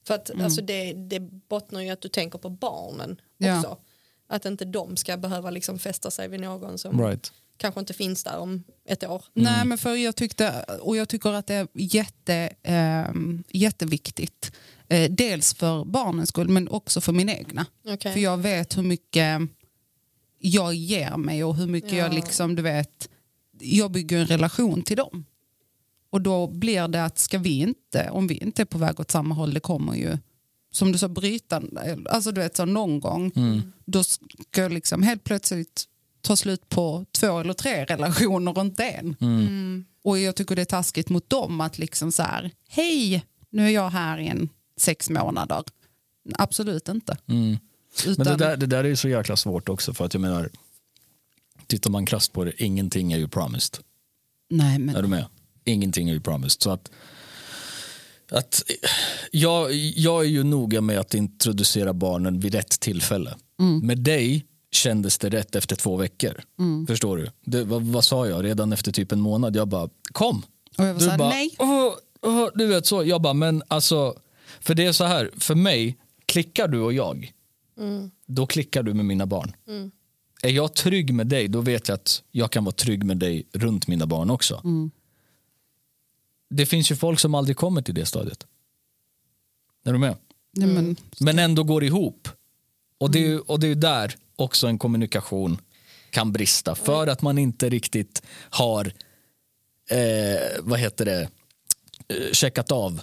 För 0.07 0.15
att 0.15 0.31
alltså, 0.41 0.63
det, 0.63 0.93
det 0.93 1.21
bottnar 1.21 1.81
ju 1.81 1.91
att 1.91 2.01
du 2.01 2.09
tänker 2.09 2.39
på 2.39 2.49
barnen 2.51 3.21
Ja. 3.39 3.59
också. 3.59 3.79
Att 4.27 4.45
inte 4.45 4.65
de 4.65 4.97
ska 4.97 5.17
behöva 5.17 5.51
liksom 5.51 5.79
fästa 5.79 6.11
sig 6.11 6.29
vid 6.29 6.41
någon 6.41 6.79
som 6.79 7.01
Right. 7.07 7.33
Kanske 7.57 7.81
inte 7.81 7.95
finns 7.95 8.25
där 8.25 8.39
om 8.39 8.65
ett 8.89 9.05
år. 9.05 9.25
Nej, 9.33 9.65
men 9.67 9.79
för 9.79 9.95
jag 9.95 10.17
tyckte, 10.17 10.65
och 10.81 10.97
jag 10.97 11.09
tycker 11.09 11.33
att 11.33 11.47
det 11.47 11.55
är 11.55 11.69
jätte, 11.75 12.51
ehm, 12.63 13.45
jätteviktigt. 13.49 14.53
Eh, 14.89 15.11
dels 15.11 15.55
för 15.55 15.85
barnens 15.85 16.29
skull 16.29 16.49
men 16.49 16.69
också 16.69 17.01
för 17.01 17.13
min 17.13 17.29
egna. 17.29 17.67
Okej. 17.89 18.13
För 18.13 18.21
jag 18.21 18.39
vet 18.39 18.77
hur 18.79 18.83
mycket 18.83 19.41
jag 20.39 20.75
ger 20.75 21.17
mig 21.17 21.45
och 21.45 21.57
hur 21.57 21.67
mycket 21.67 21.93
Ja. 21.93 21.99
jag 21.99 22.15
liksom, 22.15 22.57
du 22.57 22.63
vet, 22.63 23.09
jag 23.61 23.91
bygger 23.91 24.19
en 24.19 24.27
relation 24.27 24.83
till 24.83 24.97
dem. 24.97 25.25
Och 26.11 26.21
då 26.21 26.47
blir 26.47 26.89
det 26.89 27.05
att 27.05 27.19
ska 27.19 27.39
vi 27.39 27.59
inte, 27.59 28.11
om 28.11 28.27
vi 28.27 28.35
inte 28.35 28.63
är 28.63 28.67
på 28.67 28.79
väg 28.79 29.01
åt 29.01 29.11
samma 29.11 29.35
håll, 29.35 29.55
det 29.55 29.61
kommer 29.61 29.95
ju 29.95 30.19
som 30.71 30.93
du 30.93 30.99
sa 30.99 31.09
bryta, 31.09 31.63
alltså 32.11 32.33
du 32.33 32.41
vet 32.41 32.57
så 32.57 32.65
någon 32.65 33.01
gång, 33.01 33.33
då 33.85 34.05
ska 34.05 34.63
jag 34.63 34.73
liksom 34.73 35.03
helt 35.03 35.25
plötsligt 35.25 35.85
ta 36.25 36.37
slut 36.37 36.69
på 36.69 37.07
två 37.13 37.39
eller 37.39 37.55
tre 37.55 37.85
relationer 37.85 38.59
och 38.59 38.65
inte 38.65 38.85
en. 38.85 39.17
Mm. 39.21 39.85
Och 40.05 40.19
jag 40.19 40.37
tycker 40.37 40.57
det 40.57 40.63
är 40.63 40.67
taskigt 40.67 41.09
mot 41.09 41.31
dem 41.31 41.61
att 41.61 41.79
liksom 41.79 42.13
så 42.13 42.23
här, 42.23 42.51
hej, 42.69 43.25
nu 43.51 43.67
är 43.67 43.71
jag 43.71 43.91
här 43.91 44.19
i 44.19 44.27
en 44.27 44.49
sex 44.77 45.11
månader. 45.11 45.65
Absolut 46.35 46.89
inte. 46.89 47.17
Mm. 47.27 47.59
Utan, 48.07 48.15
Men 48.17 48.39
det 48.39 48.45
där, 48.45 48.57
det 48.57 48.67
där 48.67 48.85
är 48.85 48.89
ju 48.89 48.97
så 48.97 49.09
jäkla 49.09 49.37
svårt 49.37 49.69
också 49.69 49.95
för 49.95 50.05
att 50.05 50.15
jag 50.15 50.21
menar, 50.21 50.51
tittar 51.67 51.91
man 51.91 52.07
krasst 52.07 52.33
på 52.33 52.45
det, 52.45 52.63
ingenting 52.63 53.13
är 53.13 53.19
ju 53.19 53.29
promised. 53.29 53.79
nej, 54.51 54.79
men, 54.79 54.97
Är 54.97 55.03
du 55.03 55.09
med? 55.09 55.27
Ingenting 55.65 56.09
är 56.09 56.15
ju 56.15 56.21
promised. 56.21 56.63
Så 56.63 56.71
att, 56.71 56.91
att, 58.31 58.63
jag, 59.31 59.73
jag 59.73 60.25
är 60.25 60.29
ju 60.29 60.43
noga 60.43 60.81
med 60.81 60.99
att 60.99 61.15
introducera 61.15 61.93
barnen 61.93 62.41
vid 62.41 62.55
rätt 62.55 62.81
tillfälle. 62.81 63.35
Med 63.83 63.99
dig 63.99 64.47
kändes 64.75 65.19
det 65.19 65.29
rätt 65.29 65.55
efter 65.57 65.77
två 65.77 65.97
veckor. 65.97 66.43
Förstår 66.87 67.17
du? 67.17 67.31
Det, 67.45 67.65
vad, 67.65 67.83
vad 67.83 68.05
sa 68.05 68.27
jag? 68.29 68.45
Redan 68.45 68.73
efter 68.73 68.93
typ 68.93 69.13
en 69.13 69.21
månad. 69.21 69.57
Jag 69.57 69.69
bara, 69.69 69.89
kom. 70.13 70.43
Och 70.79 70.85
jag 70.85 70.95
var 70.95 71.01
Du 71.01 71.11
här, 71.11 71.19
bara, 71.19 71.29
nej. 71.29 71.51
"Åh, 71.59 71.93
åh", 72.23 72.49
du 72.55 72.67
vet 72.67 72.87
så. 72.87 73.05
Jag 73.05 73.23
bara, 73.23 73.35
men 73.35 73.63
alltså. 73.69 74.19
För 74.61 74.75
det 74.75 74.87
är 74.87 74.93
så 74.93 75.05
här, 75.05 75.31
för 75.39 75.55
mig, 75.55 75.99
klickar 76.27 76.69
du 76.69 76.81
och 76.81 76.93
jag, 76.93 77.33
då 78.27 78.47
klickar 78.47 78.83
du 78.83 78.95
med 78.95 79.05
mina 79.05 79.27
barn. 79.27 79.53
Är 80.43 80.51
jag 80.51 80.75
trygg 80.75 81.15
med 81.15 81.27
dig, 81.27 81.49
då 81.49 81.61
vet 81.61 81.89
jag 81.89 81.95
att 81.95 82.23
jag 82.31 82.51
kan 82.51 82.65
vara 82.65 82.73
trygg 82.73 83.05
med 83.05 83.17
dig 83.17 83.47
runt 83.53 83.87
mina 83.89 84.07
barn 84.07 84.31
också. 84.31 84.63
Det 86.51 86.67
finns 86.67 86.91
ju 86.91 86.97
folk 86.97 87.21
som 87.21 87.35
aldrig 87.35 87.57
kommer 87.57 87.83
till 87.83 87.95
det 87.95 88.07
stadiet. 88.07 88.47
Är 89.85 89.93
du 89.93 89.99
med? 89.99 90.17
men, 91.21 91.39
ändå 91.39 91.63
går 91.65 91.85
ihop. 91.85 92.29
Och 92.99 93.11
det 93.11 93.19
är 93.19 93.29
ju 93.29 93.41
och 93.41 93.61
det 93.61 93.67
är 93.67 93.69
ju 93.69 93.75
där 93.75 94.17
också 94.37 94.67
en 94.67 94.79
kommunikation 94.79 95.61
kan 96.11 96.33
brista. 96.33 96.75
För 96.75 97.07
att 97.07 97.23
man 97.23 97.39
inte 97.39 97.69
riktigt 97.69 98.23
har 98.51 98.93
eh, 99.91 100.51
vad 100.61 100.79
heter 100.79 101.05
det, 101.05 101.29
eh, 102.09 102.33
checkat 102.33 102.73
av 102.73 103.01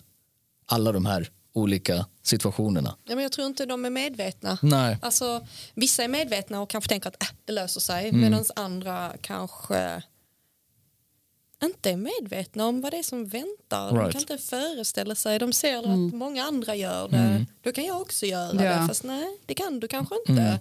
alla 0.66 0.92
de 0.92 1.06
här 1.06 1.30
olika 1.54 2.06
situationerna. 2.24 2.96
Ja, 3.04 3.16
men 3.16 3.24
jag 3.24 3.32
tror 3.32 3.48
inte 3.48 3.66
de 3.66 3.86
är 3.86 3.90
medvetna. 3.90 4.58
Nej. 4.62 4.98
Alltså, 5.02 5.48
vissa 5.74 6.04
är 6.04 6.08
medvetna 6.08 6.62
och 6.62 6.70
kanske 6.70 6.90
tänker 6.90 7.08
att 7.10 7.24
äh, 7.24 7.30
det 7.46 7.54
löser 7.54 7.82
sig 7.82 8.10
Mm. 8.10 8.22
medan 8.22 8.46
andra 8.56 9.14
kanske 9.22 10.02
inte 11.64 11.92
är 11.92 11.98
medvetna 11.98 12.66
om 12.66 12.82
vad 12.82 12.94
det 12.94 12.98
är 12.98 13.04
som 13.04 13.26
väntar. 13.28 13.88
De 13.90 13.98
Right. 14.00 14.12
kan 14.12 14.22
inte 14.22 14.38
föreställa 14.38 15.16
sig. 15.16 15.40
De 15.40 15.54
ser 15.54 15.78
att 15.78 16.14
många 16.14 16.44
andra 16.44 16.76
gör 16.76 17.08
det. 17.08 17.46
Då 17.62 17.72
kan 17.72 17.84
jag 17.86 18.02
också 18.02 18.26
göra 18.26 18.64
Ja. 18.66 18.82
det. 18.82 18.88
Fast 18.88 19.04
nej, 19.04 19.38
det 19.46 19.54
kan 19.54 19.80
du 19.80 19.88
kanske 19.88 20.16
inte. 20.28 20.60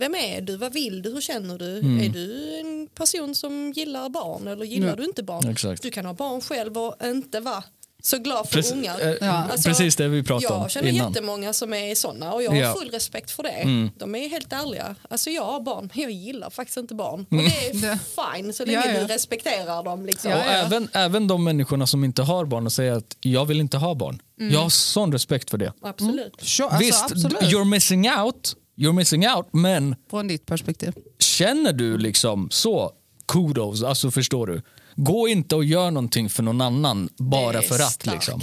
Vem 0.00 0.14
är 0.14 0.40
du? 0.40 0.56
Vad 0.56 0.72
vill 0.72 1.02
du? 1.02 1.10
Hur 1.10 1.20
känner 1.20 1.58
du? 1.58 1.76
Är 2.04 2.08
du 2.08 2.58
en 2.60 2.88
person 2.94 3.34
som 3.34 3.72
gillar 3.76 4.08
barn 4.08 4.46
eller 4.48 4.64
gillar 4.64 4.88
Ja. 4.88 4.96
du 4.96 5.04
inte 5.04 5.22
barn? 5.22 5.48
Exakt. 5.48 5.82
Du 5.82 5.90
kan 5.90 6.06
ha 6.06 6.14
barn 6.14 6.40
själv 6.40 6.78
och 6.78 6.94
inte 7.04 7.40
vara 7.40 7.62
så 8.02 8.18
glad 8.18 8.48
för 8.48 8.58
Prec- 8.62 8.72
ungar. 8.72 9.00
eh, 9.00 9.14
Ja. 9.20 9.48
Precis 9.64 9.96
det 9.96 10.08
vi 10.08 10.22
pratade 10.22 10.54
om 10.54 10.62
Jag 10.62 10.70
känner 10.70 10.88
innan. 10.88 11.08
jättemånga 11.12 11.52
som 11.52 11.72
är 11.74 11.94
såna 11.94 12.32
och 12.32 12.42
jag 12.42 12.50
har 12.50 12.56
Ja. 12.56 12.64
Mm. 12.66 12.78
full 12.78 12.90
respekt 12.90 13.30
för 13.30 13.42
det. 13.42 13.90
De 13.98 14.14
är 14.14 14.28
helt 14.28 14.52
ärliga. 14.52 14.94
Alltså 15.10 15.30
jag 15.30 15.44
har 15.44 15.60
barn, 15.60 15.90
jag 15.94 16.10
gillar 16.10 16.50
faktiskt 16.50 16.76
inte 16.78 16.94
barn. 16.94 17.26
Och 17.30 17.36
det 17.36 17.86
är 17.86 17.98
fine 18.42 18.52
så 18.52 18.64
länge 18.64 18.78
Ja, 18.86 18.92
ja. 18.94 19.00
du 19.00 19.06
respekterar 19.06 19.82
dem. 19.82 20.06
Liksom. 20.06 20.32
Och 20.32 20.38
Ja, 20.38 20.44
ja. 20.46 20.52
även, 20.52 20.88
även 20.92 21.26
de 21.26 21.44
människorna 21.44 21.86
som 21.86 22.04
inte 22.04 22.22
har 22.22 22.44
barn 22.44 22.66
och 22.66 22.72
säger 22.72 22.92
att 22.92 23.16
jag 23.20 23.44
vill 23.44 23.60
inte 23.60 23.76
ha 23.76 23.94
barn. 23.94 24.22
Jag 24.36 24.60
har 24.60 24.68
sån 24.70 25.12
respekt 25.12 25.50
för 25.50 25.58
det. 25.58 25.72
Absolut. 25.82 26.34
sure, 26.40 26.66
alltså, 26.68 26.78
Visst, 26.84 27.04
absolut. 27.04 27.40
you're 27.42 27.64
missing 27.64 28.10
out, 28.10 28.56
you're 28.80 28.92
missing 28.92 29.26
out, 29.28 29.46
men 29.52 29.96
Från 30.10 30.28
ditt 30.28 30.46
perspektiv. 30.46 30.92
känner 31.18 31.72
du 31.72 31.98
liksom 31.98 32.50
så, 32.50 32.92
kudos, 33.28 33.82
alltså 33.82 34.10
förstår 34.10 34.46
du. 34.46 34.62
Gå 34.96 35.28
inte 35.28 35.56
och 35.56 35.64
gör 35.64 35.90
någonting 35.90 36.28
för 36.30 36.42
någon 36.42 36.60
annan 36.60 37.08
bara 37.16 37.62
för 37.62 37.74
att. 37.82 38.06
Liksom. 38.06 38.40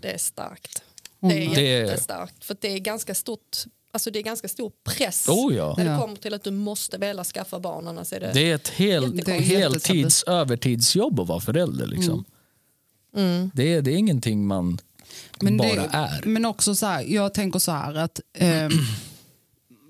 Det 0.00 0.12
är 0.14 0.18
starkt. 0.18 0.82
Det 1.20 1.46
är 1.46 1.54
Det 1.54 1.60
är- 1.74 1.84
jättestarkt. 1.86 2.44
För 2.44 2.56
det 2.60 2.68
är 2.68 2.78
ganska 2.78 3.14
stort 3.14 3.56
Alltså 3.92 4.10
det 4.10 4.18
är 4.18 4.22
ganska 4.22 4.48
stor 4.48 4.72
press 4.84 5.28
Oh 5.28 5.54
ja. 5.56 5.74
när 5.78 5.84
det 5.84 5.90
Ja. 5.90 6.00
kommer 6.00 6.16
till 6.16 6.34
att 6.34 6.44
du 6.44 6.50
måste 6.50 6.98
vilja 6.98 7.24
skaffa 7.24 7.60
barn 7.60 7.88
annars 7.88 8.12
är 8.12 8.20
det, 8.20 8.30
Det 8.34 8.50
är 8.50 8.54
ett 8.54 8.72
Det 8.76 9.28
är 9.36 9.40
heltids 9.40 10.22
övertidsjobb 10.22 11.20
att 11.20 11.28
vara 11.28 11.40
förälder. 11.40 11.86
Liksom. 11.86 12.24
Det, 13.52 13.74
är, 13.74 13.82
det 13.82 13.90
är 13.92 13.96
ingenting 13.96 14.46
man 14.46 14.78
Men, 15.40 15.56
bara 15.56 15.68
det, 15.74 15.88
är. 15.92 16.22
men 16.24 16.44
också 16.46 16.74
så 16.74 16.86
här, 16.86 17.02
jag 17.02 17.34
tänker 17.34 17.58
så 17.58 17.72
här 17.72 17.94
att 17.94 18.20
ehm, 18.34 18.70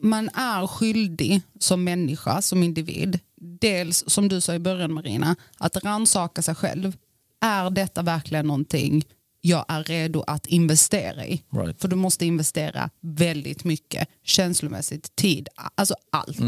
man 0.03 0.29
är 0.29 0.67
skyldig 0.67 1.43
som 1.59 1.85
människa, 1.85 2.43
som 2.43 2.63
individ, 2.63 3.19
dels 3.37 4.05
som 4.07 4.29
du 4.29 4.41
sa 4.41 4.55
i 4.55 4.59
början 4.59 4.93
Marina, 4.93 5.37
att 5.59 5.77
rannsaka 5.77 6.43
sig 6.43 6.55
själv. 6.55 6.97
Är 7.41 7.71
detta 7.71 8.03
verkligen 8.03 8.47
någonting 8.47 9.05
jag 9.41 9.65
är 9.69 9.85
redo 9.85 10.25
att 10.27 10.47
investera 10.47 11.27
i? 11.27 11.43
Right. 11.51 11.81
För 11.81 11.89
du 11.89 11.97
måste 11.97 12.27
investera 12.27 12.91
väldigt 13.01 13.65
mycket 13.65 14.09
känslomässigt, 14.25 15.17
tid, 15.17 15.49
alltså 15.75 15.95
allt. 16.11 16.39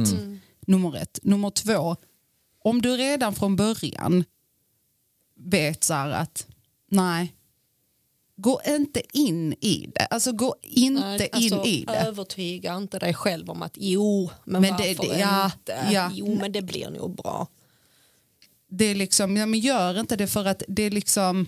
Nummer 0.66 0.96
ett. 0.96 1.18
Nummer 1.22 1.50
två, 1.50 1.96
om 2.64 2.82
du 2.82 2.96
redan 2.96 3.34
från 3.34 3.56
början 3.56 4.24
vet 5.36 5.84
så 5.84 5.94
här 5.94 6.10
att 6.10 6.46
nej, 6.90 7.34
gå 8.42 8.60
inte 8.66 9.02
in 9.12 9.52
i 9.60 9.90
det. 9.94 10.06
Alltså 10.10 10.32
gå 10.32 10.54
inte 10.62 11.00
Nej, 11.18 11.30
in 11.36 11.52
alltså, 11.54 11.68
i 11.68 11.84
det. 11.84 11.92
Övertyga 11.94 12.76
inte 12.76 12.98
dig 12.98 13.14
själv 13.14 13.50
om 13.50 13.62
att 13.62 13.72
jo, 13.74 14.30
men, 14.44 14.62
Men 14.62 14.76
det- 14.76 14.94
varför 14.98 15.14
det- 15.14 15.20
ja, 15.20 15.44
inte? 15.44 15.88
ja. 15.92 16.10
Jo, 16.14 16.38
men 16.40 16.52
det 16.52 16.62
blir 16.62 16.90
nog 16.90 17.16
bra. 17.16 17.46
Det 18.68 18.84
är 18.84 18.94
liksom, 18.94 19.36
ja, 19.36 19.46
men 19.46 19.60
gör 19.60 20.00
inte 20.00 20.16
det 20.16 20.26
för 20.26 20.44
att 20.44 20.62
det 20.68 20.82
är 20.82 20.90
liksom, 20.90 21.46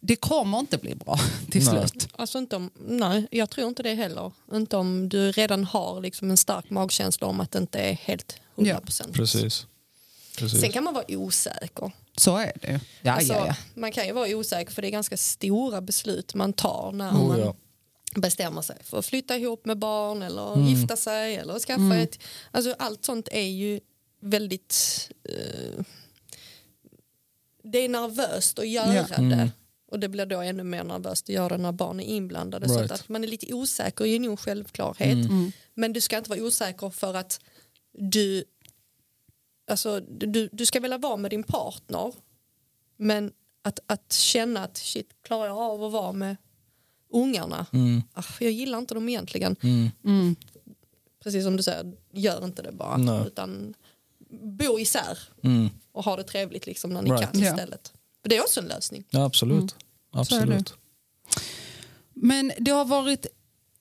det 0.00 0.16
kommer 0.16 0.58
inte 0.58 0.78
bli 0.78 0.94
bra 0.94 1.18
till 1.50 1.64
Nej. 1.64 1.88
slut. 1.88 2.08
Alltså 2.16 2.38
inte 2.38 2.56
om, 2.56 2.70
nej, 2.88 3.26
jag 3.30 3.50
tror 3.50 3.68
inte 3.68 3.82
det 3.82 3.94
heller. 3.94 4.32
Inte 4.52 4.76
om 4.76 5.08
du 5.08 5.32
redan 5.32 5.64
har 5.64 6.00
liksom 6.00 6.30
en 6.30 6.36
stark 6.36 6.70
magkänsla 6.70 7.26
om 7.26 7.40
att 7.40 7.50
det 7.52 7.58
inte 7.58 7.78
är 7.78 7.92
helt 7.92 8.40
100 8.56 8.80
procent. 8.80 9.12
Precis. 9.12 9.66
Precis. 10.38 10.60
Sen 10.60 10.72
kan 10.72 10.84
man 10.84 10.94
vara 10.94 11.04
osäker. 11.08 11.92
Så 12.16 12.36
är 12.36 12.52
det. 12.60 12.80
Ja, 13.02 13.12
Alltså, 13.12 13.32
ja, 13.32 13.46
ja. 13.46 13.54
Man 13.74 13.92
kan 13.92 14.06
ju 14.06 14.12
vara 14.12 14.36
osäker 14.36 14.72
för 14.72 14.82
det 14.82 14.88
är 14.88 14.92
ganska 14.92 15.16
stora 15.16 15.80
beslut 15.80 16.34
man 16.34 16.52
tar 16.52 16.92
när 16.92 17.10
Oh, 17.10 17.28
man 17.28 17.38
ja. 17.40 17.54
bestämmer 18.16 18.62
sig 18.62 18.76
för 18.82 18.98
att 18.98 19.06
flytta 19.06 19.36
ihop 19.36 19.64
med 19.64 19.78
barn 19.78 20.22
eller 20.22 20.54
Mm. 20.54 20.66
gifta 20.66 20.96
sig 20.96 21.36
eller 21.36 21.58
skaffa 21.58 21.96
ett... 21.96 22.18
Alltså 22.50 22.74
allt 22.78 23.04
sånt 23.04 23.28
är 23.32 23.40
ju 23.48 23.80
väldigt... 24.20 25.10
eh, 25.24 25.84
det 27.62 27.78
är 27.78 27.88
nervöst 27.88 28.58
att 28.58 28.68
göra 28.68 28.94
Ja. 29.10 29.16
det. 29.22 29.50
Och 29.90 30.00
det 30.00 30.08
blir 30.08 30.26
då 30.26 30.40
ännu 30.40 30.62
mer 30.62 30.84
nervöst 30.84 31.24
att 31.24 31.28
göra 31.34 31.56
när 31.56 31.72
barn 31.72 32.00
är 32.00 32.04
inblandade. 32.04 32.68
Så 32.68 32.74
Right. 32.78 32.90
att, 32.92 33.00
att 33.00 33.08
man 33.08 33.24
är 33.24 33.28
lite 33.28 33.54
osäker 33.54 34.04
är 34.04 34.08
ju 34.08 34.18
nog 34.18 34.40
självklarhet. 34.40 35.12
Mm. 35.28 35.52
Men 35.74 35.92
du 35.92 36.00
ska 36.00 36.18
inte 36.18 36.30
vara 36.30 36.40
osäker 36.42 36.90
för 36.90 37.14
att 37.14 37.40
du... 37.98 38.44
Alltså, 39.68 40.00
du, 40.00 40.48
du 40.52 40.66
ska 40.66 40.80
vilja 40.80 40.98
vara 40.98 41.16
med 41.16 41.30
din 41.30 41.42
partner 41.42 42.12
men 42.96 43.32
att, 43.62 43.80
att 43.86 44.12
känna 44.12 44.64
att 44.64 44.76
shit, 44.76 45.10
klarar 45.22 45.46
jag 45.46 45.58
av 45.58 45.84
att 45.84 45.92
vara 45.92 46.12
med 46.12 46.36
ungarna? 47.12 47.66
Mm. 47.72 48.02
Ah, 48.12 48.22
jag 48.40 48.52
gillar 48.52 48.78
inte 48.78 48.94
dem 48.94 49.08
egentligen. 49.08 49.56
Mm. 49.62 49.90
Mm. 50.04 50.36
Precis 51.22 51.44
som 51.44 51.56
du 51.56 51.62
säger, 51.62 51.92
gör 52.12 52.44
inte 52.44 52.62
det 52.62 52.72
bara. 52.72 52.96
Nej. 52.96 53.26
Utan 53.26 53.74
bo 54.30 54.78
isär 54.78 55.18
Mm. 55.42 55.68
och 55.92 56.04
ha 56.04 56.16
det 56.16 56.22
trevligt 56.24 56.66
liksom 56.66 56.90
när 56.92 57.02
ni 57.02 57.10
Right. 57.10 57.32
kan 57.32 57.40
Ja. 57.40 57.48
istället. 57.50 57.92
För 58.22 58.28
det 58.28 58.36
är 58.36 58.40
också 58.42 58.60
en 58.60 58.66
lösning. 58.66 59.04
Ja, 59.10 59.24
absolut. 59.24 59.58
Mm. 59.58 59.68
Absolut. 60.10 60.74
Men 62.14 62.52
det 62.58 62.70
har 62.70 62.84
varit 62.84 63.26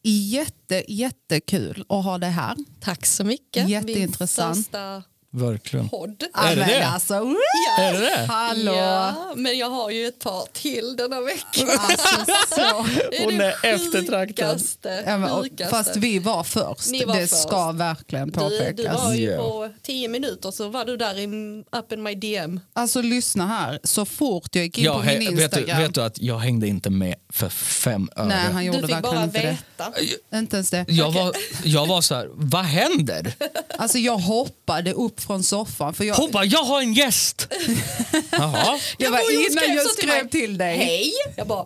jätte, 0.04 0.84
jättekul 0.88 1.86
att 1.90 2.04
ha 2.06 2.18
det 2.18 2.26
här. 2.28 2.56
Tack 2.80 3.06
så 3.06 3.24
mycket. 3.24 3.70
Jätteintressant. 3.70 4.56
Min 4.56 4.64
första 4.64 5.04
Verkligen. 5.38 5.90
podd. 5.90 6.24
Är 6.34 6.50
det 6.50 6.56
men 6.56 6.70
det? 6.70 6.86
Alltså, 6.88 7.14
Ja. 7.14 7.84
Är 7.84 7.94
det 7.94 8.00
det? 8.00 8.26
Hallå! 8.30 8.74
Ja, 8.76 9.34
men 9.36 9.58
jag 9.58 9.70
har 9.70 9.90
ju 9.90 10.08
ett 10.08 10.20
par 10.20 10.46
till 10.54 10.96
denna 10.98 11.22
vecka. 11.22 11.66
Alltså, 11.80 12.26
så. 12.50 12.86
Det 13.12 13.24
Hon 13.24 13.38
det 13.38 13.46
är 13.64 13.76
eftertraktad. 13.76 14.50
sjukaste, 14.52 15.04
Ja, 15.06 15.18
men, 15.18 15.32
och- 15.32 15.44
sjukaste. 15.44 15.76
fast 15.76 15.96
vi 15.96 16.20
var 16.20 16.44
först. 16.44 16.92
Ni 16.92 17.06
var 17.06 17.16
det 17.16 17.28
först. 17.28 17.42
ska 17.42 17.72
verkligen 17.72 18.28
du, 18.32 18.40
påpekas. 18.40 18.76
du 18.76 18.88
var 18.88 19.14
ju 19.14 19.38
på 19.38 19.70
tio 19.84 20.08
minuter 20.08 20.52
så 20.52 20.70
var 20.70 20.86
du 20.86 20.98
där 20.98 21.18
i, 21.20 21.26
up 21.72 21.92
in 21.92 22.04
my 22.04 22.16
DM. 22.16 22.60
Alltså 22.74 23.02
lyssna 23.02 23.48
här, 23.48 23.80
så 23.84 24.06
fort 24.06 24.56
jag 24.56 24.64
gick 24.64 24.78
in 24.78 24.84
Jag, 24.86 24.96
på 24.96 25.02
min 25.06 25.10
hä- 25.10 25.20
vet, 25.20 25.38
du, 25.38 25.44
Instagram. 25.60 25.82
vet 25.82 25.94
du 25.94 26.02
att 26.04 26.20
jag 26.22 26.38
hängde 26.40 26.68
inte 26.68 26.90
med 26.90 27.16
för 27.30 27.50
fem 27.50 28.10
öre. 28.16 28.26
Nej, 28.28 28.38
han 28.54 28.66
gjorde 28.66 28.82
Du 28.82 28.88
fick 28.88 28.96
verkligen 28.96 29.16
bara 29.16 29.24
inte 29.24 29.40
veta. 29.40 29.92
det. 30.32 30.38
Inte 30.38 30.56
ens 30.56 30.70
det. 30.70 30.86
jag, 30.88 31.12
var, 31.12 31.36
jag 31.64 31.86
var 31.86 32.02
så 32.02 32.16
här, 32.16 32.30
vad 32.34 32.66
händer? 32.66 33.34
Alltså 33.78 33.98
jag 33.98 34.18
hoppade 34.18 34.94
upp 34.94 35.20
från 35.28 35.44
soffan. 35.44 35.94
För 35.94 36.04
jag, 36.04 36.16
Hon 36.16 36.32
bara, 36.32 36.45
jag 36.45 36.64
har 36.64 36.82
en 36.82 36.94
gäst. 36.94 37.48
Jaha. 38.32 38.80
det 38.98 39.04
Ja, 39.06 39.12
var 39.12 39.34
innan 39.34 39.52
skrev 39.64 39.76
jag 39.76 39.90
skrev 39.90 40.24
mig, 40.24 40.30
till 40.30 40.58
dig. 40.58 40.78
Hej! 40.78 41.14
Jag 41.38 41.48
bara, 41.48 41.66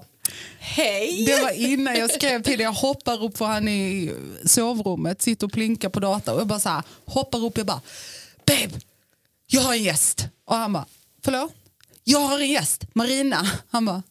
hej! 0.60 1.26
Det 1.26 1.42
var 1.42 1.52
innan 1.52 1.96
jag 1.96 2.12
skrev 2.12 2.44
till 2.44 2.58
dig. 2.58 2.64
Jag 2.64 2.72
hoppar 2.74 3.24
upp 3.24 3.38
för 3.38 3.46
han 3.46 3.68
i 3.68 4.14
sovrummet, 4.46 5.22
sitter 5.22 5.46
och 5.48 5.54
plinkar 5.54 5.90
på 5.90 6.00
data. 6.00 6.34
Och 6.34 6.40
jag 6.40 6.48
bara 6.48 6.60
så 6.60 6.70
här, 6.70 6.84
hoppar 7.06 7.46
upp 7.46 7.58
jag 7.58 7.66
bara, 7.68 7.82
babe, 8.46 8.80
jag 9.48 9.62
har 9.62 9.74
en 9.74 9.84
gäst. 9.84 10.28
Och 10.46 10.56
han 10.56 10.74
bara, 10.74 10.86
förlåt? 11.24 11.54
Jag 12.04 12.20
har 12.20 12.40
en 12.40 12.50
gäst, 12.50 12.84
Marina. 12.94 13.48
Han 13.70 13.86
bara, 13.86 14.04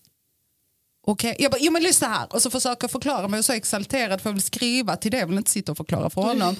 okej. 1.07 1.37
Jag 1.39 1.51
bara, 1.53 1.59
jo 1.61 1.73
men 1.73 1.83
lyssna 1.83 2.09
här. 2.09 2.27
Och 2.35 2.43
så 2.43 2.51
försöker 2.51 2.85
jag 2.85 2.91
förklara, 2.91 3.23
men 3.23 3.31
jag 3.33 3.39
är 3.39 3.43
så 3.43 3.53
exalterad 3.53 4.21
för 4.21 4.31
jag 4.31 4.35
vill 4.35 4.43
skriva 4.43 4.97
till 4.97 5.11
det. 5.11 5.19
Jag 5.19 5.27
vill 5.27 5.39
inte 5.39 5.51
sitta 5.51 5.73
och 5.73 5.77
förklara 5.79 6.11
för 6.11 6.23
honom. 6.23 6.57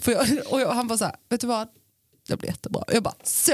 för 0.00 0.12
jag, 0.12 0.28
och 0.46 0.60
jag, 0.60 0.68
han 0.72 0.88
bara 0.88 0.98
så 0.98 1.04
här, 1.04 1.14
vet 1.28 1.40
du 1.40 1.46
vad? 1.46 1.68
Det 2.28 2.36
blir 2.36 2.48
jättebra. 2.48 2.84
Jag 2.92 3.02
bara, 3.02 3.14
så. 3.24 3.52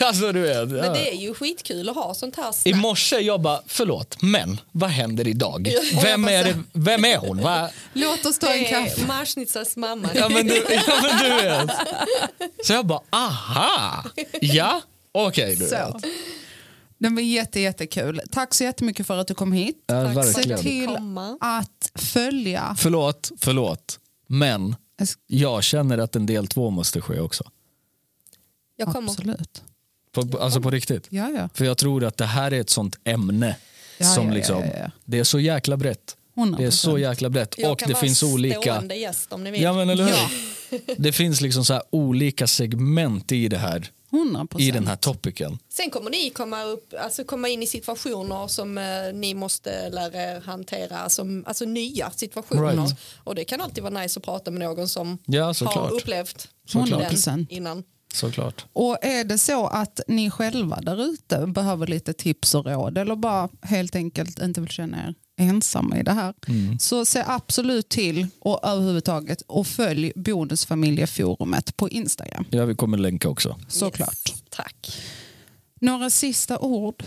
alltså 0.00 0.32
du 0.32 0.40
vet. 0.40 0.68
Men 0.68 0.76
Ja. 0.84 0.92
det 0.92 1.10
är 1.14 1.16
ju 1.20 1.34
skitkul 1.34 1.88
att 1.88 1.94
ha 1.94 2.14
sånt 2.14 2.36
här 2.36 2.50
I 2.50 2.52
snack. 2.52 2.76
morse 2.76 3.16
jag 3.20 3.40
bara, 3.40 3.60
förlåt, 3.66 4.22
men 4.22 4.60
vad 4.72 4.90
händer 4.90 5.28
idag? 5.28 5.70
Vem 6.02 6.24
är, 6.28 6.44
det, 6.44 6.62
vem 6.72 7.04
är 7.04 7.16
hon? 7.16 7.40
Va? 7.42 7.70
Låt 7.92 8.26
oss 8.26 8.38
ta 8.38 8.48
en 8.54 8.64
kaffe. 8.64 9.02
är 9.02 9.06
Marschnitzers 9.06 9.76
mamma. 9.76 10.08
Ja, 10.14 10.28
men 10.28 10.46
du, 10.46 10.64
ja 10.70 10.82
men 11.02 11.18
du 11.30 11.42
vet. 11.42 11.70
Så 12.66 12.72
jag 12.72 12.86
bara, 12.86 13.00
aha, 13.10 14.04
ja, 14.40 14.80
okej 15.12 15.56
du 15.56 15.64
Så. 15.66 15.74
vet. 15.76 16.04
Den 16.98 17.14
var 17.14 17.22
jätte, 17.22 17.60
jättekul. 17.60 18.20
Tack 18.32 18.54
så 18.54 18.64
jättemycket 18.64 19.06
för 19.06 19.18
att 19.18 19.28
du 19.28 19.34
kom 19.34 19.52
hit. 19.52 19.84
Ja, 19.86 20.14
Tack. 20.14 20.26
Se 20.26 20.56
till 20.56 20.96
att 21.40 21.90
följa. 21.94 22.76
Förlåt, 22.78 23.30
förlåt, 23.40 23.98
men 24.28 24.76
jag 25.26 25.64
känner 25.64 25.98
att 25.98 26.16
en 26.16 26.26
del 26.26 26.46
två 26.46 26.70
måste 26.70 27.00
ske 27.00 27.20
också. 27.20 27.44
Jag 28.76 28.88
kommer. 28.92 29.10
Absolut. 29.10 29.62
På, 30.12 30.38
alltså 30.38 30.60
på 30.60 30.70
riktigt. 30.70 31.06
Ja, 31.10 31.30
ja. 31.30 31.48
För 31.54 31.64
jag 31.64 31.78
tror 31.78 32.04
att 32.04 32.16
det 32.16 32.26
här 32.26 32.52
är 32.52 32.60
ett 32.60 32.70
sånt 32.70 32.98
ämne 33.04 33.56
Ja, 33.98 34.06
som 34.06 34.30
liksom, 34.30 34.60
ja, 34.60 34.70
ja. 34.78 34.90
det 35.04 35.18
är 35.18 35.24
så 35.24 35.40
jäkla 35.40 35.76
brett. 35.76 36.16
100%. 36.36 36.56
Det 36.56 36.64
är 36.64 36.70
så 36.70 36.98
jäkla 36.98 37.30
brett 37.30 37.54
Jag 37.58 37.72
och 37.72 37.78
kan 37.78 37.88
det 37.88 37.94
vara 37.94 38.02
finns 38.02 38.22
olika 38.22 38.94
gäst 38.94 39.32
om 39.32 39.44
ni 39.44 39.50
vill. 39.50 39.62
Ja 39.62 39.72
men 39.72 39.90
eller 39.90 40.04
hur? 40.04 40.12
Ja. 40.12 40.30
Det 40.96 41.12
finns 41.12 41.40
liksom 41.40 41.64
så 41.64 41.72
här 41.72 41.82
olika 41.90 42.46
segment 42.46 43.32
i 43.32 43.48
det 43.48 43.58
här 43.58 43.90
100 44.12 44.46
i 44.58 44.70
den 44.70 44.86
här 44.86 44.96
topicen. 44.96 45.58
Sen 45.68 45.90
kommer 45.90 46.10
ni 46.10 46.30
komma, 46.30 46.64
upp, 46.64 46.94
alltså 47.00 47.24
komma 47.24 47.48
in 47.48 47.62
i 47.62 47.66
situationer 47.66 48.48
som 48.48 48.78
eh, 48.78 48.84
ni 49.14 49.34
måste 49.34 49.90
lära 49.90 50.22
er 50.22 50.40
hantera, 50.40 51.08
som, 51.08 51.44
alltså 51.46 51.64
nya 51.64 52.10
situationer. 52.10 52.76
Right. 52.76 52.96
Och 53.16 53.34
det 53.34 53.44
kan 53.44 53.60
alltid 53.60 53.84
vara 53.84 54.00
nice 54.02 54.18
att 54.18 54.24
prata 54.24 54.50
med 54.50 54.60
någon 54.60 54.88
som 54.88 55.18
Ja, 55.26 55.54
har 55.60 55.90
upplevt 55.94 56.48
den 56.72 57.46
innan. 57.50 57.84
Såklart. 58.16 58.64
Och 58.72 58.98
är 59.02 59.24
det 59.24 59.38
så 59.38 59.66
att 59.66 60.00
ni 60.08 60.30
själva 60.30 60.80
där 60.80 61.04
ute 61.04 61.46
behöver 61.46 61.86
lite 61.86 62.12
tips 62.12 62.54
och 62.54 62.66
råd 62.66 62.98
eller 62.98 63.16
bara 63.16 63.48
helt 63.62 63.96
enkelt 63.96 64.38
inte 64.42 64.60
vill 64.60 64.70
känna 64.70 64.96
er 65.06 65.14
ensamma 65.38 65.98
i 65.98 66.02
det 66.02 66.12
här 66.12 66.34
Mm. 66.48 66.78
så 66.78 67.04
se 67.04 67.24
absolut 67.26 67.88
till 67.88 68.26
och 68.38 68.60
överhuvudtaget 68.62 69.40
och 69.46 69.66
följ 69.66 70.12
Bonusfamiljeforumet 70.16 71.76
på 71.76 71.88
Instagram. 71.88 72.44
Ja, 72.50 72.64
vi 72.64 72.74
kommer 72.74 72.98
länka 72.98 73.28
också. 73.28 73.56
Såklart. 73.68 74.28
Yes, 74.30 74.42
tack. 74.50 75.00
Några 75.80 76.10
sista 76.10 76.58
ord? 76.58 77.04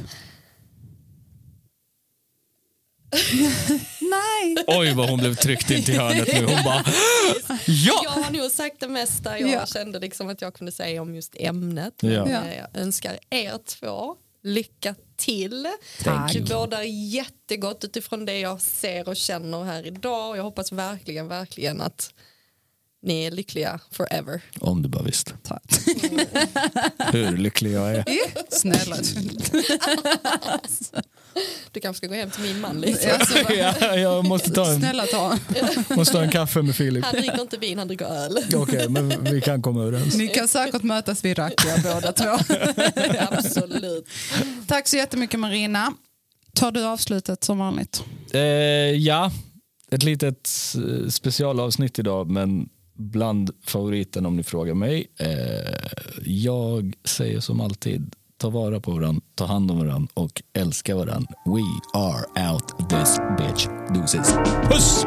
Nej. 4.02 4.56
Oj 4.68 4.94
vad 4.94 5.10
hon 5.10 5.19
blev 5.19 5.36
tryckt 5.36 5.72
in 5.72 5.84
till 5.84 5.99
hörnet 5.99 6.27
nu. 6.34 6.45
Hon 6.45 6.64
bara 6.64 6.84
Jag 7.68 8.02
ja! 8.06 8.10
har 8.23 8.31
nog 8.31 8.52
sagt 8.52 8.80
det 8.80 8.88
mesta 8.88 9.40
jag 9.40 9.49
Ja. 9.49 9.65
kände 9.65 9.99
liksom 9.99 10.30
att 10.30 10.41
jag 10.41 10.53
kunde 10.53 10.72
säga 10.72 11.02
om 11.02 11.15
just 11.15 11.36
ämnet. 11.40 11.94
Ja. 11.99 12.10
Eh, 12.27 12.57
Jag 12.57 12.68
önskar 12.81 13.19
er 13.30 13.57
två 13.65 14.15
lycka 14.44 14.95
till. 15.18 15.68
Tack. 16.03 16.34
Det 16.34 16.41
bådar 16.41 16.81
jättegott 16.81 17.84
utifrån 17.84 18.26
det 18.26 18.40
jag 18.40 18.61
ser 18.61 19.10
och 19.10 19.15
känner 19.15 19.64
här 19.64 19.86
idag. 19.88 20.38
Jag 20.38 20.44
hoppas 20.44 20.72
verkligen, 20.72 21.27
verkligen 21.27 21.81
att 21.81 22.14
ni 23.02 23.23
är 23.26 23.31
lyckliga 23.31 23.80
forever. 23.91 24.41
Om 24.60 24.81
du 24.81 24.90
bara 24.90 25.03
visste 25.03 25.34
Tack. 25.44 25.64
hur 27.14 27.38
lycklig 27.38 27.72
jag 27.73 27.91
är. 27.95 28.06
Snälla. 28.49 28.95
Du 31.72 31.80
kanske 31.80 31.97
ska 31.97 32.07
gå 32.07 32.14
hem 32.14 32.30
till 32.30 32.41
min 32.43 32.61
man 32.61 32.81
lite. 32.81 33.19
Ja, 33.49 33.95
jag 33.95 34.26
måste 34.26 34.49
ta, 34.51 34.72
en, 34.72 34.80
snälla 34.80 35.06
ta. 35.06 35.38
måste 35.95 36.14
ta 36.14 36.23
en 36.23 36.31
kaffe 36.31 36.61
med 36.61 36.76
Filip. 36.76 37.06
Han 37.06 37.15
dricker 37.15 37.41
inte 37.41 37.57
vin, 37.57 37.77
han 37.77 37.88
dricker 37.88 38.06
öl. 38.06 38.38
Okej, 38.56 38.89
men 38.89 39.23
vi 39.23 39.41
kan 39.41 39.61
komma 39.61 39.84
överens. 39.84 40.15
Ni 40.15 40.27
kan 40.27 40.47
säkert 40.47 40.84
mötas 40.84 41.26
vid 41.26 41.38
Rakia 41.38 41.77
båda 41.84 42.11
två. 42.11 42.38
Absolut. 43.19 44.10
Tack 44.68 44.88
så 44.88 44.95
jättemycket 44.97 45.39
Marina. 45.39 45.93
Tar 46.56 46.72
du 46.72 46.85
avslutet 46.85 47.43
som 47.43 47.57
vanligt? 47.57 48.03
Eh, 48.34 48.41
ja, 48.41 49.31
ett 49.91 50.03
litet 50.03 50.49
eh, 50.76 51.07
specialavsnitt 51.10 51.99
idag, 51.99 52.30
men 52.30 52.69
bland 52.93 53.51
favoriten 53.65 54.26
om 54.26 54.35
ni 54.38 54.43
frågar 54.43 54.73
mig. 54.73 55.07
Eh, 55.19 55.73
jag 56.26 56.93
säger 57.03 57.39
som 57.39 57.61
alltid, 57.61 58.15
ta 58.40 58.49
vara 58.49 58.80
på 58.80 58.91
varandra, 58.91 59.22
ta 59.36 59.45
hand 59.45 59.72
om 59.72 59.80
varandra 59.80 60.07
och 60.14 60.41
älska 60.53 60.95
varandra. 60.95 61.34
We 61.45 61.99
are 61.99 62.52
out 62.52 62.90
this 62.90 63.20
bitch. 63.38 63.68
Deuces. 63.94 64.34
Puss! 64.72 65.06